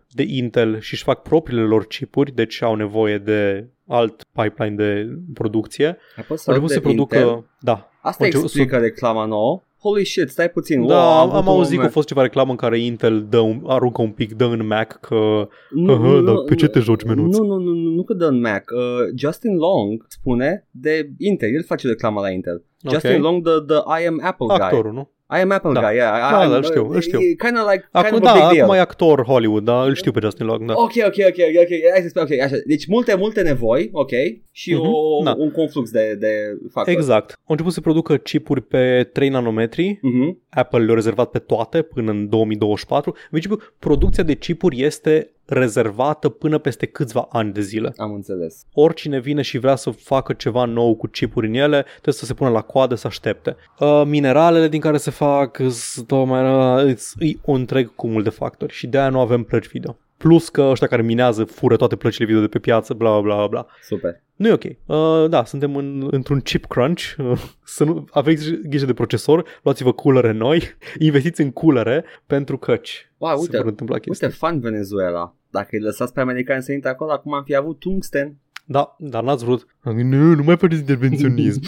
de 0.08 0.22
Intel 0.26 0.80
și 0.80 0.92
își 0.94 1.02
fac 1.02 1.22
propriile 1.22 1.62
lor 1.62 1.86
chipuri, 1.86 2.34
deci 2.34 2.62
au 2.62 2.74
nevoie 2.74 3.18
de 3.18 3.68
alt 3.86 4.24
pipeline 4.32 4.76
de 4.76 5.18
producție. 5.34 5.86
Ai 6.16 6.22
fost 6.22 6.48
Au 6.48 6.54
început 6.54 6.70
să 6.70 6.80
de 6.80 6.82
producă... 6.84 7.16
Intel? 7.16 7.46
Da. 7.60 7.90
Asta 8.00 8.16
Au 8.18 8.26
început 8.26 8.44
explică 8.44 8.76
reclama 8.76 9.24
nouă. 9.24 9.62
Holy 9.82 10.04
shit, 10.04 10.30
stai 10.30 10.50
puțin. 10.50 10.86
Da, 10.86 10.94
wow, 10.94 11.18
am, 11.18 11.30
am 11.30 11.48
auzit 11.48 11.76
că 11.76 11.82
a 11.82 11.86
că 11.86 11.92
fost 11.92 12.06
ceva 12.06 12.22
reclamă 12.22 12.50
în 12.50 12.56
care 12.56 12.78
Intel 12.78 13.26
dă 13.28 13.38
un, 13.38 13.62
aruncă 13.66 14.02
un 14.02 14.10
pic, 14.10 14.32
dă 14.32 14.44
în 14.44 14.66
Mac 14.66 14.98
că 15.00 15.48
nu, 15.70 15.92
Aha, 15.92 16.20
dar 16.20 16.34
pe 16.46 16.54
ce 16.54 16.68
te 16.68 16.80
joci, 16.80 17.04
menuț? 17.04 17.36
Nu, 17.36 17.44
nu, 17.44 17.56
nu, 17.56 17.74
nu, 17.74 17.90
nu 17.90 18.02
că 18.02 18.14
dă 18.14 18.26
în 18.26 18.40
Mac. 18.40 18.70
Uh, 18.74 18.80
Justin 19.16 19.56
Long 19.56 20.04
spune 20.08 20.68
de 20.70 21.10
Intel, 21.18 21.54
el 21.54 21.64
face 21.64 21.86
reclama 21.86 22.20
la 22.20 22.30
Intel. 22.30 22.64
Ok. 22.84 22.92
Justin 22.92 23.20
Long, 23.20 23.48
the, 23.48 23.60
the 23.66 24.02
I 24.02 24.06
am 24.06 24.20
Apple 24.22 24.46
guy. 24.46 24.56
actorul, 24.60 24.92
nu? 24.92 25.10
I 25.36 25.40
am 25.40 25.50
Apple 25.50 25.72
Da. 25.72 25.80
guy, 25.80 25.94
yeah. 25.96 26.16
I, 26.16 26.20
Da, 26.32 26.44
I'm, 26.46 26.50
da, 26.50 26.56
îl 26.56 26.62
știu, 26.64 26.88
îl 26.90 27.00
știu. 27.00 27.18
Kind 27.18 27.58
of 27.62 27.70
like, 27.70 27.88
Acum, 27.90 28.10
kind 28.10 28.22
of 28.22 28.28
a 28.28 28.32
da, 28.32 28.40
big 28.40 28.50
deal. 28.52 28.64
acum 28.64 28.74
e 28.74 28.80
actor 28.80 29.24
Hollywood, 29.24 29.64
da, 29.64 29.82
îl 29.84 29.94
știu 29.94 30.10
pe 30.12 30.20
Justin 30.22 30.46
Long, 30.46 30.64
da. 30.66 30.72
Ok, 30.76 30.92
ok, 30.96 31.04
ok, 31.06 31.38
ok, 31.48 31.60
ok, 31.60 31.68
hai 31.92 32.02
să 32.02 32.08
spun, 32.08 32.22
ok, 32.22 32.40
așa. 32.40 32.54
Deci 32.66 32.86
multe, 32.86 33.14
multe 33.14 33.42
nevoi, 33.42 33.88
ok, 33.92 34.10
și 34.52 34.72
Mhm, 34.74 34.86
o, 34.86 35.22
da. 35.24 35.34
un 35.38 35.50
conflux 35.50 35.90
de, 35.90 36.14
de 36.18 36.32
factori. 36.72 36.96
Exact. 36.96 37.30
Au 37.30 37.44
început 37.46 37.72
să 37.72 37.80
producă 37.80 38.16
chipuri 38.16 38.60
pe 38.60 39.08
3 39.12 39.28
nanometri, 39.28 39.98
Mhm. 40.02 40.40
Apple 40.50 40.84
le-a 40.84 40.94
rezervat 40.94 41.30
pe 41.30 41.38
toate 41.38 41.82
până 41.82 42.10
în 42.10 42.28
2024. 42.28 43.10
În 43.16 43.26
principiu, 43.30 43.58
producția 43.78 44.22
de 44.22 44.34
chipuri 44.34 44.82
este 44.82 45.31
rezervată 45.46 46.28
până 46.28 46.58
peste 46.58 46.86
câțiva 46.86 47.26
ani 47.30 47.52
de 47.52 47.60
zile. 47.60 47.92
Am 47.96 48.12
înțeles. 48.12 48.64
Oricine 48.72 49.20
vine 49.20 49.42
și 49.42 49.58
vrea 49.58 49.76
să 49.76 49.90
facă 49.90 50.32
ceva 50.32 50.64
nou 50.64 50.94
cu 50.94 51.06
chipuri 51.06 51.46
în 51.46 51.54
ele, 51.54 51.82
trebuie 51.90 52.14
să 52.14 52.24
se 52.24 52.34
pună 52.34 52.50
la 52.50 52.60
coadă 52.60 52.94
să 52.94 53.06
aștepte. 53.06 53.56
Uh, 53.78 54.02
mineralele 54.04 54.68
din 54.68 54.80
care 54.80 54.96
se 54.96 55.10
fac, 55.10 55.60
sunt 55.70 56.06
tocmai, 56.06 56.84
uh, 56.84 56.96
e 57.18 57.32
un 57.44 57.60
întreg 57.60 57.94
cumul 57.94 58.22
de 58.22 58.30
factori 58.30 58.72
și 58.72 58.86
de 58.86 58.98
aia 58.98 59.08
nu 59.08 59.20
avem 59.20 59.42
plăci 59.42 59.68
video. 59.68 59.96
Plus 60.22 60.48
că 60.48 60.62
ăștia 60.62 60.86
care 60.86 61.02
minează 61.02 61.44
fură 61.44 61.76
toate 61.76 61.96
plăcile 61.96 62.26
video 62.26 62.40
de 62.40 62.48
pe 62.48 62.58
piață, 62.58 62.94
bla 62.94 63.20
bla 63.20 63.36
bla 63.36 63.46
bla. 63.46 63.66
Super. 63.82 64.22
Nu 64.36 64.48
e 64.48 64.52
ok. 64.52 64.64
Uh, 64.64 65.28
da, 65.30 65.44
suntem 65.44 65.76
în, 65.76 66.08
într-un 66.10 66.40
chip 66.40 66.64
crunch. 66.64 67.02
Uh, 67.18 67.42
să 67.76 67.84
nu 67.84 68.04
aveți 68.10 68.50
grijă 68.52 68.86
de 68.86 68.92
procesor, 68.94 69.44
luați-vă 69.62 69.92
culere 69.92 70.32
noi, 70.32 70.62
investiți 71.08 71.40
în 71.40 71.50
culere 71.50 72.04
pentru 72.26 72.58
căci 72.58 73.10
Wow, 73.18 73.34
se 73.34 73.40
uite, 73.40 73.56
vor 73.56 73.66
întâmpla 73.66 73.98
chestii. 73.98 74.26
uite, 74.26 74.38
fan 74.38 74.60
Venezuela. 74.60 75.36
Dacă 75.50 75.68
îi 75.70 75.80
lăsați 75.80 76.12
pe 76.12 76.20
americani 76.20 76.62
să 76.62 76.72
intre 76.72 76.90
acolo, 76.90 77.12
acum 77.12 77.34
am 77.34 77.42
fi 77.42 77.54
avut 77.54 77.78
tungsten. 77.78 78.36
Da, 78.64 78.96
dar 78.98 79.22
n-ați 79.22 79.44
vrut. 79.44 79.66
Nu, 79.82 80.34
nu 80.34 80.42
mai 80.42 80.56
faceți 80.56 80.80
intervenționism. 80.80 81.60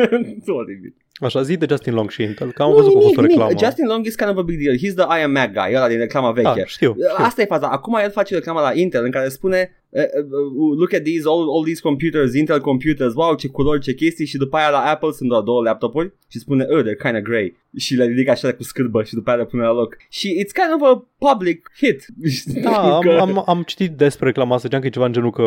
Oribil. 0.60 0.94
Așa, 1.20 1.42
zi 1.42 1.56
de 1.56 1.66
Justin 1.68 1.94
Long 1.94 2.10
și 2.10 2.22
Intel, 2.22 2.52
că 2.52 2.62
am 2.62 2.72
văzut 2.72 2.92
că 2.92 2.98
a 2.98 3.00
fost 3.00 3.16
o 3.16 3.20
nimic, 3.20 3.36
reclamă. 3.36 3.58
Justin 3.58 3.86
Long 3.86 4.06
is 4.06 4.14
kind 4.14 4.30
of 4.30 4.36
a 4.36 4.42
big 4.42 4.58
deal. 4.62 4.76
He's 4.76 4.94
the 4.94 5.18
I 5.18 5.22
am 5.22 5.30
Mac 5.30 5.52
guy, 5.52 5.76
ăla 5.76 5.88
din 5.88 5.98
reclama 5.98 6.30
veche. 6.30 6.46
Da, 6.46 6.64
știu, 6.64 6.66
știu. 6.66 6.96
Asta 7.26 7.42
e 7.42 7.44
faza. 7.44 7.68
Acum 7.68 7.98
el 8.02 8.10
face 8.10 8.34
reclama 8.34 8.60
la 8.60 8.72
Intel 8.74 9.04
în 9.04 9.10
care 9.10 9.28
spune 9.28 9.70
uh, 9.94 10.02
uh, 10.02 10.76
look 10.76 10.92
at 10.92 11.02
these, 11.04 11.26
all, 11.26 11.50
all 11.54 11.64
these 11.64 11.80
computers, 11.80 12.34
Intel 12.34 12.60
computers, 12.60 13.14
wow, 13.14 13.34
ce 13.34 13.48
culori, 13.48 13.80
ce 13.80 13.94
chestii 13.94 14.26
și 14.26 14.36
după 14.36 14.56
aia 14.56 14.70
la 14.70 14.78
Apple 14.78 15.10
sunt 15.10 15.28
doar 15.28 15.42
două 15.42 15.62
laptopuri 15.62 16.12
și 16.28 16.38
spune, 16.38 16.66
oh, 16.68 16.82
they're 16.82 17.02
kind 17.02 17.16
of 17.16 17.22
grey 17.22 17.56
și 17.76 17.94
le 17.94 18.04
ridică 18.04 18.30
așa 18.30 18.52
cu 18.52 18.62
scârbă 18.62 19.02
și 19.02 19.14
după 19.14 19.30
aia 19.30 19.38
le 19.38 19.44
pune 19.44 19.62
la 19.62 19.72
loc. 19.72 19.96
Și 20.08 20.44
it's 20.44 20.52
kind 20.52 20.72
of 20.74 20.88
a 20.88 21.06
public 21.18 21.70
hit. 21.76 22.06
Da, 22.62 22.96
am, 22.96 23.20
am, 23.20 23.42
am 23.46 23.62
citit 23.62 23.90
despre 23.90 24.26
reclama 24.26 24.54
asta, 24.54 24.64
ziceam 24.64 24.80
că 24.80 24.86
e 24.86 24.90
ceva 24.90 25.06
în 25.06 25.12
genul 25.12 25.30
că 25.30 25.42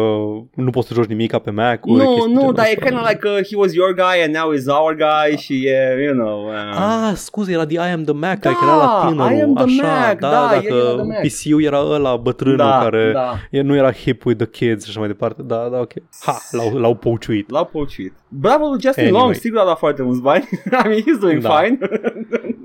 nu 0.61 0.69
poți 0.71 0.87
să 0.87 0.93
joci 0.93 1.05
nimic 1.05 1.37
pe 1.37 1.51
Mac. 1.51 1.85
Nu, 1.85 2.25
nu, 2.27 2.51
dar 2.51 2.65
e 2.65 2.75
kind 2.75 2.99
of 2.99 3.07
like 3.09 3.27
uh, 3.27 3.39
he 3.49 3.55
was 3.55 3.73
your 3.73 3.93
guy 3.93 4.23
and 4.23 4.35
now 4.35 4.53
he's 4.55 4.81
our 4.81 4.95
guy 4.95 5.37
și 5.37 5.56
e, 5.65 6.03
you 6.05 6.13
know. 6.13 6.45
Uh, 6.47 6.53
Ah, 6.75 7.11
scuze, 7.15 7.51
era 7.51 7.65
de 7.65 7.73
I 7.73 7.77
am 7.77 8.03
the 8.03 8.13
Mac, 8.13 8.39
Da, 8.39 8.49
care 8.51 8.55
era 8.65 8.75
la 8.75 9.05
tânărul. 9.07 9.37
I 9.37 9.41
am 9.41 9.53
the 9.53 9.63
așa, 9.63 9.81
Mac, 10.07 10.19
da, 10.19 10.29
da, 10.29 10.47
dacă 10.51 10.65
el 10.67 10.75
era 10.77 10.93
the 10.93 11.03
Mac. 11.03 11.21
PC-ul 11.21 11.63
era 11.63 11.79
ăla 11.79 12.15
bătrânul 12.15 12.57
da, 12.57 12.79
care 12.83 13.11
da. 13.13 13.33
e, 13.51 13.61
nu 13.61 13.75
era 13.75 13.91
hip 13.91 14.25
with 14.25 14.43
the 14.43 14.49
kids 14.49 14.83
și 14.83 14.89
așa 14.89 14.99
mai 14.99 15.07
departe. 15.07 15.41
Da, 15.41 15.67
da, 15.71 15.79
ok. 15.79 15.91
Ha, 16.25 16.37
l-au, 16.51 16.77
l-au 16.77 16.95
pouciuit. 16.95 17.49
L-au 17.49 17.65
pocuit. 17.65 18.13
Bravo 18.29 18.65
lui 18.67 18.81
Justin 18.81 19.03
Anyway. 19.03 19.21
Long, 19.21 19.33
sigur 19.35 19.59
a 19.59 19.65
dat 19.65 19.77
foarte 19.77 20.01
mulți 20.03 20.21
bani. 20.21 20.47
I 20.83 20.87
mean, 20.87 20.99
he's 21.01 21.19
doing 21.19 21.41
Da. 21.41 21.49
fine. 21.49 21.77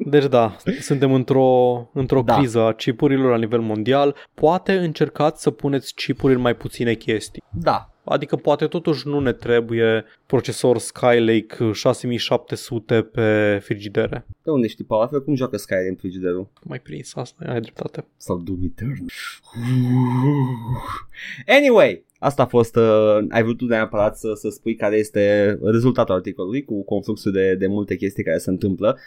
Deci 0.07 0.25
da, 0.25 0.57
suntem 0.81 1.13
într-o, 1.13 1.77
într-o 1.93 2.23
Da. 2.25 2.35
criză 2.37 2.61
a 2.61 2.73
chipurilor 2.73 3.31
la 3.31 3.37
nivel 3.37 3.61
mondial. 3.61 4.15
Poate 4.35 4.73
încercați 4.73 5.43
să 5.43 5.51
puneți 5.51 5.95
chipuri 5.95 6.35
în 6.35 6.41
mai 6.41 6.55
puține 6.55 6.93
chestii. 6.95 7.43
da. 7.51 7.87
Adică 8.05 8.37
poate 8.37 8.67
totuși 8.67 9.09
nu 9.09 9.21
ne 9.21 9.33
trebuie 9.33 10.05
procesor 10.27 10.79
Skylake 10.79 11.73
6700 11.73 13.03
pe 13.03 13.59
frigidere. 13.63 14.27
De 14.43 14.51
unde 14.51 14.67
știi, 14.67 14.85
Paul? 14.85 15.01
Altfel 15.01 15.25
cum 15.25 15.35
joacă 15.35 15.57
Skyrim 15.57 15.95
frigiderul? 15.95 16.49
Mai 16.63 16.81
prins 16.81 17.15
asta, 17.15 17.45
ai 17.49 17.61
dreptate. 17.61 18.05
Sau 18.17 18.39
Doom 18.39 18.59
Eternal. 18.63 19.07
Anyway, 21.47 22.05
asta 22.19 22.43
a 22.43 22.47
fost, 22.47 22.77
uh, 22.77 23.19
ai 23.29 23.43
vrut 23.43 23.57
tu 23.57 23.65
neapărat 23.65 24.17
să, 24.17 24.33
să 24.35 24.49
spui 24.49 24.75
care 24.75 24.97
este 24.97 25.59
rezultatul 25.63 26.15
articolului 26.15 26.65
cu 26.65 26.85
confluxul 26.85 27.33
de, 27.33 27.55
de 27.55 27.67
multe 27.67 27.97
chestii 27.97 28.25
care 28.25 28.39
se 28.39 28.51
întâmplă. 28.51 28.99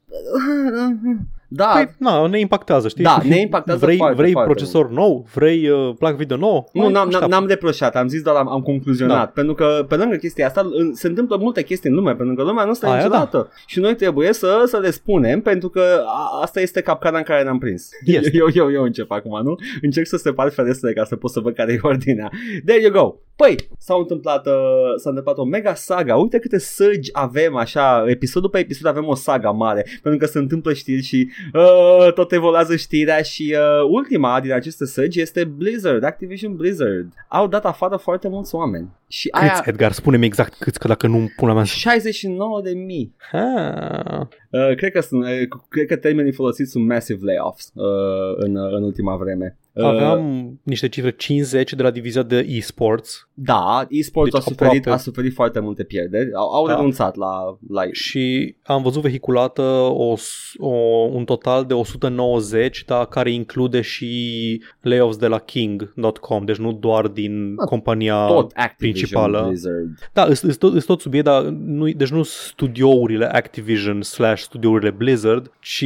Da, 1.47 1.65
Păi, 1.73 1.89
na, 1.99 2.27
ne 2.27 2.39
impactează, 2.39 2.87
știi? 2.87 3.03
Da, 3.03 3.17
ne 3.23 3.39
impactează 3.39 3.85
vrei, 3.85 3.97
foarte, 3.97 4.15
Vrei 4.15 4.31
foarte 4.31 4.51
procesor 4.51 4.89
nou? 4.89 5.27
Vrei 5.33 5.69
uh, 5.69 5.93
plac 5.99 6.15
video 6.15 6.37
nou? 6.37 6.69
Nu, 6.73 6.81
Hai, 6.81 6.91
n-am, 6.91 6.93
n-am, 6.93 7.07
așteaptă. 7.07 7.27
n-am 7.35 7.47
reproșat, 7.47 7.95
am 7.95 8.07
zis 8.07 8.21
doar 8.21 8.35
am, 8.35 8.49
am 8.49 8.61
concluzionat, 8.61 9.17
Da. 9.17 9.25
pentru 9.25 9.53
că 9.53 9.85
pe 9.89 9.95
lângă 9.95 10.15
chestia 10.15 10.47
asta 10.47 10.61
în- 10.73 10.93
se 10.93 11.07
întâmplă 11.07 11.37
multe 11.37 11.63
chestii 11.63 11.89
în 11.89 11.95
lume, 11.95 12.15
pentru 12.15 12.35
că 12.35 12.43
lumea 12.43 12.63
nu 12.63 12.73
stă 12.73 12.85
Aia 12.85 12.95
da. 12.95 13.01
niciodată 13.03 13.49
și 13.65 13.79
noi 13.79 13.95
trebuie 13.95 14.33
să, 14.33 14.63
să 14.65 14.77
le 14.77 14.89
spunem, 14.91 15.41
pentru 15.41 15.69
că 15.69 16.03
a, 16.05 16.39
asta 16.41 16.61
este 16.61 16.81
capcana 16.81 17.17
în 17.17 17.23
care 17.23 17.43
ne-am 17.43 17.57
prins. 17.57 17.89
Este. 18.05 18.31
Eu, 18.37 18.47
eu, 18.53 18.71
eu 18.71 18.83
încep 18.83 19.11
acum, 19.11 19.41
nu? 19.43 19.55
Încerc 19.81 20.07
să 20.07 20.17
separ 20.17 20.49
ferestrele 20.49 20.93
ca 20.93 21.03
să 21.03 21.15
pot 21.15 21.31
să 21.31 21.39
văd 21.39 21.53
care 21.55 21.73
e 21.73 21.79
ordinea. 21.81 22.29
There 22.65 22.81
you 22.81 22.91
go. 22.91 23.15
Păi, 23.35 23.55
s-a 23.77 23.95
întâmplat, 23.99 24.45
uh, 24.47 24.53
s-a 24.97 25.09
întâmplat 25.09 25.37
o 25.37 25.43
mega 25.43 25.73
saga. 25.73 26.15
Uite 26.15 26.39
câte 26.39 26.59
săgi 26.59 27.09
avem 27.13 27.55
așa, 27.55 28.03
episodul 28.07 28.49
pe 28.49 28.59
episod 28.59 28.87
avem 28.91 29.07
o 29.07 29.15
saga 29.15 29.49
mare, 29.49 29.85
pentru 30.01 30.19
că 30.25 30.31
se 30.31 30.37
întâmplă 30.37 30.73
știri 30.73 31.01
și 31.01 31.29
uh, 31.53 32.13
tot 32.13 32.31
evoluează 32.31 32.75
știrea 32.75 33.21
și 33.21 33.55
uh, 33.57 33.89
ultima 33.89 34.39
din 34.41 34.51
aceste 34.51 34.85
săgi 34.85 35.21
este 35.21 35.43
Blizzard, 35.43 36.03
Activision 36.03 36.55
Blizzard. 36.55 37.13
Au 37.27 37.47
dat 37.47 37.65
afară 37.65 37.95
foarte 37.95 38.27
mulți 38.27 38.55
oameni. 38.55 38.89
Și 39.07 39.27
aia 39.31 39.51
Câți, 39.51 39.69
Edgar? 39.69 39.91
Spune-mi 39.91 40.25
exact 40.25 40.53
câți, 40.59 40.79
că 40.79 40.87
dacă 40.87 41.07
nu 41.07 41.31
pula 41.35 41.53
mea... 41.53 41.63
69 41.63 42.61
de 42.61 42.71
mii. 42.71 43.15
Ha. 43.31 44.27
Uh, 44.49 44.75
cred 44.75 44.91
că 44.91 45.01
sunt, 45.01 45.23
uh, 45.23 45.47
cred 45.69 45.85
că 45.87 45.95
termenii 45.95 46.31
folosiți 46.31 46.71
sunt 46.71 46.87
massive 46.87 47.25
layoffs 47.25 47.71
uh, 47.73 48.35
în, 48.35 48.55
uh, 48.55 48.71
în 48.71 48.83
ultima 48.83 49.15
vreme. 49.15 49.57
Uh, 49.75 49.83
Aveam 49.85 50.59
niște 50.63 50.87
cifre 50.89 51.11
50 51.11 51.73
de 51.73 51.83
la 51.83 51.91
divizia 51.91 52.23
de 52.23 52.45
e-sports 52.49 53.27
Da, 53.33 53.85
eSports 53.89 54.31
Deci 54.31 54.39
a, 54.41 54.43
suferit, 54.43 54.77
aproape. 54.77 54.89
a 54.89 54.97
suferit 54.97 55.33
foarte 55.33 55.59
multe 55.59 55.83
pierderi. 55.83 56.33
Au, 56.33 56.51
au 56.53 56.67
Da. 56.67 56.75
renunțat 56.75 57.15
la, 57.15 57.57
la 57.69 57.81
și 57.91 58.55
am 58.63 58.81
văzut 58.81 59.01
vehiculată 59.01 59.61
o, 59.89 60.15
s- 60.15 60.53
o, 60.57 60.67
un 61.11 61.25
total 61.25 61.65
de 61.65 61.73
190, 61.73 62.83
dar 62.85 63.05
care 63.07 63.31
include 63.31 63.81
și 63.81 64.61
layoffs 64.81 65.17
de 65.17 65.27
la 65.27 65.39
King.com, 65.39 66.45
deci 66.45 66.55
nu 66.57 66.71
doar 66.73 67.07
din 67.07 67.55
Da, 67.55 67.63
compania 67.63 68.25
tot 68.25 68.51
Activision 68.55 68.75
principală. 68.77 69.45
Blizzard. 69.47 70.09
Da, 70.13 70.27
e 70.47 70.53
tot, 70.59 70.73
îs 70.73 70.85
tot 70.85 71.01
subiect, 71.01 71.25
dar 71.25 71.43
nu, 71.43 71.89
deci 71.91 72.09
nu 72.09 72.23
studiourile 72.23 73.25
Activision 73.25 74.01
slash 74.01 74.41
studiourile 74.41 74.89
Blizzard, 74.89 75.51
ci 75.59 75.85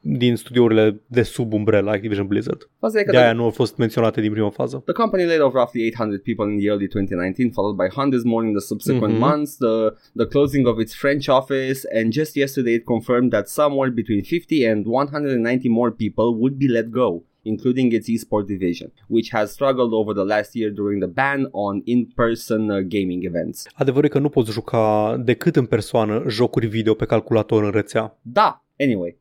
din 0.00 0.36
studiourile 0.36 1.00
de 1.06 1.22
sub 1.22 1.52
umbrela 1.52 1.90
Activision 1.90 2.26
Blizzard. 2.26 2.68
Faza 2.78 3.00
e 3.00 3.02
că 3.02 3.13
De 3.14 3.20
the, 3.20 3.24
aia 3.26 3.32
nu 3.32 3.44
au 3.44 3.50
fost 3.50 3.76
menționate 3.76 4.20
din 4.20 4.30
prima 4.32 4.50
fază. 4.50 4.82
the 4.84 4.92
company 5.02 5.24
laid 5.24 5.40
off 5.40 5.54
roughly 5.54 5.82
800 5.86 6.22
people 6.22 6.46
in 6.52 6.58
the 6.60 6.68
early 6.72 6.86
2019, 6.88 7.50
followed 7.50 7.76
by 7.82 7.88
hundreds 8.00 8.24
more 8.24 8.46
in 8.46 8.52
the 8.52 8.64
subsequent 8.72 9.12
Mhm. 9.14 9.20
months, 9.28 9.56
the, 9.56 9.74
the 10.20 10.26
closing 10.34 10.66
of 10.66 10.76
its 10.84 10.92
French 11.02 11.26
office, 11.28 11.80
and 11.96 12.04
just 12.20 12.36
yesterday 12.36 12.74
it 12.74 12.84
confirmed 12.94 13.30
that 13.36 13.46
somewhere 13.48 13.90
between 14.00 14.22
50 14.22 14.64
and 14.70 14.80
190 14.86 15.68
more 15.68 15.90
people 16.04 16.28
would 16.40 16.56
be 16.58 16.68
let 16.78 16.86
go. 16.90 17.08
Including 17.44 17.92
its 17.92 18.08
esport 18.08 18.46
division, 18.46 18.92
which 19.08 19.28
has 19.32 19.52
struggled 19.52 19.92
over 19.92 20.14
the 20.14 20.24
last 20.24 20.54
year 20.54 20.70
during 20.70 21.02
the 21.02 21.10
ban 21.10 21.48
on 21.50 21.80
in-person 21.84 22.70
uh, 22.70 22.78
gaming 22.78 23.24
events. 23.24 23.66
Adevărul 23.74 24.04
e 24.04 24.08
că 24.08 24.18
nu 24.18 24.28
poți 24.28 24.52
juca 24.52 25.16
decât 25.24 25.56
în 25.56 25.66
persoană 25.66 26.24
jocuri 26.28 26.66
video 26.66 26.94
pe 26.94 27.04
calculator 27.04 27.64
în 27.64 27.70
rețea. 27.70 28.18
Da, 28.22 28.64
anyway. 28.80 29.18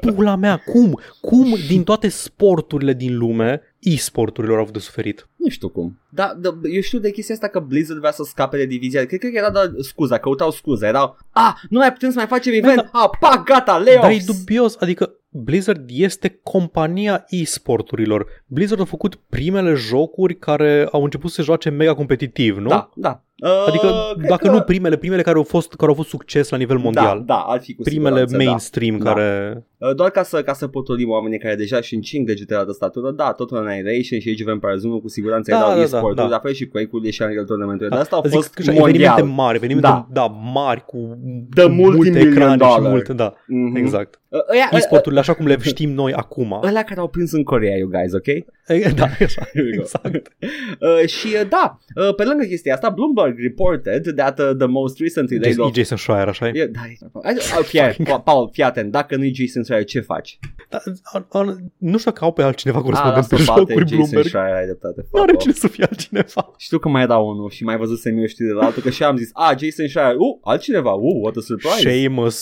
Pula 0.00 0.36
mea, 0.36 0.56
cum? 0.56 1.00
Cum 1.20 1.54
din 1.68 1.84
toate 1.84 2.08
sporturile 2.08 2.92
din 2.92 3.18
lume 3.18 3.60
e-sporturilor 3.78 4.56
au 4.56 4.62
avut 4.62 4.74
de 4.74 4.78
suferit? 4.78 5.28
Nu 5.36 5.48
știu 5.48 5.68
cum. 5.68 6.00
Da, 6.10 6.34
da, 6.38 6.58
eu 6.72 6.80
știu 6.80 6.98
de 6.98 7.10
chestia 7.10 7.34
asta 7.34 7.48
că 7.48 7.60
Blizzard 7.60 7.98
vrea 7.98 8.10
să 8.10 8.22
scape 8.22 8.56
de 8.56 8.66
divizia. 8.66 9.06
Cred, 9.06 9.20
cred 9.20 9.32
că 9.32 9.38
era 9.38 9.50
doar 9.50 9.70
scuza, 9.78 10.18
căutau 10.18 10.50
scuze. 10.50 10.86
Erau, 10.86 11.16
a, 11.30 11.60
nu 11.68 11.78
mai 11.78 11.92
putem 11.92 12.10
să 12.10 12.18
mai 12.18 12.26
facem 12.26 12.52
event. 12.52 12.76
Da, 12.76 12.88
A, 12.92 13.10
pa, 13.20 13.42
gata, 13.46 13.78
layoffs. 13.78 14.00
Dar 14.00 14.10
e 14.10 14.22
dubios, 14.26 14.76
adică 14.80 15.14
Blizzard 15.32 15.84
este 15.88 16.40
compania 16.42 17.24
e-sporturilor. 17.28 18.26
Blizzard 18.46 18.80
a 18.80 18.84
făcut 18.84 19.14
primele 19.14 19.74
jocuri 19.74 20.38
care 20.38 20.88
au 20.92 21.04
început 21.04 21.30
să 21.30 21.36
se 21.36 21.42
joace 21.42 21.70
mega 21.70 21.94
competitiv, 21.94 22.56
nu? 22.56 22.68
Da, 22.68 22.90
da. 22.94 23.24
Uh, 23.42 23.64
Adică, 23.66 23.86
cred 24.16 24.28
dacă 24.28 24.46
că- 24.46 24.52
nu 24.52 24.60
primele, 24.60 24.96
primele 24.96 25.22
care 25.22 25.36
au 25.36 25.42
fost 25.42 25.74
care 25.74 25.90
au 25.90 25.96
fost 25.96 26.08
succes 26.08 26.48
la 26.48 26.56
nivel 26.56 26.78
mondial. 26.78 27.18
Da, 27.18 27.34
da, 27.34 27.38
ar 27.40 27.60
fi 27.60 27.74
cu 27.74 27.82
primele 27.82 28.18
siguranță, 28.20 28.36
mainstream 28.48 28.98
Da. 28.98 29.12
care... 29.12 29.52
Da. 29.78 29.88
Uh, 29.88 29.94
Doar 29.94 30.10
ca 30.10 30.22
să, 30.22 30.42
ca 30.42 30.52
să 30.52 30.66
potolim 30.66 31.10
oamenii 31.10 31.38
care 31.38 31.54
deja 31.54 31.80
și 31.80 31.94
încing 31.94 32.26
degetele 32.26 32.64
de 32.66 32.72
statură, 32.72 33.10
da, 33.10 33.32
totul 33.32 33.56
Annihilation 33.56 34.20
și 34.20 34.28
Age 34.30 34.42
of 34.44 34.48
Empires 34.50 34.82
1 34.82 35.00
cu 35.00 35.08
siguranță 35.08 35.50
Da, 35.50 35.56
erau 35.56 35.68
da, 35.68 35.74
da, 35.76 35.80
e-sport 35.82 36.16
da. 36.16 36.26
la 36.26 36.38
fel 36.38 36.52
și 36.52 36.66
Quake-ul 36.66 37.10
și 37.10 37.22
Unreal 37.22 37.44
Tournament-ul, 37.44 37.88
dar 37.88 37.98
asta 37.98 38.16
au 38.16 38.22
Zic 38.22 38.32
fost 38.32 38.54
că 38.54 38.62
așa, 38.62 38.72
evenimente 38.72 39.08
mondial. 39.08 39.36
mari, 39.36 39.56
evenimente 39.56 39.88
Da. 39.88 40.06
da, 40.12 40.26
mari 40.54 40.84
cu 40.86 41.18
De 41.48 41.62
cu 41.62 41.68
multe 41.68 41.96
multimillion 41.96 42.32
ecrane 42.32 42.52
și 42.52 42.58
dollar. 42.58 42.90
multe, 42.90 43.12
da, 43.12 43.34
Mhm. 43.46 43.76
exact. 43.76 44.20
Uh, 44.28 44.38
ăia- 44.38 44.68
ăia- 44.72 44.76
E-sporturile 44.76 45.20
așa 45.20 45.32
cum 45.34 45.46
le 45.46 45.56
știm 45.60 45.90
noi 45.90 46.12
acum. 46.12 46.52
Ăla 46.68 46.82
care 46.82 47.00
au 47.00 47.08
prins 47.08 47.32
în 47.32 47.42
Corea, 47.42 47.76
you 47.76 47.88
guys, 47.88 48.12
ok? 48.12 48.26
E, 48.26 48.92
Da, 48.96 49.04
așa, 49.26 49.42
Here 49.52 49.64
we 49.70 49.76
go. 49.76 49.80
exact. 49.82 50.32
Uh, 50.80 51.06
și 51.08 51.26
uh, 51.42 51.48
da, 51.48 51.78
uh, 52.08 52.14
pe 52.14 52.24
lângă 52.24 52.44
chestia 52.44 52.74
asta, 52.74 52.88
Bloomberg 52.88 53.29
reported 53.38 54.14
that 54.16 54.38
uh, 54.38 54.50
the 54.58 54.66
most 54.66 54.98
recently 55.00 55.38
laid 55.38 55.58
E 55.58 55.60
off 55.62 55.74
Jason 55.74 55.96
Schreier, 55.96 56.28
așa 56.28 56.46
e? 56.48 56.52
Yeah, 56.54 56.70
da, 56.72 56.80
e- 56.84 56.96
Hai- 57.22 57.36
uh, 57.58 57.64
fii, 57.64 58.04
Pa- 58.04 58.18
Paul, 58.24 58.48
fii 58.52 58.62
atent, 58.62 58.90
dacă 58.92 59.16
nu-i 59.16 59.34
Jason 59.34 59.62
Schreier, 59.62 59.84
ce 59.84 60.00
faci? 60.00 60.38
Da, 60.68 60.78
a- 61.02 61.26
a- 61.30 61.56
nu 61.78 61.98
știu 61.98 62.10
dacă 62.10 62.24
au 62.24 62.32
pe 62.32 62.42
altcineva 62.42 62.78
Ah, 62.78 62.82
corespondent 62.84 63.26
pe 63.26 63.34
lasă 63.34 63.44
bate 63.46 63.60
jocuri 63.60 63.84
Jason 63.88 63.96
Bloomberg. 63.96 64.26
Schreier, 64.26 64.54
ai 64.56 64.64
dreptate. 64.64 65.06
Nu 65.12 65.20
are 65.20 65.30
Fuck 65.30 65.40
cine 65.42 65.52
off. 65.52 65.60
să 65.60 65.68
fie 65.68 65.84
altcineva. 65.90 66.52
Știu 66.58 66.78
că 66.78 66.88
mai 66.88 67.02
era 67.02 67.16
unul 67.18 67.50
și 67.50 67.64
mai 67.64 67.76
văzusem 67.76 68.18
eu 68.18 68.26
știri 68.26 68.48
de 68.48 68.54
la 68.54 68.64
altul, 68.64 68.82
că 68.82 68.90
și 68.90 69.02
am 69.02 69.16
zis, 69.16 69.30
ah, 69.32 69.50
Jason 69.58 69.88
Schreier, 69.88 70.14
uh, 70.14 70.38
altcineva, 70.42 70.92
uh, 70.92 71.20
what 71.22 71.36
a 71.36 71.40
surprise. 71.40 71.80
Seamus 71.90 72.38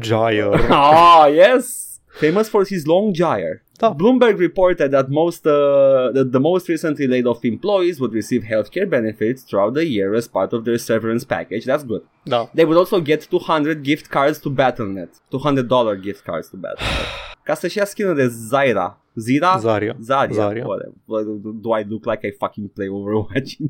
Gyre. 0.00 0.48
ah, 0.70 1.26
yes! 1.34 1.84
Famous 2.06 2.48
for 2.48 2.64
his 2.66 2.84
long 2.84 3.10
gyre. 3.12 3.65
Da. 3.78 3.92
Bloomberg 3.92 4.38
reported 4.38 4.90
that 4.90 5.08
most 5.10 5.46
uh, 5.46 6.10
that 6.14 6.28
the 6.32 6.40
most 6.40 6.68
recently 6.68 7.06
laid 7.06 7.26
off 7.26 7.44
employees 7.44 8.00
would 8.00 8.14
receive 8.14 8.42
healthcare 8.42 8.88
benefits 8.88 9.42
throughout 9.42 9.74
the 9.74 9.84
year 9.84 10.14
as 10.14 10.26
part 10.28 10.52
of 10.52 10.64
their 10.64 10.78
severance 10.78 11.24
package. 11.24 11.64
That's 11.66 11.84
good. 11.84 12.02
Da. 12.24 12.46
They 12.54 12.64
would 12.64 12.78
also 12.78 13.00
get 13.00 13.20
200 13.30 13.82
gift 13.82 14.08
cards 14.08 14.38
to 14.40 14.50
Battle.net. 14.50 15.10
200 15.30 15.68
dollar 15.68 15.96
gift 15.96 16.24
cards 16.24 16.48
to 16.50 16.56
Battle.net. 16.56 17.06
Ca 17.44 17.54
să-și 17.54 17.76
ia 17.78 17.84
skin 17.84 18.14
de 18.14 18.26
Zaira. 18.26 18.98
Zira? 19.16 19.58
Zarya. 19.58 19.96
Zarya. 20.00 20.34
Zarya. 20.34 20.64
Whatever. 20.64 21.38
Do 21.60 21.70
I 21.72 21.82
look 21.88 22.04
like 22.06 22.26
I 22.26 22.30
fucking 22.38 22.68
play 22.68 22.88
Overwatch? 22.88 23.56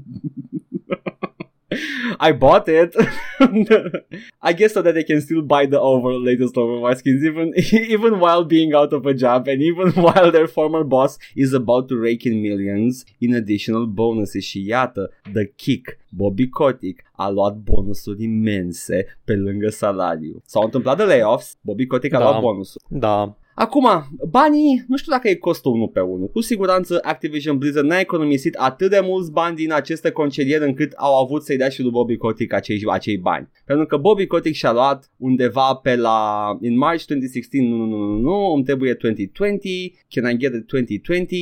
I 2.21 2.33
bought 2.33 2.69
it. 2.69 2.95
I 4.49 4.53
guess 4.53 4.73
so 4.75 4.83
that 4.83 4.95
they 4.95 5.05
can 5.05 5.21
still 5.21 5.43
buy 5.43 5.67
the 5.67 5.81
over 5.81 6.13
latest 6.13 6.55
Overwatch 6.55 6.99
skins 6.99 7.23
even 7.25 7.53
even 7.95 8.13
while 8.19 8.45
being 8.45 8.73
out 8.75 8.93
of 8.93 9.07
a 9.07 9.15
job 9.15 9.49
and 9.49 9.61
even 9.63 9.89
while 10.05 10.31
their 10.31 10.47
former 10.47 10.85
boss 10.85 11.19
is 11.35 11.53
about 11.53 11.89
to 11.89 11.97
rake 11.97 12.25
in 12.27 12.41
millions 12.41 13.05
in 13.19 13.35
additional 13.35 13.87
bonuses 13.87 14.45
și 14.45 14.67
iată 14.67 15.11
the 15.33 15.45
kick 15.57 15.99
Bobby 16.09 16.49
Kotick 16.49 17.03
a 17.13 17.31
luat 17.31 17.57
bonusuri 17.57 18.23
imense 18.23 19.07
pe 19.25 19.35
lângă 19.37 19.69
salariu. 19.69 20.43
S-au 20.47 20.63
întâmplat 20.63 20.97
de 20.97 21.03
layoffs, 21.03 21.57
Bobby 21.61 21.87
Kotick 21.87 22.15
a 22.15 22.19
Da. 22.19 22.25
luat 22.25 22.41
bonusuri. 22.41 22.85
Da, 22.89 23.37
Acum, 23.59 23.89
banii, 24.31 24.85
nu 24.89 24.97
știu 24.97 25.13
dacă 25.13 25.29
e 25.29 25.35
costul 25.35 25.73
unul 25.73 25.89
pe 25.89 26.01
unul. 26.01 26.29
Cu 26.29 26.41
siguranță 26.41 26.99
Activision 27.03 27.59
Blizzard 27.59 27.87
n-a 27.87 28.01
economisit 28.01 28.55
atât 28.55 28.91
de 28.91 29.01
mulți 29.03 29.33
bani 29.33 29.57
din 29.57 29.73
aceste 29.73 30.11
concedieri 30.11 30.65
încât 30.65 30.93
au 30.93 31.25
avut 31.25 31.43
să-i 31.43 31.57
dea 31.57 31.69
și 31.69 31.83
lui 31.83 31.91
Bobby 31.91 32.17
Kotick 32.17 32.53
acei, 32.53 32.83
acei 32.87 33.19
bani. 33.19 33.49
Pentru 33.65 33.87
că 33.87 33.97
Bobby 33.97 34.27
Kotick 34.27 34.55
și-a 34.55 34.73
luat 34.73 35.11
undeva 35.17 35.75
pe 35.75 35.97
la... 35.97 36.49
In 36.61 36.77
March 36.77 37.05
2016, 37.05 37.71
nu, 37.71 37.77
nu, 37.77 37.87
nu, 37.87 38.07
nu, 38.07 38.19
nu, 38.19 38.53
îmi 38.55 38.65
trebuie 38.65 38.95
2020. 38.95 39.63
Can 40.09 40.31
I 40.31 40.37
get 40.37 40.53
a 40.55 40.65
2020? 40.67 41.33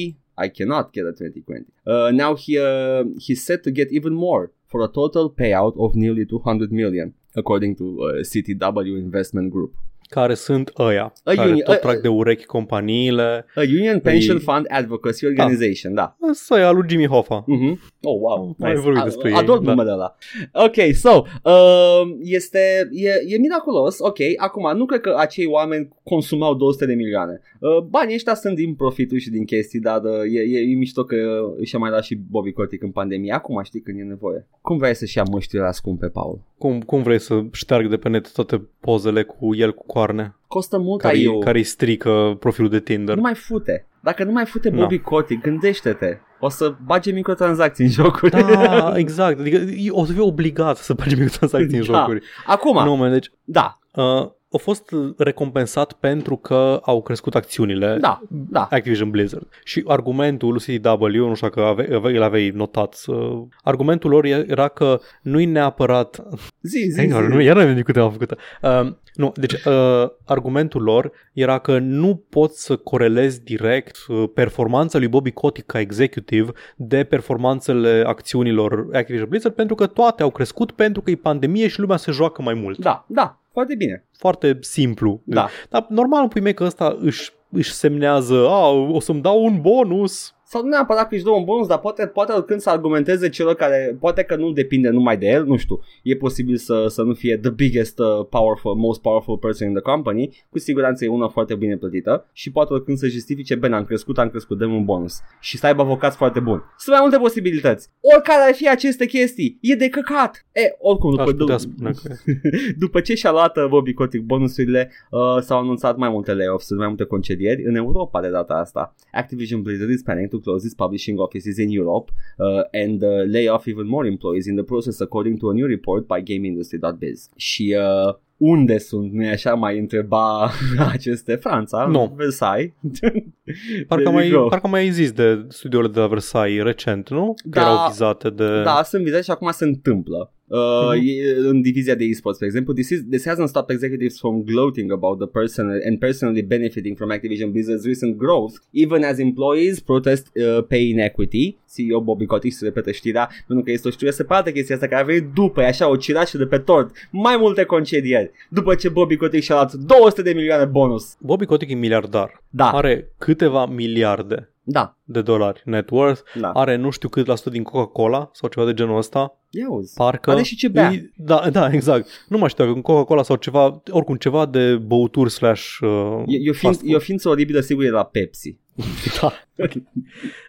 I 0.44 0.48
cannot 0.56 0.90
get 0.92 1.04
a 1.04 1.12
2020. 1.12 1.66
Uh, 1.84 2.10
now 2.12 2.36
he, 2.36 2.58
uh, 2.58 3.04
he's 3.24 3.42
set 3.44 3.62
to 3.62 3.70
get 3.70 3.88
even 3.90 4.12
more 4.12 4.52
for 4.66 4.82
a 4.82 4.88
total 4.88 5.28
payout 5.30 5.74
of 5.76 5.94
nearly 5.94 6.24
200 6.24 6.70
million, 6.70 7.14
according 7.34 7.76
to 7.76 7.84
uh, 7.84 8.22
CTW 8.22 8.96
Investment 8.98 9.50
Group. 9.50 9.72
Care 10.08 10.34
sunt 10.34 10.70
ăia, 10.78 11.12
A 11.24 11.32
care 11.34 11.50
uni- 11.52 11.62
tot 11.62 11.74
a- 11.74 11.78
trag 11.78 12.00
de 12.00 12.08
urechi 12.08 12.44
companiile. 12.44 13.44
A 13.54 13.60
Union 13.60 13.98
Pension 14.00 14.38
Păi- 14.38 14.42
Fund 14.42 14.66
Advocacy 14.68 15.26
Organization, 15.26 15.94
da. 15.94 16.16
Ăsta 16.30 16.58
e 16.58 16.62
al 16.64 16.74
lui 16.74 16.84
Jimmy 16.88 17.06
Hoffa. 17.06 17.44
Mhm. 17.46 17.80
Oh, 18.02 18.16
wow. 18.20 18.54
Mai 18.58 18.74
vorbit 18.74 19.00
A- 19.00 19.04
despre 19.04 19.28
ei, 19.30 19.34
Ador 19.36 19.58
da. 19.58 19.70
numele 19.70 19.90
ăla. 19.90 20.16
Ok, 20.52 20.94
so, 20.94 21.22
uh, 21.44 22.02
este, 22.22 22.88
e, 22.92 23.34
e 23.34 23.38
miraculos, 23.38 23.98
ok, 24.00 24.18
acum, 24.36 24.76
nu 24.76 24.84
cred 24.86 25.00
că 25.00 25.14
acei 25.18 25.46
oameni 25.46 25.88
consumau 26.02 26.54
200 26.54 26.86
de 26.86 26.94
milioane. 26.94 27.40
Uh, 27.60 27.78
banii 27.88 28.14
ăștia 28.14 28.34
sunt 28.34 28.54
din 28.56 28.74
profitul 28.74 29.18
și 29.18 29.30
din 29.30 29.44
chestii, 29.44 29.80
dar 29.80 30.00
uh, 30.02 30.10
e, 30.32 30.40
e, 30.40 30.58
e 30.70 30.74
mișto 30.74 31.04
că 31.04 31.16
și-a 31.62 31.78
mai 31.78 31.90
dat 31.90 32.02
și 32.04 32.18
Bobby 32.30 32.52
Kotick 32.52 32.82
în 32.82 32.90
pandemie. 32.90 33.32
Acum 33.32 33.60
știi 33.64 33.80
când 33.80 33.98
e 33.98 34.02
nevoie. 34.02 34.46
Cum 34.60 34.76
vrei 34.78 34.94
să-și 34.94 35.16
ia 35.16 35.22
măștile 35.30 35.60
la 35.62 35.72
scumpe, 35.72 36.06
Paul? 36.06 36.40
Cum, 36.58 36.80
cum 36.80 37.02
vrei 37.02 37.18
să 37.20 37.42
șteargă 37.52 37.88
de 37.88 37.96
pe 37.96 38.08
net 38.08 38.32
toate 38.32 38.68
pozele 38.80 39.22
cu 39.22 39.54
el 39.54 39.72
cu 39.74 39.86
coarne? 39.94 40.34
Costă 40.46 40.78
mult 40.78 41.00
Care, 41.00 41.14
aiu. 41.16 41.38
care 41.38 41.58
îi 41.58 41.64
strică 41.64 42.36
profilul 42.38 42.70
de 42.70 42.80
Tinder. 42.80 43.14
Nu 43.14 43.20
mai 43.20 43.34
fute. 43.34 43.86
Dacă 44.00 44.24
nu 44.24 44.32
mai 44.32 44.44
fute 44.44 44.68
Nu. 44.70 44.76
Bobby 44.80 44.98
Kotick, 44.98 45.42
gândește-te. 45.42 46.18
O 46.40 46.48
să 46.48 46.74
bage 46.84 47.10
microtransacții 47.12 47.84
în 47.84 47.90
jocuri. 47.90 48.30
Da, 48.30 48.92
exact. 49.04 49.38
Adică 49.40 49.56
e- 49.56 49.90
o 49.90 50.04
să 50.04 50.12
fie 50.12 50.20
obligat 50.20 50.76
să 50.76 50.94
faci 50.94 51.10
microtransacții 51.14 51.78
în 51.78 51.84
Da. 51.90 51.98
jocuri. 51.98 52.22
Acum, 52.46 52.84
Nu, 52.84 52.94
man, 52.96 53.10
deci 53.10 53.30
da, 53.44 53.78
uh, 53.94 54.30
a 54.54 54.58
fost 54.58 54.94
recompensat 55.16 55.92
pentru 55.92 56.36
că 56.36 56.80
au 56.82 57.02
crescut 57.02 57.34
acțiunile 57.34 57.96
da, 58.00 58.20
da. 58.28 58.68
Activision 58.70 59.10
Blizzard. 59.10 59.46
Și 59.64 59.84
argumentul 59.86 60.52
lui 60.66 60.78
CW, 60.78 61.28
nu 61.28 61.34
știu 61.34 61.48
dacă 61.48 61.62
ave, 61.62 61.94
ave, 61.94 62.16
îl 62.16 62.22
aveai 62.22 62.52
notat, 62.54 63.02
uh, 63.06 63.42
argumentul 63.62 64.10
lor 64.10 64.24
era 64.24 64.68
că 64.68 65.00
nu-i 65.22 65.44
neapărat 65.44 66.22
Zi, 66.60 66.88
zi, 66.90 66.98
Hang 66.98 67.14
on, 67.14 67.22
zi. 67.30 67.34
nu, 67.34 67.40
iar 67.40 67.58
am 67.58 67.66
venit 67.66 67.84
cu 67.84 67.92
tema 67.92 68.10
făcută. 68.10 68.36
Uh, 68.62 68.92
nu, 69.14 69.32
deci 69.36 69.52
uh, 69.52 70.10
argumentul 70.24 70.82
lor 70.82 71.12
era 71.32 71.58
că 71.58 71.78
nu 71.78 72.22
poți 72.28 72.64
să 72.64 72.76
corelezi 72.76 73.44
direct 73.44 73.96
uh, 74.08 74.24
performanța 74.34 74.98
lui 74.98 75.08
Bobby 75.08 75.30
Kotick 75.30 75.66
ca 75.66 75.80
executive 75.80 76.52
de 76.76 77.04
performanțele 77.04 78.04
acțiunilor 78.06 78.86
Activision 78.92 79.28
Blizzard 79.28 79.54
pentru 79.54 79.74
că 79.74 79.86
toate 79.86 80.22
au 80.22 80.30
crescut 80.30 80.70
pentru 80.70 81.00
că 81.00 81.10
e 81.10 81.16
pandemie 81.16 81.68
și 81.68 81.80
lumea 81.80 81.96
se 81.96 82.10
joacă 82.10 82.42
mai 82.42 82.54
mult. 82.54 82.78
Da, 82.78 83.04
da, 83.08 83.38
foarte 83.54 83.74
bine. 83.74 84.04
Foarte 84.18 84.58
simplu. 84.60 85.20
Da. 85.24 85.48
Dar 85.70 85.86
normal 85.88 86.20
îmi 86.20 86.28
pui 86.28 86.40
mei 86.40 86.54
că 86.54 86.64
ăsta 86.64 86.96
își, 87.00 87.30
își 87.50 87.72
semnează, 87.72 88.48
a, 88.48 88.68
o 88.68 89.00
să-mi 89.00 89.20
dau 89.20 89.44
un 89.44 89.60
bonus. 89.60 90.34
Sau 90.54 90.62
nu 90.62 90.68
neapărat 90.68 91.08
că 91.08 91.14
își 91.14 91.24
dă 91.24 91.30
un 91.30 91.44
bonus, 91.44 91.66
dar 91.66 91.78
poate, 91.78 92.06
poate 92.06 92.42
când 92.46 92.60
să 92.60 92.70
argumenteze 92.70 93.28
celor 93.28 93.54
care, 93.54 93.96
poate 94.00 94.22
că 94.22 94.36
nu 94.36 94.52
depinde 94.52 94.88
numai 94.88 95.16
de 95.16 95.26
el, 95.26 95.44
nu 95.44 95.56
știu, 95.56 95.80
e 96.02 96.16
posibil 96.16 96.56
să, 96.56 96.86
să 96.88 97.02
nu 97.02 97.14
fie 97.14 97.36
the 97.36 97.50
biggest, 97.50 97.98
uh, 97.98 98.26
powerful, 98.30 98.74
most 98.74 99.00
powerful 99.00 99.38
person 99.38 99.68
in 99.68 99.74
the 99.74 99.82
company, 99.82 100.44
cu 100.50 100.58
siguranță 100.58 101.04
e 101.04 101.08
una 101.08 101.28
foarte 101.28 101.54
bine 101.54 101.76
plătită 101.76 102.28
și 102.32 102.52
poate 102.52 102.72
oricând 102.72 102.98
să 102.98 103.06
justifice, 103.06 103.54
bine, 103.54 103.74
am 103.74 103.84
crescut, 103.84 104.18
am 104.18 104.28
crescut, 104.28 104.58
dăm 104.58 104.74
un 104.74 104.84
bonus 104.84 105.20
și 105.40 105.58
să 105.58 105.66
aibă 105.66 105.82
avocați 105.82 106.16
foarte 106.16 106.40
buni. 106.40 106.62
Sunt 106.78 106.96
mai 106.96 107.04
multe 107.04 107.18
posibilități. 107.18 107.90
Oricare 108.14 108.42
ar 108.48 108.54
fi 108.54 108.68
aceste 108.68 109.06
chestii, 109.06 109.58
e 109.60 109.74
de 109.74 109.88
căcat. 109.88 110.46
E, 110.52 110.60
oricum, 110.78 111.18
Aș 111.18 111.24
după, 111.24 111.36
putea 111.36 111.56
spune 111.56 111.90
că... 111.90 112.14
după 112.84 113.00
ce 113.00 113.14
și-a 113.14 113.30
luat 113.30 113.56
uh, 113.56 113.66
Bobby 113.68 113.92
Kotick 113.92 114.24
bonusurile, 114.24 114.90
uh, 115.10 115.20
s-au 115.40 115.58
anunțat 115.58 115.96
mai 115.96 116.08
multe 116.08 116.34
layoffs, 116.34 116.70
mai 116.70 116.86
multe 116.86 117.04
concedieri 117.04 117.64
în 117.64 117.74
Europa 117.74 118.20
de 118.20 118.28
data 118.28 118.54
asta. 118.54 118.94
Activision 119.12 119.62
Blizzard 119.62 119.90
is 119.90 120.02
planning 120.02 120.28
to 120.28 120.38
close 120.44 120.64
its 120.66 120.74
publishing 120.74 121.18
offices 121.18 121.56
in 121.58 121.70
Europe 121.80 122.08
uh, 122.38 122.82
and 122.84 123.02
uh, 123.02 123.08
lay 123.32 123.46
off 123.48 123.66
even 123.66 123.86
more 123.86 124.06
employees 124.08 124.46
in 124.46 124.54
the 124.54 124.64
process 124.64 125.00
according 125.00 125.38
to 125.38 125.48
a 125.48 125.52
new 125.52 125.66
report 125.66 126.02
by 126.06 126.20
GameIndustry.biz. 126.32 127.28
Și 127.36 127.76
uh, 127.78 128.14
unde 128.36 128.78
sunt, 128.78 129.12
nu 129.12 129.28
așa, 129.28 129.54
mai 129.54 129.78
întreba 129.78 130.50
aceste 130.92 131.34
Franța, 131.34 131.86
Nu. 131.86 132.12
Versailles. 132.16 132.72
Parcă 133.88 134.02
There 134.04 134.14
mai, 134.16 134.28
you 134.28 134.42
go. 134.42 134.48
parcă 134.48 134.68
mai 134.68 134.90
zis 134.90 135.12
de 135.12 135.44
studiourile 135.48 135.92
de 135.92 136.00
la 136.00 136.06
Versailles 136.06 136.62
recent, 136.64 137.10
nu? 137.10 137.34
Că 137.50 137.58
Da. 137.58 137.60
erau 137.60 137.88
vizate 137.88 138.30
de... 138.30 138.62
Da, 138.62 138.82
sunt 138.84 139.02
vizați 139.04 139.24
și 139.24 139.30
acum 139.30 139.50
se 139.50 139.64
întâmplă. 139.64 140.32
Uh, 140.48 140.58
Mhm. 140.94 141.06
e- 141.06 141.36
în 141.48 141.62
divizia 141.62 141.94
de 141.94 142.04
esports, 142.04 142.38
for 142.38 142.46
example, 142.46 142.74
this, 142.74 142.90
is, 142.90 143.00
this 143.10 143.24
hasn't 143.26 143.48
stopped 143.48 143.70
executives 143.74 144.18
from 144.18 144.42
gloating 144.44 144.92
about 144.92 145.18
the 145.18 145.26
personal 145.26 145.80
and 145.84 145.98
personally 145.98 146.42
benefiting 146.42 146.96
from 146.96 147.10
Activision 147.10 147.50
Blizzard's 147.50 147.86
recent 147.86 148.16
growth, 148.18 148.54
even 148.70 149.02
as 149.02 149.18
employees 149.18 149.80
protest 149.80 150.30
uh, 150.36 150.60
pay 150.62 150.90
inequity. 150.90 151.56
CEO 151.76 152.00
Bobby 152.00 152.26
Kotick 152.26 152.54
se 152.56 152.64
repetă 152.64 152.90
știrea, 152.90 153.30
pentru 153.46 153.64
că 153.64 153.70
este 153.70 153.88
o 153.88 153.90
știre 153.90 154.10
separată 154.10 154.50
chestia 154.50 154.74
asta 154.74 154.86
care 154.88 155.02
a 155.02 155.04
venit 155.04 155.24
după, 155.34 155.60
e 155.62 155.66
așa, 155.66 155.88
o 155.88 155.96
cirașă 155.96 156.38
de 156.38 156.46
pe 156.46 156.58
tort, 156.58 156.90
mai 157.10 157.36
multe 157.36 157.64
concedieri, 157.64 158.30
după 158.50 158.74
ce 158.74 158.88
Bobby 158.88 159.16
Kotick 159.16 159.42
și-a 159.44 159.54
luat 159.54 159.72
200 159.72 160.22
de 160.22 160.32
milioane 160.32 160.64
bonus. 160.64 161.16
Bobby 161.20 161.44
Kotick 161.44 161.70
e 161.70 161.74
miliardar. 161.74 162.42
Da, 162.50 162.70
Are 162.70 163.10
câteva 163.18 163.66
miliarde 163.66 164.48
da, 164.66 164.96
de 165.04 165.22
dolari 165.22 165.62
net 165.64 165.90
worth, 165.90 166.20
da. 166.34 166.50
are 166.50 166.76
nu 166.76 166.90
știu 166.90 167.08
cât 167.08 167.26
la 167.26 167.34
sută 167.34 167.50
din 167.50 167.62
Coca-Cola 167.62 168.30
sau 168.32 168.48
ceva 168.48 168.66
de 168.66 168.74
genul 168.74 168.96
ăsta, 168.96 169.38
Ia 169.50 169.70
uzi. 169.70 169.94
parcă... 169.94 170.30
Are 170.30 170.42
și 170.42 170.56
ce 170.56 170.68
bea. 170.68 170.90
E- 170.92 171.10
Da, 171.16 171.48
da, 171.52 171.68
exact. 171.72 172.08
Nu 172.28 172.38
mai 172.38 172.48
știu 172.48 172.64
dacă 172.64 172.76
în 172.76 172.82
Coca-Cola 172.82 173.22
sau 173.22 173.36
ceva, 173.36 173.82
oricum 173.90 174.16
ceva 174.16 174.46
de 174.46 174.76
băuturi 174.76 175.30
slash 175.30 175.78
uh, 175.80 176.22
E, 176.26 176.36
e, 176.40 176.50
o 176.50 176.52
fast 176.52 176.58
ființă, 176.60 176.78
food. 176.80 176.92
e 176.92 176.94
o 176.94 176.98
ființă 176.98 177.28
oribilă, 177.28 177.60
sigur, 177.60 177.84
e 177.84 177.90
la 177.90 178.04
Pepsi. 178.04 178.56
Da. 179.20 179.32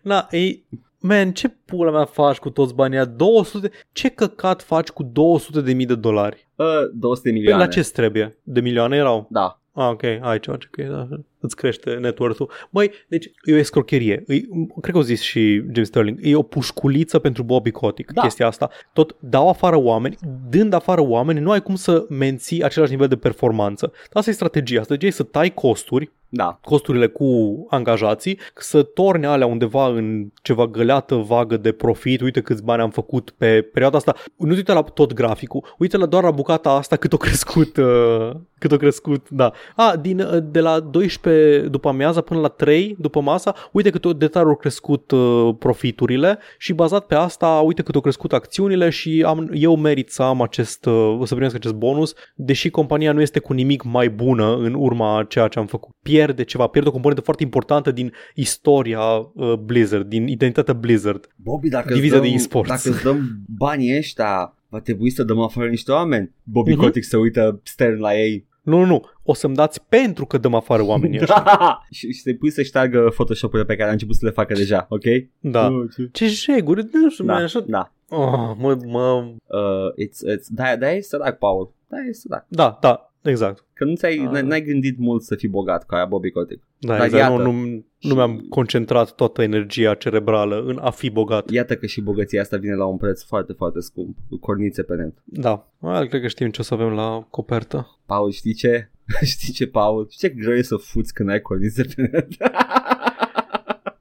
Na, 0.03 0.27
ei, 0.31 0.65
man, 1.05 1.31
ce 1.31 1.47
pula 1.47 1.91
mea 1.91 2.05
faci 2.05 2.37
cu 2.37 2.49
toți 2.49 2.73
banii 2.73 2.97
aia? 2.97 3.05
200, 3.05 3.71
ce 3.91 4.09
căcat 4.09 4.61
faci 4.61 4.89
cu 4.89 5.03
200 5.03 5.61
de 5.61 5.73
mii 5.73 5.85
de 5.85 5.95
dolari? 5.95 6.47
Uh, 6.55 6.65
200 6.93 7.29
de 7.29 7.29
Păi 7.29 7.39
milioane. 7.39 7.63
la 7.63 7.69
ce 7.69 7.81
trebuie? 7.81 8.37
De 8.43 8.61
milioane 8.61 8.95
erau? 8.95 9.27
Da. 9.29 9.59
Ah, 9.71 9.89
ok, 9.89 10.03
ai 10.03 10.39
ceva 10.39 10.57
ce 10.57 10.67
okay, 10.71 10.85
da. 10.85 11.07
Îți 11.45 11.55
crește 11.55 11.93
net 11.93 12.17
worth-ul. 12.19 12.51
Băi, 12.69 12.91
deci 13.07 13.31
e 13.43 13.53
o 13.53 13.57
escrocherie. 13.57 14.23
E, 14.27 14.39
cred 14.81 14.91
că 14.91 14.97
au 14.97 15.01
zis 15.01 15.21
și 15.21 15.55
James 15.55 15.87
Sterling. 15.87 16.19
E 16.21 16.35
o 16.35 16.41
pușculiță 16.41 17.19
pentru 17.19 17.43
Bobby 17.43 17.71
Kotick, 17.71 18.11
Da. 18.13 18.21
chestia 18.21 18.47
asta. 18.47 18.69
Tot 18.93 19.15
dau 19.19 19.49
afară 19.49 19.77
oameni, 19.79 20.17
dând 20.49 20.73
afară 20.73 21.01
oameni, 21.01 21.39
nu 21.39 21.51
ai 21.51 21.61
cum 21.61 21.75
să 21.75 22.05
menții 22.09 22.63
același 22.63 22.91
nivel 22.91 23.07
de 23.07 23.15
performanță. 23.15 23.91
Asta 24.13 24.29
e 24.29 24.33
strategia. 24.33 24.83
Strategia 24.83 25.07
e 25.07 25.15
să 25.15 25.23
tai 25.23 25.53
costuri, 25.53 26.11
Da. 26.29 26.59
costurile 26.63 27.07
cu 27.07 27.25
angajații, 27.69 28.39
să 28.55 28.81
torne 28.83 29.27
alea 29.27 29.47
undeva 29.47 29.87
în 29.87 30.27
ceva 30.41 30.67
găleată 30.67 31.15
vagă 31.15 31.57
de 31.57 31.71
profit, 31.71 32.21
uite 32.21 32.41
câți 32.41 32.63
bani 32.63 32.81
am 32.81 32.89
făcut 32.89 33.33
pe 33.37 33.61
perioada 33.61 33.97
asta. 33.97 34.15
Nu 34.37 34.53
uite 34.53 34.73
la 34.73 34.81
tot 34.81 35.13
graficul, 35.13 35.75
uite 35.77 35.97
la 35.97 36.05
doar 36.05 36.23
la 36.23 36.31
bucata 36.31 36.69
asta 36.69 36.95
cât 36.95 37.13
o 37.13 37.17
crescut, 37.17 37.77
uh, 37.77 38.31
cât 38.59 38.71
o 38.71 38.77
crescut, 38.77 39.29
da. 39.29 39.51
A, 39.75 39.95
din, 40.01 40.19
uh, 40.19 40.37
de 40.43 40.59
la 40.59 40.79
12 40.79 41.34
după 41.69 41.87
amiaza 41.89 42.21
până 42.21 42.39
la 42.39 42.47
3 42.47 42.95
după 42.99 43.21
masa, 43.21 43.55
uite 43.71 43.89
cât 43.89 44.17
de 44.17 44.27
tare 44.27 44.47
au 44.47 44.55
crescut 44.55 45.11
uh, 45.11 45.49
profiturile 45.59 46.37
și 46.57 46.73
bazat 46.73 47.05
pe 47.05 47.15
asta, 47.15 47.47
uite 47.47 47.81
cât 47.81 47.95
au 47.95 48.01
crescut 48.01 48.33
acțiunile 48.33 48.89
și 48.89 49.23
am, 49.27 49.49
eu 49.53 49.75
merit 49.75 50.09
să 50.09 50.23
am 50.23 50.41
acest, 50.41 50.85
uh, 50.85 51.19
să 51.23 51.33
primesc 51.33 51.55
acest 51.55 51.73
bonus, 51.73 52.13
deși 52.35 52.69
compania 52.69 53.11
nu 53.11 53.21
este 53.21 53.39
cu 53.39 53.53
nimic 53.53 53.83
mai 53.83 54.09
bună 54.09 54.55
în 54.55 54.73
urma 54.73 55.17
a 55.17 55.23
ceea 55.23 55.47
ce 55.47 55.59
am 55.59 55.65
făcut. 55.65 55.95
Pierde 56.01 56.43
ceva, 56.43 56.67
pierde 56.67 56.89
o 56.89 56.91
componentă 56.91 57.23
foarte 57.23 57.43
importantă 57.43 57.91
din 57.91 58.11
istoria 58.35 58.99
uh, 58.99 59.53
Blizzard, 59.53 60.07
din 60.09 60.27
identitatea 60.27 60.73
Blizzard. 60.73 61.27
Bobby, 61.35 61.69
dacă 61.69 61.93
Divizia 61.93 62.17
îți 62.17 62.23
dăm, 62.25 62.31
de 62.31 62.41
e-sports. 62.41 62.69
dacă 62.69 62.89
îți 62.89 63.03
dăm 63.03 63.39
banii 63.57 63.97
ăștia, 63.97 64.55
va 64.69 64.79
trebui 64.79 65.09
să 65.09 65.23
dăm 65.23 65.39
afară 65.39 65.67
niște 65.69 65.91
oameni. 65.91 66.31
Bobby 66.43 66.71
Mhm. 66.71 66.79
Kotick 66.81 67.05
se 67.05 67.17
uită 67.17 67.59
stern 67.63 67.99
la 67.99 68.15
ei. 68.19 68.45
Nu, 68.65 68.77
nu, 68.79 68.85
nu, 68.85 69.05
o 69.23 69.33
să-mi 69.33 69.55
dați 69.55 69.81
pentru 69.89 70.25
că 70.25 70.37
dăm 70.37 70.53
afară 70.53 70.83
oamenii 70.83 71.19
ăștia. 71.21 71.41
Da. 71.45 71.79
și, 71.91 72.11
și 72.13 72.21
să-i 72.21 72.35
pui 72.35 72.51
să 72.51 72.61
șteargă 72.63 73.09
Photoshop-urile 73.13 73.67
pe 73.67 73.75
care 73.75 73.89
a 73.89 73.91
început 73.91 74.15
să 74.15 74.25
le 74.25 74.31
facă 74.31 74.53
deja, 74.53 74.85
ok? 74.89 75.03
Da. 75.39 75.67
Nu, 75.67 75.85
ce- 75.85 76.09
Ce 76.11 76.27
jeguri, 76.27 76.87
nu 76.91 77.09
știu, 77.09 77.25
Da, 77.25 77.33
man, 77.33 77.43
așa... 77.43 77.59
da. 77.67 77.91
Oh, 78.09 78.51
mă, 78.57 78.77
mă... 78.85 79.23
Uh, 79.47 80.05
it's, 80.05 80.35
it's, 80.37 80.45
da, 80.49 80.75
da, 80.75 80.91
e 80.91 81.01
sărac, 81.01 81.37
Paul. 81.37 81.71
Da, 81.87 81.97
e 82.09 82.13
sărac. 82.13 82.45
Da, 82.47 82.77
da, 82.81 83.13
exact. 83.25 83.65
Că 83.73 83.83
nu 83.85 83.95
ți-ai, 83.95 84.29
Ah. 84.33 84.41
n-ai 84.41 84.61
gândit 84.61 84.97
mult 84.99 85.23
să 85.23 85.35
fii 85.35 85.47
bogat 85.49 85.85
ca 85.85 85.95
aia 85.95 86.05
Bobby 86.05 86.31
Kotick. 86.31 86.63
Da, 86.77 86.95
Dar 86.97 87.05
exact. 87.05 87.29
Nu, 87.29 87.37
iată. 87.39 87.49
nu, 87.51 87.85
nu 87.99 88.13
mi-am 88.15 88.45
concentrat 88.49 89.15
toată 89.15 89.41
energia 89.41 89.93
cerebrală 89.93 90.63
în 90.67 90.77
a 90.81 90.89
fi 90.89 91.09
bogat. 91.09 91.49
Iată 91.49 91.75
că 91.75 91.85
și 91.85 92.01
bogăția 92.01 92.41
asta 92.41 92.57
vine 92.57 92.75
la 92.75 92.85
un 92.85 92.97
preț 92.97 93.23
foarte, 93.23 93.53
foarte 93.53 93.79
scump. 93.79 94.17
Cu 94.29 94.37
cornițe 94.37 94.83
pe 94.83 94.95
net. 94.95 95.13
Da. 95.23 95.67
A, 95.81 95.99
cred 96.05 96.21
că 96.21 96.27
știm 96.27 96.49
ce 96.49 96.61
o 96.61 96.63
să 96.63 96.73
avem 96.73 96.89
la 96.89 97.27
copertă. 97.29 97.99
Paul, 98.05 98.31
știi 98.31 98.53
ce? 98.53 98.89
știi 99.33 99.53
ce, 99.53 99.67
Paul? 99.67 100.07
Știi 100.09 100.29
ce 100.29 100.35
greu 100.35 100.53
e 100.55 100.61
să 100.61 100.75
fuți 100.75 101.13
când 101.13 101.29
ai 101.29 101.41
cornițe 101.41 101.83
pe 101.95 102.09
net? 102.11 102.27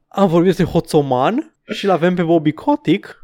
Am 0.08 0.28
vorbit 0.28 0.46
despre 0.56 0.64
Hoțoman 0.72 1.54
și 1.72 1.86
l-avem 1.86 2.14
pe 2.14 2.22
Bobby 2.22 2.52
Kotick. 2.52 3.22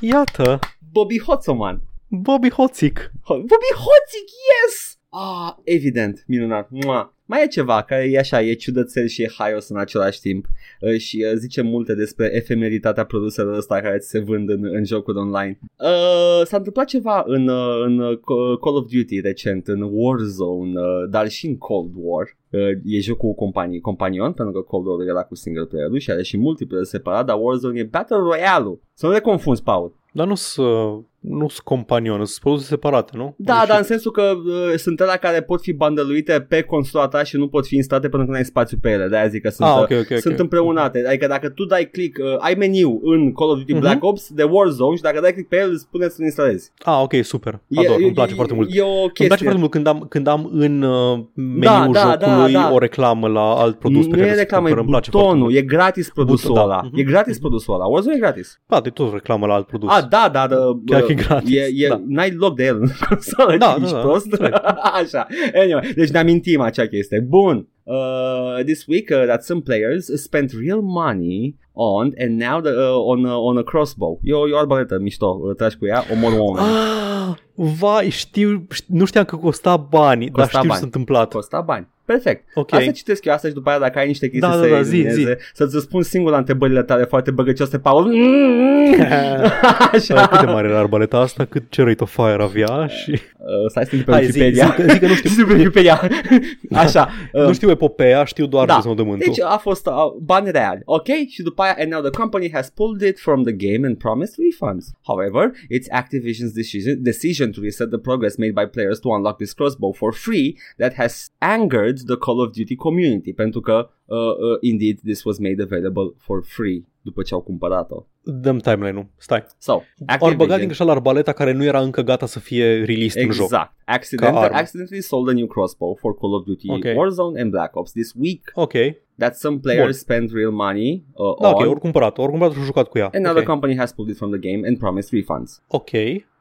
Iată, 0.00 0.58
Bobby 0.92 1.20
Hotzoman. 1.20 1.82
Bobby 2.14 2.50
Hoțic. 2.50 3.10
Ho- 3.22 3.36
Bobby 3.50 3.72
Hoțic, 3.74 4.28
yes! 4.50 4.96
Ah, 5.08 5.54
evident, 5.64 6.24
minunat. 6.26 6.68
Mua. 6.70 7.14
Mai 7.24 7.42
e 7.42 7.46
ceva 7.46 7.82
care 7.82 8.10
e 8.10 8.18
așa, 8.18 8.42
e 8.42 8.52
ciudățel 8.54 9.06
și 9.06 9.22
e 9.22 9.30
haios 9.38 9.68
în 9.68 9.76
același 9.78 10.20
timp 10.20 10.46
uh, 10.80 10.96
și 10.98 11.24
uh, 11.26 11.32
zice 11.38 11.62
multe 11.62 11.94
despre 11.94 12.30
efemeritatea 12.34 13.04
produselor 13.04 13.56
ăsta 13.56 13.80
care 13.80 13.98
ți 13.98 14.08
se 14.08 14.18
vând 14.18 14.48
în, 14.48 14.64
în 14.64 14.84
jocuri 14.84 15.18
online. 15.18 15.58
Uh, 15.78 16.42
s-a 16.44 16.56
întâmplat 16.56 16.86
ceva 16.86 17.22
în, 17.26 17.48
uh, 17.48 17.82
în 17.84 17.98
uh, 17.98 18.18
Call 18.60 18.76
of 18.76 18.86
Duty 18.92 19.20
recent, 19.20 19.68
în 19.68 19.88
Warzone, 19.92 20.80
uh, 20.80 21.08
dar 21.10 21.28
și 21.28 21.46
în 21.46 21.56
Cold 21.58 21.90
War. 21.96 22.36
Uh, 22.50 22.60
e 22.84 23.00
jocul 23.00 23.28
cu 23.28 23.34
companii, 23.34 23.80
companion, 23.80 24.32
pentru 24.32 24.54
că 24.54 24.60
Cold 24.60 24.86
War 24.86 25.08
era 25.08 25.22
cu 25.22 25.34
single 25.34 25.64
player 25.64 26.00
și 26.00 26.10
are 26.10 26.22
și 26.22 26.36
multiplayer 26.36 26.84
separat, 26.84 27.26
dar 27.26 27.36
Warzone 27.40 27.78
e 27.78 27.82
Battle 27.84 28.16
Royale-ul. 28.16 28.80
Să 28.94 29.06
nu 29.06 29.12
le 29.12 29.20
confunzi, 29.20 29.62
Paul. 29.62 30.00
Dar 30.12 30.26
nu 30.26 30.34
sunt 30.34 31.04
nu 31.20 31.48
sunt 31.48 31.58
companion, 31.64 32.16
sunt 32.24 32.40
produse 32.40 32.64
separate, 32.66 33.12
nu? 33.16 33.34
Da, 33.36 33.56
Deci- 33.58 33.68
dar 33.68 33.78
în 33.78 33.84
sensul 33.84 34.10
că 34.10 34.22
uh, 34.22 34.74
sunt 34.76 35.00
alea 35.00 35.16
care 35.16 35.42
pot 35.42 35.60
fi 35.60 35.72
bandăluite 35.72 36.46
pe 36.48 36.62
consola 36.62 37.08
ta 37.08 37.22
și 37.24 37.36
nu 37.36 37.48
pot 37.48 37.66
fi 37.66 37.74
instalate 37.76 38.08
pentru 38.08 38.26
că 38.26 38.32
nu 38.32 38.38
ai 38.38 38.44
spațiu 38.44 38.78
pe 38.80 38.90
ele. 38.90 39.06
De-aia 39.08 39.28
zic 39.28 39.42
că 39.42 39.48
sunt, 39.48 39.68
Ah, 39.68 39.74
uh, 39.76 39.82
ok, 39.82 39.90
ok, 39.90 40.06
ok. 40.10 40.18
sunt 40.18 40.38
împreunate. 40.38 41.04
Adică 41.08 41.26
dacă 41.26 41.48
tu 41.48 41.64
dai 41.64 41.88
click, 41.90 42.18
uh, 42.18 42.24
ai 42.38 42.54
meniu 42.58 43.00
în 43.02 43.32
Call 43.32 43.50
of 43.50 43.58
Duty 43.58 43.72
Mhm. 43.72 43.80
Black 43.80 44.04
Ops 44.04 44.28
de 44.32 44.42
Warzone 44.42 44.96
și 44.96 45.02
dacă 45.02 45.20
dai 45.20 45.32
click 45.32 45.48
pe 45.48 45.56
el, 45.56 45.70
îți 45.70 45.80
spune 45.82 46.08
să-l 46.08 46.24
instalezi. 46.24 46.72
Ah, 46.84 47.00
ok, 47.02 47.12
super. 47.22 47.60
Ador, 47.76 47.96
îmi 48.00 48.12
place 48.12 48.34
foarte 48.34 48.54
mult. 48.54 48.68
E 48.72 48.80
o 48.80 48.86
Îmi 48.86 49.00
chestie. 49.06 49.26
place 49.26 49.42
foarte 49.42 49.58
mult 49.60 49.70
când 49.70 49.86
am, 49.86 50.06
când 50.08 50.26
am 50.26 50.48
în 50.52 50.82
uh, 50.82 51.18
meniul 51.34 51.92
Da, 51.92 52.16
da, 52.16 52.26
jocului 52.26 52.52
da, 52.52 52.60
da. 52.60 52.72
o 52.72 52.78
reclamă 52.78 53.28
la 53.28 53.54
alt 53.54 53.78
produs 53.78 54.04
pe 54.06 54.10
nu 54.10 54.16
care 54.16 54.28
e 54.28 54.32
să 54.32 54.38
reclamă, 54.38 54.68
e 54.68 54.72
cumpăr. 54.72 54.82
Îmi 54.84 54.90
place 54.94 55.10
foarte 55.10 55.28
butonul, 55.28 55.50
mult. 55.52 55.62
e 55.62 55.66
gratis 55.66 56.10
produsul 56.10 56.48
Buton, 56.48 56.68
da. 56.68 56.74
ăla. 56.74 56.82
Mhm. 56.84 56.98
E 56.98 57.02
gratis 57.02 57.38
produsul 57.38 57.74
ăla. 57.74 57.84
Warzone 57.86 58.14
e 58.16 58.18
gratis. 58.18 58.60
Da, 58.66 58.80
de 58.80 58.90
tot 58.90 59.12
reclamă 59.12 59.46
la 59.46 59.54
alt 59.54 59.66
produs. 59.66 59.90
Ah, 59.90 60.01
da, 60.08 60.28
da, 60.32 60.46
da. 60.46 60.56
Chiar 60.86 61.00
bă, 61.00 61.06
că 61.06 61.12
e 61.12 61.14
gratis, 61.14 61.56
E, 61.56 61.68
e, 61.74 61.88
da. 61.88 62.02
N-ai 62.06 62.30
loc 62.30 62.56
de 62.56 62.64
el 62.64 62.76
în 62.80 62.88
consolă, 63.08 63.56
Da, 63.56 63.76
ești 63.78 63.90
da, 63.92 63.96
da, 63.96 64.02
prost. 64.02 64.24
înțeleg. 64.24 64.52
Așa. 65.02 65.26
Anyway, 65.54 65.92
deci 65.94 66.10
ne 66.10 66.18
amintim 66.18 66.60
acea 66.60 66.86
chestie. 66.86 67.20
Bun. 67.20 67.66
Uh, 67.84 68.62
this 68.64 68.86
week 68.86 69.08
uh, 69.10 69.22
that 69.26 69.42
some 69.44 69.60
players 69.60 70.22
spent 70.22 70.52
real 70.64 70.80
money 70.82 71.56
on 71.72 72.12
and 72.18 72.40
now 72.40 72.60
the, 72.60 72.70
uh, 72.70 73.06
on, 73.06 73.24
uh, 73.24 73.32
on 73.36 73.56
a 73.58 73.62
crossbow. 73.62 74.18
E 74.22 74.32
o, 74.32 74.48
e 74.48 74.52
o 74.52 74.58
arbaletă 74.58 74.98
mișto, 75.00 75.40
uh, 75.42 75.54
tragi 75.56 75.76
cu 75.76 75.86
ea, 75.86 76.04
omor 76.12 76.32
oameni. 76.38 76.66
Ah, 76.66 77.34
vai, 77.54 78.08
știu, 78.10 78.66
știu, 78.70 78.94
nu 78.98 79.04
știam 79.04 79.24
că 79.24 79.36
costa 79.36 79.76
bani, 79.76 80.24
dar 80.24 80.32
Costa 80.32 80.46
știu 80.48 80.60
ce 80.60 80.66
bani. 80.66 80.78
s-a 80.78 80.84
întâmplat. 80.84 81.32
Costa 81.32 81.60
bani. 81.60 81.88
Perfect. 82.12 82.44
Ok. 82.54 82.72
Asta 82.72 82.90
citesc 82.90 83.24
eu 83.24 83.32
asta 83.32 83.48
și 83.48 83.54
după 83.54 83.68
aia 83.70 83.78
dacă 83.78 83.98
ai 83.98 84.06
niște 84.06 84.28
chestii 84.28 84.48
Da, 84.48 84.54
să 84.54 84.60
da, 84.68 84.74
da, 84.74 84.82
zi, 84.82 84.96
elimineze, 84.96 85.36
să-ți 85.54 85.74
răspund 85.74 86.04
singur 86.04 86.30
la 86.30 86.36
întrebările 86.38 86.82
tale 86.82 87.04
foarte 87.04 87.30
băgăcioase, 87.30 87.78
Paul. 87.78 88.14
Așa. 89.92 90.26
Cât 90.26 90.40
de 90.40 90.46
mare 90.46 90.68
era 90.68 90.78
arbaleta 90.78 91.18
asta, 91.18 91.44
cât 91.44 91.62
ce 91.70 91.82
rate 91.82 92.02
of 92.02 92.10
fire 92.14 92.42
avea 92.42 92.86
și... 92.86 93.10
Uh, 93.10 93.70
stai 93.70 93.84
să 93.84 93.96
pe 94.04 94.12
Hai, 94.12 94.24
zi, 94.26 94.38
Wikipedia. 94.40 94.74
zi, 94.76 94.82
că- 94.82 94.92
zi 94.92 94.98
că 94.98 95.06
nu 95.06 95.14
știu. 95.20 95.30
Zi 95.30 95.44
pe 95.44 95.52
Wikipedia. 95.52 96.00
Așa. 96.84 97.08
uh, 97.32 97.42
Nu 97.46 97.52
știu 97.52 97.70
epopeea, 97.70 98.24
știu 98.24 98.46
doar 98.46 98.66
Da. 98.66 98.72
da. 98.72 98.78
deznodământul. 98.78 99.32
Deci 99.34 99.44
a 99.44 99.56
fost 99.56 99.86
uh, 99.86 99.92
bani 100.22 100.50
reali, 100.50 100.80
ok? 100.84 101.06
Și 101.30 101.42
după 101.42 101.62
aia, 101.62 101.76
and 101.78 101.92
now 101.92 102.00
the 102.00 102.10
company 102.10 102.50
has 102.52 102.70
pulled 102.70 103.08
it 103.08 103.18
from 103.20 103.42
the 103.42 103.52
game 103.52 103.86
and 103.86 103.96
promised 103.96 104.34
refunds. 104.38 104.84
However, 105.06 105.50
it's 105.74 105.88
Activision's 106.02 106.52
decision, 106.54 106.94
decision 107.02 107.50
to 107.50 107.60
reset 107.62 107.88
the 107.88 107.98
progress 107.98 108.36
made 108.36 108.52
by 108.60 108.66
players 108.66 108.98
to 108.98 109.08
unlock 109.08 109.36
this 109.36 109.52
crossbow 109.52 109.92
for 109.92 110.12
free 110.12 110.56
that 110.78 110.92
has 110.94 111.30
angered 111.38 111.98
the 112.04 112.16
Call 112.16 112.38
of 112.40 112.50
Duty 112.56 112.74
community, 112.74 113.32
pentru 113.32 113.60
că, 113.60 113.90
uh, 114.04 114.16
uh, 114.18 114.58
indeed, 114.60 114.98
this 115.04 115.24
was 115.24 115.38
made 115.38 115.62
available 115.62 116.14
for 116.18 116.42
free 116.46 116.84
după 117.04 117.22
ce 117.22 117.34
au 117.34 117.40
cumpărat-o. 117.40 118.06
Dăm 118.24 118.58
timeline-ul, 118.58 119.06
stai. 119.16 119.44
So, 119.58 119.72
Au 119.72 119.82
băgat 120.06 120.28
din 120.28 120.30
Activision, 120.40 120.66
greșeală 120.66 120.90
arbaleta 120.90 121.32
care 121.32 121.52
nu 121.52 121.64
era 121.64 121.80
încă 121.80 122.02
gata 122.02 122.26
să 122.26 122.38
fie 122.38 122.84
released 122.84 123.22
în 123.24 123.30
joc. 123.30 123.44
exact, 123.44 123.72
accident, 123.84 124.32
Ca 124.32 124.40
armă. 124.40 124.56
accidentally 124.56 125.02
sold 125.02 125.28
a 125.28 125.32
new 125.32 125.46
crossbow 125.46 125.94
for 126.00 126.14
Call 126.18 126.34
of 126.34 126.44
Duty 126.44 126.70
Ok. 126.70 126.84
Warzone 126.96 127.40
and 127.40 127.50
Black 127.50 127.76
Ops 127.76 127.92
this 127.92 128.12
week 128.18 128.50
Ok, 128.54 128.72
that 129.18 129.34
some 129.36 129.58
players 129.58 129.84
Bun. 129.84 129.92
spent 129.92 130.30
real 130.32 130.50
money 130.50 131.04
uh, 131.12 131.24
da, 131.40 131.48
on 131.48 131.54
ok, 131.54 131.70
ori 131.70 131.80
cumpărat, 131.80 132.18
ori 132.18 132.30
cumpărat 132.30 132.54
și 132.54 132.60
jucat 132.62 132.88
cu 132.88 132.98
ea. 132.98 133.10
and 133.12 133.24
now 133.24 133.32
ok. 133.32 133.38
the 133.38 133.46
company 133.46 133.76
has 133.76 133.92
pulled 133.92 134.12
it 134.12 134.18
from 134.18 134.30
the 134.38 134.50
game 134.50 134.66
and 134.68 134.78
promised 134.78 135.12
refunds. 135.20 135.62
ok, 135.66 135.90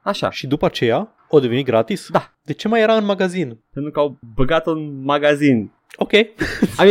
Așa. 0.01 0.29
și 0.31 0.47
după 0.47 0.65
aceea 0.65 1.15
o 1.35 1.39
deveni 1.39 1.63
gratis? 1.63 2.07
Da. 2.11 2.33
De 2.43 2.53
ce 2.53 2.67
mai 2.67 2.81
era 2.81 2.93
în 2.95 3.05
magazin? 3.05 3.59
Pentru 3.73 3.91
că 3.91 3.99
au 3.99 4.17
băgat 4.35 4.67
în 4.67 5.03
magazin. 5.03 5.71
Ok. 5.97 6.11
I 6.11 6.27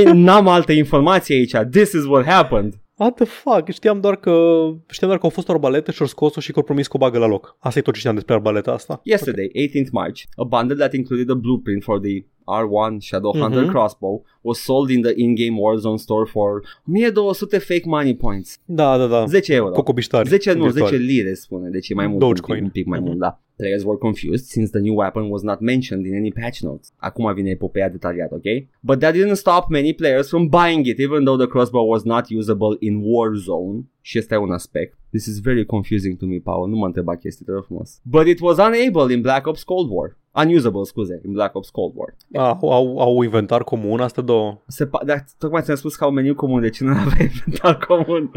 mean, 0.04 0.18
n-am 0.18 0.48
alte 0.48 0.72
informații 0.72 1.34
aici. 1.34 1.54
This 1.70 1.92
is 1.92 2.04
what 2.04 2.24
happened. 2.24 2.74
What 2.96 3.14
the 3.14 3.24
fuck? 3.24 3.70
Știam 3.72 4.00
doar 4.00 4.16
că 4.16 4.30
știam 4.90 5.08
doar 5.08 5.18
că 5.18 5.24
au 5.26 5.30
fost 5.30 5.48
o 5.48 5.52
arbaletă 5.52 5.90
și 5.90 6.00
au 6.00 6.06
scos-o 6.06 6.40
și 6.40 6.52
că 6.52 6.58
au 6.58 6.64
promis 6.64 6.86
că 6.86 6.96
o 6.96 6.98
bagă 6.98 7.18
la 7.18 7.26
loc. 7.26 7.56
Asta 7.58 7.78
e 7.78 7.82
tot 7.82 7.92
ce 7.92 7.98
știam 7.98 8.14
despre 8.14 8.34
arbaleta 8.34 8.72
asta. 8.72 9.00
Yesterday, 9.04 9.50
18th 9.54 9.90
March, 9.92 10.22
a 10.36 10.44
bundle 10.44 10.76
that 10.76 10.94
included 10.94 11.30
a 11.30 11.34
blueprint 11.34 11.82
for 11.82 12.00
the 12.00 12.24
R1 12.44 12.96
Shadowhunter 13.00 13.60
Mhm. 13.62 13.68
crossbow 13.68 14.24
was 14.40 14.58
sold 14.58 14.90
in 14.90 15.02
the 15.02 15.12
in-game 15.16 15.56
Warzone 15.60 15.96
store 15.96 16.24
for 16.30 16.62
1200 16.84 17.58
fake 17.58 17.82
money 17.86 18.14
points. 18.16 18.58
Da, 18.64 18.96
da, 18.98 19.06
da. 19.06 19.24
10 19.26 19.54
euro. 19.54 19.70
Cocobiștari. 19.72 20.28
10 20.28 20.52
nu, 20.52 20.62
virtuali. 20.64 20.96
10 20.96 21.02
lire 21.12 21.34
spune, 21.34 21.68
deci 21.68 21.88
e 21.88 21.94
mai 21.94 22.06
mult, 22.06 22.18
Dogecoin. 22.18 22.62
un 22.64 22.70
pic, 22.70 22.76
un 22.76 22.82
pic 22.82 22.86
mai 22.86 22.98
Mhm. 22.98 23.08
mult, 23.08 23.18
da. 23.20 23.40
Players 23.60 23.84
were 23.84 23.98
confused 23.98 24.46
since 24.46 24.70
the 24.70 24.80
new 24.80 24.94
weapon 24.94 25.24
was 25.34 25.42
not 25.44 25.60
mentioned 25.60 26.06
in 26.06 26.14
any 26.14 26.30
patch 26.30 26.62
notes. 26.62 26.92
Acum 27.02 27.34
vine 27.34 27.56
epopeea 27.56 27.88
detaliată, 27.90 28.34
ok? 28.34 28.68
But 28.82 29.00
that 29.00 29.14
didn't 29.14 29.36
stop 29.36 29.64
many 29.68 29.92
players 29.92 30.28
from 30.30 30.48
buying 30.48 30.86
it, 30.86 30.98
even 30.98 31.24
though 31.24 31.36
the 31.36 31.46
crossbow 31.46 31.84
was 31.84 32.04
not 32.04 32.30
usable 32.30 32.76
in 32.80 32.94
Warzone. 33.02 33.84
Și 34.10 34.18
ăsta 34.18 34.34
e 34.34 34.38
un 34.38 34.50
aspect. 34.50 34.98
This 35.10 35.26
is 35.26 35.40
very 35.40 35.64
confusing 35.66 36.16
to 36.16 36.26
me, 36.26 36.36
Paul. 36.36 36.68
Nu 36.68 36.76
mă 36.76 36.86
întreba 36.86 37.16
chestii, 37.16 37.44
te 37.44 37.52
rog 37.52 37.64
frumos. 37.64 38.00
But 38.04 38.26
it 38.26 38.40
was 38.40 38.56
unable 38.56 39.14
in 39.14 39.20
Black 39.20 39.46
Ops 39.46 39.62
Cold 39.62 39.88
War. 39.90 40.18
Unusable, 40.44 40.82
scuze, 40.84 41.20
in 41.24 41.32
Black 41.32 41.54
Ops 41.56 41.70
Cold 41.70 41.92
War. 41.94 42.16
Au, 42.60 42.70
au, 42.72 42.98
au 42.98 43.22
inventar 43.22 43.64
comun, 43.64 44.00
astea 44.00 44.22
două. 44.22 44.62
Se 44.66 44.86
pa- 44.86 45.04
dar 45.06 45.24
tocmai 45.38 45.62
ți-am 45.62 45.76
spus 45.76 45.96
că 45.96 46.04
au 46.04 46.10
meniu 46.10 46.34
comun, 46.34 46.60
de 46.60 46.70
ce 46.70 46.84
nu 46.84 46.90
avea 46.90 47.22
inventar 47.34 47.76
comun? 47.76 48.30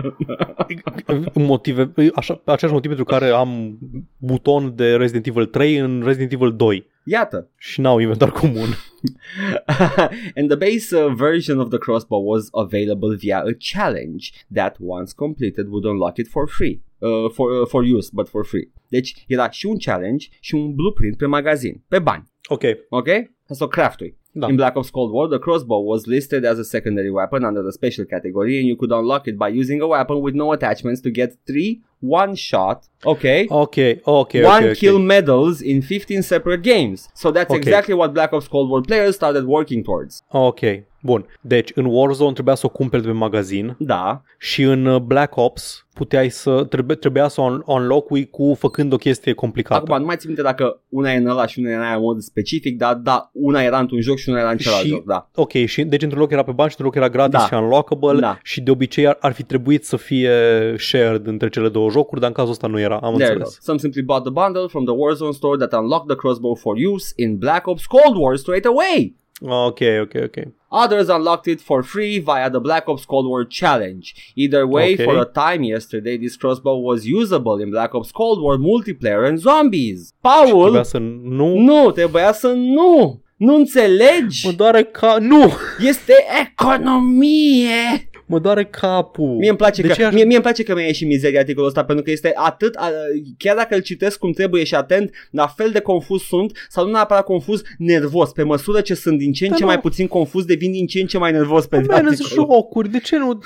Motive, 1.33 1.91
așa, 2.15 2.41
același 2.45 2.73
motiv 2.75 2.95
pentru 2.95 3.03
care 3.05 3.29
am 3.29 3.77
buton 4.17 4.73
de 4.75 4.95
Resident 4.95 5.25
Evil 5.27 5.45
3 5.45 5.77
în 5.77 6.01
Resident 6.05 6.31
Evil 6.31 6.55
2 6.55 6.91
Iată, 7.03 7.49
și 7.57 7.81
n-au 7.81 7.99
inventar 7.99 8.31
comun. 8.31 8.67
and 10.35 10.49
the 10.49 10.55
base 10.55 10.95
uh, 10.95 11.13
version 11.13 11.59
of 11.59 11.69
the 11.69 11.77
crossbow 11.77 12.21
was 12.23 12.49
available 12.51 13.15
via 13.15 13.39
a 13.39 13.53
challenge 13.57 14.31
that 14.53 14.77
once 14.79 15.13
completed 15.13 15.67
would 15.67 15.85
unlock 15.85 16.17
it 16.17 16.27
for 16.27 16.47
free. 16.47 16.81
Uh, 16.99 17.29
for, 17.31 17.51
uh, 17.51 17.67
for 17.67 17.83
use, 17.83 18.09
but 18.13 18.29
for 18.29 18.45
free. 18.45 18.71
Deci 18.87 19.23
era 19.27 19.49
și 19.49 19.65
un 19.65 19.77
challenge 19.77 20.27
și 20.39 20.55
un 20.55 20.75
blueprint 20.75 21.17
pe 21.17 21.25
magazin, 21.25 21.83
pe 21.87 21.99
bani. 21.99 22.31
Ok, 22.47 22.63
Ok? 22.89 23.07
Ca 23.47 23.53
să 23.53 23.63
o 23.63 23.67
craftui. 23.67 24.17
Da. 24.35 24.47
In 24.47 24.57
Black 24.57 24.75
Ops 24.77 24.89
Cold 24.91 25.11
War, 25.11 25.27
the 25.27 25.39
crossbow 25.39 25.79
was 25.81 26.07
listed 26.07 26.43
as 26.45 26.57
a 26.59 26.65
secondary 26.65 27.11
weapon 27.11 27.45
under 27.45 27.61
the 27.63 27.71
special 27.71 28.05
category 28.05 28.57
and 28.59 28.67
you 28.67 28.75
could 28.75 28.91
unlock 28.91 29.27
it 29.27 29.37
by 29.37 29.47
using 29.49 29.81
a 29.81 29.87
weapon 29.87 30.21
with 30.21 30.35
no 30.35 30.51
attachments 30.51 31.01
to 31.01 31.11
get 31.11 31.35
three 31.45 31.81
one-shot, 32.01 32.87
okay? 33.05 33.47
Ok, 33.49 34.01
ok, 34.05 34.43
one 34.43 34.63
ok, 34.63 34.71
ok. 34.71 34.75
kill 34.75 34.99
medals 34.99 35.61
in 35.61 35.81
15 35.81 36.21
separate 36.23 36.61
games. 36.61 37.09
So 37.13 37.31
that's 37.31 37.49
Okay. 37.49 37.57
exactly 37.59 37.93
what 37.93 38.13
Black 38.13 38.33
Ops 38.33 38.47
Cold 38.47 38.69
War 38.69 38.81
players 38.81 39.15
started 39.15 39.45
working 39.45 39.83
towards. 39.83 40.21
Ok, 40.31 40.83
bun. 41.03 41.25
Deci 41.41 41.71
în 41.75 41.85
Warzone 41.85 42.33
trebuia 42.33 42.55
să 42.55 42.65
o 42.65 42.69
cumperi 42.69 43.01
de 43.01 43.07
pe 43.07 43.13
magazin 43.13 43.75
Da, 43.79 44.21
și 44.37 44.61
în 44.61 44.85
uh, 44.85 45.01
Black 45.01 45.35
Ops 45.35 45.85
puteai 45.93 46.29
să 46.29 46.63
trebuie, 46.69 46.95
trebuia 46.95 47.27
să 47.27 47.41
o 47.41 47.43
un- 47.43 47.61
o 47.65 47.73
înlocui 47.73 48.29
cu 48.29 48.55
făcând 48.59 48.93
o 48.93 48.95
chestie 48.95 49.33
complicată. 49.33 49.81
acum 49.85 49.97
nu 49.99 50.05
mai 50.05 50.15
țin 50.15 50.27
minte 50.27 50.43
dacă 50.43 50.81
una 50.89 51.11
e 51.13 51.17
în 51.17 51.27
ăla 51.27 51.45
și 51.45 51.59
una 51.59 51.69
e 51.69 51.75
în 51.75 51.81
aia 51.81 51.95
în 51.95 52.01
mod 52.01 52.19
specific, 52.21 52.77
dar 52.77 52.93
da, 52.95 53.29
una 53.33 53.61
era 53.61 53.79
într-un 53.79 54.01
joc 54.01 54.17
și 54.17 54.29
una 54.29 54.39
era 54.39 54.49
în 54.49 54.57
celălalt 54.57 54.85
Și- 54.85 54.91
joc, 54.91 55.03
da. 55.05 55.29
Ok, 55.35 55.51
și 55.51 55.83
deci 55.83 56.01
într-un 56.01 56.21
loc 56.21 56.31
era 56.31 56.43
pe 56.43 56.51
bani 56.51 56.69
și 56.69 56.75
într-un 56.79 56.85
loc 56.85 56.95
era 56.95 57.09
gratis 57.25 57.39
Da. 57.39 57.45
și 57.57 57.63
unlockable 57.63 58.19
Da. 58.19 58.37
și 58.43 58.61
de 58.61 58.71
obicei 58.71 59.07
ar, 59.07 59.17
ar 59.19 59.31
fi 59.31 59.43
trebuit 59.43 59.85
să 59.85 59.97
fie 59.97 60.31
shared 60.77 61.27
între 61.27 61.49
cele 61.49 61.69
două 61.69 61.89
jocuri, 61.89 62.19
dar 62.19 62.29
în 62.29 62.35
cazul 62.35 62.51
ăsta 62.51 62.67
nu 62.67 62.79
era, 62.79 62.95
am 62.95 62.99
There 63.13 63.15
you 63.17 63.27
go. 63.27 63.31
înțeles. 63.33 63.57
Some 63.61 63.77
simply 63.77 64.01
bought 64.01 64.23
the 64.23 64.33
bundle 64.33 64.65
from 64.67 64.85
the 64.85 64.93
Warzone 64.97 65.31
store 65.31 65.65
that 65.65 65.81
unlocked 65.81 66.07
the 66.07 66.15
crossbow 66.15 66.55
for 66.55 66.75
use 66.93 67.13
in 67.15 67.37
Black 67.37 67.67
Ops 67.67 67.85
Cold 67.85 68.15
War 68.17 68.35
straight 68.37 68.65
away. 68.65 69.15
Ok, 69.45 69.79
ok, 70.01 70.13
ok. 70.23 70.37
Others 70.69 71.09
unlocked 71.09 71.47
it 71.47 71.61
for 71.61 71.83
free 71.83 72.19
via 72.19 72.49
the 72.49 72.59
Black 72.59 72.87
Ops 72.87 73.05
Cold 73.05 73.25
War 73.27 73.45
challenge. 73.47 74.13
Either 74.35 74.65
way, 74.65 74.93
Okay. 74.93 75.05
for 75.05 75.17
a 75.17 75.25
time 75.25 75.63
yesterday, 75.63 76.17
this 76.17 76.35
crossbow 76.35 76.77
was 76.79 77.05
usable 77.05 77.61
in 77.63 77.69
Black 77.69 77.93
Ops 77.93 78.11
Cold 78.11 78.39
War 78.41 78.57
multiplayer 78.57 79.27
and 79.27 79.37
zombies. 79.39 80.13
Paul, 80.21 80.61
Trebuia 80.61 80.83
să 80.83 80.97
nu... 80.97 81.57
nu, 81.57 81.91
trebuia 81.91 82.31
să 82.31 82.47
nu. 82.47 83.21
Nu 83.37 83.55
înțelegi? 83.55 84.45
Mă 84.45 84.51
doare 84.51 84.83
ca... 84.83 85.17
Nu! 85.19 85.51
Este 85.79 86.13
economie. 86.49 88.09
Mă 88.25 88.39
doare 88.39 88.65
capul. 88.65 89.35
Mie 89.37 89.49
îmi 89.49 89.57
place, 89.57 89.81
de 89.81 89.87
că, 89.87 89.93
ce 89.93 90.03
aș... 90.03 90.13
mie, 90.13 90.23
mie 90.23 90.33
îmi 90.35 90.43
place 90.43 90.63
că 90.63 90.73
mi-a 90.73 90.85
ieșit 90.85 91.07
mizeria 91.07 91.39
articolul 91.39 91.67
ăsta 91.67 91.83
pentru 91.83 92.03
că 92.03 92.11
este 92.11 92.31
atât, 92.35 92.75
a, 92.75 92.89
chiar 93.37 93.55
dacă 93.55 93.75
îl 93.75 93.81
citesc 93.81 94.19
cum 94.19 94.31
trebuie 94.31 94.63
și 94.63 94.75
atent, 94.75 95.11
la 95.31 95.47
fel 95.47 95.69
de 95.71 95.79
confuz 95.79 96.21
sunt 96.21 96.67
sau 96.69 96.85
nu 96.85 96.91
neapărat 96.91 97.23
confuz, 97.23 97.61
nervos. 97.77 98.31
Pe 98.31 98.43
măsură 98.43 98.81
ce 98.81 98.93
sunt 98.93 99.17
din 99.17 99.31
ce 99.33 99.43
în 99.43 99.49
Da, 99.49 99.55
ce 99.55 99.61
nu. 99.61 99.67
mai 99.67 99.79
puțin 99.79 100.07
confuz, 100.07 100.45
devin 100.45 100.71
din 100.71 100.85
ce 100.87 100.99
în 100.99 101.07
ce 101.07 101.17
mai 101.17 101.31
nervos 101.31 101.65
pe 101.65 101.75
Man, 101.75 101.85
sunt 101.85 101.95
articolul. 102.07 102.33
jocuri, 102.55 102.89
de 102.89 102.99
ce 102.99 103.17
nu... 103.17 103.39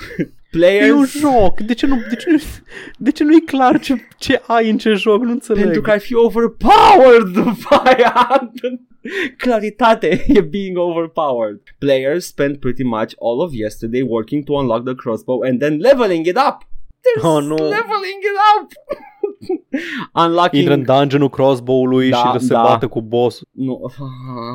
Players, 0.50 0.88
E 0.88 0.92
un 0.92 1.04
joc, 1.04 1.60
de 1.60 1.74
ce 1.74 1.86
nu, 1.86 1.96
de 2.08 2.16
ce 2.16 2.30
nu, 2.30 2.38
de 2.98 3.10
ce 3.10 3.24
nu 3.24 3.32
e 3.36 3.40
clar 3.40 3.80
ce, 3.80 3.94
ce 4.18 4.42
ai 4.46 4.70
în 4.70 4.78
ce 4.78 4.92
joc, 4.92 5.22
nu 5.22 5.30
înțeleg. 5.30 5.62
pentru 5.62 5.80
că 5.80 5.90
ar 5.90 5.98
fi 5.98 6.14
overpowered 6.14 7.26
după 7.34 7.74
aia. 7.84 8.50
Claritate, 9.36 10.24
e 10.36 10.40
being 10.40 10.76
overpowered. 10.78 11.60
Players 11.78 12.26
spent 12.26 12.60
pretty 12.60 12.82
much 12.82 13.12
all 13.20 13.40
of 13.40 13.52
yesterday 13.52 14.02
working 14.02 14.44
to 14.44 14.52
unlock 14.52 14.84
the 14.84 14.94
crossbow 14.94 15.42
and 15.42 15.60
then 15.60 15.78
leveling 15.78 16.26
it 16.26 16.36
up. 16.36 16.66
There's 17.00 17.24
Oh, 17.24 17.40
nu. 17.42 17.54
leveling 17.54 18.20
it 18.30 18.38
up. 18.56 18.72
Unlocking 20.24 20.62
Intră 20.62 20.74
în 20.74 20.82
dungeonul 20.82 21.28
crossbow-ului 21.28 22.10
Da, 22.10 22.16
și 22.16 22.44
se 22.44 22.52
da. 22.52 22.62
bate 22.62 22.86
cu 22.86 23.00
boss. 23.02 23.40
Nu, 23.50 23.92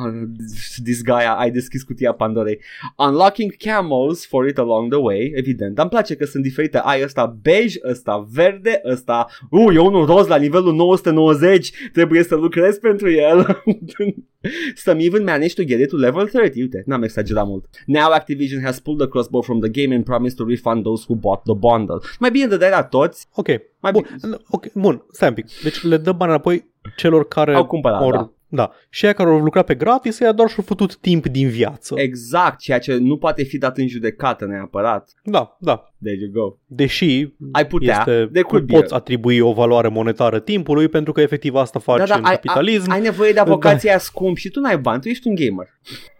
this 0.84 1.02
guy, 1.02 1.24
ai 1.36 1.50
deschis 1.50 1.82
cutia 1.82 2.12
Pandorei. 2.12 2.60
Unlocking 2.96 3.56
camos 3.56 4.26
for 4.26 4.46
it 4.46 4.58
along 4.58 4.90
the 4.92 5.00
way, 5.00 5.32
evident. 5.34 5.74
Dar 5.74 5.84
îmi 5.84 5.90
place 5.90 6.14
că 6.14 6.24
sunt 6.24 6.42
diferite. 6.42 6.78
Ai 6.78 7.02
ăsta 7.02 7.36
beige, 7.42 7.78
ăsta 7.90 8.28
verde, 8.32 8.80
ăsta... 8.90 9.26
Uh, 9.50 9.74
e 9.74 9.78
unul 9.78 10.06
roz 10.06 10.26
la 10.26 10.36
nivelul 10.36 10.74
990, 10.74 11.70
trebuie 11.92 12.22
să 12.22 12.34
lucrez 12.34 12.78
pentru 12.78 13.10
el. 13.10 13.46
Some 14.84 15.00
even 15.00 15.24
managed 15.24 15.56
to 15.56 15.64
get 15.64 15.80
it 15.80 15.88
to 15.90 15.96
level 15.96 16.26
30. 16.28 16.60
Uite, 16.60 16.82
n-am 16.86 17.02
exagerat 17.02 17.46
mult. 17.46 17.64
Now 17.86 18.12
Activision 18.12 18.62
has 18.62 18.80
pulled 18.80 18.98
the 18.98 19.08
crossbow 19.08 19.42
from 19.42 19.60
the 19.60 19.70
game 19.70 19.94
and 19.94 20.04
promised 20.04 20.36
to 20.36 20.44
refund 20.44 20.84
those 20.84 21.04
who 21.08 21.16
bought 21.16 21.42
the 21.44 21.54
bundle. 21.54 22.00
Mai 22.18 22.30
bine 22.30 22.56
de 22.56 22.68
la 22.70 22.82
toți. 22.82 23.28
Ok, 23.34 23.48
Mai 23.84 23.92
bun, 23.92 24.06
bine. 24.22 24.36
ok, 24.48 24.72
bun, 24.72 25.04
stai 25.10 25.28
un 25.28 25.34
pic. 25.34 25.60
Deci 25.62 25.82
le 25.82 25.96
dă 25.96 26.12
bani 26.12 26.30
înapoi 26.30 26.72
celor 26.96 27.28
care 27.28 27.54
Au 27.54 27.66
cumpărat, 27.66 28.02
or, 28.02 28.12
da. 28.12 28.32
Da. 28.54 28.70
Și 28.90 29.04
aia 29.04 29.14
care 29.14 29.28
au 29.30 29.38
lucrat 29.38 29.64
pe 29.64 29.74
gratis, 29.74 30.20
ea 30.20 30.32
doar 30.32 30.48
și-au 30.48 30.64
făcut 30.66 30.96
timp 30.96 31.26
din 31.26 31.48
viață. 31.48 31.94
Exact, 31.98 32.58
ceea 32.58 32.78
ce 32.78 32.96
nu 32.96 33.16
poate 33.16 33.42
fi 33.42 33.58
dat 33.58 33.78
în 33.78 33.88
judecată 33.88 34.46
neapărat. 34.46 35.10
Da, 35.22 35.56
da. 35.60 35.88
There 36.02 36.18
you 36.20 36.30
go. 36.32 36.56
Deși 36.66 37.34
Ai 37.52 37.66
putea, 37.66 37.96
este, 37.98 38.28
de 38.32 38.40
cum 38.40 38.48
could 38.50 38.64
be. 38.66 38.72
poți 38.72 38.94
atribui 38.94 39.38
o 39.40 39.52
valoare 39.52 39.88
monetară 39.88 40.38
timpului 40.40 40.88
pentru 40.88 41.12
că 41.12 41.20
efectiv 41.20 41.54
asta 41.54 41.78
faci 41.78 41.98
Da, 41.98 42.04
da, 42.06 42.14
în 42.16 42.24
ai, 42.24 42.34
capitalism. 42.34 42.90
ai, 42.90 42.96
ai 42.96 43.02
nevoie 43.02 43.32
de 43.32 43.38
avocație 43.38 43.90
da. 43.92 43.98
scump 43.98 44.36
și 44.36 44.48
tu 44.50 44.60
n-ai 44.60 44.78
bani, 44.78 45.00
tu 45.00 45.08
ești 45.08 45.28
un 45.28 45.34
gamer. 45.34 45.68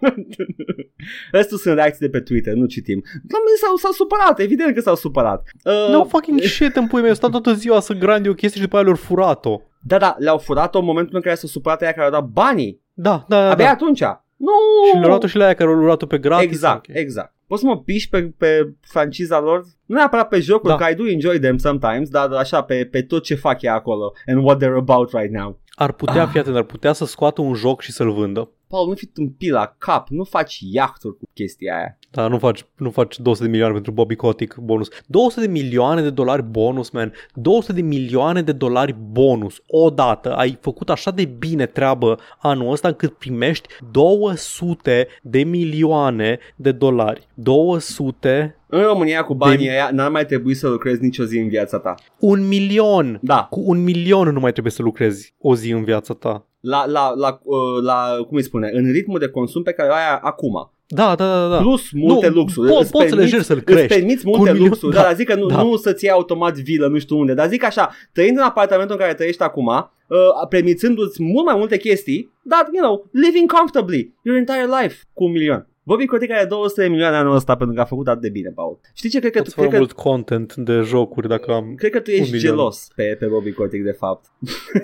Restul 1.32 1.58
sunt 1.58 1.74
reacții 1.74 2.06
de 2.06 2.18
pe 2.18 2.20
Twitter, 2.20 2.54
nu 2.54 2.66
citim. 2.66 3.02
Doamne, 3.04 3.48
s-au, 3.60 3.76
s-au 3.76 3.92
supărat, 3.92 4.38
evident 4.38 4.74
că 4.74 4.80
s-au 4.80 4.94
supărat. 4.96 5.50
Uh, 5.64 5.72
No 5.92 6.04
fucking 6.04 6.40
shit 6.54 6.76
în 6.76 6.86
pui 6.86 7.00
mei, 7.00 7.08
au 7.08 7.14
stat 7.14 7.30
toată 7.30 7.52
ziua 7.52 7.80
să 7.80 7.92
grande 7.92 8.28
o 8.28 8.34
chestie 8.34 8.60
și 8.60 8.66
după 8.66 8.76
aia 8.76 8.84
le-au 8.84 8.96
furat-o. 8.96 9.60
Da, 9.86 9.98
da, 9.98 10.14
le-au 10.18 10.38
furat-o 10.38 10.78
în 10.78 10.84
momentul 10.84 11.16
în 11.16 11.20
care 11.22 11.34
s-au 11.34 11.48
supărat 11.48 11.82
aia 11.82 11.92
care 11.92 12.04
au 12.04 12.10
dat 12.10 12.24
banii. 12.24 12.80
Da, 12.92 13.24
da, 13.28 13.42
da. 13.44 13.50
Abia 13.50 13.64
da. 13.64 13.70
atunci. 13.70 14.00
Nu! 14.36 14.50
Și 14.92 14.96
le-au 14.98 15.08
luat 15.08 15.22
și 15.22 15.36
la 15.36 15.44
aia 15.44 15.54
care 15.54 15.70
au 15.70 15.76
luat-o 15.76 16.06
pe 16.06 16.18
gratis. 16.18 16.46
Exact, 16.46 16.88
Ok. 16.88 16.96
exact. 16.96 17.32
Poți 17.46 17.60
să 17.60 17.66
mă 17.66 17.78
piși 17.78 18.08
pe, 18.08 18.22
pe 18.38 18.72
franciza 18.80 19.40
lor? 19.40 19.64
Nu 19.86 19.94
neapărat 19.96 20.28
pe 20.28 20.40
jocuri, 20.40 20.76
Da. 20.76 20.84
că 20.84 20.90
I 20.90 20.94
do 20.94 21.08
enjoy 21.08 21.38
them 21.38 21.56
sometimes, 21.58 22.08
dar 22.08 22.32
așa 22.32 22.62
pe, 22.62 22.88
pe 22.90 23.02
tot 23.02 23.22
ce 23.22 23.34
fac 23.34 23.62
ei 23.62 23.70
acolo 23.70 24.12
and 24.26 24.44
what 24.44 24.62
they're 24.62 24.76
about 24.78 25.10
right 25.12 25.32
now. 25.32 25.60
Ar 25.74 25.92
putea, 25.92 26.22
Ah. 26.22 26.28
fi 26.28 26.38
atent, 26.38 26.56
ar 26.56 26.62
putea 26.62 26.92
să 26.92 27.04
scoată 27.06 27.40
un 27.40 27.54
joc 27.54 27.80
și 27.80 27.92
să-l 27.92 28.12
vândă. 28.12 28.48
Paul, 28.68 28.88
nu 28.88 28.94
fi 28.94 29.06
tâmpit 29.06 29.50
la 29.50 29.74
cap, 29.78 30.08
nu 30.08 30.24
faci 30.24 30.58
iahturi 30.72 31.16
cu 31.16 31.24
chestia 31.34 31.76
aia. 31.76 31.98
Dar 32.10 32.30
nu 32.30 32.38
faci, 32.38 32.64
nu 32.76 32.90
faci 32.90 33.18
200 33.18 33.44
de 33.44 33.50
milioane 33.50 33.74
pentru 33.74 33.92
Bobby 33.92 34.14
Kotick 34.14 34.56
bonus. 34.56 34.88
200 35.06 35.40
de 35.40 35.52
milioane 35.52 36.02
de 36.02 36.10
dolari 36.10 36.42
bonus, 36.42 36.90
man. 36.90 37.12
200 37.34 37.72
de 37.72 37.80
milioane 37.82 38.42
de 38.42 38.52
dolari 38.52 38.96
bonus. 39.10 39.62
Odată 39.66 40.34
ai 40.36 40.58
făcut 40.60 40.90
așa 40.90 41.10
de 41.10 41.24
bine 41.24 41.66
treabă 41.66 42.18
anul 42.38 42.72
ăsta 42.72 42.88
încât 42.88 43.12
primești 43.18 43.68
200 43.90 45.08
de 45.22 45.44
milioane 45.44 46.38
de 46.56 46.72
dolari. 46.72 47.28
200, 47.34 48.56
În 48.76 48.82
România 48.82 49.22
cu 49.24 49.34
banii 49.34 49.68
aia 49.70 49.90
n-ar 49.92 50.10
mai 50.10 50.26
trebui 50.26 50.54
să 50.54 50.68
lucrezi 50.68 51.02
nicio 51.02 51.24
zi 51.24 51.38
în 51.38 51.48
viața 51.48 51.78
ta. 51.78 51.94
un 52.18 52.48
milion. 52.48 53.18
Da, 53.22 53.46
Cu 53.50 53.62
un 53.66 53.82
milion 53.82 54.28
nu 54.28 54.40
mai 54.40 54.52
trebuie 54.52 54.72
să 54.72 54.82
lucrezi 54.82 55.34
o 55.38 55.54
zi 55.54 55.70
în 55.70 55.84
viața 55.84 56.14
ta. 56.14 56.46
la, 56.60 56.86
la, 56.86 57.12
la, 57.16 57.38
uh, 57.42 57.82
la, 57.82 58.16
cum 58.28 58.36
îi 58.36 58.42
spune, 58.42 58.70
în 58.72 58.92
ritmul 58.92 59.18
de 59.18 59.28
consum 59.28 59.62
pe 59.62 59.72
care 59.72 59.88
o 59.90 59.92
ai 59.92 60.18
acum. 60.20 60.70
Da, 60.86 61.14
da, 61.14 61.26
da, 61.26 61.48
da. 61.48 61.56
Plus 61.56 61.90
multe 61.90 62.28
Nu, 62.28 62.34
luxuri. 62.34 62.70
po- 62.72 62.78
Îți 62.80 62.90
poți 62.90 63.08
să 63.08 63.14
permiți- 63.14 63.30
lejer 63.32 63.40
să-l 63.40 63.56
Îți 63.56 63.64
crești. 63.64 63.86
permiți 63.94 64.24
Cu 64.24 64.30
un 64.30 64.36
multe 64.36 64.52
milion- 64.52 64.68
luxuri, 64.68 64.94
da, 64.94 65.02
dar 65.02 65.14
zic 65.14 65.26
că 65.28 65.34
nu, 65.34 65.46
da. 65.46 65.62
nu 65.62 65.76
să-ți 65.76 66.04
iei 66.04 66.12
automat 66.12 66.54
vilă 66.58 66.86
nu 66.86 66.98
știu 66.98 67.18
unde, 67.18 67.34
dar 67.34 67.48
zic 67.48 67.64
așa, 67.64 67.90
trăind 68.12 68.36
în 68.36 68.42
apartamentul 68.42 68.94
în 68.94 69.00
care 69.00 69.14
trăiești 69.14 69.42
acum, 69.42 69.66
uh, 69.66 70.18
permițându-ți 70.48 71.22
mult 71.22 71.44
mai 71.46 71.54
multe 71.56 71.76
chestii, 71.76 72.30
dar, 72.42 72.68
you 72.72 72.82
know, 72.84 73.06
living 73.12 73.52
comfortably 73.52 74.14
your 74.22 74.38
entire 74.38 74.66
life 74.82 74.96
cu 75.12 75.24
un 75.24 75.30
milion. 75.30 75.66
Bobby 75.86 76.06
Kotick 76.06 76.32
are 76.32 76.44
200 76.46 76.82
de 76.82 76.88
milioane 76.88 77.16
anul 77.16 77.34
ăsta 77.34 77.54
pentru 77.56 77.74
că 77.74 77.80
a 77.82 77.84
făcut 77.84 78.08
atât 78.08 78.20
de 78.22 78.28
bine, 78.28 78.50
Paul. 78.54 78.80
Știi 78.94 79.10
ce? 79.10 79.18
Cred 79.18 79.32
că, 79.32 79.38
Poți 79.38 79.54
cred 79.54 79.64
fără 79.64 79.76
că, 79.76 79.82
mult 79.82 79.92
content 79.92 80.54
de 80.54 80.80
jocuri 80.80 81.28
dacă 81.28 81.52
am... 81.52 81.74
cred 81.74 81.90
că 81.90 82.00
tu 82.00 82.10
un 82.14 82.20
ești 82.20 82.32
milion. 82.32 82.54
gelos 82.54 82.88
pe, 82.94 83.16
pe 83.18 83.26
Bobby 83.26 83.52
Kotick, 83.52 83.84
de 83.84 83.90
fapt. 83.90 84.24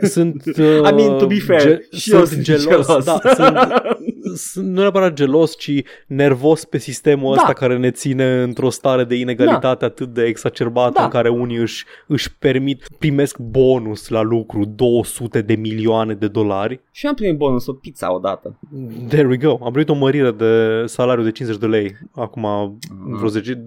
Sunt, 0.03 0.43
uh, 0.47 0.81
I 0.91 0.93
mean, 0.95 1.19
to 1.19 1.27
be 1.27 1.39
fair, 1.39 1.81
și 1.93 2.13
eu 2.13 2.25
sunt 2.25 2.29
sunt 2.29 2.43
gelos, 2.43 2.87
gelos. 2.87 3.05
Da, 3.05 3.19
sunt, 3.23 3.35
sunt, 3.35 3.57
nu 4.55 4.81
neapărat 4.81 5.13
gelos, 5.13 5.57
ci 5.59 5.83
nervos 6.07 6.65
pe 6.65 6.79
sistemul 6.79 7.35
Da. 7.35 7.41
ăsta 7.41 7.53
care 7.53 7.79
ne 7.79 7.91
ține 7.91 8.43
într-o 8.43 8.71
stare 8.71 9.05
de 9.05 9.15
inegalitate 9.15 9.85
atât 9.85 10.09
de 10.09 10.23
exacerbată 10.23 10.93
Da. 10.95 11.03
în 11.03 11.09
care 11.09 11.29
unii 11.29 11.57
își, 11.57 11.85
își 12.07 12.37
permit, 12.39 12.87
primesc 12.99 13.39
bonus 13.39 14.09
la 14.09 14.21
lucru 14.23 14.65
200 14.65 15.41
de 15.41 15.55
milioane 15.55 16.15
de 16.15 16.29
dolari. 16.29 16.81
Și 16.91 17.05
eu 17.05 17.11
am 17.11 17.17
primit 17.17 17.37
bonus 17.37 17.67
o 17.67 17.73
pizza 17.73 18.15
odată. 18.15 18.59
There 19.09 19.27
we 19.27 19.37
go. 19.37 19.59
Am 19.63 19.71
primit 19.73 19.89
o 19.89 19.95
mărire 19.95 20.31
de 20.31 20.83
salariu 20.87 21.25
de 21.25 21.31
50 21.33 21.61
de 21.61 21.67
lei 21.67 21.97
acum 22.15 22.79
vreo 23.17 23.29
10 23.29 23.55
10-12 23.55 23.65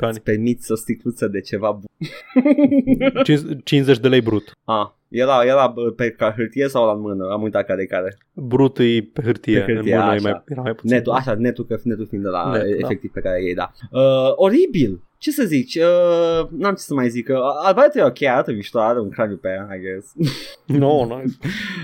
ani. 0.00 0.10
Îți 0.10 0.20
permiți 0.22 0.72
o 0.72 0.74
sticluță 0.74 1.26
de 1.26 1.40
ceva 1.40 1.70
bun. 1.70 1.88
50 3.64 3.98
de 3.98 4.08
lei 4.08 4.20
brut. 4.20 4.56
Ah, 4.64 4.86
era, 5.10 5.42
era 5.44 5.66
bă, 5.66 5.90
pe 5.90 6.10
ca 6.10 6.32
hârtie 6.36 6.68
sau 6.68 6.86
la 6.86 6.92
mână? 6.92 7.28
Am 7.32 7.42
uitat 7.42 7.66
care 7.66 7.84
care. 7.86 8.18
Brut 8.34 8.78
e 8.78 9.08
pe 9.12 9.22
hârtie, 9.22 9.60
Pe 9.60 9.72
hârtie, 9.72 9.94
în 9.94 9.98
mână 10.00 10.12
e 10.12 10.16
așa. 10.16 10.28
mai, 10.30 10.42
era 10.48 10.60
mai 10.60 10.72
puțin. 10.74 10.90
Netul, 10.96 11.12
așa, 11.12 11.34
netul, 11.38 11.64
că 11.64 11.78
netul 11.82 12.06
fiind 12.06 12.24
de 12.24 12.30
la 12.30 12.50
Netul, 12.50 12.68
Net, 12.68 12.78
da. 12.80 12.86
efectiv 12.86 13.10
pe 13.12 13.20
care 13.20 13.42
ei, 13.42 13.54
da. 13.54 13.70
Uh, 13.90 14.32
oribil. 14.34 15.02
Ce 15.18 15.30
să 15.30 15.44
zici? 15.44 15.74
Uh, 15.76 16.48
n-am 16.58 16.74
ce 16.74 16.80
să 16.82 16.94
mai 16.94 17.08
zic. 17.08 17.28
Uh, 17.28 17.36
Alberto 17.64 17.98
e 17.98 18.02
ok, 18.02 18.22
arată 18.22 18.52
mișto, 18.52 18.78
are 18.80 19.00
un 19.00 19.08
craniu 19.10 19.36
pe 19.36 19.48
ea, 19.48 19.68
I 19.76 19.80
guess. 19.80 20.12
No, 20.82 21.04
nice. 21.04 21.36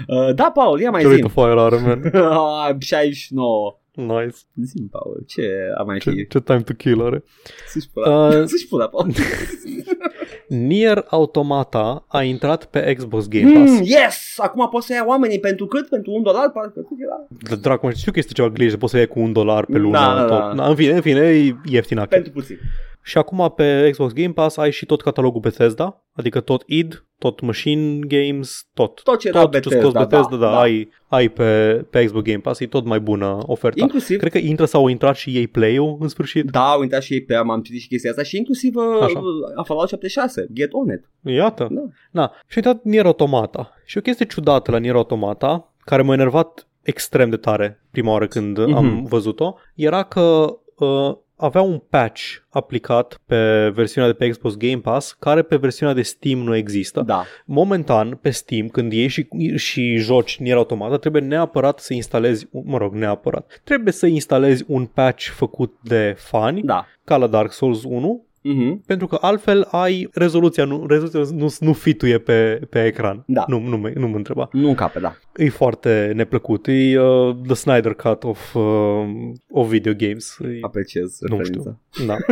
Uh, 0.06 0.34
da, 0.34 0.50
Paul, 0.54 0.80
ia 0.80 0.90
mai 0.90 1.00
Ce 1.00 1.06
zi. 1.08 1.12
rate 1.14 1.24
of 1.24 1.32
fire 1.32 1.60
are, 1.60 1.76
man? 1.76 2.10
69. 2.80 3.80
Nice. 3.94 4.36
Zi 4.62 4.82
Paul, 4.90 5.22
ce 5.26 5.42
a 5.78 5.82
mai 5.82 5.98
Ce, 5.98 6.10
fi? 6.10 6.26
ce 6.26 6.40
time 6.40 6.60
to 6.62 6.72
kill 6.72 7.02
are. 7.02 7.24
Să-și 7.68 7.88
pula. 7.92 8.26
Uh, 8.28 8.32
Să-și 8.52 8.66
pula, 8.68 8.86
Paul. 8.88 9.10
Nier 10.48 11.04
Automata 11.08 12.04
a 12.08 12.22
intrat 12.22 12.64
pe 12.64 12.94
Xbox 12.94 13.28
Game 13.28 13.52
Pass. 13.52 13.70
Mm, 13.70 13.82
yes! 13.82 14.34
Acum 14.36 14.68
poți 14.68 14.86
să 14.86 14.92
ia 14.92 15.04
oamenii 15.06 15.40
pentru 15.40 15.66
cât? 15.66 15.88
Pentru 15.88 16.12
un 16.12 16.22
dolar? 16.22 16.50
Parcă 16.50 16.80
cât 16.80 16.98
era? 17.00 17.26
Mm. 17.50 17.60
Dracu, 17.60 17.90
știu 17.90 18.12
că 18.12 18.18
este 18.18 18.32
ceva 18.32 18.48
glitch, 18.48 18.76
poți 18.76 18.92
să 18.92 18.98
iei 18.98 19.06
cu 19.06 19.20
un 19.20 19.32
dolar 19.32 19.64
pe 19.64 19.78
lună. 19.78 19.98
Da, 19.98 20.14
da, 20.14 20.24
tot. 20.24 20.56
da. 20.56 20.68
În 20.68 20.74
fine, 20.74 20.92
în 20.92 21.00
fine, 21.00 21.20
e 21.20 21.54
ieftin 21.64 21.98
acolo. 21.98 22.10
Pentru 22.22 22.32
puțin. 22.32 22.58
Și 23.06 23.18
acum 23.18 23.52
pe 23.56 23.88
Xbox 23.90 24.12
Game 24.12 24.32
Pass 24.32 24.56
ai 24.56 24.70
și 24.72 24.86
tot 24.86 25.02
catalogul 25.02 25.40
Bethesda, 25.40 26.04
adică 26.12 26.40
tot 26.40 26.62
id, 26.66 27.04
tot 27.18 27.40
Machine 27.40 27.98
Games, 28.06 28.68
tot. 28.74 29.02
Tot 29.02 29.18
ce 29.18 29.28
era 29.28 29.40
tot 29.40 29.52
ce 29.52 29.58
Bethesda, 29.58 29.80
scos 29.88 29.92
Bethesda, 30.06 30.36
da, 30.36 30.46
da, 30.46 30.50
da. 30.52 30.60
ai, 30.60 30.88
ai 31.08 31.28
pe, 31.28 31.72
pe 31.90 32.04
Xbox 32.04 32.24
Game 32.24 32.38
Pass, 32.38 32.60
e 32.60 32.66
tot 32.66 32.84
mai 32.84 33.00
bună 33.00 33.38
oferta. 33.46 33.80
Inclusiv 33.82 34.18
Cred 34.18 34.32
că 34.32 34.38
intră 34.38 34.64
sau 34.64 34.80
au 34.80 34.88
intrat 34.88 35.16
și 35.16 35.36
ei 35.36 35.46
Play-ul 35.48 35.96
în 36.00 36.08
sfârșit. 36.08 36.44
Da, 36.50 36.70
au 36.70 36.82
intrat 36.82 37.02
și 37.02 37.12
ei 37.12 37.22
pe 37.24 37.34
am, 37.34 37.50
am 37.50 37.60
citit 37.62 37.80
și 37.80 37.88
chestia 37.88 38.10
asta 38.10 38.22
și 38.22 38.36
inclusiv 38.36 38.74
uh, 38.76 38.84
Așa. 39.02 39.20
a 39.54 39.62
Fallout 39.62 39.88
76, 39.88 40.46
Get 40.52 40.72
On 40.72 40.88
It. 40.88 41.32
Iată. 41.34 41.68
Da. 41.70 41.80
Da. 42.10 42.30
Și 42.46 42.58
a 42.58 42.62
intrat 42.64 42.82
Nier 42.84 43.04
Automata. 43.06 43.72
Și 43.84 43.98
o 43.98 44.00
chestie 44.00 44.26
ciudată 44.26 44.70
la 44.70 44.78
Nier 44.78 44.94
Automata, 44.94 45.74
care 45.84 46.02
m-a 46.02 46.12
enervat 46.14 46.66
extrem 46.82 47.30
de 47.30 47.36
tare 47.36 47.82
prima 47.90 48.10
oară 48.12 48.26
când 48.26 48.58
Mhm. 48.58 48.74
am 48.74 49.04
văzut-o, 49.04 49.54
era 49.74 50.02
că 50.02 50.56
uh, 50.76 51.16
avea 51.36 51.60
un 51.60 51.82
patch 51.90 52.22
aplicat 52.48 53.20
pe 53.26 53.68
versiunea 53.74 54.10
de 54.10 54.16
pe 54.16 54.28
Xbox 54.28 54.56
Game 54.56 54.78
Pass, 54.78 55.12
care 55.12 55.42
pe 55.42 55.56
versiunea 55.56 55.94
de 55.94 56.02
Steam 56.02 56.38
nu 56.38 56.56
există. 56.56 57.00
Da. 57.00 57.24
Momentan, 57.44 58.18
pe 58.22 58.30
Steam, 58.30 58.68
când 58.68 58.92
ieși 58.92 59.26
și, 59.30 59.56
și 59.56 59.96
joci 59.96 60.38
Nier 60.38 60.56
Automata, 60.56 60.96
trebuie 60.96 61.22
neapărat 61.22 61.78
să 61.78 61.94
instalezi, 61.94 62.46
mă 62.50 62.78
rog, 62.78 62.94
neapărat, 62.94 63.60
trebuie 63.64 63.92
să 63.92 64.06
instalezi 64.06 64.64
un 64.66 64.86
patch 64.86 65.24
făcut 65.24 65.78
de 65.82 66.14
fani, 66.18 66.62
Da. 66.62 66.86
ca 67.04 67.16
la 67.16 67.26
Dark 67.26 67.52
Souls 67.52 67.82
1, 67.84 68.25
Mhm. 68.54 68.82
pentru 68.86 69.06
că 69.06 69.18
altfel 69.20 69.68
ai 69.70 70.08
rezoluția, 70.12 70.64
nu, 70.64 70.86
rezoluția 70.86 71.36
nu, 71.36 71.54
nu 71.60 71.72
fituie 71.72 72.18
pe, 72.18 72.60
pe 72.70 72.84
ecran. 72.84 73.22
Da. 73.26 73.44
Nu, 73.48 73.58
nu, 73.60 73.76
mă- 73.76 73.92
nu 73.94 74.08
mă 74.08 74.16
întreba. 74.16 74.48
Nu 74.52 74.68
încape, 74.68 74.98
da. 75.00 75.16
E 75.36 75.48
foarte 75.48 76.12
neplăcut. 76.14 76.66
E 76.66 77.00
uh, 77.00 77.36
The 77.46 77.54
Snyder 77.54 77.92
Cut 77.94 78.24
of, 78.24 78.54
uh, 78.54 78.62
of 79.50 79.68
video 79.68 79.92
games. 79.96 80.38
E, 80.42 80.58
Apreciez 80.60 81.18
nu 81.20 81.36
referința. 81.36 81.78
știu. 81.90 82.06
Da. 82.06 82.16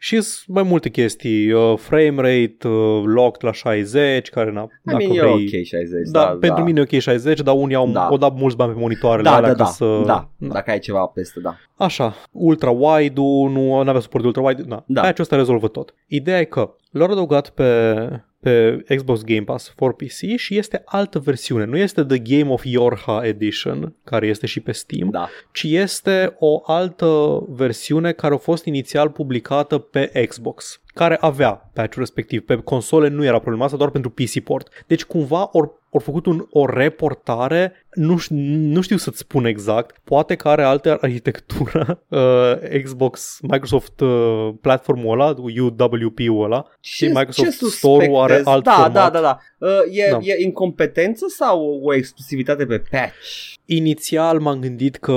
și 0.00 0.20
sunt 0.20 0.54
mai 0.56 0.62
multe 0.62 0.88
chestii. 0.88 1.52
Uh, 1.52 1.74
frame 1.76 2.14
rate, 2.16 2.68
uh, 2.68 3.02
locked 3.04 3.42
la 3.42 3.52
60, 3.52 4.28
care 4.28 4.50
na, 4.50 4.62
I 4.62 4.80
dacă 4.82 4.96
mean, 4.98 5.10
e 5.16 5.20
vrei... 5.20 5.32
ok 5.32 5.64
60, 5.64 5.90
Da, 6.10 6.20
da, 6.20 6.26
pentru 6.26 6.58
da. 6.58 6.62
mine 6.62 6.80
e 6.80 6.82
ok 6.82 7.00
60, 7.00 7.40
dar 7.40 7.54
unii 7.54 7.74
au, 7.74 7.88
Da. 7.88 8.06
au 8.06 8.16
dat 8.16 8.34
mulți 8.34 8.56
bani 8.56 8.72
pe 8.72 8.78
monitoarele 8.78 9.28
da, 9.28 9.34
alea 9.34 9.48
da, 9.54 9.56
ca 9.56 9.62
da, 9.62 9.70
să... 9.70 10.02
da, 10.06 10.30
dacă 10.36 10.70
ai 10.70 10.78
ceva 10.78 11.06
peste, 11.06 11.40
da. 11.40 11.56
Așa, 11.76 12.14
ultra-wide-ul, 12.32 13.50
nu 13.50 13.74
avea 13.78 14.00
suport 14.00 14.22
de 14.22 14.28
ultra-wide, 14.28 14.62
da. 14.62 14.74
Da. 14.74 14.84
da. 14.86 15.00
Patch-ul 15.00 15.22
ăsta 15.22 15.36
rezolvă 15.36 15.68
tot. 15.68 15.94
Ideea 16.06 16.40
e 16.40 16.44
că 16.44 16.74
l-au 16.90 17.10
adăugat 17.10 17.48
pe, 17.50 17.94
pe 18.40 18.84
Xbox 18.96 19.22
Game 19.22 19.42
Pass 19.42 19.72
for 19.76 19.94
PC 19.94 20.36
și 20.36 20.56
este 20.56 20.82
altă 20.84 21.18
versiune. 21.18 21.64
Nu 21.64 21.76
este 21.76 22.04
The 22.04 22.18
Game 22.18 22.52
of 22.52 22.64
Yorha 22.64 23.26
Edition, 23.26 23.94
care 24.04 24.26
este 24.26 24.46
și 24.46 24.60
pe 24.60 24.72
Steam, 24.72 25.10
Da. 25.10 25.28
ci 25.52 25.62
este 25.62 26.36
o 26.38 26.60
altă 26.64 27.42
versiune 27.48 28.12
care 28.12 28.34
a 28.34 28.38
fost 28.38 28.64
inițial 28.64 29.10
publicată 29.10 29.78
pe 29.78 30.24
Xbox 30.28 30.80
care 30.98 31.16
avea 31.20 31.70
patch-ul 31.72 32.00
respectiv. 32.00 32.44
Pe 32.44 32.56
console 32.56 33.08
nu 33.08 33.24
era 33.24 33.38
problema 33.38 33.64
asta, 33.64 33.76
doar 33.76 33.90
pentru 33.90 34.10
PC 34.10 34.38
port. 34.38 34.84
Deci 34.86 35.04
cumva 35.04 35.48
ori 35.52 35.70
au 35.92 36.00
făcut 36.00 36.26
un, 36.26 36.46
o 36.50 36.66
reportare, 36.66 37.72
nu, 37.94 38.18
ș- 38.18 38.26
nu 38.74 38.80
știu 38.80 38.96
să-ți 38.96 39.18
spun 39.18 39.44
exact, 39.44 39.96
poate 40.04 40.34
că 40.34 40.48
are 40.48 40.62
altă 40.62 40.98
arhitectură 41.00 42.02
uh, 42.08 42.80
Xbox, 42.82 43.38
Microsoft 43.42 44.00
uh, 44.00 44.48
platformul 44.60 45.20
ăla, 45.20 45.34
UWP-ul 45.38 46.44
ăla 46.44 46.64
și 46.80 47.06
Microsoft 47.06 47.58
Store-ul 47.60 48.16
are 48.22 48.34
suspectezi? 48.36 48.48
alt 48.48 48.64
da, 48.64 48.70
format. 48.72 48.92
Da, 48.92 49.10
da, 49.10 49.20
da. 49.20 49.38
Uh, 49.66 49.96
e, 49.96 50.10
Da. 50.10 50.18
e 50.22 50.42
incompetență 50.44 51.26
sau 51.28 51.80
o 51.82 51.94
exclusivitate 51.94 52.66
pe 52.66 52.82
patch? 52.90 53.52
Inițial 53.64 54.38
m-am 54.40 54.60
gândit 54.60 54.96
că 54.96 55.12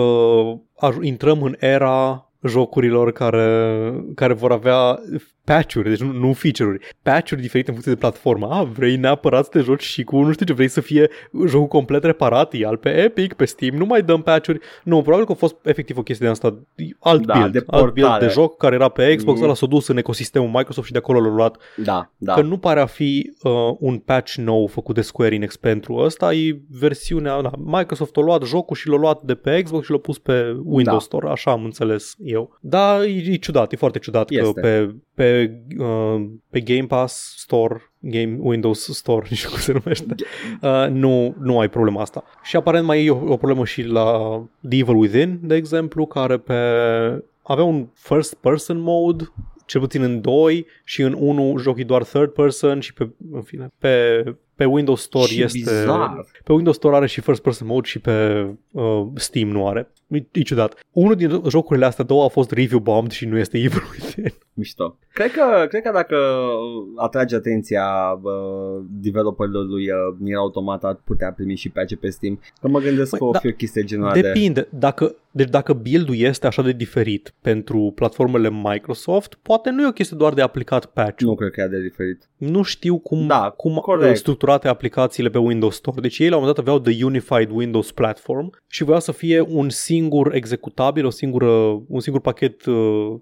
aj- 0.88 1.02
intrăm 1.02 1.42
în 1.42 1.56
era 1.60 2.26
jocurilor 2.44 3.12
care, 3.12 3.94
care 4.16 4.34
vor 4.34 4.52
avea 4.52 5.00
patch-uri, 5.44 5.90
deci 5.90 6.00
nu, 6.00 6.12
nu 6.12 6.34
feature-uri, 6.34 6.88
patch-uri 7.04 7.42
diferite 7.42 7.68
în 7.70 7.74
funcție 7.74 7.94
de 7.94 8.00
platformă. 8.00 8.48
Ah, 8.52 8.68
vrei 8.74 8.96
neapărat 8.96 9.44
să 9.44 9.50
te 9.50 9.60
joci 9.60 9.82
și 9.84 10.04
cu, 10.04 10.22
nu 10.22 10.32
știu 10.32 10.46
ce, 10.46 10.54
vrei 10.54 10.68
să 10.68 10.82
fie 10.82 11.10
jocul 11.48 11.68
complet 11.68 12.04
reparat, 12.04 12.54
e 12.54 12.66
al 12.66 12.78
pe 12.78 12.90
Epic, 12.90 13.34
pe 13.34 13.46
Steam, 13.46 13.76
nu 13.76 13.86
mai 13.86 14.02
dăm 14.04 14.22
patch-uri. 14.22 14.60
Nu, 14.84 15.02
probabil 15.02 15.26
că 15.26 15.32
a 15.32 15.36
fost 15.36 15.56
efectiv 15.64 15.98
o 15.98 16.04
chestie 16.04 16.26
de 16.26 16.32
asta, 16.32 16.60
alt 17.00 17.26
Da, 17.26 17.34
build, 17.34 17.52
de 17.52 17.64
alt 17.68 17.94
build 17.94 18.08
portare. 18.08 18.26
de 18.26 18.32
joc 18.32 18.58
care 18.58 18.76
era 18.76 18.88
pe 18.90 19.16
Xbox, 19.16 19.36
Mhm. 19.38 19.46
ăla 19.46 19.54
s-a 19.56 19.66
dus 19.66 19.88
în 19.88 19.98
ecosistemul 19.98 20.50
Microsoft 20.54 20.86
și 20.88 20.92
de 20.94 20.98
acolo 20.98 21.20
l-a 21.20 21.34
luat 21.36 21.58
Da, 21.76 22.12
da. 22.18 22.34
că 22.34 22.42
nu 22.42 22.58
pare 22.58 22.80
a 22.80 22.86
fi 22.86 23.34
uh, 23.44 23.52
un 23.80 23.98
patch 23.98 24.36
nou 24.36 24.68
făcut 24.68 24.96
de 24.96 25.02
Square 25.02 25.36
Enix 25.36 25.56
pentru 25.58 25.94
ăsta, 25.96 26.34
e 26.34 26.60
versiunea, 26.80 27.42
da, 27.42 27.52
Microsoft 27.66 28.18
a 28.18 28.22
luat 28.22 28.44
jocul 28.44 28.76
și 28.76 28.88
l-a 28.88 28.98
luat 28.98 29.22
de 29.22 29.36
pe 29.36 29.62
Xbox 29.62 29.86
și 29.86 29.92
l-a 29.92 29.98
pus 29.98 30.18
pe 30.20 30.42
Windows 30.64 30.86
Da. 30.98 31.00
Store, 31.00 31.30
așa 31.30 31.52
am 31.52 31.64
înțeles 31.64 32.16
eu. 32.24 32.58
Da, 32.62 33.04
e, 33.06 33.32
e 33.32 33.36
ciudat, 33.36 33.72
e 33.72 33.76
foarte 33.76 34.00
ciudat 34.00 34.30
Este. 34.30 34.44
că 34.54 34.60
pe, 34.62 34.96
pe, 35.14 35.31
uh, 35.78 36.26
pe 36.50 36.60
Game 36.60 36.86
Pass 36.88 37.34
Store 37.38 37.92
Game 38.00 38.38
Windows 38.40 38.88
Store, 38.94 39.26
nu 39.30 39.36
știu 39.36 39.50
cum 39.50 39.60
se 39.60 39.72
numește, 39.72 40.16
uh, 40.62 40.88
nu, 40.90 41.36
nu 41.40 41.60
ai 41.60 41.70
problema 41.70 42.02
asta. 42.02 42.24
Și 42.44 42.56
aparent 42.56 42.86
mai 42.86 43.06
e 43.06 43.12
o, 43.12 43.32
o 43.32 43.38
problemă 43.38 43.66
și 43.66 43.82
la 43.82 44.40
The 44.70 44.78
Evil 44.78 44.96
Within, 44.96 45.40
de 45.42 45.56
exemplu, 45.56 46.06
care 46.06 46.38
pe 46.38 46.54
avea 47.42 47.64
un 47.64 47.88
first 47.94 48.34
person 48.34 48.80
mode 48.80 49.32
cel 49.66 49.82
puțin 49.82 50.02
în 50.02 50.22
2 50.22 50.66
și 50.84 51.02
în 51.02 51.16
1 51.20 51.58
joci 51.58 51.82
doar 51.82 52.04
third 52.04 52.30
person 52.30 52.80
și 52.80 52.94
pe, 52.94 53.10
în 53.32 53.42
fine, 53.42 53.68
pe, 53.78 54.24
pe 54.56 54.66
Windows 54.66 55.02
Store 55.02 55.26
Ce 55.26 55.44
este 55.44 55.58
bizar. 55.58 56.26
pe 56.44 56.54
Windows 56.54 56.76
Store 56.76 56.96
are 56.96 57.08
și 57.08 57.22
first 57.22 57.42
person 57.42 57.68
mode 57.68 57.88
și 57.88 58.00
pe 58.00 58.46
uh, 58.72 59.08
Steam 59.16 59.50
nu 59.50 59.68
are. 59.68 59.92
E, 60.08 60.26
e 60.32 60.42
ciudat. 60.42 60.80
Unul 60.92 61.16
din 61.16 61.42
jocurile 61.50 61.86
astea 61.86 62.04
două 62.04 62.24
a 62.24 62.28
fost 62.28 62.52
review 62.52 62.80
bombed 62.80 63.12
și 63.12 63.26
nu 63.26 63.38
este 63.38 63.58
Evil 63.58 63.84
Within. 63.92 64.34
Mișto. 64.62 64.98
Cred 65.14 65.32
că, 65.32 65.66
cred 65.70 65.82
că 65.82 65.92
dacă 65.94 66.16
atrage 66.96 67.36
atenția 67.36 67.86
uh, 68.22 68.84
developerilor 68.90 69.66
lui 69.66 69.84
uh, 69.92 70.16
Nier 70.18 70.38
Automata 70.38 70.88
ar 70.88 71.00
putea 71.04 71.32
primi 71.32 71.56
și 71.56 71.70
patch 71.70 71.96
pe 72.00 72.10
Steam. 72.10 72.40
Că 72.62 72.68
mă 72.68 72.80
gândesc 72.80 73.10
Băi, 73.10 73.20
că 73.20 73.26
o 73.26 73.32
da, 73.32 73.40
fi 73.40 73.48
o 73.48 73.52
chestie 73.52 73.84
genul 73.84 74.12
de... 74.14 74.22
Depinde. 74.22 74.68
Dacă, 74.70 75.16
deci 75.32 75.50
dacă 75.50 75.74
build-ul 75.74 76.16
este 76.18 76.48
așa 76.48 76.62
de 76.62 76.72
diferit 76.72 77.34
pentru 77.42 77.92
platformele 77.96 78.50
Microsoft, 78.64 79.38
poate 79.42 79.70
nu 79.70 79.84
e 79.84 79.88
o 79.88 79.92
chestie 79.92 80.18
doar 80.18 80.34
de 80.34 80.42
aplicat 80.42 80.86
patch. 80.86 81.22
Nu 81.22 81.36
cred 81.36 81.52
că 81.52 81.62
e 81.62 81.68
de 81.68 81.82
diferit. 81.82 82.30
Nu 82.38 82.62
știu 82.62 82.98
cum, 83.00 83.28
Da, 83.28 83.54
cum 83.58 83.76
corect. 83.76 84.10
uh, 84.12 84.16
structurate 84.18 84.68
aplicațiile 84.68 85.30
pe 85.30 85.38
Windows 85.38 85.76
Store. 85.76 86.02
Deci 86.02 86.20
ei 86.20 86.30
la 86.30 86.36
un 86.36 86.42
moment 86.42 86.58
dat 86.58 86.66
aveau 86.68 86.84
The 86.92 87.04
Unified 87.06 87.50
Windows 87.52 87.92
Platform 87.92 88.50
și 88.68 88.84
voiau 88.84 89.00
să 89.02 89.12
fie 89.12 89.42
un 89.48 89.70
singur 89.70 90.34
executabil, 90.34 91.06
o 91.06 91.10
singură, 91.10 91.48
un 91.88 92.00
singur 92.00 92.22
pachet 92.22 92.66
uh, 92.66 92.76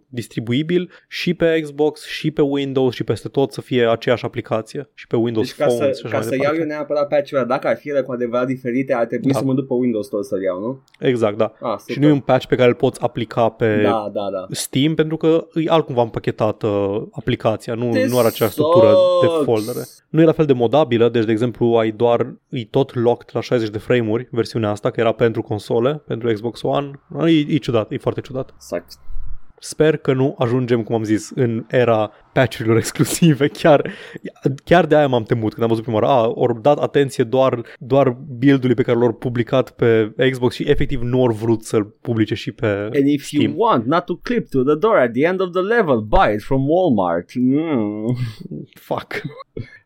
distribuibil 0.07 0.89
și 1.07 1.33
pe 1.33 1.59
Xbox, 1.61 2.05
și 2.05 2.31
pe 2.31 2.41
Windows, 2.41 2.93
și 2.93 3.03
peste 3.03 3.27
tot 3.27 3.51
să 3.51 3.61
fie 3.61 3.87
aceeași 3.89 4.25
aplicație. 4.25 4.89
Și 4.93 5.07
pe 5.07 5.15
Windows 5.15 5.47
Deci 5.47 5.55
ca 5.57 5.65
Phone 5.65 5.91
să, 5.93 5.99
și 5.99 6.05
așa 6.05 6.09
ca 6.09 6.13
mai 6.15 6.23
să 6.23 6.29
departe. 6.29 6.55
iau 6.57 6.61
eu 6.63 6.67
neapărat 6.75 7.07
patch-ul 7.07 7.37
ăla, 7.37 7.47
dacă 7.47 7.67
ar 7.67 7.75
fi 7.77 7.89
ele 7.89 8.01
cu 8.01 8.11
adevărat 8.11 8.47
diferite, 8.47 8.93
ar 8.93 9.05
trebui 9.05 9.31
Da. 9.31 9.37
să 9.39 9.45
mă 9.45 9.53
duc 9.53 9.67
pe 9.67 9.73
Windows 9.73 10.05
Store 10.05 10.23
să-l 10.23 10.41
iau, 10.41 10.59
nu? 10.59 10.79
Exact, 10.99 11.37
da. 11.37 11.53
Ah, 11.61 11.75
super. 11.77 11.97
Și 11.99 12.05
nu 12.05 12.11
e 12.11 12.15
un 12.15 12.19
patch 12.19 12.45
pe 12.47 12.55
care 12.55 12.69
îl 12.69 12.75
poți 12.75 13.01
aplica 13.01 13.49
pe 13.49 13.81
Da, 13.81 14.09
da, 14.13 14.29
da. 14.31 14.45
Steam 14.51 14.95
pentru 14.95 15.17
că 15.17 15.47
e 15.53 15.69
altcumva 15.69 16.01
împachetată 16.01 16.67
aplicația, 17.11 17.73
nu, 17.73 17.89
This 17.89 18.11
nu 18.11 18.17
are 18.17 18.27
aceeași 18.27 18.53
structură 18.55 18.87
de 19.21 19.27
sucks. 19.27 19.43
foldere. 19.43 19.85
Nu 20.09 20.21
e 20.21 20.25
la 20.25 20.31
fel 20.31 20.45
de 20.45 20.53
modabilă, 20.53 21.09
deci 21.09 21.25
de 21.25 21.31
exemplu 21.31 21.65
ai 21.65 21.91
doar, 21.91 22.33
e 22.49 22.65
tot 22.65 22.95
locked 22.95 23.29
la 23.33 23.41
60 23.41 23.69
de 23.69 23.77
frame-uri 23.77 24.27
versiunea 24.31 24.69
asta, 24.69 24.89
că 24.89 24.99
era 24.99 25.11
pentru 25.11 25.41
console, 25.41 26.01
pentru 26.07 26.31
Xbox 26.33 26.61
One. 26.61 26.91
E, 27.25 27.45
e 27.47 27.57
ciudat, 27.57 27.91
e 27.91 27.97
foarte 27.97 28.21
ciudat. 28.21 28.53
Sucks. 28.59 28.99
Sper 29.61 29.97
că 29.97 30.13
nu 30.13 30.35
ajungem, 30.37 30.83
cum 30.83 30.95
am 30.95 31.03
zis, 31.03 31.31
în 31.35 31.65
era 31.67 32.11
patch-urilor 32.33 32.77
exclusive. 32.83 33.47
Chiar, 33.47 33.91
chiar 34.63 34.85
de 34.85 34.95
aia 34.95 35.07
m-am 35.07 35.23
temut 35.23 35.49
când 35.51 35.61
am 35.63 35.69
văzut 35.69 35.83
prima 35.83 35.97
oară. 35.99 36.07
A, 36.11 36.31
ori 36.35 36.61
dat 36.61 36.77
atenție 36.79 37.23
doar, 37.23 37.61
doar 37.79 38.17
build-ului 38.37 38.75
pe 38.75 38.81
care 38.81 38.97
l-au 38.97 39.13
publicat 39.13 39.71
pe 39.71 40.13
Xbox 40.29 40.55
și 40.55 40.63
efectiv 40.69 41.01
nu 41.01 41.21
au 41.21 41.31
vrut 41.31 41.63
să-l 41.63 41.83
publice 42.01 42.35
și 42.35 42.51
pe 42.51 42.67
And 42.67 43.07
if 43.07 43.23
Steam. 43.25 43.43
you 43.43 43.53
want 43.57 43.85
not 43.85 44.05
to 44.05 44.15
clip 44.15 44.49
to 44.49 44.63
the 44.63 44.75
door 44.75 44.95
at 44.95 45.11
the 45.11 45.25
end 45.25 45.41
of 45.41 45.51
the 45.51 45.61
level, 45.61 45.99
buy 45.99 46.33
it 46.33 46.41
from 46.41 46.65
Walmart. 46.67 47.29
Mm. 47.35 48.15
Fuck. 48.73 49.21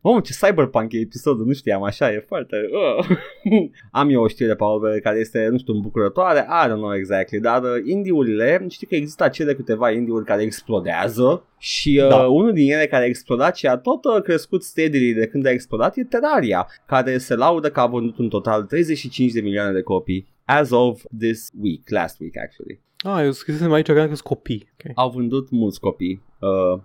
Mamă, 0.01 0.19
ce 0.19 0.33
cyberpunk 0.41 0.93
e 0.93 0.97
episodul, 0.97 1.45
nu 1.45 1.53
știam, 1.53 1.83
așa 1.83 2.11
e 2.11 2.25
foarte... 2.27 2.55
Uh. 2.71 3.17
Am 3.91 4.09
eu 4.09 4.21
o 4.21 4.27
știre, 4.27 4.55
Paul, 4.55 4.99
care 5.03 5.19
este, 5.19 5.47
nu 5.51 5.57
știu, 5.57 5.73
îmbucurătoare, 5.73 6.39
I 6.39 6.67
don't 6.67 6.75
know 6.75 6.95
exactly, 6.95 7.39
dar 7.39 7.61
uh, 7.61 7.69
indie-urile, 7.85 8.65
știi 8.69 8.87
că 8.87 8.95
există 8.95 9.23
acele 9.23 9.53
câteva 9.53 9.91
indie-uri 9.91 10.25
care 10.25 10.41
explodează 10.41 11.45
și 11.57 11.99
uh, 12.03 12.09
Da. 12.09 12.27
Unul 12.33 12.53
din 12.53 12.71
ele 12.71 12.87
care 12.87 13.03
a 13.03 13.07
explodat 13.07 13.55
și 13.55 13.67
a 13.67 13.77
tot 13.77 14.05
uh, 14.05 14.21
crescut 14.21 14.63
steadily 14.63 15.13
de 15.13 15.27
când 15.27 15.45
a 15.45 15.51
explodat 15.51 15.97
e 15.97 16.03
Terraria, 16.03 16.67
care 16.85 17.17
se 17.17 17.35
laudă 17.35 17.71
că 17.71 17.79
a 17.79 17.87
vândut 17.87 18.19
în 18.19 18.29
total 18.29 18.63
35 18.63 19.31
de 19.31 19.41
milioane 19.41 19.71
de 19.71 19.81
copii 19.81 20.27
as 20.45 20.69
of 20.69 21.03
this 21.19 21.49
week, 21.61 21.89
last 21.89 22.19
week 22.19 22.37
actually. 22.37 22.81
Ah, 23.03 23.23
eu 23.23 23.31
scrisesem 23.31 23.71
aici 23.71 23.85
că 23.85 24.05
sunt 24.05 24.19
copii. 24.21 24.69
Okay. 24.79 24.91
Au 24.95 25.09
vândut 25.09 25.49
mulți 25.49 25.79
copii. 25.79 26.21
Uh, 26.39 26.79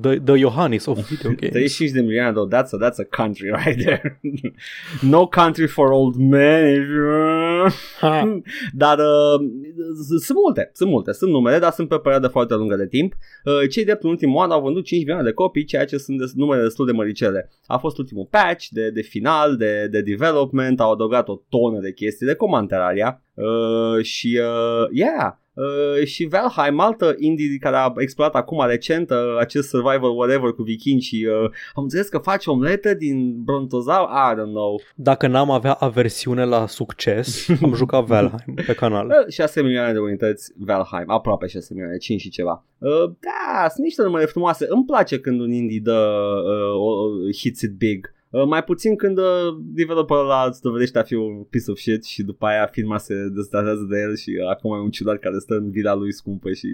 The, 0.00 0.18
the 0.20 0.36
Iohannis 0.38 0.86
of 0.86 1.08
video 1.08 1.30
games. 1.40 1.52
35 1.52 1.90
de 1.90 2.00
milioane, 2.00 2.32
though, 2.32 2.48
that's 2.54 2.70
a, 2.72 2.78
that's 2.88 2.98
a 2.98 3.22
country 3.22 3.50
right 3.64 3.78
there. 3.84 4.20
no 5.02 5.26
country 5.26 5.66
for 5.66 5.90
old 5.90 6.14
men. 6.16 6.74
if 6.74 6.88
you- 6.88 7.72
Ha. 8.00 8.40
dar 8.74 8.98
uh, 8.98 9.46
s- 10.02 10.24
sunt 10.24 10.38
multe, 10.44 10.70
sunt 10.72 10.90
multe, 10.90 11.12
sunt 11.12 11.30
numere, 11.30 11.58
dar 11.58 11.72
sunt 11.72 11.88
pe 11.88 11.94
o 11.94 11.98
perioadă 11.98 12.28
foarte 12.28 12.54
lungă 12.54 12.76
de 12.76 12.86
timp. 12.86 13.12
Uh, 13.44 13.68
cei 13.70 13.84
de 13.84 13.98
în 14.00 14.08
ultimul 14.10 14.42
an 14.42 14.50
au 14.50 14.62
vândut 14.62 14.84
5 14.84 15.00
milioane 15.00 15.24
de 15.28 15.32
copii, 15.34 15.64
ceea 15.64 15.84
ce 15.84 15.96
sunt 15.96 16.18
des, 16.18 16.32
numere 16.34 16.62
destul 16.62 16.86
de 16.86 16.92
măricele. 16.92 17.50
A 17.66 17.76
fost 17.78 17.98
ultimul 17.98 18.26
patch 18.30 18.66
de, 18.70 18.90
de 18.90 19.00
final, 19.02 19.56
de, 19.56 19.86
de 19.90 20.00
development, 20.02 20.80
au 20.80 20.92
adăugat 20.92 21.28
o 21.28 21.40
tonă 21.48 21.80
de 21.80 21.92
chestii 21.92 22.26
de 22.26 22.34
comandarea 22.34 23.22
uh, 23.34 24.02
și 24.04 24.40
uh, 24.42 24.88
yeah, 24.92 25.32
Uh, 25.54 26.06
și 26.06 26.26
Valheim, 26.26 26.80
altă 26.80 27.14
indie 27.18 27.58
care 27.60 27.76
a 27.76 27.92
explorat 27.96 28.34
acum 28.34 28.66
recent 28.66 29.10
uh, 29.10 29.16
acest 29.38 29.68
survival 29.68 30.10
whatever 30.10 30.50
cu 30.50 30.62
viking 30.62 31.00
și 31.00 31.28
uh, 31.28 31.50
am 31.74 31.82
înțeles 31.82 32.08
că 32.08 32.18
face 32.18 32.50
omletă 32.50 32.94
din 32.94 33.42
brontozau, 33.42 34.04
I 34.04 34.34
don't 34.34 34.52
know. 34.52 34.80
Dacă 34.94 35.26
n-am 35.26 35.50
avea 35.50 35.72
aversiune 35.72 36.44
la 36.44 36.66
succes, 36.66 37.48
am 37.62 37.74
jucat 37.74 38.04
Valheim 38.04 38.54
pe 38.66 38.74
canal. 38.74 39.06
Uh, 39.06 39.32
6 39.32 39.62
milioane 39.62 39.92
de 39.92 39.98
unități 39.98 40.52
Valheim, 40.58 41.10
aproape 41.10 41.46
6 41.46 41.68
milioane, 41.72 41.96
5 41.96 42.20
și 42.20 42.30
ceva. 42.30 42.64
Uh, 42.78 43.04
da, 43.04 43.68
sunt 43.68 43.84
niște 43.84 44.02
numere 44.02 44.24
frumoase. 44.24 44.66
Îmi 44.68 44.84
place 44.84 45.20
când 45.20 45.40
un 45.40 45.52
indie 45.52 45.80
dă 45.82 46.10
uh, 46.44 47.26
uh, 47.26 47.36
hits 47.36 47.60
it 47.60 47.72
big. 47.76 48.14
Uh, 48.30 48.44
mai 48.44 48.64
puțin 48.64 48.96
când 48.96 49.18
uh, 49.18 49.24
developerul 49.58 50.22
ăla 50.22 50.44
îți 50.48 50.60
dovedește 50.60 50.98
a 50.98 51.02
fi 51.02 51.14
un 51.14 51.42
piece 51.42 51.70
of 51.70 51.78
shit 51.78 52.04
și 52.04 52.22
după 52.22 52.46
aia 52.46 52.66
firma 52.66 52.98
se 52.98 53.14
dezdatează 53.14 53.86
de 53.90 53.98
el 54.00 54.16
și 54.16 54.30
acum 54.50 54.72
e 54.72 54.78
un 54.78 54.90
ciudat 54.90 55.18
care 55.18 55.38
stă 55.38 55.54
în 55.54 55.70
vila 55.70 55.94
lui 55.94 56.12
scumpă 56.12 56.52
și 56.52 56.66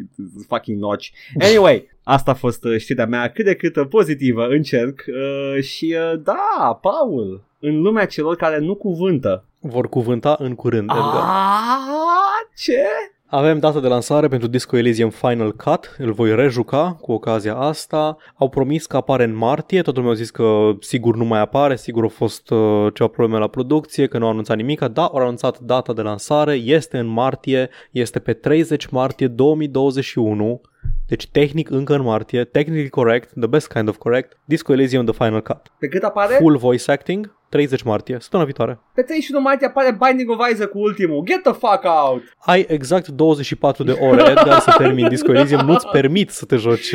fucking 0.48 0.80
notch. 0.80 1.06
Anyway, 1.40 1.88
asta 2.02 2.30
a 2.30 2.34
fost 2.34 2.64
uh, 2.64 2.78
știrea 2.78 3.06
mea 3.06 3.30
cât 3.30 3.44
de 3.44 3.54
cât 3.54 3.76
uh, 3.76 3.86
pozitivă, 3.88 4.46
încerc. 4.46 5.04
Uh, 5.06 5.62
și 5.62 5.96
uh, 6.12 6.20
da, 6.22 6.78
Paul, 6.82 7.44
în 7.60 7.80
lumea 7.80 8.06
celor 8.06 8.36
care 8.36 8.58
nu 8.58 8.74
cuvântă. 8.74 9.44
Vor 9.60 9.88
cuvânta 9.88 10.36
în 10.38 10.54
curând, 10.54 10.90
Edgar. 10.90 11.22
Ah, 11.22 12.56
ce? 12.56 12.82
Avem 13.28 13.58
data 13.58 13.80
de 13.80 13.88
lansare 13.88 14.28
pentru 14.28 14.48
Disco 14.48 14.76
Elysium 14.76 15.10
Final 15.10 15.52
Cut, 15.52 15.96
îl 15.98 16.12
voi 16.12 16.34
rejuca 16.34 16.96
cu 17.00 17.12
ocazia 17.12 17.54
asta. 17.56 18.16
Au 18.34 18.48
promis 18.48 18.86
că 18.86 18.96
apare 18.96 19.24
în 19.24 19.36
martie, 19.36 19.82
toată 19.82 19.98
lumea 19.98 20.14
a 20.14 20.16
zis 20.16 20.30
că 20.30 20.70
sigur 20.80 21.16
nu 21.16 21.24
mai 21.24 21.40
apare, 21.40 21.76
sigur 21.76 22.02
au 22.02 22.08
fost 22.08 22.50
uh, 22.50 22.86
ceva 22.94 23.08
probleme 23.08 23.38
la 23.38 23.46
producție, 23.46 24.06
că 24.06 24.18
nu 24.18 24.24
au 24.24 24.30
anunțat 24.30 24.56
nimic. 24.56 24.80
Da, 24.80 25.04
au 25.04 25.16
anunțat 25.16 25.58
data 25.58 25.92
de 25.92 26.02
lansare, 26.02 26.52
este 26.52 26.98
în 26.98 27.06
martie, 27.06 27.68
este 27.90 28.18
pe 28.18 28.32
30 28.32 28.86
martie 28.86 29.26
2021. 29.26 30.60
Deci 31.06 31.28
tehnic 31.28 31.70
încă 31.70 31.94
în 31.94 32.02
martie, 32.02 32.44
technically 32.44 32.88
correct, 32.88 33.32
the 33.38 33.46
best 33.46 33.72
kind 33.72 33.88
of 33.88 33.96
correct, 33.96 34.38
Disco 34.44 34.72
Elysium 34.72 35.04
The 35.04 35.24
Final 35.24 35.42
Cut. 35.42 35.72
Pe 35.78 35.88
cât 35.88 36.02
apare? 36.02 36.34
Full 36.34 36.56
voice 36.56 36.90
acting, 36.90 37.35
30 37.48 37.82
martie, 37.82 38.16
săptămâna 38.20 38.48
viitoare. 38.48 38.80
Pe 38.94 39.02
31 39.02 39.42
martie 39.42 39.66
apare 39.66 39.98
Binding 40.04 40.30
of 40.30 40.50
Isaac 40.52 40.70
cu 40.70 40.78
ultimul. 40.78 41.22
Get 41.24 41.42
the 41.42 41.52
fuck 41.52 41.84
out! 41.84 42.22
Ai 42.38 42.64
exact 42.68 43.08
24 43.08 43.84
de 43.84 43.96
ore, 44.00 44.22
Edgar, 44.30 44.58
să 44.58 44.74
termini 44.78 45.08
Disco 45.08 45.32
Elysium. 45.32 45.66
Nu-ți 45.66 45.88
permit 45.88 46.30
să 46.30 46.44
te 46.44 46.56
joci 46.56 46.94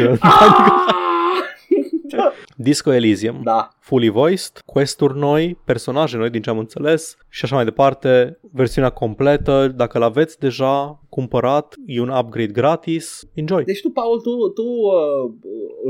uh, 2.13 2.19
Ah! 2.25 2.31
Disco 2.57 2.91
Elysium. 2.93 3.41
da. 3.43 3.67
Fully 3.79 4.09
voiced, 4.09 4.61
quest-uri 4.65 5.17
noi, 5.17 5.57
personaje 5.65 6.17
noi 6.17 6.29
din 6.29 6.41
ce 6.41 6.49
am 6.49 6.57
înțeles 6.57 7.17
și 7.29 7.41
așa 7.45 7.55
mai 7.55 7.63
departe. 7.63 8.39
Versiunea 8.51 8.89
completă, 8.89 9.73
dacă 9.75 9.97
l-aveți 9.97 10.39
deja 10.39 11.01
cumpărat, 11.09 11.75
e 11.85 12.01
un 12.01 12.09
upgrade 12.09 12.51
gratis. 12.51 13.23
Enjoy! 13.33 13.63
Deci 13.63 13.81
tu, 13.81 13.89
Paul, 13.89 14.19
tu, 14.21 14.29
tu 14.49 14.63
uh, 14.63 15.31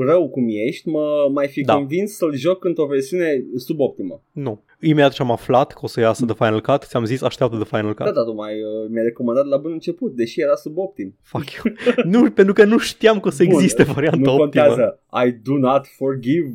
rău 0.06 0.30
cum 0.30 0.44
ești, 0.68 0.90
mă 0.90 1.30
mai 1.34 1.48
fi 1.48 1.62
Da. 1.62 1.74
convins 1.74 2.16
să-l 2.16 2.36
joc 2.36 2.64
într-o 2.64 2.86
versiune 2.86 3.44
suboptimă. 3.56 4.22
Nu. 4.32 4.64
Imediat 4.82 5.12
ce 5.12 5.22
am 5.22 5.32
aflat 5.32 5.74
că 5.74 5.80
o 5.82 5.88
să 5.88 6.00
iasă 6.00 6.26
The 6.26 6.36
Final 6.36 6.62
Cut, 6.62 6.84
ți-am 6.84 7.06
zis 7.06 7.22
așteaptă 7.22 7.56
The 7.56 7.66
Final 7.66 7.94
Cut. 7.94 8.06
Da, 8.06 8.12
da, 8.12 8.24
tu 8.24 8.34
mai 8.34 8.54
uh, 8.54 8.90
mi-ai 8.90 9.04
recomandat 9.04 9.46
la 9.46 9.58
bun 9.58 9.72
început, 9.72 10.16
deși 10.16 10.42
era 10.42 10.56
suboptim. 10.56 11.16
Fuck 11.22 11.52
you. 11.52 11.74
nu, 12.04 12.32
pentru 12.32 12.54
că 12.54 12.64
nu 12.64 12.78
știam 12.78 13.20
că 13.20 13.28
o 13.28 13.32
să 13.32 13.44
Bun, 13.44 13.54
existe 13.54 13.84
varianta 13.84 14.18
nu 14.18 14.34
optimă. 14.36 14.64
contează. 14.66 15.00
I 15.26 15.32
do 15.44 15.58
not 15.58 15.86
forgive. 15.98 16.54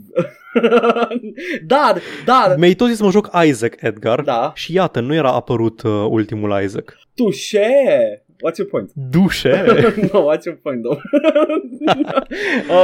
dar, 1.67 2.01
dar, 2.25 2.57
Mi-ai 2.59 2.75
tot 2.75 2.89
zis 2.89 2.97
să 2.97 3.05
mă 3.05 3.11
joc 3.11 3.31
Isaac, 3.47 3.75
Edgar. 3.81 4.21
da, 4.23 4.53
Și 4.55 4.73
iată, 4.75 5.01
nu 5.01 5.15
era 5.15 5.33
apărut 5.33 5.83
uh, 5.83 6.07
ultimul 6.11 6.63
Isaac. 6.63 6.99
tușe! 7.15 7.69
What's 8.37 8.57
your 8.59 8.71
point? 8.71 8.91
Dușe! 9.11 9.65
no, 10.13 10.21
what's 10.35 10.45
your 10.45 10.59
point, 10.63 10.83
though? 10.83 10.99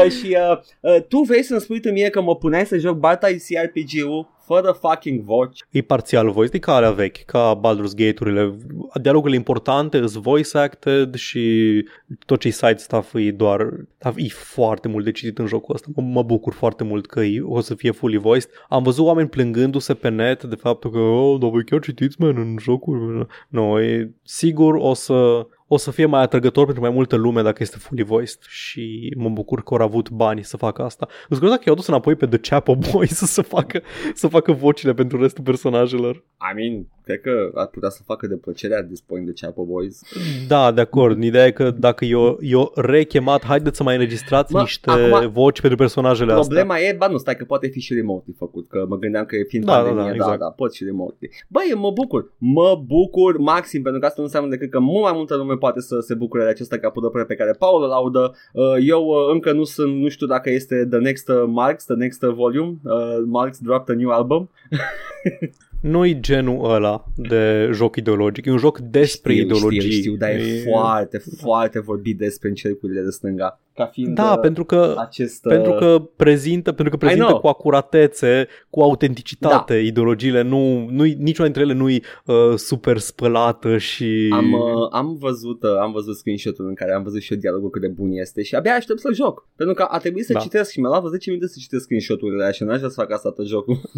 uh, 0.04 0.10
și 0.10 0.36
uh, 0.50 0.58
uh, 0.80 1.02
tu 1.08 1.18
vrei 1.18 1.42
să-mi 1.42 1.60
spui 1.60 1.80
tu 1.80 1.90
mie 1.90 2.08
că 2.08 2.20
mă 2.22 2.36
puneai 2.36 2.66
să 2.66 2.76
joc 2.78 2.96
Baptized 2.98 3.58
CRPG-ul 3.58 4.31
fără 4.44 4.78
fucking 4.80 5.20
voci? 5.20 5.64
e 5.70 5.82
parțial 5.82 6.30
voice, 6.30 6.56
e 6.56 6.58
ca 6.58 6.74
alea 6.74 6.90
vechi, 6.90 7.24
ca 7.24 7.60
Baldur's 7.60 7.94
Gate-urile. 7.96 8.56
Dialogurile 9.00 9.38
importante 9.38 10.06
sunt 10.06 10.22
voice 10.22 10.58
acted 10.58 11.14
și 11.14 11.84
tot 12.26 12.40
ce 12.40 12.50
side 12.50 12.76
stuff 12.76 13.14
e 13.14 13.30
doar... 13.30 13.68
E 14.16 14.28
foarte 14.28 14.88
mult 14.88 15.04
de 15.04 15.12
citit 15.12 15.38
în 15.38 15.46
jocul 15.46 15.74
ăsta. 15.74 15.88
Mă, 15.94 16.02
mă 16.02 16.22
bucur 16.22 16.52
foarte 16.52 16.84
mult 16.84 17.06
că 17.06 17.20
e, 17.20 17.40
o 17.42 17.60
să 17.60 17.74
fie 17.74 17.90
fully 17.90 18.16
voiced. 18.16 18.50
Am 18.68 18.82
văzut 18.82 19.06
oameni 19.06 19.28
plângându-se 19.28 19.94
pe 19.94 20.08
net 20.08 20.42
de 20.42 20.54
faptul 20.54 20.90
că 20.90 20.98
oh, 20.98 21.40
dar 21.40 21.50
voi 21.50 21.64
chiar 21.64 21.80
citiți, 21.80 22.16
man, 22.18 22.36
în 22.36 22.56
jocul. 22.60 23.26
Nu, 23.48 23.80
e, 23.80 24.14
sigur 24.22 24.74
o 24.74 24.94
să 24.94 25.46
o 25.72 25.76
să 25.76 25.90
fie 25.90 26.06
mai 26.06 26.22
atrăgător 26.22 26.64
pentru 26.64 26.82
mai 26.82 26.92
multă 26.92 27.16
lume 27.16 27.42
dacă 27.42 27.58
este 27.62 27.78
fully 27.78 28.02
voiced 28.02 28.38
și 28.48 29.14
mă 29.16 29.28
bucur 29.28 29.62
că 29.62 29.74
au 29.74 29.80
avut 29.86 30.10
bani 30.10 30.44
să 30.44 30.56
facă 30.56 30.82
asta. 30.82 31.08
Îți 31.28 31.40
că 31.40 31.60
i-au 31.64 31.74
dus 31.74 31.86
înapoi 31.86 32.14
pe 32.14 32.26
The 32.26 32.38
Chapo 32.38 32.76
Boys 32.92 33.16
să 33.16 33.42
facă, 33.42 33.82
să 34.14 34.28
facă 34.28 34.52
vocile 34.52 34.94
pentru 34.94 35.20
restul 35.20 35.44
personajelor. 35.44 36.14
I 36.16 36.54
mean, 36.54 36.86
cred 37.04 37.20
că 37.20 37.50
ar 37.54 37.66
putea 37.66 37.88
să 37.88 38.02
facă 38.04 38.26
de 38.26 38.34
plăcere 38.36 38.74
at 38.74 38.86
this 38.86 39.00
point 39.00 39.26
de 39.26 39.32
Chapo 39.40 39.64
Boys. 39.64 40.00
Da, 40.48 40.72
de 40.72 40.80
acord. 40.80 41.22
Ideea 41.22 41.46
e 41.46 41.50
că 41.50 41.70
dacă 41.70 42.04
eu, 42.04 42.38
eu 42.40 42.72
rechemat, 42.74 43.44
haideți 43.44 43.76
să 43.76 43.82
mai 43.82 43.94
înregistrați 43.94 44.52
Mă, 44.52 44.60
niște 44.60 44.90
acum- 44.90 45.30
voci 45.30 45.60
pentru 45.60 45.78
personajele 45.78 46.32
astea. 46.32 46.46
Problema 46.56 46.78
e, 46.78 46.94
ba 46.98 47.06
nu, 47.06 47.16
stai 47.16 47.36
că 47.36 47.44
poate 47.44 47.66
fi 47.66 47.80
și 47.80 47.94
remotely 47.94 48.34
făcut, 48.38 48.68
că 48.68 48.84
mă 48.88 48.96
gândeam 48.96 49.24
că 49.24 49.36
e 49.36 49.44
fiind 49.48 49.64
Da, 49.64 49.72
da, 49.72 49.78
pandemie, 49.78 50.02
da, 50.02 50.08
da, 50.08 50.14
exact. 50.14 50.38
da, 50.38 50.46
pot 50.50 50.74
și 50.74 50.84
remotely. 50.84 51.30
Băi, 51.48 51.72
mă 51.76 51.90
bucur, 51.90 52.32
mă 52.38 52.82
bucur 52.86 53.38
maxim, 53.38 53.82
pentru 53.82 54.00
că 54.00 54.06
asta 54.06 54.16
nu 54.18 54.24
înseamnă 54.26 54.50
decât 54.50 54.70
că 54.70 54.78
mult 54.78 55.02
mai 55.02 55.12
multă 55.14 55.36
lume 55.36 55.54
poate 55.64 55.80
să 55.80 56.00
se 56.00 56.14
bucure 56.14 56.42
de 56.42 56.48
acest 56.48 56.74
capodopere 56.74 57.24
pe 57.24 57.34
care 57.34 57.52
Paul 57.58 57.82
îl 57.82 57.88
laudă. 57.88 58.34
Uh, 58.52 58.76
Eu 58.86 59.02
uh, 59.06 59.32
încă 59.32 59.52
nu 59.52 59.64
sunt, 59.64 60.00
nu 60.00 60.08
știu 60.08 60.26
dacă 60.26 60.50
este 60.50 60.86
The 60.90 60.98
Next 60.98 61.28
uh, 61.28 61.44
Marks, 61.46 61.84
The 61.84 61.94
Next 61.94 62.22
uh, 62.22 62.32
Volume, 62.34 62.76
uh, 62.82 63.22
Marks 63.26 63.58
dropped 63.58 63.96
a 63.96 63.98
new 63.98 64.10
album. 64.10 64.50
Nu-i 65.92 66.20
genul 66.20 66.70
ăla 66.70 67.04
de 67.16 67.70
joc 67.72 67.96
ideologic, 67.96 68.46
e 68.46 68.50
un 68.50 68.58
joc 68.58 68.78
despre 68.78 69.32
știu, 69.32 69.44
ideologii. 69.44 69.80
Știu, 69.80 70.00
știu, 70.00 70.16
dar 70.16 70.30
e, 70.30 70.62
foarte, 70.70 71.18
foarte 71.18 71.80
vorbit 71.80 72.18
despre 72.18 72.48
în 72.48 72.54
cercurile 72.54 73.00
de 73.00 73.10
stânga. 73.10 73.60
Ca 73.74 73.84
fiind 73.86 74.14
Da, 74.14 74.32
uh, 74.32 74.38
pentru 74.40 74.64
că 74.64 74.94
acest... 74.98 75.44
uh, 75.44 75.52
pentru 75.52 75.72
că 75.72 76.02
prezintă, 76.16 76.72
pentru 76.72 76.90
că 76.98 77.04
prezintă 77.06 77.26
know. 77.26 77.40
cu 77.40 77.46
acuratețe, 77.46 78.46
cu 78.70 78.80
autenticitate 78.80 79.74
ideologiile, 79.74 80.42
nu, 80.42 80.88
nu 80.90 81.02
niciuna 81.02 81.44
dintre 81.48 81.62
ele 81.62 81.72
nu-i 81.72 82.02
uh, 82.26 82.34
super 82.56 82.98
spălată 82.98 83.78
și 83.78 84.28
Am, 84.32 84.52
uh, 84.52 84.60
am 84.90 85.16
văzut 85.20 85.62
uh, 85.62 85.76
am 85.80 85.92
văzut 85.92 86.16
screenshot-ul 86.16 86.66
în 86.68 86.74
care 86.74 86.92
am 86.92 87.02
văzut 87.02 87.20
și 87.20 87.32
eu 87.32 87.38
dialogul 87.38 87.70
cât 87.70 87.80
de 87.80 87.88
bun 87.88 88.10
este 88.12 88.42
și 88.42 88.54
abia 88.54 88.72
aștept 88.74 88.98
să 89.00 89.10
joc. 89.12 89.48
Pentru 89.56 89.74
că 89.74 89.82
a 89.82 89.98
trebuit 89.98 90.24
să 90.24 90.32
Da. 90.32 90.38
citesc 90.38 90.70
și 90.70 90.80
mi-a 90.80 90.88
luat 90.88 91.00
vreo 91.00 91.12
10 91.12 91.30
minute 91.30 91.48
să 91.48 91.56
citesc 91.60 91.82
screenshot-urile 91.82 92.40
alea 92.40 92.52
și 92.52 92.62
n-aș 92.62 92.76
vrea 92.76 92.88
să 92.88 93.00
fac 93.00 93.12
asta 93.12 93.30
tot 93.30 93.46
jocul. 93.46 93.80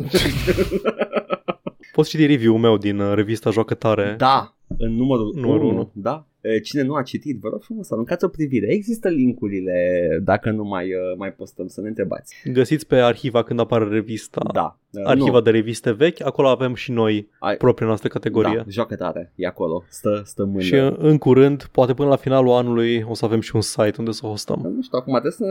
Poți 1.92 2.08
citi 2.10 2.26
review-ul 2.26 2.58
meu 2.60 2.76
din 2.76 2.98
uh, 2.98 3.14
revista 3.14 3.50
Joacă 3.50 3.74
Tare. 3.74 4.14
da, 4.18 4.54
în 4.78 4.94
numărul, 4.96 5.32
Numărul 5.36 5.62
1, 5.64 5.72
unu. 5.74 5.90
da. 5.94 6.26
E, 6.44 6.58
Cine 6.60 6.82
nu 6.82 6.94
a 6.94 7.02
citit, 7.02 7.40
vă 7.40 7.48
rog 7.48 7.62
frumos, 7.62 7.90
aruncați 7.90 8.24
o 8.24 8.28
privire. 8.28 8.72
Există 8.72 9.08
linkurile 9.08 9.74
dacă 10.22 10.50
nu 10.50 10.64
mai, 10.64 10.84
uh, 10.84 11.16
mai 11.16 11.32
postăm, 11.32 11.66
să 11.66 11.80
ne 11.80 11.88
întrebați. 11.88 12.34
Găsiți 12.52 12.86
pe 12.86 12.96
arhiva 12.96 13.42
când 13.42 13.60
apare 13.60 13.84
revista. 13.84 14.40
Da. 14.52 14.78
Uh, 14.90 15.02
Arhiva 15.04 15.30
nu. 15.30 15.40
de 15.40 15.50
reviste 15.50 15.92
vechi, 15.92 16.20
acolo 16.26 16.48
avem 16.48 16.74
și 16.74 16.92
noi 16.92 17.28
Ai- 17.38 17.56
propria 17.56 17.86
noastră 17.86 18.08
categorie. 18.08 18.56
Da, 18.56 18.64
joacă 18.68 18.96
tare, 18.96 19.32
e 19.34 19.46
acolo, 19.46 19.84
stă, 19.88 20.22
stă 20.24 20.44
mâine. 20.44 20.62
Și 20.62 20.74
uh, 20.74 20.94
în 20.98 21.18
curând, 21.18 21.68
poate 21.72 21.94
până 21.94 22.08
la 22.08 22.16
finalul 22.16 22.52
anului, 22.52 23.04
o 23.08 23.14
să 23.14 23.24
avem 23.24 23.40
și 23.40 23.54
un 23.54 23.60
site 23.60 23.94
unde 23.98 24.10
să 24.10 24.26
hostăm. 24.26 24.60
Nu 24.74 24.82
știu, 24.82 24.98
acum 24.98 25.12
trebuie 25.12 25.32
să... 25.32 25.44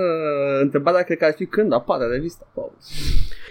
Întrebarea 0.62 1.02
cred 1.02 1.18
că 1.18 1.26
ar 1.26 1.34
fi 1.36 1.46
când 1.46 1.74
apare 1.74 2.06
revista, 2.06 2.52
Paul. 2.54 2.72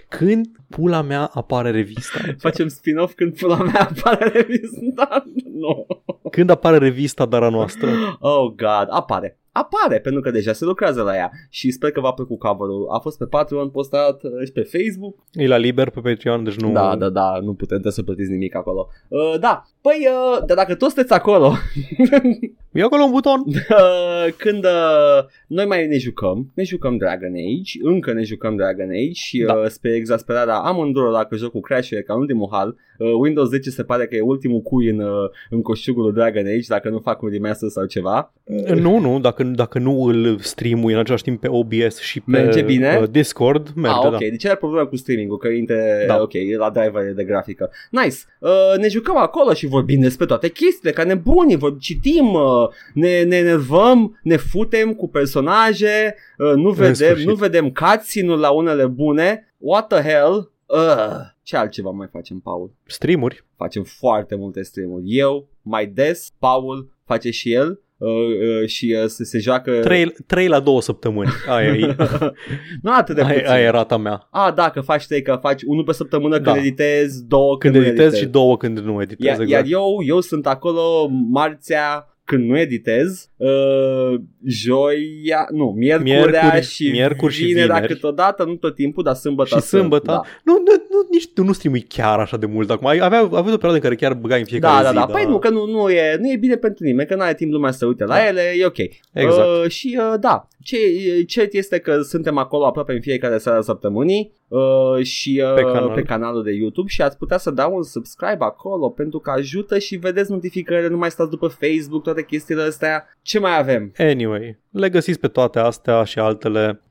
Când 0.09 0.47
pula 0.69 1.03
mea 1.03 1.25
apare 1.25 1.71
revista? 1.71 2.19
Facem 2.39 2.69
spin-off 2.69 3.15
când 3.15 3.37
pula 3.39 3.57
mea 3.57 3.89
apare 3.91 4.29
revista. 4.29 5.25
Nu. 5.63 5.87
Când 6.31 6.51
apare 6.51 6.79
revista 6.79 7.27
Dara 7.33 7.49
noastră? 7.49 7.89
Oh, 8.21 8.47
God, 8.57 8.87
apare. 8.89 9.37
Apare, 9.53 9.99
pentru 10.01 10.21
că 10.21 10.31
deja 10.31 10.53
se 10.53 10.65
lucrează 10.65 11.03
la 11.03 11.15
ea 11.15 11.31
și 11.51 11.71
sper 11.71 11.91
că 11.91 12.01
va 12.01 12.11
plăcut 12.11 12.39
cover-ul. 12.39 12.89
A 12.91 12.99
fost 12.99 13.19
pe 13.19 13.25
Patreon 13.25 13.69
postat 13.71 14.23
uh, 14.23 14.31
și 14.45 14.53
pe 14.53 14.61
Facebook. 14.63 15.17
E 15.33 15.47
la 15.47 15.57
liber 15.57 15.91
pe 15.91 16.01
Patreon, 16.01 16.45
deci 16.45 16.57
nu... 16.57 16.73
Da, 16.73 16.97
da, 16.97 17.09
da, 17.09 17.39
nu 17.43 17.51
putem 17.53 17.67
trebuie 17.67 17.93
să 17.93 18.03
plătiți 18.03 18.31
nimic 18.31 18.55
acolo. 18.55 18.89
Uh, 19.09 19.35
da, 19.41 19.65
păi, 19.81 20.09
uh, 20.09 20.45
dar 20.47 20.57
dacă 20.57 20.75
toți 20.75 20.93
sunteți 20.95 21.15
acolo, 21.15 21.53
E 22.73 22.83
acolo 22.83 23.03
un 23.03 23.11
buton. 23.11 23.41
uh, 23.47 24.33
când 24.37 24.65
uh, 24.65 25.25
noi 25.47 25.67
mai 25.67 25.87
ne 25.87 25.99
jucăm, 25.99 26.51
ne 26.55 26.63
jucăm 26.63 26.97
Dragon 26.97 27.33
Age, 27.33 27.79
încă 27.83 28.13
ne 28.13 28.23
jucăm 28.23 28.57
Dragon 28.57 28.89
Age 28.89 29.13
și 29.13 29.39
Da. 29.47 29.53
uh, 29.55 29.67
spre 29.67 29.95
exasperarea 29.95 30.57
amândurora 30.57 31.13
dacă 31.13 31.37
jocul 31.37 31.61
crash 31.61 31.91
ca 32.07 32.15
în 32.15 32.21
ultimul 32.21 32.49
hal, 32.51 32.69
uh, 32.69 32.75
Windows 33.19 33.49
10 33.49 33.71
se 33.71 33.83
pare 33.83 34.07
că 34.07 34.17
e 34.17 34.21
ultimul 34.21 34.61
cui 34.61 34.89
în, 34.89 34.99
uh, 35.01 35.31
în 35.51 35.63
coșugul 35.63 36.13
Dragon 36.13 36.47
Age 36.47 36.67
dacă 36.69 36.89
nu 36.89 36.99
fac 36.99 37.23
un 37.23 37.29
remaster 37.33 37.69
sau 37.69 37.85
ceva. 37.85 38.33
Nu, 38.75 38.99
nu, 38.99 39.21
dacă, 39.21 39.43
dacă 39.43 39.79
nu 39.79 40.03
îl 40.05 40.39
streamui 40.41 40.93
în 40.93 40.99
același 40.99 41.23
timp 41.23 41.41
pe 41.41 41.49
OBS 41.49 41.99
și 42.01 42.21
pe 42.21 42.31
Merge 42.31 42.63
bine? 42.63 42.99
uh, 43.03 43.09
Discord, 43.11 43.69
merge, 43.75 43.97
ah, 43.97 44.05
ok, 44.05 44.11
da. 44.13 44.19
deci 44.19 44.45
era 44.45 44.55
problema 44.55 44.87
cu 44.87 44.97
streaming-ul, 44.97 45.37
că 45.39 45.49
intre, 45.49 46.05
Da. 46.07 46.21
ok, 46.21 46.33
e 46.33 46.57
la 46.57 46.71
driver 46.71 47.13
de 47.15 47.25
grafică. 47.25 47.71
Nice. 47.91 48.17
Uh, 48.39 48.51
ne 48.79 48.89
jucăm 48.89 49.17
acolo 49.17 49.53
și 49.53 49.67
vorbim 49.67 50.01
despre 50.01 50.27
toate 50.27 50.49
chestiile, 50.49 50.91
ca 50.93 51.05
nebuni, 51.05 51.57
vor, 51.57 51.77
citim, 51.79 52.33
uh, 52.33 52.41
uh, 52.43 52.69
ne, 52.95 53.23
ne 53.23 53.37
enervăm, 53.37 54.19
ne 54.23 54.37
futem 54.37 54.93
cu 54.95 55.09
personaje, 55.09 56.15
uh, 56.39 56.53
nu 56.55 56.71
vedem, 56.71 56.93
sfârșit. 56.95 57.27
nu 57.27 57.35
vedem 57.35 57.71
cutscene 57.71 58.35
la 58.35 58.51
unele 58.51 58.87
bune. 58.87 59.55
What 59.59 59.87
the 59.87 60.01
hell? 60.09 60.51
Uh, 60.67 61.31
ce 61.43 61.57
altceva 61.57 61.91
mai 61.91 62.09
facem, 62.13 62.39
Paul? 62.39 62.73
Streamuri. 62.87 63.45
Facem 63.57 63.83
foarte 63.83 64.35
multe 64.35 64.63
streamuri. 64.63 65.03
Eu, 65.07 65.49
mai 65.63 65.87
des, 65.87 66.33
Paul 66.39 66.91
face 67.05 67.31
și 67.31 67.53
el 67.53 67.81
uh, 67.97 68.09
uh, 68.09 68.69
și 68.69 68.97
uh, 69.03 69.07
se, 69.07 69.25
se 69.25 69.39
joacă... 69.39 69.81
3, 69.81 70.15
3 70.27 70.47
la 70.49 70.61
2 70.61 70.83
săptămâni. 70.83 71.31
Aia 71.49 71.69
e, 71.69 71.97
nu 72.83 72.93
atât 72.95 73.15
de 73.15 73.23
aia, 73.23 73.33
puțin. 73.33 73.47
aia 73.51 73.65
e 73.65 73.69
rata 73.71 73.97
mea. 73.97 74.29
A, 74.31 74.51
da, 74.51 74.71
că 74.71 74.81
faci 74.81 75.07
trei, 75.07 75.23
că 75.23 75.39
faci 75.41 75.63
unul 75.63 75.85
pe 75.85 75.93
săptămână 75.93 76.39
Da. 76.39 76.53
când 76.53 76.65
editezi, 76.65 77.25
două 77.27 77.59
Când 77.59 77.73
când, 77.73 77.85
nu 77.85 77.91
editez 77.91 78.05
editezi. 78.05 78.23
și 78.25 78.31
două 78.31 78.57
când 78.57 78.79
nu 78.79 79.03
editez. 79.03 79.27
Iar, 79.27 79.37
iar 79.39 79.47
exact. 79.63 79.71
eu, 79.71 79.97
eu 80.07 80.21
sunt 80.21 80.47
acolo 80.47 81.07
marțea 81.29 82.12
când 82.25 82.49
nu 82.49 82.59
editez, 82.59 83.29
uh, 83.37 84.21
joia, 84.47 85.47
nu, 85.51 85.65
miercurea 85.77 86.53
Miercuri- 86.55 86.69
și 86.69 86.89
miercuri 86.91 87.33
și 87.33 87.45
vinerea 87.45 87.75
vineri. 87.75 87.93
câteodată, 87.93 88.45
nu 88.45 88.55
tot 88.55 88.75
timpul, 88.75 89.03
dar 89.03 89.15
sâmbătă 89.15 89.49
și 89.59 89.61
sâmbătă. 89.67 90.05
Da. 90.11 90.21
Nu, 90.45 90.53
nu, 90.53 90.73
nu, 90.91 91.09
nici 91.11 91.29
tu 91.35 91.45
nu 91.45 91.53
streamui 91.53 91.81
chiar 91.81 92.19
așa 92.19 92.37
de 92.37 92.47
mult 92.47 92.71
acum. 92.71 92.87
Ai 92.87 92.99
avea, 93.01 93.19
avea 93.19 93.39
o 93.39 93.43
perioadă 93.43 93.75
în 93.75 93.81
care 93.81 93.95
chiar 93.95 94.15
băgai 94.15 94.39
în 94.39 94.45
fiecare 94.45 94.77
Da, 94.77 94.83
da, 94.83 94.89
zi. 94.89 94.95
da. 95.07 95.13
Păi 95.13 95.25
nu, 95.25 95.39
că 95.39 95.49
nu, 95.49 95.67
nu, 95.67 95.91
e, 95.91 96.17
nu 96.21 96.31
e 96.33 96.37
bine 96.37 96.57
pentru 96.57 96.85
nimeni, 96.85 97.09
că 97.09 97.15
nu 97.15 97.23
are 97.23 97.35
timp 97.35 97.53
lumea 97.53 97.71
să 97.71 97.79
se 97.79 97.87
uite 97.87 98.05
la 98.05 98.15
Da. 98.15 98.27
ele, 98.27 98.41
e 98.59 98.65
ok. 98.67 98.79
Exact. 99.13 99.49
Uh, 99.65 99.69
și 99.71 99.99
uh, 99.99 100.15
da, 100.21 100.49
ce, 100.63 101.23
ce 101.27 101.49
este 101.53 101.79
că 101.79 102.01
suntem 102.01 102.39
acolo 102.39 102.67
aproape 102.67 102.93
în 102.93 103.01
fiecare 103.01 103.39
seară 103.39 103.59
a 103.59 103.63
săptămânii 103.63 104.33
uh, 104.49 105.03
și 105.05 105.43
uh, 105.45 105.55
Pe 105.55 105.63
canal. 105.63 105.91
pe 105.95 106.03
canalul 106.03 106.43
de 106.43 106.53
YouTube 106.53 106.89
și 106.89 107.03
ați 107.03 107.17
putea 107.17 107.37
să 107.39 107.51
dau 107.51 107.75
un 107.75 107.83
subscribe 107.83 108.37
acolo 108.45 108.89
pentru 108.89 109.19
că 109.19 109.31
ajută 109.31 109.79
și 109.79 109.97
vedeți 109.97 110.31
notificările, 110.31 110.89
nu 110.89 110.97
mai 110.97 111.11
stați 111.11 111.31
după 111.31 111.47
Facebook, 111.49 112.03
toate 112.03 112.25
chestiile 112.25 112.63
astea. 112.63 113.05
Ce 113.23 113.39
mai 113.39 113.59
avem? 113.59 113.93
Anyway, 113.99 114.59
le 114.71 114.89
găsiți 114.89 115.19
pe 115.21 115.29
toate 115.29 115.59
astea 115.59 116.05
și 116.05 116.19
altele 116.19 116.81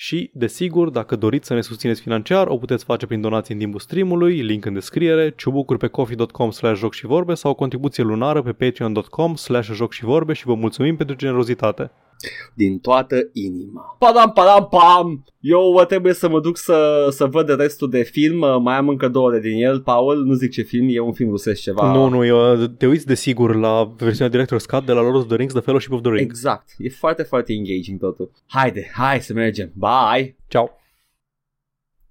și, 0.00 0.30
desigur, 0.34 0.90
dacă 0.90 1.16
doriți 1.16 1.46
să 1.46 1.54
ne 1.54 1.60
susțineți 1.60 2.00
financiar, 2.00 2.46
o 2.46 2.56
puteți 2.56 2.84
face 2.84 3.06
prin 3.06 3.20
donații 3.20 3.54
în 3.54 3.60
timpul 3.60 3.80
streamului, 3.80 4.40
link 4.40 4.64
în 4.64 4.72
descriere, 4.72 5.32
ciubucuri 5.36 5.78
pe 5.78 5.86
coffee.com 5.86 6.50
slash 6.50 6.78
joc 6.78 6.94
și 6.94 7.06
vorbe 7.06 7.34
sau 7.34 7.50
o 7.50 7.54
contribuție 7.54 8.02
lunară 8.02 8.42
pe 8.42 8.52
patreon.com 8.52 9.34
slash 9.34 9.70
joc 9.72 9.92
și 9.92 10.04
vorbe 10.04 10.32
și 10.32 10.46
vă 10.46 10.54
mulțumim 10.54 10.96
pentru 10.96 11.16
generozitate. 11.16 11.90
Din 12.54 12.78
toată 12.78 13.28
inima. 13.32 13.96
Padam, 13.98 14.30
padam, 14.32 14.68
pam! 14.70 15.24
Eu 15.40 15.72
uh, 15.72 15.86
trebuie 15.86 16.12
să 16.12 16.28
mă 16.28 16.40
duc 16.40 16.56
să, 16.56 17.08
să 17.10 17.26
văd 17.26 17.48
restul 17.48 17.90
de 17.90 18.02
film, 18.02 18.40
uh, 18.40 18.56
mai 18.60 18.76
am 18.76 18.88
încă 18.88 19.08
două 19.08 19.26
ore 19.26 19.40
din 19.40 19.64
el, 19.64 19.80
Paul, 19.80 20.24
nu 20.24 20.34
zic 20.34 20.50
ce 20.50 20.62
film, 20.62 20.86
e 20.90 21.00
un 21.00 21.12
film 21.12 21.30
rusesc 21.30 21.60
ceva. 21.60 21.92
Nu, 21.92 22.08
nu, 22.08 22.24
eu, 22.24 22.66
te 22.66 22.86
uiți 22.86 23.06
desigur 23.06 23.54
la 23.54 23.92
versiunea 23.96 24.40
Director's 24.40 24.66
Cut 24.70 24.86
de 24.86 24.92
la 24.92 25.00
Lord 25.00 25.16
of 25.16 25.26
the 25.26 25.36
Rings, 25.36 25.52
The 25.52 25.62
Fellowship 25.62 25.92
of 25.92 26.00
the 26.00 26.10
Ring. 26.10 26.20
Exact, 26.20 26.74
e 26.78 26.88
foarte, 26.88 27.22
foarte 27.22 27.52
engaging 27.52 28.00
totul. 28.00 28.30
Haide, 28.46 28.90
hai 28.92 29.20
să 29.20 29.32
mergem, 29.32 29.72
bye! 29.74 30.36
Ciao! 30.48 30.70